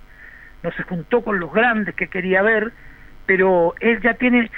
No 0.63 0.71
se 0.71 0.81
juntó 0.81 1.21
con 1.21 1.39
los 1.39 1.53
grandes 1.53 1.93
que 1.93 2.07
quería 2.07 2.41
ver, 2.41 2.71
pero 3.27 3.75
él 3.81 4.01
ya 4.01 4.15
tiene 4.15 4.49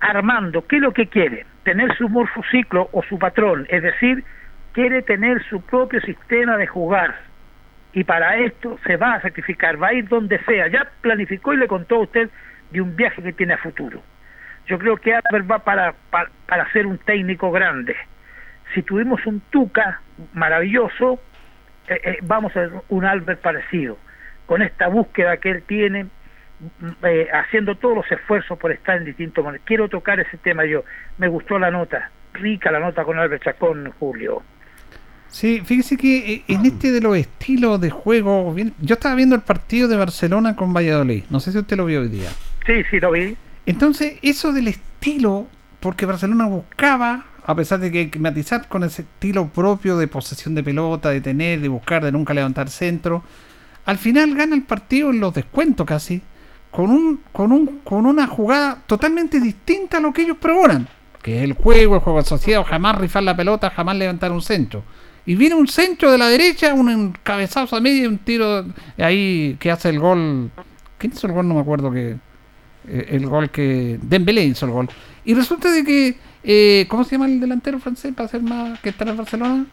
armando, 0.00 0.66
¿qué 0.66 0.76
es 0.76 0.82
lo 0.82 0.92
que 0.92 1.06
quiere? 1.06 1.46
Tener 1.62 1.96
su 1.96 2.06
morfociclo 2.10 2.90
o 2.92 3.02
su 3.04 3.18
patrón, 3.18 3.66
es 3.70 3.82
decir, 3.82 4.24
quiere 4.78 5.02
tener 5.02 5.42
su 5.48 5.60
propio 5.60 6.00
sistema 6.02 6.56
de 6.56 6.68
jugar. 6.68 7.16
Y 7.92 8.04
para 8.04 8.36
esto 8.36 8.78
se 8.86 8.96
va 8.96 9.14
a 9.14 9.22
sacrificar, 9.22 9.82
va 9.82 9.88
a 9.88 9.92
ir 9.92 10.06
donde 10.06 10.38
sea. 10.44 10.68
Ya 10.68 10.88
planificó 11.00 11.52
y 11.52 11.56
le 11.56 11.66
contó 11.66 11.96
a 11.96 12.02
usted 12.02 12.30
de 12.70 12.80
un 12.80 12.94
viaje 12.94 13.20
que 13.20 13.32
tiene 13.32 13.54
a 13.54 13.58
futuro. 13.58 14.00
Yo 14.68 14.78
creo 14.78 14.96
que 14.96 15.16
Albert 15.16 15.50
va 15.50 15.58
para, 15.58 15.94
para, 16.10 16.30
para 16.46 16.70
ser 16.70 16.86
un 16.86 16.96
técnico 16.98 17.50
grande. 17.50 17.96
Si 18.72 18.84
tuvimos 18.84 19.26
un 19.26 19.40
Tuca 19.50 20.00
maravilloso, 20.32 21.20
eh, 21.88 22.00
eh, 22.04 22.18
vamos 22.22 22.56
a 22.56 22.60
ver 22.60 22.70
un 22.88 23.04
Albert 23.04 23.40
parecido. 23.40 23.98
Con 24.46 24.62
esta 24.62 24.86
búsqueda 24.86 25.38
que 25.38 25.50
él 25.50 25.64
tiene, 25.64 26.04
mm, 26.04 27.04
eh, 27.04 27.28
haciendo 27.32 27.74
todos 27.74 27.96
los 27.96 28.12
esfuerzos 28.12 28.56
por 28.56 28.70
estar 28.70 28.98
en 28.98 29.06
distintos. 29.06 29.44
Quiero 29.64 29.88
tocar 29.88 30.20
ese 30.20 30.36
tema 30.36 30.64
yo. 30.66 30.84
Me 31.16 31.26
gustó 31.26 31.58
la 31.58 31.72
nota, 31.72 32.12
rica 32.34 32.70
la 32.70 32.78
nota 32.78 33.02
con 33.02 33.18
Albert 33.18 33.42
Chacón, 33.42 33.92
Julio. 33.98 34.44
Sí, 35.30 35.60
fíjese 35.64 35.96
que 35.96 36.32
eh, 36.34 36.44
en 36.48 36.64
este 36.66 36.90
de 36.90 37.00
los 37.00 37.16
estilos 37.16 37.80
de 37.80 37.90
juego, 37.90 38.52
bien- 38.54 38.74
yo 38.80 38.94
estaba 38.94 39.14
viendo 39.14 39.34
el 39.34 39.42
partido 39.42 39.86
de 39.88 39.96
Barcelona 39.96 40.56
con 40.56 40.72
Valladolid, 40.72 41.24
no 41.30 41.38
sé 41.40 41.52
si 41.52 41.58
usted 41.58 41.76
lo 41.76 41.84
vio 41.84 42.00
hoy 42.00 42.08
día. 42.08 42.30
Sí, 42.66 42.74
sí, 42.90 42.98
lo 43.00 43.12
vi. 43.12 43.36
Entonces, 43.66 44.14
eso 44.22 44.52
del 44.52 44.68
estilo, 44.68 45.46
porque 45.80 46.06
Barcelona 46.06 46.46
buscaba, 46.46 47.26
a 47.44 47.54
pesar 47.54 47.78
de 47.80 47.92
que 47.92 47.98
hay 47.98 48.08
que 48.08 48.18
matizar 48.18 48.68
con 48.68 48.84
ese 48.84 49.02
estilo 49.02 49.48
propio 49.48 49.96
de 49.98 50.08
posesión 50.08 50.54
de 50.54 50.62
pelota, 50.62 51.10
de 51.10 51.20
tener, 51.20 51.60
de 51.60 51.68
buscar, 51.68 52.02
de 52.04 52.10
nunca 52.12 52.32
levantar 52.34 52.70
centro, 52.70 53.22
al 53.84 53.98
final 53.98 54.34
gana 54.34 54.54
el 54.54 54.62
partido 54.62 55.10
en 55.10 55.20
los 55.20 55.34
descuentos 55.34 55.86
casi, 55.86 56.22
con 56.70 56.90
un, 56.90 57.20
con 57.32 57.52
un, 57.52 57.80
con 57.84 58.06
una 58.06 58.26
jugada 58.26 58.78
totalmente 58.86 59.40
distinta 59.40 59.98
a 59.98 60.00
lo 60.00 60.12
que 60.12 60.22
ellos 60.22 60.36
pregonan, 60.40 60.88
que 61.22 61.38
es 61.38 61.44
el 61.44 61.52
juego, 61.54 61.94
el 61.96 62.00
juego 62.00 62.18
asociado, 62.18 62.64
jamás 62.64 62.96
rifar 62.98 63.22
la 63.22 63.36
pelota, 63.36 63.70
jamás 63.70 63.96
levantar 63.96 64.32
un 64.32 64.42
centro. 64.42 64.82
Y 65.28 65.36
viene 65.36 65.54
un 65.54 65.68
centro 65.68 66.10
de 66.10 66.16
la 66.16 66.28
derecha, 66.28 66.72
un 66.72 66.88
encabezazo 66.88 67.76
a 67.76 67.80
medio 67.80 68.04
y 68.04 68.06
un 68.06 68.16
tiro 68.18 68.64
ahí 68.96 69.56
que 69.60 69.70
hace 69.70 69.90
el 69.90 69.98
gol. 69.98 70.50
¿Quién 70.96 71.12
hizo 71.12 71.26
el 71.26 71.34
gol? 71.34 71.46
No 71.46 71.54
me 71.54 71.60
acuerdo 71.60 71.90
que 71.92 72.16
eh, 72.88 73.08
el 73.10 73.26
gol 73.26 73.50
que 73.50 73.98
Dembélé 74.00 74.44
hizo 74.44 74.64
el 74.64 74.72
gol 74.72 74.88
y 75.26 75.34
resulta 75.34 75.70
de 75.70 75.84
que 75.84 76.16
eh, 76.42 76.86
¿cómo 76.88 77.04
se 77.04 77.12
llama 77.12 77.26
el 77.26 77.38
delantero 77.38 77.78
francés 77.78 78.14
para 78.14 78.30
ser 78.30 78.40
más 78.40 78.80
que 78.80 78.88
está 78.88 79.04
en 79.04 79.10
el 79.10 79.16
Barcelona? 79.16 79.66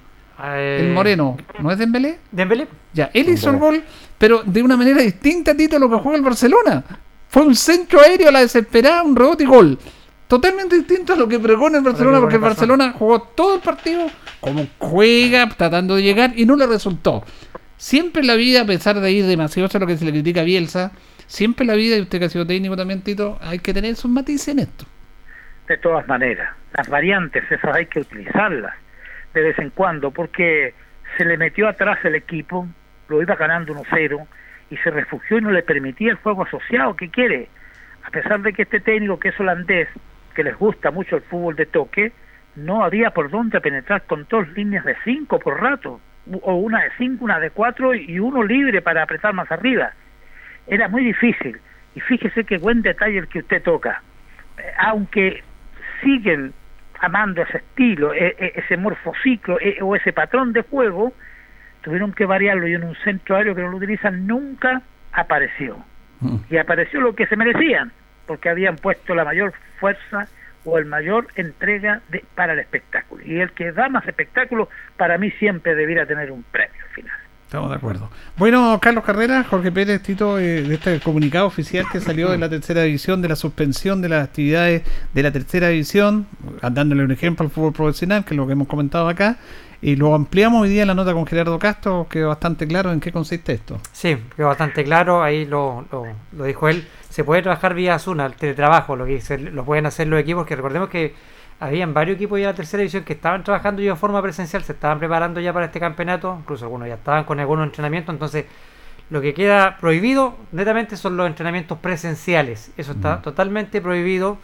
el 0.43 0.91
Moreno 0.91 1.37
¿no 1.61 1.71
es 1.71 1.77
Dembélé? 1.77 2.19
Dembélé 2.29 2.67
ya 2.93 3.09
él 3.13 3.29
hizo 3.29 3.51
el 3.51 3.57
gol 3.57 3.81
pero 4.17 4.43
de 4.43 4.61
una 4.61 4.75
manera 4.75 5.01
distinta 5.01 5.55
Tito 5.55 5.77
a 5.77 5.79
lo 5.79 5.89
que 5.89 5.95
juega 5.95 6.17
el 6.17 6.23
Barcelona 6.23 6.83
fue 7.29 7.43
un 7.43 7.55
centro 7.55 8.01
aéreo 8.01 8.27
a 8.27 8.31
la 8.33 8.41
desesperada 8.41 9.03
un 9.03 9.15
rebote 9.15 9.43
y 9.43 9.47
gol 9.47 9.79
totalmente 10.27 10.75
distinto 10.75 11.13
a 11.13 11.15
lo 11.15 11.27
que 11.27 11.39
pregona 11.39 11.77
el 11.77 11.83
Barcelona 11.83 12.19
porque 12.19 12.35
el 12.35 12.41
Barcelona 12.41 12.93
jugó 12.97 13.21
todo 13.21 13.55
el 13.55 13.61
partido 13.61 14.07
como 14.39 14.67
juega 14.79 15.47
tratando 15.49 15.95
de 15.95 16.03
llegar 16.03 16.33
y 16.35 16.45
no 16.45 16.55
le 16.55 16.67
resultó 16.67 17.23
siempre 17.77 18.21
en 18.21 18.27
la 18.27 18.35
vida 18.35 18.61
a 18.61 18.65
pesar 18.65 18.99
de 18.99 19.11
ir 19.11 19.25
demasiado 19.25 19.69
a 19.73 19.79
lo 19.79 19.87
que 19.87 19.97
se 19.97 20.05
le 20.05 20.11
critica 20.11 20.41
a 20.41 20.43
Bielsa 20.43 20.91
siempre 21.27 21.63
en 21.63 21.67
la 21.67 21.75
vida, 21.75 21.97
y 21.97 22.01
usted 22.01 22.19
que 22.19 22.25
ha 22.25 22.29
sido 22.29 22.45
técnico 22.45 22.75
también, 22.75 23.01
Tito, 23.01 23.37
hay 23.41 23.59
que 23.59 23.73
tener 23.73 23.95
sus 23.95 24.11
matices 24.11 24.49
en 24.49 24.59
esto. 24.59 24.85
de 25.67 25.77
todas 25.77 26.07
maneras. 26.07 26.55
Las 26.77 26.87
variantes, 26.87 27.43
esas 27.49 27.75
hay 27.75 27.87
que 27.87 27.99
utilizarlas 27.99 28.75
de 29.33 29.41
vez 29.41 29.57
en 29.57 29.71
cuando, 29.71 30.11
porque 30.11 30.75
se 31.17 31.25
le 31.25 31.37
metió 31.37 31.67
atrás 31.67 31.97
el 32.03 32.13
equipo, 32.13 32.67
lo 33.07 33.21
iba 33.21 33.35
ganando 33.35 33.73
1-0 33.73 34.27
y 34.69 34.77
se 34.77 34.91
refugió 34.91 35.39
y 35.39 35.41
no 35.41 35.51
le 35.51 35.63
permitía 35.63 36.11
el 36.11 36.17
juego 36.17 36.43
asociado 36.43 36.95
que 36.95 37.09
quiere. 37.09 37.49
A 38.03 38.11
pesar 38.11 38.41
de 38.41 38.53
que 38.53 38.61
este 38.61 38.79
técnico 38.79 39.19
que 39.19 39.29
es 39.29 39.39
holandés, 39.39 39.87
que 40.35 40.43
les 40.43 40.55
gusta 40.57 40.91
mucho 40.91 41.15
el 41.15 41.23
fútbol 41.23 41.55
de 41.55 41.65
toque, 41.65 42.11
no 42.55 42.83
había 42.83 43.09
por 43.11 43.31
dónde 43.31 43.59
penetrar 43.61 44.03
con 44.03 44.27
dos 44.29 44.47
líneas 44.49 44.85
de 44.85 44.95
cinco 45.03 45.39
por 45.39 45.59
rato, 45.61 45.99
o 46.41 46.55
una 46.55 46.83
de 46.83 46.91
cinco, 46.97 47.25
una 47.25 47.39
de 47.39 47.49
cuatro 47.49 47.93
y 47.95 48.19
uno 48.19 48.43
libre 48.43 48.81
para 48.81 49.03
apretar 49.03 49.33
más 49.33 49.51
arriba. 49.51 49.91
Era 50.67 50.87
muy 50.87 51.03
difícil. 51.03 51.59
Y 51.95 51.99
fíjese 52.01 52.43
qué 52.43 52.57
buen 52.57 52.81
detalle 52.81 53.19
el 53.19 53.27
que 53.27 53.39
usted 53.39 53.61
toca. 53.63 54.01
Eh, 54.57 54.63
aunque 54.77 55.43
siguen 56.01 56.53
amando 56.99 57.41
ese 57.41 57.57
estilo, 57.57 58.13
e- 58.13 58.35
e- 58.37 58.53
ese 58.55 58.77
morfociclo 58.77 59.59
e- 59.59 59.77
o 59.81 59.95
ese 59.95 60.11
patrón 60.11 60.53
de 60.53 60.61
juego, 60.63 61.13
tuvieron 61.81 62.13
que 62.13 62.25
variarlo 62.25 62.67
y 62.67 62.73
en 62.73 62.83
un 62.83 62.95
centro 62.95 63.35
aéreo 63.35 63.55
que 63.55 63.61
no 63.61 63.69
lo 63.69 63.77
utilizan 63.77 64.25
nunca 64.27 64.81
apareció. 65.13 65.77
Y 66.49 66.57
apareció 66.57 67.01
lo 67.01 67.13
que 67.13 67.27
se 67.27 67.35
merecían, 67.35 67.91
porque 68.25 68.49
habían 68.49 68.75
puesto 68.75 69.15
la 69.15 69.25
mayor 69.25 69.53
fuerza 69.79 70.27
o 70.65 70.77
el 70.77 70.85
mayor 70.85 71.27
entrega 71.35 72.01
de, 72.09 72.23
para 72.35 72.53
el 72.53 72.59
espectáculo. 72.59 73.23
Y 73.25 73.39
el 73.39 73.51
que 73.51 73.71
da 73.71 73.87
más 73.87 74.07
espectáculo, 74.07 74.69
para 74.97 75.17
mí 75.17 75.31
siempre 75.31 75.75
debiera 75.75 76.05
tener 76.05 76.31
un 76.31 76.43
premio 76.43 76.81
al 76.83 76.93
final. 76.93 77.15
Estamos 77.45 77.69
de 77.69 77.75
acuerdo. 77.75 78.09
Bueno, 78.37 78.79
Carlos 78.81 79.03
Carrera, 79.03 79.43
Jorge 79.43 79.71
Pérez, 79.71 80.01
Tito, 80.01 80.39
eh, 80.39 80.63
de 80.63 80.73
este 80.73 80.99
comunicado 80.99 81.45
oficial 81.45 81.85
que 81.91 81.99
salió 81.99 82.31
de 82.31 82.39
la 82.39 82.49
tercera 82.49 82.81
división, 82.81 83.21
de 83.21 83.29
la 83.29 83.35
suspensión 83.35 84.01
de 84.01 84.09
las 84.09 84.27
actividades 84.27 84.81
de 85.13 85.23
la 85.23 85.31
tercera 85.31 85.67
división, 85.67 86.25
dándole 86.61 87.03
un 87.03 87.11
ejemplo 87.11 87.45
al 87.45 87.51
fútbol 87.51 87.71
profesional, 87.71 88.25
que 88.25 88.33
es 88.33 88.37
lo 88.37 88.47
que 88.47 88.53
hemos 88.53 88.67
comentado 88.67 89.07
acá, 89.07 89.37
y 89.79 89.95
lo 89.95 90.15
ampliamos 90.15 90.63
hoy 90.63 90.69
día 90.69 90.81
en 90.81 90.87
la 90.87 90.95
nota 90.95 91.13
con 91.13 91.27
Gerardo 91.27 91.59
Castro, 91.59 92.07
quedó 92.09 92.29
bastante 92.29 92.67
claro 92.67 92.91
en 92.91 92.99
qué 92.99 93.11
consiste 93.11 93.53
esto. 93.53 93.79
Sí, 93.91 94.17
quedó 94.35 94.47
bastante 94.47 94.83
claro, 94.83 95.21
ahí 95.21 95.45
lo, 95.45 95.85
lo, 95.91 96.07
lo 96.35 96.43
dijo 96.45 96.67
él. 96.67 96.87
Se 97.15 97.23
puede 97.23 97.41
trabajar 97.41 97.73
vía 97.73 97.95
Asuna, 97.95 98.25
el 98.25 98.33
teletrabajo, 98.33 98.97
lo 98.97 99.05
que 99.05 99.21
se- 99.21 99.37
lo 99.37 99.63
pueden 99.63 99.85
hacer 99.85 100.05
los 100.07 100.19
equipos, 100.19 100.45
que 100.45 100.53
recordemos 100.53 100.89
que 100.89 101.13
habían 101.61 101.93
varios 101.93 102.15
equipos 102.17 102.37
ya 102.37 102.47
de 102.47 102.51
la 102.51 102.55
tercera 102.57 102.81
división 102.81 103.05
que 103.05 103.13
estaban 103.13 103.41
trabajando 103.41 103.81
ya 103.81 103.91
de 103.91 103.95
forma 103.95 104.21
presencial, 104.21 104.65
se 104.65 104.73
estaban 104.73 104.99
preparando 104.99 105.39
ya 105.39 105.53
para 105.53 105.67
este 105.67 105.79
campeonato, 105.79 106.35
incluso 106.41 106.65
algunos 106.65 106.89
ya 106.89 106.95
estaban 106.95 107.23
con 107.23 107.39
algunos 107.39 107.67
entrenamientos, 107.67 108.11
entonces 108.13 108.43
lo 109.09 109.21
que 109.21 109.33
queda 109.33 109.77
prohibido 109.79 110.35
netamente 110.51 110.97
son 110.97 111.15
los 111.15 111.25
entrenamientos 111.27 111.77
presenciales. 111.79 112.73
Eso 112.75 112.91
está 112.91 113.21
totalmente 113.21 113.79
prohibido 113.79 114.37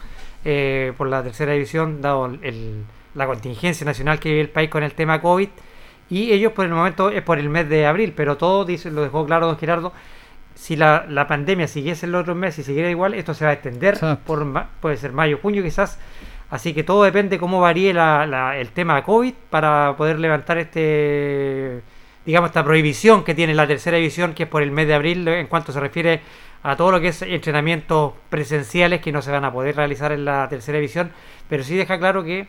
eh, 0.46 0.94
por 0.96 1.08
la 1.08 1.22
tercera 1.22 1.52
división, 1.52 2.00
dado 2.00 2.24
el- 2.24 2.40
el- 2.42 2.84
la 3.14 3.26
contingencia 3.26 3.84
nacional 3.84 4.18
que 4.18 4.30
vive 4.30 4.40
el 4.40 4.48
país 4.48 4.70
con 4.70 4.82
el 4.82 4.92
tema 4.94 5.20
COVID. 5.20 5.50
Y 6.08 6.32
ellos 6.32 6.52
por 6.52 6.64
el 6.64 6.72
momento 6.72 7.10
es 7.10 7.20
por 7.20 7.38
el 7.38 7.50
mes 7.50 7.68
de 7.68 7.84
abril, 7.86 8.14
pero 8.16 8.38
todo 8.38 8.64
dice, 8.64 8.90
lo 8.90 9.02
dejó 9.02 9.26
claro 9.26 9.46
don 9.46 9.58
Gerardo. 9.58 9.92
Si 10.54 10.76
la, 10.76 11.06
la 11.08 11.26
pandemia 11.26 11.66
siguiese 11.66 12.06
en 12.06 12.12
los 12.12 12.22
otros 12.22 12.36
meses 12.36 12.60
y 12.60 12.62
siguiera 12.64 12.90
igual, 12.90 13.14
esto 13.14 13.34
se 13.34 13.44
va 13.44 13.50
a 13.50 13.54
extender 13.54 13.96
por 14.26 14.46
puede 14.80 14.96
ser 14.96 15.12
mayo, 15.12 15.38
junio 15.42 15.62
quizás. 15.62 15.98
Así 16.50 16.74
que 16.74 16.84
todo 16.84 17.02
depende 17.04 17.38
cómo 17.38 17.60
varíe 17.60 17.94
la- 17.94 18.26
la- 18.26 18.56
el 18.58 18.68
tema 18.70 19.02
COVID 19.02 19.32
para 19.50 19.94
poder 19.96 20.18
levantar 20.18 20.58
este, 20.58 21.80
digamos, 22.26 22.50
esta 22.50 22.62
prohibición 22.64 23.24
que 23.24 23.34
tiene 23.34 23.54
la 23.54 23.66
tercera 23.66 23.96
división, 23.96 24.34
que 24.34 24.44
es 24.44 24.48
por 24.48 24.62
el 24.62 24.70
mes 24.70 24.86
de 24.86 24.94
abril, 24.94 25.26
en 25.28 25.46
cuanto 25.46 25.72
se 25.72 25.80
refiere 25.80 26.20
a 26.62 26.76
todo 26.76 26.92
lo 26.92 27.00
que 27.00 27.08
es 27.08 27.22
entrenamientos 27.22 28.12
presenciales 28.28 29.00
que 29.00 29.10
no 29.10 29.22
se 29.22 29.30
van 29.32 29.44
a 29.44 29.52
poder 29.52 29.74
realizar 29.76 30.12
en 30.12 30.24
la 30.24 30.46
tercera 30.48 30.78
división, 30.78 31.10
pero 31.48 31.64
sí 31.64 31.74
deja 31.74 31.98
claro 31.98 32.22
que 32.22 32.46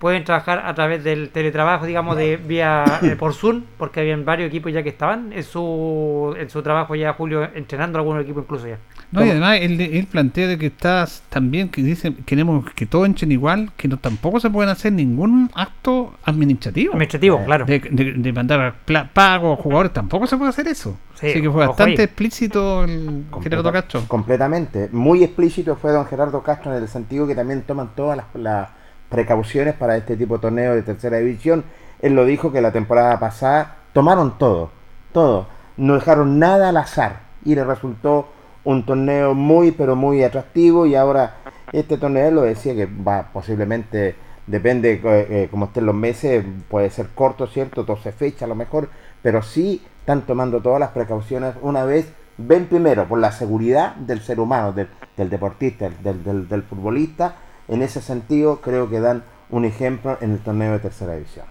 pueden 0.00 0.24
trabajar 0.24 0.62
a 0.64 0.74
través 0.74 1.04
del 1.04 1.28
teletrabajo, 1.28 1.86
digamos, 1.86 2.16
de 2.16 2.36
vía 2.36 2.84
eh, 3.02 3.14
por 3.16 3.34
Zoom, 3.34 3.62
porque 3.78 4.00
habían 4.00 4.24
varios 4.24 4.48
equipos 4.48 4.72
ya 4.72 4.82
que 4.82 4.88
estaban 4.88 5.32
en 5.32 5.44
su, 5.44 6.34
en 6.36 6.50
su 6.50 6.62
trabajo 6.62 6.94
ya, 6.96 7.12
Julio, 7.12 7.46
entrenando 7.54 7.98
algunos 7.98 8.22
equipos 8.24 8.42
incluso 8.44 8.66
ya. 8.66 8.78
No, 9.12 9.24
y 9.26 9.30
además 9.30 9.58
él, 9.60 9.80
él 9.80 10.06
plantea 10.06 10.46
de 10.46 10.56
que 10.56 10.66
estás 10.66 11.22
también 11.28 11.68
que 11.68 11.82
dicen 11.82 12.14
queremos 12.24 12.64
que 12.74 12.86
todos 12.86 13.06
entren 13.06 13.30
igual, 13.32 13.70
que 13.76 13.88
no 13.88 13.96
tampoco 13.98 14.38
se 14.40 14.48
pueden 14.48 14.70
hacer 14.70 14.92
ningún 14.92 15.50
acto 15.54 16.14
administrativo. 16.24 16.92
Administrativo, 16.92 17.44
claro. 17.44 17.64
De, 17.66 17.80
de- 17.80 18.12
de 18.14 18.32
mandar 18.32 18.74
pla- 18.84 19.10
pago 19.12 19.52
a 19.52 19.56
jugadores, 19.56 19.92
tampoco 19.92 20.26
se 20.26 20.36
puede 20.36 20.50
hacer 20.50 20.66
eso. 20.68 20.96
Sí, 21.14 21.26
Así 21.30 21.42
que 21.42 21.50
fue 21.50 21.66
bastante 21.66 22.00
ahí. 22.00 22.04
explícito 22.06 22.84
el 22.84 23.24
Gerardo 23.42 23.70
Castro. 23.72 24.02
Completamente. 24.08 24.88
Muy 24.92 25.22
explícito 25.24 25.76
fue 25.76 25.90
don 25.92 26.06
Gerardo 26.06 26.42
Castro 26.42 26.74
en 26.74 26.80
el 26.82 26.88
sentido 26.88 27.26
que 27.26 27.34
también 27.34 27.62
toman 27.62 27.90
todas 27.96 28.16
las, 28.16 28.26
las 28.34 28.68
precauciones 29.10 29.74
para 29.74 29.96
este 29.96 30.16
tipo 30.16 30.36
de 30.36 30.42
torneo 30.42 30.74
de 30.74 30.82
tercera 30.82 31.18
división. 31.18 31.64
Él 32.00 32.14
lo 32.14 32.24
dijo 32.24 32.50
que 32.52 32.62
la 32.62 32.72
temporada 32.72 33.18
pasada 33.20 33.76
tomaron 33.92 34.38
todo, 34.38 34.70
todo. 35.12 35.46
No 35.76 35.94
dejaron 35.94 36.38
nada 36.38 36.70
al 36.70 36.78
azar 36.78 37.20
y 37.44 37.54
le 37.54 37.64
resultó 37.64 38.28
un 38.64 38.84
torneo 38.86 39.34
muy, 39.34 39.72
pero 39.72 39.96
muy 39.96 40.22
atractivo 40.22 40.86
y 40.86 40.94
ahora 40.94 41.36
este 41.72 41.98
torneo 41.98 42.30
lo 42.30 42.42
decía 42.42 42.74
que 42.74 42.86
va 42.86 43.28
posiblemente, 43.32 44.14
depende 44.46 44.92
eh, 44.92 45.00
eh, 45.04 45.48
cómo 45.50 45.66
estén 45.66 45.86
los 45.86 45.94
meses, 45.94 46.44
puede 46.68 46.90
ser 46.90 47.08
corto, 47.14 47.46
¿cierto? 47.46 47.84
12 47.84 48.12
fechas 48.12 48.42
a 48.42 48.46
lo 48.46 48.54
mejor, 48.54 48.88
pero 49.22 49.42
sí 49.42 49.82
están 50.00 50.22
tomando 50.22 50.60
todas 50.60 50.80
las 50.80 50.90
precauciones 50.90 51.54
una 51.62 51.84
vez 51.84 52.12
ven 52.36 52.66
primero 52.66 53.06
por 53.06 53.18
la 53.18 53.32
seguridad 53.32 53.94
del 53.96 54.20
ser 54.20 54.40
humano, 54.40 54.72
del, 54.72 54.88
deportista, 55.30 55.90
del 55.90 56.62
futbolista. 56.62 57.34
En 57.70 57.82
ese 57.82 58.00
sentido, 58.00 58.60
creo 58.60 58.90
que 58.90 58.98
dan 58.98 59.22
un 59.48 59.64
ejemplo 59.64 60.18
en 60.20 60.32
el 60.32 60.40
torneo 60.40 60.72
de 60.72 60.80
tercera 60.80 61.14
división. 61.14 61.46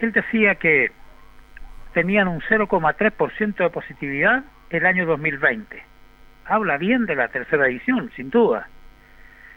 Él 0.00 0.12
decía 0.12 0.54
que 0.54 0.90
tenían 1.92 2.28
un 2.28 2.40
0,3% 2.40 3.56
de 3.56 3.70
positividad 3.70 4.42
el 4.70 4.86
año 4.86 5.04
2020. 5.04 5.82
Habla 6.46 6.78
bien 6.78 7.04
de 7.04 7.14
la 7.14 7.28
tercera 7.28 7.66
división, 7.66 8.10
sin 8.16 8.30
duda. 8.30 8.68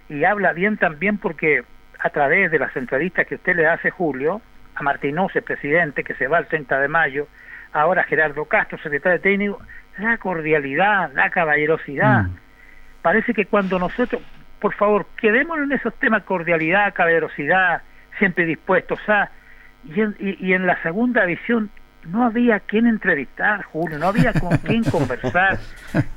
Y 0.10 0.26
habla 0.26 0.52
bien 0.52 0.76
también 0.78 1.18
porque 1.20 1.64
a 2.00 2.10
través 2.10 2.52
de 2.52 2.60
las 2.60 2.76
entrevistas 2.76 3.26
que 3.26 3.36
usted 3.36 3.56
le 3.56 3.68
hace, 3.68 3.90
Julio, 3.92 4.42
a 4.76 4.84
Martínez, 4.84 5.32
presidente, 5.46 6.04
que 6.04 6.16
se 6.16 6.28
va 6.28 6.40
el 6.40 6.48
30 6.48 6.80
de 6.82 6.88
mayo, 6.90 7.28
ahora 7.72 8.04
Gerardo 8.04 8.44
Castro, 8.46 8.78
secretario 8.80 9.22
técnico, 9.22 9.62
la 9.98 10.18
cordialidad, 10.18 11.12
la 11.14 11.30
caballerosidad. 11.30 12.26
Parece 13.02 13.34
que 13.34 13.46
cuando 13.46 13.80
nosotros, 13.80 14.22
por 14.60 14.74
favor, 14.76 15.06
quedémonos 15.18 15.66
en 15.66 15.72
esos 15.74 15.94
temas, 16.00 16.24
cordialidad, 16.24 16.94
caballerosidad, 16.94 17.82
siempre 18.18 18.46
dispuestos 18.46 19.00
a... 19.10 19.30
Y 19.84 20.02
en, 20.02 20.16
y- 20.20 20.44
y 20.48 20.54
en 20.54 20.66
la 20.66 20.82
segunda 20.82 21.26
visión 21.26 21.70
no 22.06 22.24
había 22.24 22.60
quien 22.60 22.88
entrevistar, 22.88 23.64
Julio, 23.64 23.98
no 24.00 24.08
había 24.08 24.34
con 24.34 24.58
quién 24.58 24.84
conversar. 24.92 25.58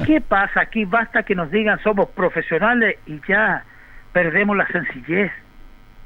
¿Qué 0.07 0.21
pasa 0.21 0.61
aquí? 0.63 0.85
Basta 0.85 1.23
que 1.23 1.35
nos 1.35 1.51
digan 1.51 1.79
somos 1.83 2.09
profesionales 2.11 2.97
y 3.07 3.21
ya 3.29 3.65
perdemos 4.13 4.57
la 4.57 4.67
sencillez. 4.69 5.31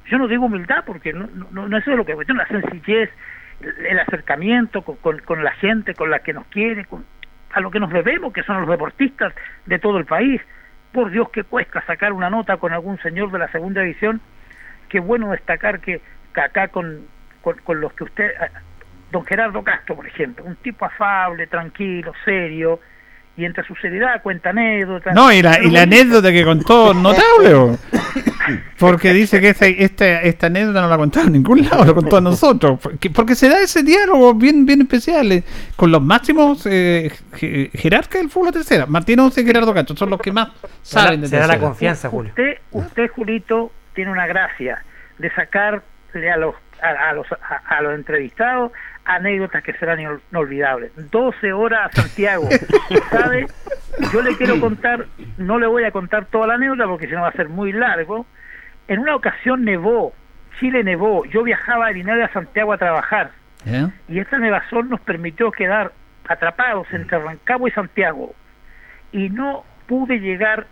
Yo 0.07 0.19
no 0.19 0.27
digo 0.29 0.47
humildad 0.47 0.83
porque 0.85 1.13
no, 1.13 1.29
no, 1.53 1.69
no 1.69 1.79
eso 1.79 1.91
es 1.93 1.97
lo 1.97 2.05
que 2.05 2.15
cuestión, 2.15 2.37
la 2.39 2.47
sencillez, 2.49 3.11
el, 3.61 3.87
el 3.87 3.99
acercamiento 4.01 4.83
con, 4.83 4.97
con- 4.97 5.21
con 5.21 5.45
la 5.45 5.53
gente, 5.53 5.95
con 5.95 6.11
la 6.11 6.19
que 6.21 6.33
nos 6.33 6.47
quiere, 6.47 6.85
con, 6.87 7.05
a 7.53 7.61
lo 7.61 7.71
que 7.71 7.79
nos 7.79 7.93
debemos, 7.93 8.33
que 8.33 8.43
son 8.43 8.61
los 8.61 8.69
deportistas 8.69 9.33
de 9.67 9.79
todo 9.79 9.99
el 9.99 10.05
país. 10.07 10.41
Por 10.93 11.11
Dios, 11.11 11.31
que 11.31 11.45
cuesta 11.45 11.85
sacar 11.87 12.13
una 12.13 12.31
nota 12.31 12.57
con 12.59 12.73
algún 12.73 12.99
señor 13.01 13.31
de 13.33 13.39
la 13.39 13.51
segunda 13.51 13.81
división. 13.81 14.21
Qué 14.89 15.01
bueno 15.01 15.31
destacar 15.31 15.81
que, 15.81 16.01
acá 16.35 16.69
con, 16.69 17.07
con, 17.41 17.57
con 17.59 17.81
los 17.81 17.93
que 17.95 18.05
usted, 18.05 18.31
ah, 18.41 18.61
don 19.11 19.25
Gerardo 19.25 19.63
Castro, 19.63 19.97
por 19.97 20.07
ejemplo, 20.07 20.45
un 20.45 20.57
tipo 20.57 20.85
afable, 20.85 21.47
tranquilo, 21.47 22.13
serio, 22.25 22.81
y 23.37 23.45
entre 23.45 23.65
su 23.65 23.75
seriedad 23.77 24.23
cuenta 24.23 24.51
anécdotas. 24.51 25.15
No, 25.15 25.33
y 25.33 25.41
la, 25.41 25.59
y 25.63 25.71
la 25.71 25.83
anécdota 25.83 26.31
que 26.31 26.45
contó 26.45 26.93
notable. 26.93 27.79
Porque 28.79 29.13
dice 29.13 29.41
que 29.41 29.51
esta, 29.51 29.67
esta, 29.67 30.23
esta 30.23 30.47
anécdota 30.49 30.81
no 30.83 30.89
la 30.89 30.97
contó 30.97 31.21
en 31.21 31.33
ningún 31.33 31.63
lado, 31.63 31.85
lo 31.85 31.95
contó 31.95 32.17
a 32.17 32.21
nosotros. 32.21 32.79
Porque, 32.83 33.11
porque 33.11 33.35
se 33.35 33.49
da 33.49 33.61
ese 33.61 33.83
diálogo 33.83 34.35
bien, 34.35 34.67
bien 34.67 34.81
especial 34.83 35.31
eh, 35.33 35.45
con 35.77 35.91
los 35.93 36.03
máximos 36.03 36.67
eh, 36.67 37.11
je- 37.33 37.71
jerarcas 37.73 38.21
del 38.21 38.31
fútbol 38.31 38.53
tercera. 38.53 38.87
Martín 38.87 39.21
Once 39.21 39.41
y 39.41 39.45
Gerardo 39.45 39.73
Castro 39.75 39.97
son 39.97 40.11
los 40.11 40.21
que 40.21 40.33
más 40.33 40.49
saben 40.83 41.21
de 41.21 41.29
tercera. 41.57 41.59
Usted, 42.31 42.59
usted, 42.73 43.09
Julito, 43.11 43.73
tiene 43.95 44.11
una 44.11 44.27
gracia 44.27 44.83
de 45.19 45.31
sacarle 45.35 46.31
a 46.33 46.37
los 46.37 46.55
a, 46.83 47.11
a 47.11 47.13
los 47.13 47.27
a, 47.31 47.77
a 47.77 47.81
los 47.83 47.95
entrevistados 47.95 48.73
anécdotas 49.05 49.63
que 49.63 49.73
serán 49.75 49.99
inol- 49.99 50.21
inolvidables. 50.31 50.93
12 51.11 51.53
horas 51.53 51.91
a 51.91 52.03
Santiago, 52.03 52.49
¿sabe? 53.11 53.47
Yo 54.13 54.23
le 54.23 54.37
quiero 54.37 54.61
contar, 54.61 55.07
no 55.39 55.59
le 55.59 55.67
voy 55.67 55.85
a 55.85 55.91
contar 55.91 56.27
toda 56.27 56.47
la 56.47 56.55
anécdota 56.55 56.87
porque 56.87 57.07
si 57.09 57.13
no 57.13 57.23
va 57.23 57.29
a 57.29 57.33
ser 57.33 57.49
muy 57.49 57.73
largo. 57.73 58.27
En 58.89 58.99
una 59.01 59.15
ocasión 59.17 59.65
nevó, 59.65 60.13
Chile 60.61 60.85
nevó, 60.85 61.25
yo 61.27 61.43
viajaba 61.43 61.89
de 61.89 61.95
Linares 61.95 62.31
a 62.31 62.33
Santiago 62.33 62.73
a 62.73 62.79
trabajar 62.79 63.31
y 64.09 64.19
esta 64.19 64.39
nevazón 64.39 64.89
nos 64.89 65.01
permitió 65.01 65.51
quedar 65.53 65.93
atrapados 66.29 66.87
entre 66.93 67.19
Rancagua 67.19 67.69
y 67.69 67.73
Santiago 67.73 68.35
y 69.13 69.29
no 69.31 69.65
pude 69.87 70.19
llegar 70.19 70.67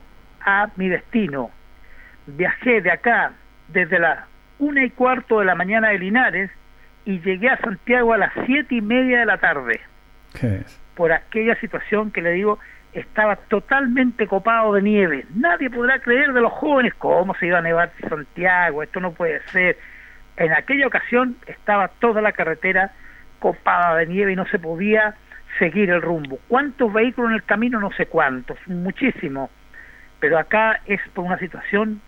a 0.45 0.69
mi 0.77 0.89
destino. 0.89 1.51
Viajé 2.27 2.81
de 2.81 2.91
acá 2.91 3.33
desde 3.69 3.99
las 3.99 4.19
una 4.59 4.85
y 4.85 4.91
cuarto 4.91 5.39
de 5.39 5.45
la 5.47 5.55
mañana 5.55 5.89
de 5.91 5.99
Linares 5.99 6.51
y 7.05 7.21
llegué 7.21 7.49
a 7.49 7.59
Santiago 7.59 8.13
a 8.13 8.19
las 8.19 8.33
siete 8.47 8.75
y 8.77 8.81
media 8.81 9.21
de 9.21 9.27
la 9.27 9.39
tarde 9.39 9.81
¿Qué 10.39 10.57
es? 10.57 10.81
por 10.95 11.13
aquella 11.13 11.55
situación 11.57 12.11
que 12.11 12.23
le 12.23 12.33
digo 12.33 12.59
estaba 12.93 13.37
totalmente 13.37 14.27
copado 14.27 14.75
de 14.75 14.83
nieve. 14.83 15.25
Nadie 15.35 15.71
podrá 15.71 16.01
creer 16.01 16.33
de 16.33 16.41
los 16.41 16.53
jóvenes 16.53 16.93
cómo 16.95 17.35
se 17.37 17.47
iba 17.47 17.59
a 17.59 17.63
nevar 17.63 17.93
Santiago, 18.09 18.83
esto 18.83 19.01
no 19.01 19.13
puede 19.13 19.41
ser. 19.49 19.79
En 20.37 20.53
aquella 20.53 20.87
ocasión 20.87 21.37
estaba 21.47 21.89
toda 21.89 22.21
la 22.21 22.33
carretera 22.33 22.93
copada 23.39 23.97
de 23.97 24.07
nieve 24.07 24.33
y 24.33 24.37
no 24.37 24.47
se 24.47 24.59
podía 24.59 25.15
seguir 25.59 25.91
el 25.91 26.03
rumbo. 26.03 26.39
¿Cuántos 26.49 26.93
vehículos 26.93 27.31
en 27.31 27.37
el 27.37 27.45
camino? 27.45 27.81
No 27.81 27.93
sé 27.93 28.07
cuántos, 28.07 28.59
muchísimos. 28.67 29.51
Pero 30.19 30.39
acá 30.39 30.81
es 30.87 31.01
por 31.15 31.25
una 31.25 31.39
situación 31.39 32.01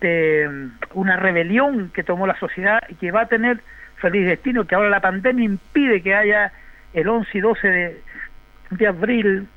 de 0.00 0.48
mm, 0.48 0.98
una 0.98 1.16
rebelión 1.16 1.90
que 1.92 2.02
tomó 2.02 2.26
la 2.26 2.38
sociedad 2.38 2.82
y 2.88 2.94
que 2.94 3.10
va 3.10 3.22
a 3.22 3.26
tener 3.26 3.60
feliz 4.00 4.26
destino, 4.26 4.64
que 4.66 4.74
ahora 4.74 4.90
la 4.90 5.00
pandemia 5.00 5.44
impide 5.44 6.02
que 6.02 6.14
haya 6.14 6.52
el 6.92 7.08
11 7.08 7.30
y 7.38 7.40
12 7.40 7.68
de, 7.68 8.00
de 8.70 8.86
abril 8.86 9.48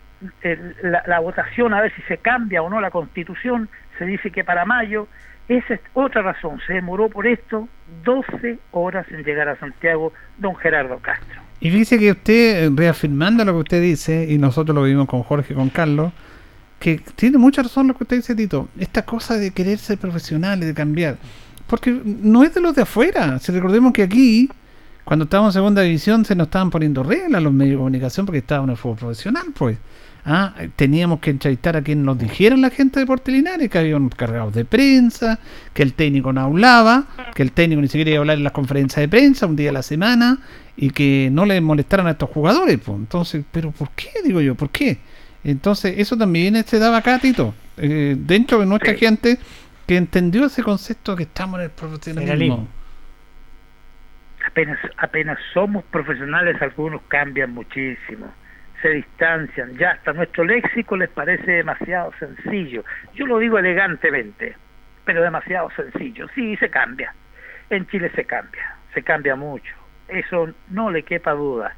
el- 0.41 0.76
la, 0.84 1.03
la 1.07 1.20
votación 1.20 1.74
a 1.74 1.82
ver 1.82 1.94
si 1.95 2.02
se 2.03 2.18
cambia 2.18 2.61
o 2.61 2.70
no 2.70 2.82
la 2.82 2.91
constitución, 2.91 3.70
se 3.98 4.06
dice 4.06 4.32
que 4.32 4.44
para 4.44 4.66
mayo, 4.66 5.07
esa 5.48 5.74
es 5.76 5.80
otra 5.94 6.22
razón, 6.22 6.60
se 6.68 6.74
demoró 6.74 7.10
por 7.10 7.26
esto 7.28 7.68
12 8.03 8.60
horas 8.72 9.06
en 9.11 9.24
llegar 9.24 9.48
a 9.49 9.56
Santiago 9.57 10.14
don 10.38 10.56
Gerardo 10.56 10.98
Castro. 10.99 11.41
Y 11.61 11.70
fíjese 11.72 11.99
que 11.99 12.11
usted, 12.11 12.66
eh, 12.66 12.72
reafirmando 12.74 13.44
lo 13.44 13.53
que 13.53 13.60
usted 13.60 13.82
dice, 13.82 14.26
y 14.30 14.38
nosotros 14.38 14.74
lo 14.76 14.84
vimos 14.84 15.07
con 15.07 15.24
Jorge 15.24 15.53
y 15.53 15.56
con 15.56 15.70
Carlos, 15.70 16.14
que 16.80 17.02
tiene 17.16 17.38
mucha 17.38 17.61
razón 17.61 17.88
lo 17.90 17.94
que 17.94 18.03
usted 18.03 18.18
dice, 18.18 18.36
Tito. 18.36 18.70
Esta 18.80 19.02
cosa 19.03 19.38
de 19.38 19.52
querer 19.52 19.78
ser 19.78 19.98
profesional 19.98 20.64
y 20.64 20.66
de 20.68 20.74
cambiar. 20.74 21.18
Porque 21.70 22.02
no 22.04 22.44
es 22.44 22.54
de 22.54 22.62
los 22.62 22.76
de 22.76 22.82
afuera. 22.82 23.38
Si 23.38 23.52
recordemos 23.52 23.94
que 23.94 24.02
aquí, 24.02 24.50
cuando 25.06 25.26
estábamos 25.26 25.56
en 25.56 25.60
segunda 25.60 25.84
división 25.84 26.26
se 26.26 26.36
nos 26.36 26.48
estaban 26.48 26.72
poniendo 26.72 27.04
reglas 27.04 27.44
los 27.44 27.54
medios 27.54 27.74
de 27.74 27.78
comunicación 27.78 28.26
porque 28.26 28.40
estábamos 28.40 28.70
en 28.70 28.72
el 28.72 28.78
fútbol 28.78 28.98
profesional, 28.98 29.46
pues. 29.54 29.78
Ah, 30.26 30.54
teníamos 30.76 31.22
que 31.22 31.30
entrevistar 31.30 31.78
a 31.78 31.82
quien 31.82 32.04
nos 32.04 32.18
dijeran 32.18 32.62
la 32.62 32.70
gente 32.70 33.00
de 33.00 33.06
Deportes 33.06 33.34
Linares, 33.34 33.70
que 33.70 33.78
había 33.78 33.96
un 33.96 34.10
cargado 34.10 34.52
de 34.52 34.66
prensa, 34.66 35.40
que 35.74 35.82
el 35.82 35.94
técnico 35.94 36.34
no 36.34 36.41
hablaba, 36.41 37.06
que 37.34 37.41
el 37.41 37.54
técnico 37.54 37.82
ni 37.82 37.88
siquiera 37.88 38.12
iba 38.12 38.18
a 38.18 38.22
hablar 38.22 38.38
en 38.38 38.44
las 38.44 38.52
conferencias 38.52 39.02
de 39.02 39.08
prensa 39.08 39.46
un 39.46 39.56
día 39.56 39.70
a 39.70 39.74
la 39.74 39.82
semana 39.82 40.40
y 40.76 40.90
que 40.90 41.30
no 41.32 41.46
le 41.46 41.62
molestaran 41.62 42.08
a 42.08 42.12
estos 42.12 42.30
jugadores. 42.32 42.80
Pues. 42.84 42.98
Entonces, 42.98 43.46
¿pero 43.50 43.72
por 43.72 43.91
qué? 43.91 44.10
Digo 44.24 44.41
yo, 44.41 44.56
¿por 44.56 44.70
qué? 44.72 44.98
Entonces, 45.44 45.96
eso 45.98 46.18
también 46.18 46.62
se 46.66 46.80
daba 46.80 46.98
acá, 46.98 47.18
Tito, 47.20 47.54
eh, 47.78 48.18
dentro 48.20 48.60
de 48.60 48.66
nuestra 48.66 48.94
gente 48.96 49.40
que 49.90 49.98
entendió 49.98 50.45
ese 50.45 50.61
concepto 50.61 51.16
que 51.16 51.24
estamos 51.24 51.57
en 51.57 51.64
el 51.64 51.72
profesionalismo. 51.72 52.68
Apenas, 54.45 54.78
apenas 54.98 55.40
somos 55.52 55.84
profesionales, 55.86 56.61
algunos 56.61 57.02
cambian 57.07 57.56
muchísimo, 57.56 58.32
se 58.84 58.90
distancian, 58.90 59.76
ya 59.80 59.94
hasta 59.94 60.14
nuestro 60.14 60.44
léxico 60.44 60.95
les 60.95 61.10
parece 61.10 61.53
demasiado 61.53 62.14
sencillo. 62.20 62.86
Yo 63.16 63.26
lo 63.26 63.40
digo 63.40 63.57
elegantemente, 63.57 64.56
pero 65.06 65.24
demasiado 65.24 65.72
sencillo. 65.72 66.28
Sí, 66.36 66.56
se 66.57 66.70
cambia. 66.70 67.11
En 67.72 67.88
Chile 67.88 68.11
se 68.14 68.26
cambia, 68.26 68.76
se 68.94 69.02
cambia 69.02 69.36
mucho. 69.36 69.74
Eso 70.07 70.53
no 70.70 70.91
le 70.91 71.02
quepa 71.02 71.32
duda. 71.32 71.74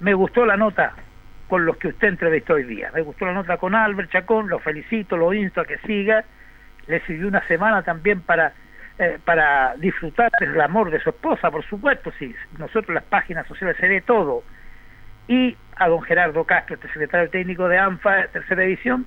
Me 0.00 0.12
gustó 0.12 0.44
la 0.44 0.56
nota 0.56 0.92
con 1.48 1.64
los 1.66 1.76
que 1.76 1.86
usted 1.86 2.08
entrevistó 2.08 2.54
hoy 2.54 2.64
día. 2.64 2.90
Me 2.92 3.02
gustó 3.02 3.26
la 3.26 3.32
nota 3.32 3.58
con 3.58 3.76
Albert 3.76 4.10
Chacón, 4.10 4.48
lo 4.48 4.58
felicito, 4.58 5.16
lo 5.16 5.32
insto 5.32 5.60
a 5.60 5.64
que 5.64 5.78
siga. 5.86 6.24
Le 6.86 7.00
sirvió 7.06 7.28
una 7.28 7.46
semana 7.46 7.82
también 7.82 8.20
para 8.20 8.52
eh, 8.96 9.18
para 9.24 9.74
disfrutar 9.76 10.30
del 10.38 10.60
amor 10.60 10.88
de 10.88 11.00
su 11.00 11.10
esposa, 11.10 11.50
por 11.50 11.64
supuesto, 11.64 12.12
si 12.16 12.32
nosotros 12.58 12.90
en 12.90 12.94
las 12.94 13.04
páginas 13.04 13.44
sociales 13.48 13.76
se 13.80 13.88
ve 13.88 14.00
todo. 14.02 14.44
Y 15.26 15.56
a 15.74 15.88
don 15.88 16.00
Gerardo 16.02 16.44
Castro, 16.44 16.76
este 16.76 16.86
secretario 16.86 17.28
técnico 17.28 17.66
de 17.68 17.76
ANFA, 17.76 18.28
tercera 18.28 18.62
edición, 18.62 19.04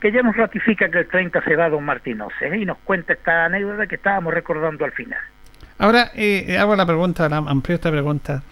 que 0.00 0.10
ya 0.10 0.22
nos 0.22 0.36
ratifica 0.36 0.90
que 0.90 0.98
el 0.98 1.06
30 1.06 1.44
se 1.44 1.54
va 1.54 1.68
don 1.68 1.84
Martínez 1.84 2.32
¿eh? 2.40 2.58
y 2.58 2.64
nos 2.64 2.78
cuenta 2.78 3.12
esta 3.12 3.44
anécdota 3.44 3.86
que 3.86 3.94
estábamos 3.94 4.34
recordando 4.34 4.84
al 4.84 4.92
final. 4.92 5.20
Ahora 5.78 6.10
eh, 6.16 6.58
hago 6.58 6.74
la 6.74 6.84
pregunta, 6.84 7.28
la, 7.28 7.36
amplio 7.36 7.76
esta 7.76 7.92
pregunta, 7.92 8.42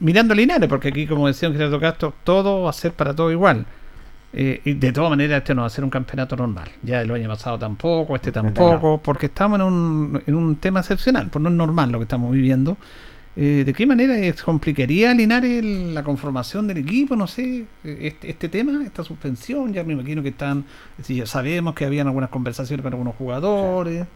mirando 0.00 0.32
a 0.32 0.36
Linares, 0.36 0.68
porque 0.68 0.88
aquí, 0.88 1.06
como 1.06 1.26
decía 1.26 1.50
don 1.50 1.58
Gerardo 1.58 1.78
Castro, 1.78 2.14
todo 2.24 2.62
va 2.62 2.70
a 2.70 2.72
ser 2.72 2.92
para 2.92 3.14
todo 3.14 3.30
igual. 3.30 3.66
Eh, 4.32 4.60
y 4.64 4.74
de 4.74 4.92
todas 4.92 5.10
maneras, 5.10 5.38
este 5.38 5.54
no 5.54 5.62
va 5.62 5.66
a 5.68 5.70
ser 5.70 5.82
un 5.84 5.90
campeonato 5.90 6.36
normal. 6.36 6.68
Ya 6.82 7.00
el 7.00 7.10
año 7.10 7.28
pasado 7.28 7.58
tampoco, 7.58 8.14
este 8.16 8.32
tampoco, 8.32 9.00
porque 9.02 9.26
estamos 9.26 9.58
en 9.60 9.66
un, 9.66 10.22
en 10.26 10.34
un 10.34 10.56
tema 10.56 10.80
excepcional, 10.80 11.28
pues 11.30 11.42
no 11.42 11.48
es 11.48 11.54
normal 11.54 11.90
lo 11.90 11.98
que 11.98 12.02
estamos 12.04 12.32
viviendo. 12.32 12.76
Eh, 13.38 13.64
¿De 13.66 13.72
qué 13.74 13.86
manera 13.86 14.16
es- 14.18 14.42
complicaría 14.42 15.12
Linares 15.14 15.62
la 15.64 16.02
conformación 16.02 16.66
del 16.66 16.78
equipo? 16.78 17.16
No 17.16 17.26
sé, 17.26 17.64
este, 17.84 18.30
este 18.30 18.48
tema, 18.48 18.82
esta 18.84 19.04
suspensión. 19.04 19.72
Ya 19.72 19.84
me 19.84 19.92
imagino 19.94 20.22
que 20.22 20.30
están, 20.30 20.64
si 21.02 21.16
ya 21.16 21.26
sabemos 21.26 21.74
que 21.74 21.84
habían 21.84 22.06
algunas 22.06 22.30
conversaciones 22.30 22.82
con 22.82 22.92
algunos 22.92 23.14
jugadores. 23.16 24.06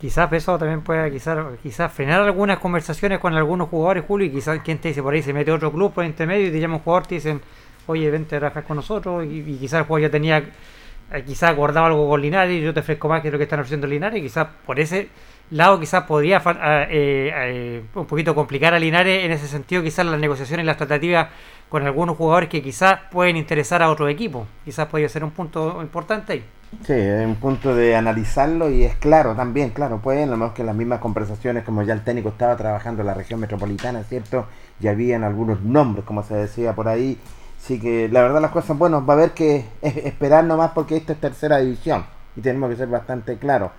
Quizás 0.00 0.30
eso 0.32 0.58
también 0.58 0.82
pueda 0.82 1.10
quizás, 1.10 1.38
quizás 1.62 1.90
frenar 1.90 2.20
algunas 2.20 2.58
conversaciones 2.58 3.18
con 3.18 3.32
algunos 3.34 3.68
jugadores, 3.70 4.04
Julio, 4.06 4.26
y 4.26 4.30
quizás 4.30 4.60
quien 4.62 4.78
te 4.78 4.88
dice 4.88 5.02
por 5.02 5.14
ahí 5.14 5.22
se 5.22 5.32
mete 5.32 5.50
otro 5.50 5.72
club 5.72 5.92
por 5.92 6.04
entre 6.04 6.26
medio 6.26 6.48
y 6.48 6.50
te 6.50 6.60
llama 6.60 6.74
un 6.76 6.80
jugador 6.82 7.06
te 7.06 7.14
dicen, 7.14 7.40
oye, 7.86 8.10
vente 8.10 8.36
a 8.36 8.38
trabajar 8.38 8.64
con 8.64 8.76
nosotros, 8.76 9.24
y, 9.24 9.38
y 9.38 9.56
quizás 9.58 9.80
el 9.80 9.86
jugador 9.86 10.08
ya 10.08 10.10
tenía, 10.10 10.38
eh, 10.38 11.22
quizás 11.26 11.50
acordado 11.50 11.86
algo 11.86 12.08
con 12.08 12.20
Linares 12.20 12.58
y 12.58 12.62
yo 12.62 12.74
te 12.74 12.80
ofrezco 12.80 13.08
más 13.08 13.22
que 13.22 13.30
lo 13.30 13.38
que 13.38 13.44
están 13.44 13.60
ofreciendo 13.60 13.86
Linares, 13.86 14.18
y 14.20 14.22
quizás 14.22 14.48
por 14.64 14.78
ese 14.80 15.08
lado 15.50 15.78
quizás 15.78 16.04
podría 16.04 16.42
ah, 16.44 16.86
eh, 16.90 17.30
eh, 17.34 17.82
un 17.94 18.06
poquito 18.06 18.34
complicar 18.34 18.74
a 18.74 18.78
Linares 18.78 19.24
en 19.24 19.30
ese 19.30 19.46
sentido, 19.46 19.82
quizás 19.82 20.04
las 20.06 20.18
negociaciones 20.18 20.66
las 20.66 20.76
tratativas 20.76 21.28
con 21.68 21.84
algunos 21.84 22.16
jugadores 22.16 22.48
que 22.48 22.62
quizás 22.62 22.98
pueden 23.10 23.36
interesar 23.36 23.82
a 23.82 23.90
otro 23.90 24.08
equipo, 24.08 24.46
quizás 24.64 24.86
podría 24.86 25.08
ser 25.08 25.24
un 25.24 25.30
punto 25.30 25.80
importante 25.82 26.32
ahí. 26.32 26.44
Sí, 26.84 26.92
es 26.92 27.24
un 27.24 27.36
punto 27.36 27.74
de 27.74 27.94
analizarlo 27.94 28.70
y 28.70 28.82
es 28.82 28.96
claro 28.96 29.34
también, 29.34 29.70
claro, 29.70 29.98
pueden, 29.98 30.30
lo 30.30 30.36
mejor 30.36 30.54
que 30.54 30.64
las 30.64 30.74
mismas 30.74 30.98
conversaciones, 30.98 31.64
como 31.64 31.82
ya 31.82 31.94
el 31.94 32.02
técnico 32.02 32.30
estaba 32.30 32.56
trabajando 32.56 33.02
en 33.02 33.06
la 33.06 33.14
región 33.14 33.40
metropolitana, 33.40 34.02
¿cierto? 34.02 34.46
Ya 34.80 34.90
habían 34.90 35.22
algunos 35.22 35.62
nombres, 35.62 36.04
como 36.04 36.22
se 36.22 36.34
decía 36.34 36.74
por 36.74 36.88
ahí. 36.88 37.18
Así 37.66 37.80
que 37.80 38.08
la 38.08 38.22
verdad 38.22 38.40
las 38.40 38.52
cosas, 38.52 38.78
bueno, 38.78 39.04
va 39.04 39.14
a 39.14 39.16
haber 39.16 39.32
que 39.32 39.64
es- 39.82 39.96
esperar 39.96 40.44
nomás 40.44 40.70
porque 40.72 40.96
esto 40.96 41.12
es 41.12 41.20
tercera 41.20 41.58
división 41.58 42.06
y 42.36 42.40
tenemos 42.40 42.70
que 42.70 42.76
ser 42.76 42.88
bastante 42.88 43.38
claros. 43.38 43.72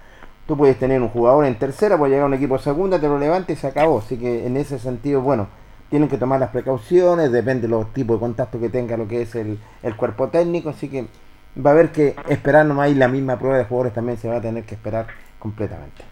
Tú 0.46 0.58
puedes 0.58 0.78
tener 0.78 1.02
un 1.02 1.08
jugador 1.10 1.46
en 1.46 1.56
tercera, 1.58 1.98
puede 1.98 2.12
llegar 2.12 2.26
a 2.26 2.28
un 2.28 2.34
equipo 2.34 2.58
segunda, 2.58 3.00
te 3.00 3.08
lo 3.08 3.18
levanta 3.18 3.54
y 3.54 3.56
se 3.56 3.68
acabó. 3.68 4.00
Así 4.00 4.18
que 4.20 4.46
en 4.46 4.58
ese 4.58 4.78
sentido, 4.80 5.22
bueno, 5.22 5.48
tienen 5.90 6.10
que 6.10 6.18
tomar 6.18 6.40
las 6.40 6.50
precauciones, 6.50 7.32
depende 7.32 7.64
de 7.64 7.70
los 7.70 7.94
tipos 7.94 8.18
de 8.18 8.20
contacto 8.20 8.60
que 8.60 8.70
tenga 8.70 8.98
lo 8.98 9.08
que 9.08 9.22
es 9.22 9.36
el, 9.36 9.60
el 9.84 9.96
cuerpo 9.96 10.30
técnico, 10.30 10.70
así 10.70 10.90
que 10.90 11.08
va 11.66 11.70
a 11.72 11.74
haber 11.74 11.92
que 11.92 12.16
esperar 12.28 12.66
nomás 12.66 12.90
y 12.92 12.96
la 12.96 13.08
misma 13.08 13.40
prueba 13.40 13.58
de 13.58 13.66
jugadores 13.66 13.94
también 13.94 14.18
se 14.18 14.28
va 14.30 14.38
a 14.38 14.42
tener 14.42 14.66
que 14.66 14.76
esperar 14.76 15.08
completamente. 15.40 16.04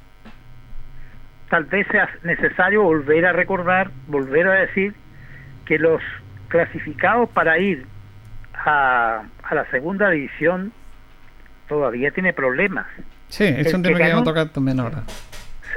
tal 1.50 1.66
vez 1.66 1.88
sea 1.92 2.10
necesario 2.24 2.84
volver 2.84 3.26
a 3.26 3.32
recordar, 3.34 3.92
volver 4.08 4.48
a 4.48 4.54
decir 4.54 4.96
que 5.66 5.78
los 5.80 6.02
clasificados 6.48 7.30
para 7.30 7.58
ir 7.60 7.86
a, 8.54 9.24
a 9.44 9.56
la 9.56 9.66
segunda 9.72 10.10
división 10.10 10.72
todavía 11.68 12.12
tiene 12.12 12.34
problemas. 12.34 12.86
Sí, 13.28 13.44
es 13.44 13.68
El 13.68 13.76
un 13.76 13.84
tema 13.84 13.98
que 13.98 14.10
vamos 14.10 14.22
a 14.22 14.32
tocar 14.32 14.50
también 14.50 14.80
ahora. 14.80 15.04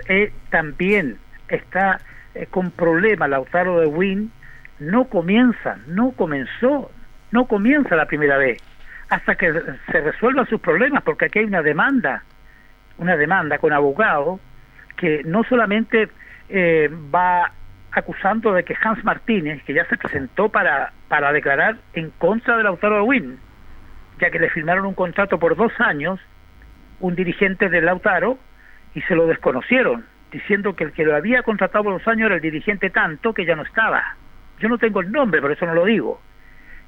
Eh, 0.09 0.33
también 0.51 1.19
está 1.49 2.01
eh, 2.35 2.47
con 2.51 2.71
problemas 2.71 3.29
Lautaro 3.29 3.81
de 3.81 3.87
Win, 3.87 4.31
no 4.79 5.07
comienza, 5.07 5.79
no 5.87 6.13
comenzó, 6.13 6.91
no 7.33 7.47
comienza 7.47 7.97
la 7.97 8.07
primera 8.07 8.37
vez, 8.37 8.59
hasta 9.09 9.35
que 9.35 9.53
se 9.91 10.01
resuelvan 10.01 10.47
sus 10.47 10.61
problemas, 10.61 11.03
porque 11.03 11.27
aquí 11.27 11.41
hay 11.41 11.47
una 11.47 11.63
demanda, 11.63 12.23
una 12.99 13.17
demanda 13.17 13.59
con 13.59 13.73
abogado 13.73 14.39
que 14.97 15.23
no 15.25 15.45
solamente 15.45 16.09
eh, 16.49 16.91
va 17.15 17.53
acusando 17.93 18.53
de 18.53 18.65
que 18.65 18.77
Hans 18.83 19.03
Martínez, 19.05 19.63
que 19.65 19.75
ya 19.75 19.85
se 19.87 19.97
presentó 19.97 20.49
para, 20.49 20.93
para 21.09 21.33
declarar 21.33 21.77
en 21.95 22.11
contra 22.11 22.57
de 22.57 22.65
Lautaro 22.65 22.97
de 22.97 23.03
Win, 23.03 23.39
ya 24.21 24.31
que 24.31 24.39
le 24.39 24.51
firmaron 24.51 24.87
un 24.87 24.95
contrato 24.95 25.39
por 25.39 25.57
dos 25.57 25.73
años, 25.79 26.21
un 27.01 27.15
dirigente 27.15 27.69
de 27.69 27.81
Lautaro, 27.81 28.39
y 28.95 29.03
se 29.03 29.15
lo 29.15 29.27
desconocieron, 29.27 30.05
diciendo 30.31 30.75
que 30.75 30.85
el 30.85 30.93
que 30.93 31.05
lo 31.05 31.15
había 31.15 31.43
contratado 31.43 31.85
por 31.85 31.93
dos 31.95 32.09
años 32.09 32.27
era 32.27 32.37
el 32.37 32.41
dirigente 32.41 32.91
tanto 32.91 33.33
que 33.33 33.45
ya 33.45 33.57
no 33.57 33.63
estaba. 33.63 34.17
Yo 34.59 34.69
no 34.69 34.79
tengo 34.79 35.01
el 35.01 35.13
nombre, 35.13 35.41
por 35.41 35.53
eso 35.53 35.67
no 35.67 35.75
lo 35.75 35.85
digo. 35.85 36.21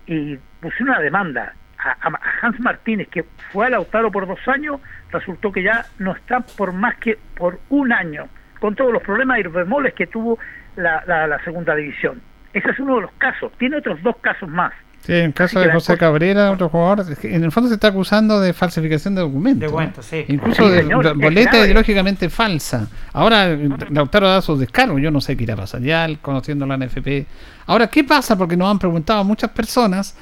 Y 0.06 0.36
puse 0.60 0.82
una 0.82 0.98
demanda 0.98 1.54
a, 1.78 2.20
Hans 2.42 2.58
Martínez, 2.60 3.08
que 3.08 3.24
fue 3.52 3.66
a 3.66 3.70
Lautaro 3.70 4.10
por 4.10 4.26
dos 4.26 4.46
años, 4.48 4.80
resultó 5.10 5.52
que 5.52 5.62
ya 5.62 5.86
no 5.98 6.12
está 6.12 6.40
por 6.40 6.72
más 6.72 6.96
que 6.96 7.18
por 7.36 7.60
un 7.68 7.92
año, 7.92 8.28
con 8.58 8.74
todos 8.74 8.92
los 8.92 9.02
problemas 9.02 9.38
y 9.38 9.42
bemoles 9.42 9.94
que 9.94 10.06
tuvo 10.06 10.38
la, 10.76 11.02
la- 11.06 11.26
la 11.26 11.42
segunda 11.44 11.74
división. 11.74 12.20
Ese 12.52 12.70
es 12.70 12.78
uno 12.80 12.96
de 12.96 13.02
los 13.02 13.12
casos. 13.18 13.52
Tiene 13.58 13.76
otros 13.76 14.02
dos 14.02 14.16
casos 14.20 14.48
más. 14.48 14.72
Sí, 15.02 15.14
en 15.14 15.32
caso 15.32 15.58
Así 15.58 15.64
que 15.64 15.68
de 15.68 15.72
José 15.72 15.96
Cabrera, 15.96 16.50
otro 16.50 16.68
jugador, 16.68 17.06
en 17.22 17.42
el 17.44 17.50
fondo 17.52 17.68
se 17.68 17.74
está 17.76 17.88
acusando 17.88 18.38
de 18.38 18.52
falsificación 18.52 19.14
de 19.14 19.22
documentos. 19.22 19.60
De 19.60 19.66
¿no? 19.66 19.70
documentos, 19.70 20.04
sí. 20.04 20.24
Incluso 20.28 20.62
Sí, 20.66 20.70
de 20.74 20.82
señor, 20.82 21.06
es 21.06 21.14
boleta 21.14 21.50
grave. 21.52 21.64
ideológicamente 21.66 22.28
falsa. 22.28 22.86
Ahora 23.14 23.56
Lautaro 23.88 24.28
da 24.28 24.42
sus 24.42 24.58
descargos, 24.60 25.00
yo 25.00 25.10
no 25.10 25.22
sé 25.22 25.36
qué 25.38 25.44
irá 25.44 25.54
a 25.54 25.56
pasar 25.56 25.80
ya, 25.80 26.04
él 26.04 26.18
conociendo 26.20 26.66
la 26.66 26.76
NFP. 26.76 27.24
Ahora, 27.66 27.86
¿qué 27.86 28.04
pasa? 28.04 28.36
Porque 28.36 28.58
nos 28.58 28.70
han 28.70 28.78
preguntado 28.78 29.24
muchas 29.24 29.50
personas 29.50 30.16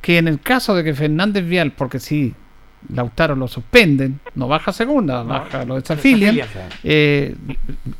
que 0.00 0.18
en 0.18 0.26
el 0.26 0.40
caso 0.40 0.74
de 0.74 0.82
que 0.82 0.92
Fernández 0.92 1.46
Vial, 1.46 1.70
porque 1.72 2.00
si 2.00 2.34
Lautaro 2.92 3.34
lo 3.34 3.48
suspenden, 3.48 4.20
no 4.36 4.46
baja 4.48 4.72
segunda, 4.72 5.22
baja, 5.22 5.64
lo 5.64 5.74
desafilian, 5.76 6.38
eh, 6.84 7.34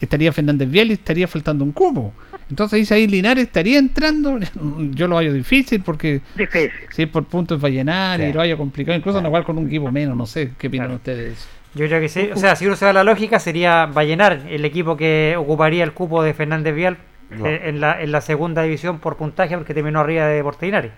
estaría 0.00 0.32
Fernández 0.32 0.70
Vial 0.70 0.90
y 0.90 0.92
estaría 0.94 1.26
faltando 1.26 1.64
un 1.64 1.72
cubo. 1.72 2.12
Entonces 2.48 2.78
dice 2.78 2.94
ahí 2.94 3.08
Linares 3.08 3.44
estaría 3.46 3.78
entrando, 3.78 4.38
yo 4.92 5.08
lo 5.08 5.16
hallo 5.16 5.32
difícil 5.32 5.82
porque 5.82 6.20
Difícil. 6.36 6.70
si 6.90 7.02
es 7.02 7.08
por 7.08 7.24
puntos 7.24 7.62
va 7.62 7.66
a 7.68 7.70
llenar 7.72 8.20
y 8.20 8.32
lo 8.32 8.40
hallo 8.40 8.56
complicado, 8.56 8.96
incluso 8.96 9.20
no 9.20 9.28
jugar 9.28 9.42
con 9.44 9.58
un 9.58 9.66
equipo 9.66 9.90
menos, 9.90 10.16
no 10.16 10.26
sé, 10.26 10.52
¿qué 10.58 10.68
opinan 10.68 10.92
ustedes? 10.92 11.48
Yo 11.74 11.86
creo 11.88 12.00
que 12.00 12.08
sí. 12.08 12.30
O 12.32 12.36
sea, 12.38 12.56
si 12.56 12.64
uno 12.66 12.74
se 12.76 12.84
va 12.86 12.92
a 12.92 12.94
la 12.94 13.04
lógica, 13.04 13.38
sería 13.38 13.84
Vallenar 13.86 14.42
el 14.48 14.64
equipo 14.64 14.96
que 14.96 15.34
ocuparía 15.36 15.84
el 15.84 15.92
cupo 15.92 16.22
de 16.22 16.32
Fernández 16.32 16.74
Vial 16.74 16.96
No. 17.30 17.44
eh, 17.46 17.62
en, 17.68 17.80
la, 17.80 18.00
en 18.00 18.12
la 18.12 18.20
segunda 18.22 18.62
división 18.62 18.98
por 18.98 19.16
puntaje, 19.16 19.56
porque 19.58 19.74
terminó 19.74 20.00
arriba 20.00 20.26
de 20.26 20.42
Portinares. 20.42 20.92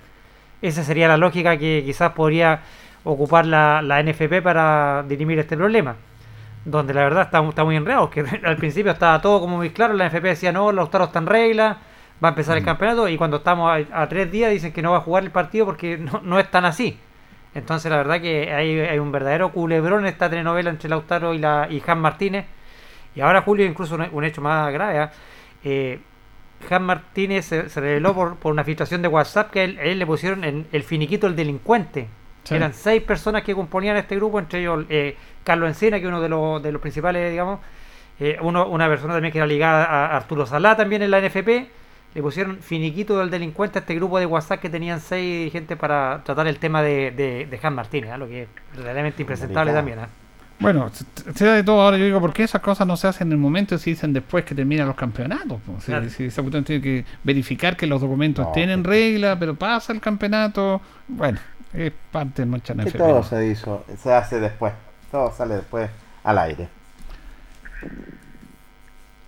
Esa 0.63 0.85
sería 0.85 1.09
la 1.09 1.17
lógica 1.17 1.57
que 1.57 1.83
quizás 1.85 2.13
podría 2.13 2.61
ocupar 3.05 3.47
la, 3.47 3.83
la 3.83 4.03
NFP 4.03 4.43
para 4.43 5.05
dirimir 5.09 5.39
este 5.39 5.57
problema. 5.57 5.97
Donde 6.65 6.93
la 6.93 7.03
verdad 7.03 7.23
está, 7.25 7.47
está 7.49 7.65
muy 7.65 7.77
enredado, 7.77 8.11
que 8.11 8.21
al 8.45 8.57
principio 8.57 8.93
estaba 8.93 9.21
todo 9.21 9.41
como 9.41 9.57
muy 9.57 9.71
claro. 9.71 9.95
La 9.95 10.09
NFP 10.09 10.23
decía, 10.23 10.53
no, 10.53 10.73
Lautaro 10.73 11.05
está 11.05 11.19
en 11.19 11.27
regla, 11.27 11.79
va 12.23 12.29
a 12.29 12.31
empezar 12.31 12.57
el 12.57 12.65
campeonato. 12.65 13.09
Y 13.09 13.17
cuando 13.17 13.39
estamos 13.39 13.71
a, 13.71 14.03
a 14.03 14.09
tres 14.09 14.31
días 14.31 14.51
dicen 14.51 14.73
que 14.73 14.83
no 14.83 14.93
va 14.93 14.99
a 14.99 15.03
jugar 15.03 15.25
el 15.25 15.31
partido 15.31 15.67
porque 15.67 15.97
no, 15.99 16.21
no 16.23 16.39
es 16.39 16.51
tan 16.51 16.65
así. 16.65 16.99
Entonces 17.55 17.91
la 17.91 17.97
verdad 17.97 18.21
que 18.21 18.53
hay, 18.53 18.79
hay 18.81 18.99
un 18.99 19.11
verdadero 19.11 19.51
culebrón 19.53 20.01
en 20.01 20.07
esta 20.07 20.29
telenovela 20.29 20.71
entre 20.71 20.89
Lautaro 20.89 21.35
y, 21.35 21.39
la, 21.39 21.67
y 21.71 21.81
Jan 21.81 22.01
Martínez. 22.01 22.47
Y 23.15 23.21
ahora 23.21 23.43
Julio, 23.43 23.67
incluso 23.67 23.95
un, 23.95 24.07
un 24.13 24.25
hecho 24.25 24.41
más 24.43 24.73
grave, 24.73 24.99
¿ah? 24.99 25.11
Eh, 25.65 26.01
Jan 26.69 26.83
Martínez 26.83 27.47
se, 27.47 27.69
se 27.69 27.81
reveló 27.81 28.15
por, 28.15 28.37
por 28.37 28.53
una 28.53 28.65
filtración 28.65 29.03
de 29.03 29.09
WhatsApp 29.09 29.51
que 29.51 29.65
él, 29.65 29.79
a 29.79 29.83
él 29.83 29.99
le 29.99 30.07
pusieron 30.07 30.45
en 30.45 30.67
el 30.73 30.83
finiquito 30.83 31.27
el 31.27 31.37
delincuente. 31.37 32.09
Sí. 32.49 32.55
Eran 32.55 32.73
seis 32.73 33.03
personas 33.03 33.43
que 33.43 33.55
componían 33.55 33.97
este 33.97 34.17
grupo, 34.17 34.39
entre 34.39 34.61
ellos 34.61 34.85
eh, 34.89 35.17
Carlos 35.45 35.69
Encina, 35.69 35.99
que 35.99 36.05
es 36.05 36.09
uno 36.09 36.21
de 36.21 36.29
los, 36.31 36.63
de 36.63 36.73
los 36.73 36.81
principales, 36.81 37.31
digamos, 37.31 37.61
eh, 38.21 38.39
uno, 38.41 38.67
una 38.69 38.89
persona 38.89 39.13
también 39.15 39.33
que 39.33 39.39
era 39.39 39.47
ligada 39.47 39.85
a 39.85 40.17
Arturo 40.17 40.47
Salá 40.47 40.77
también 40.77 41.03
en 41.03 41.11
la 41.11 41.21
NFP. 41.21 41.49
Le 42.15 42.23
pusieron 42.23 42.59
finiquito 42.61 43.19
del 43.19 43.29
delincuente 43.29 43.79
a 43.79 43.81
este 43.81 43.95
grupo 43.95 44.19
de 44.19 44.25
WhatsApp 44.27 44.61
que 44.61 44.71
tenían 44.71 44.99
seis 45.01 45.41
dirigentes 45.41 45.77
para 45.77 46.23
tratar 46.25 46.47
el 46.49 46.59
tema 46.59 46.83
de, 46.83 47.11
de, 47.11 47.47
de 47.47 47.59
Jan 47.59 47.75
Martínez, 47.75 48.11
¿ah? 48.11 48.17
lo 48.17 48.27
que 48.27 48.45
es 48.45 48.49
realmente 48.83 49.23
impresentable 49.23 49.73
también. 49.75 49.99
¿ah? 49.99 50.09
Bueno, 50.59 50.91
se, 50.93 51.05
se 51.35 51.45
da 51.45 51.53
de 51.53 51.63
todo 51.63 51.83
ahora. 51.83 51.99
Yo 51.99 52.07
digo, 52.07 52.19
¿por 52.21 52.33
qué 52.33 52.43
esas 52.45 52.63
cosas 52.63 52.87
no 52.87 52.97
se 52.97 53.07
hacen 53.07 53.29
en 53.29 53.33
el 53.33 53.39
momento 53.39 53.75
y 53.75 53.79
se 53.79 53.91
dicen 53.91 54.13
después 54.15 54.45
que 54.45 54.55
terminan 54.55 54.87
los 54.89 54.97
campeonatos? 54.97 55.61
po? 55.61 55.77
Si, 55.81 55.87
Claro. 55.87 56.09
si 56.09 56.25
esa 56.25 56.41
cuestión 56.43 56.65
tiene 56.65 56.83
que 56.83 57.05
verificar 57.23 57.77
que 57.77 57.87
los 57.87 58.01
documentos 58.01 58.45
No, 58.45 58.51
estén 58.53 58.71
en 58.71 58.83
regla, 58.83 59.39
pero 59.39 59.55
pasa 59.55 59.93
el 59.93 60.01
campeonato. 60.01 60.81
Bueno, 61.07 61.39
es 61.75 61.93
parte 62.11 62.43
de 62.43 62.47
mucha 62.47 62.75
Que 62.75 62.91
todo 62.93 63.23
se 63.23 63.47
hizo, 63.47 63.85
se 63.97 64.13
hace 64.13 64.41
después. 64.41 64.73
Todo 65.11 65.31
sale 65.33 65.57
después 65.57 65.91
al 66.25 66.39
aire. 66.39 66.69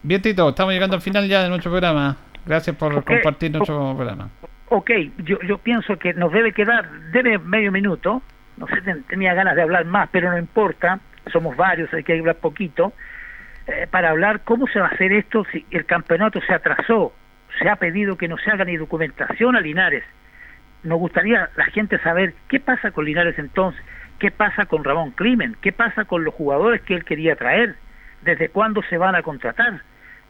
Bien, 0.03 0.23
Tito, 0.23 0.49
estamos 0.49 0.73
llegando 0.73 0.97
al 0.97 1.03
final 1.03 1.29
ya 1.29 1.43
de 1.43 1.49
nuestro 1.49 1.71
programa. 1.71 2.17
Gracias 2.47 2.75
por 2.77 3.05
compartir 3.05 3.51
nuestro 3.53 3.95
programa. 3.97 4.29
Ok, 4.71 4.91
yo, 5.19 5.39
yo 5.43 5.59
pienso 5.59 5.99
que 5.99 6.15
nos 6.15 6.33
debe 6.33 6.53
quedar, 6.53 6.89
debe 7.13 7.39
medio 7.39 7.71
minuto, 7.73 8.23
no 8.57 8.67
sé, 8.69 8.81
ten- 8.83 9.03
tenía 9.05 9.35
ganas 9.35 9.57
de 9.57 9.63
hablar 9.63 9.85
más, 9.85 10.09
pero 10.13 10.31
no 10.31 10.39
importa, 10.39 11.01
somos 11.33 11.57
varios, 11.57 11.93
hay 11.93 12.05
que 12.05 12.19
hablar 12.19 12.37
poquito, 12.37 12.93
eh, 13.67 13.87
para 13.91 14.11
hablar 14.11 14.41
cómo 14.45 14.67
se 14.69 14.79
va 14.79 14.87
a 14.87 14.91
hacer 14.91 15.13
esto 15.13 15.45
si 15.53 15.67
el 15.73 15.85
campeonato 15.87 16.41
se 16.47 16.55
atrasó, 16.55 17.13
se 17.59 17.69
ha 17.69 17.77
pedido 17.77 18.17
que 18.17 18.29
no 18.29 18.39
se 18.39 18.49
haga 18.51 18.65
ni 18.65 18.77
documentación 18.77 19.57
a 19.57 19.61
Linares. 19.61 20.05
Nos 20.83 20.99
gustaría 20.99 21.51
la 21.57 21.65
gente 21.67 21.99
saber 21.99 22.35
qué 22.49 22.59
pasa 22.61 22.91
con 22.91 23.05
Linares 23.05 23.39
entonces, 23.39 23.81
qué 24.19 24.31
pasa 24.31 24.67
con 24.67 24.83
Ramón 24.85 25.11
Climen, 25.13 25.57
qué 25.61 25.73
pasa 25.73 26.05
con 26.05 26.25
los 26.25 26.35
jugadores 26.35 26.81
que 26.83 26.95
él 26.95 27.05
quería 27.05 27.37
traer, 27.37 27.75
desde 28.23 28.49
cuándo 28.49 28.83
se 28.89 28.97
van 28.99 29.15
a 29.15 29.23
contratar. 29.23 29.81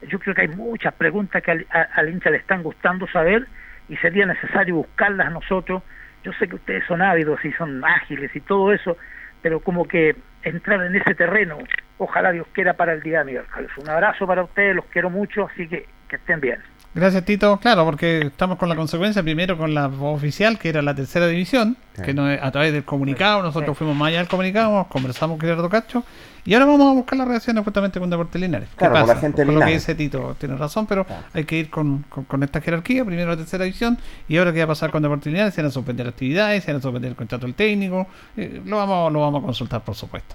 Yo 0.09 0.19
creo 0.19 0.35
que 0.35 0.43
hay 0.43 0.49
muchas 0.49 0.95
preguntas 0.95 1.43
que 1.43 1.51
al, 1.51 1.67
a- 1.71 2.05
hincha 2.05 2.31
le 2.31 2.39
están 2.39 2.63
gustando 2.63 3.07
saber 3.09 3.47
y 3.89 3.97
sería 3.99 4.27
necesario 4.27 4.77
buscarlas 4.77 5.31
nosotros. 5.33 5.83
Yo 6.25 6.33
sé 6.35 6.49
que 6.49 6.57
ustedes 6.57 6.85
son 6.87 7.03
ávidos 7.03 7.45
y 7.45 7.53
son 7.53 7.85
ágiles 7.85 8.35
y 8.35 8.41
todo 8.41 8.73
eso, 8.73 8.97
pero 9.43 9.61
como 9.61 9.87
que 9.87 10.17
entrar 10.43 10.83
en 10.85 10.95
ese 10.97 11.15
terreno, 11.15 11.59
ojalá 11.99 12.33
Dios 12.33 12.47
quiera 12.53 12.75
para 12.75 12.93
el 12.95 13.03
día 13.03 13.25
miércoles. 13.25 13.71
Un 13.77 13.89
abrazo 13.89 14.27
para 14.27 14.43
ustedes, 14.43 14.75
los 14.75 14.85
quiero 14.87 15.11
mucho, 15.11 15.49
así 15.53 15.69
que 15.69 15.87
que 16.09 16.17
estén 16.17 16.41
bien. 16.41 16.61
Gracias, 16.93 17.25
Tito. 17.25 17.57
Claro, 17.59 17.85
porque 17.85 18.27
estamos 18.27 18.59
con 18.59 18.69
la 18.69 18.75
consecuencia, 18.75 19.23
primero 19.23 19.57
con 19.57 19.73
la 19.75 19.87
voz 19.87 20.17
oficial, 20.19 20.59
que 20.59 20.71
era 20.71 20.83
la 20.83 20.93
tercera 20.93 21.29
división, 21.29 21.77
que 22.05 22.13
no, 22.13 22.27
a 22.27 22.51
través 22.51 22.73
del 22.73 22.85
comunicado, 22.85 23.43
nosotros 23.45 23.79
fuimos 23.79 23.95
más 23.97 24.09
allá 24.09 24.19
del 24.19 24.29
comunicado, 24.29 24.85
conversamos 24.89 25.39
con 25.39 25.49
Gerardo 25.49 25.69
Cacho, 25.69 26.03
y 26.45 26.55
ahora 26.55 26.67
vamos 26.67 26.91
a 26.91 26.95
buscar 26.95 27.17
las 27.19 27.29
reacciones 27.29 27.63
justamente 27.63 28.01
con 28.01 28.11
Deportes 28.11 28.41
Linares. 28.41 28.69
¿Qué 28.71 28.77
Claro, 28.79 28.95
pasa? 28.95 29.15
la 29.15 29.21
gente 29.21 29.47
Con 29.47 29.55
lo 29.55 29.61
que 29.61 29.73
dice 29.73 29.95
Tito, 29.95 30.35
tiene 30.37 30.57
razón, 30.57 30.87
pero 30.87 31.07
hay 31.33 31.45
que 31.45 31.59
ir 31.59 31.71
con, 31.71 32.05
con, 32.09 32.25
con 32.25 32.43
esta 32.43 32.61
jerarquía, 32.61 33.05
primero 33.05 33.31
la 33.31 33.37
tercera 33.37 33.63
división, 33.65 33.97
y 34.27 34.39
ahora 34.39 34.53
qué 34.53 34.59
va 34.59 34.65
a 34.65 34.69
pasar 34.69 34.91
con 34.91 35.01
Deportes 35.01 35.33
Linares, 35.33 35.55
se 35.55 35.61
van 35.63 35.69
a 35.69 35.73
suspender 35.73 36.09
actividades, 36.09 36.65
se 36.65 36.73
van 36.73 36.81
a 36.81 36.83
suspender 36.83 37.11
el 37.11 37.17
contrato 37.17 37.47
del 37.47 37.55
técnico, 37.55 38.09
eh, 38.37 38.63
lo, 38.65 38.79
vamos, 38.79 39.13
lo 39.13 39.21
vamos 39.21 39.43
a 39.43 39.47
consultar, 39.47 39.85
por 39.85 39.95
supuesto. 39.95 40.35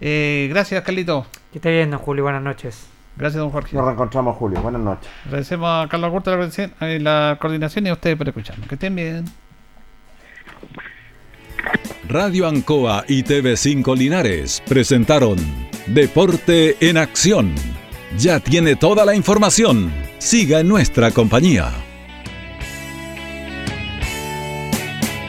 Eh, 0.00 0.46
gracias, 0.50 0.84
Carlito. 0.84 1.26
Que 1.50 1.58
esté 1.58 1.72
bien, 1.72 1.90
don 1.90 1.98
Julio, 1.98 2.22
buenas 2.22 2.42
noches. 2.42 2.95
Gracias, 3.16 3.40
don 3.40 3.50
Jorge. 3.50 3.74
Nos 3.76 3.86
reencontramos, 3.86 4.36
Julio. 4.36 4.60
Buenas 4.60 4.80
noches. 4.82 5.08
Agradecemos 5.24 5.68
a 5.68 5.88
Carlos 5.88 6.12
la, 6.12 6.20
coordinación- 6.20 6.72
eh, 6.80 6.98
la 7.00 7.38
coordinación 7.40 7.86
y 7.86 7.88
a 7.88 7.92
ustedes 7.94 8.16
por 8.16 8.28
escucharnos. 8.28 8.68
Que 8.68 8.74
estén 8.74 8.94
bien. 8.94 9.24
Radio 12.08 12.46
Ancoa 12.46 13.04
y 13.08 13.22
TV5 13.24 13.96
Linares 13.96 14.62
presentaron 14.68 15.36
Deporte 15.86 16.76
en 16.80 16.96
Acción. 16.98 17.54
Ya 18.18 18.38
tiene 18.40 18.76
toda 18.76 19.04
la 19.04 19.14
información. 19.14 19.92
Siga 20.18 20.60
en 20.60 20.68
nuestra 20.68 21.10
compañía. 21.10 21.72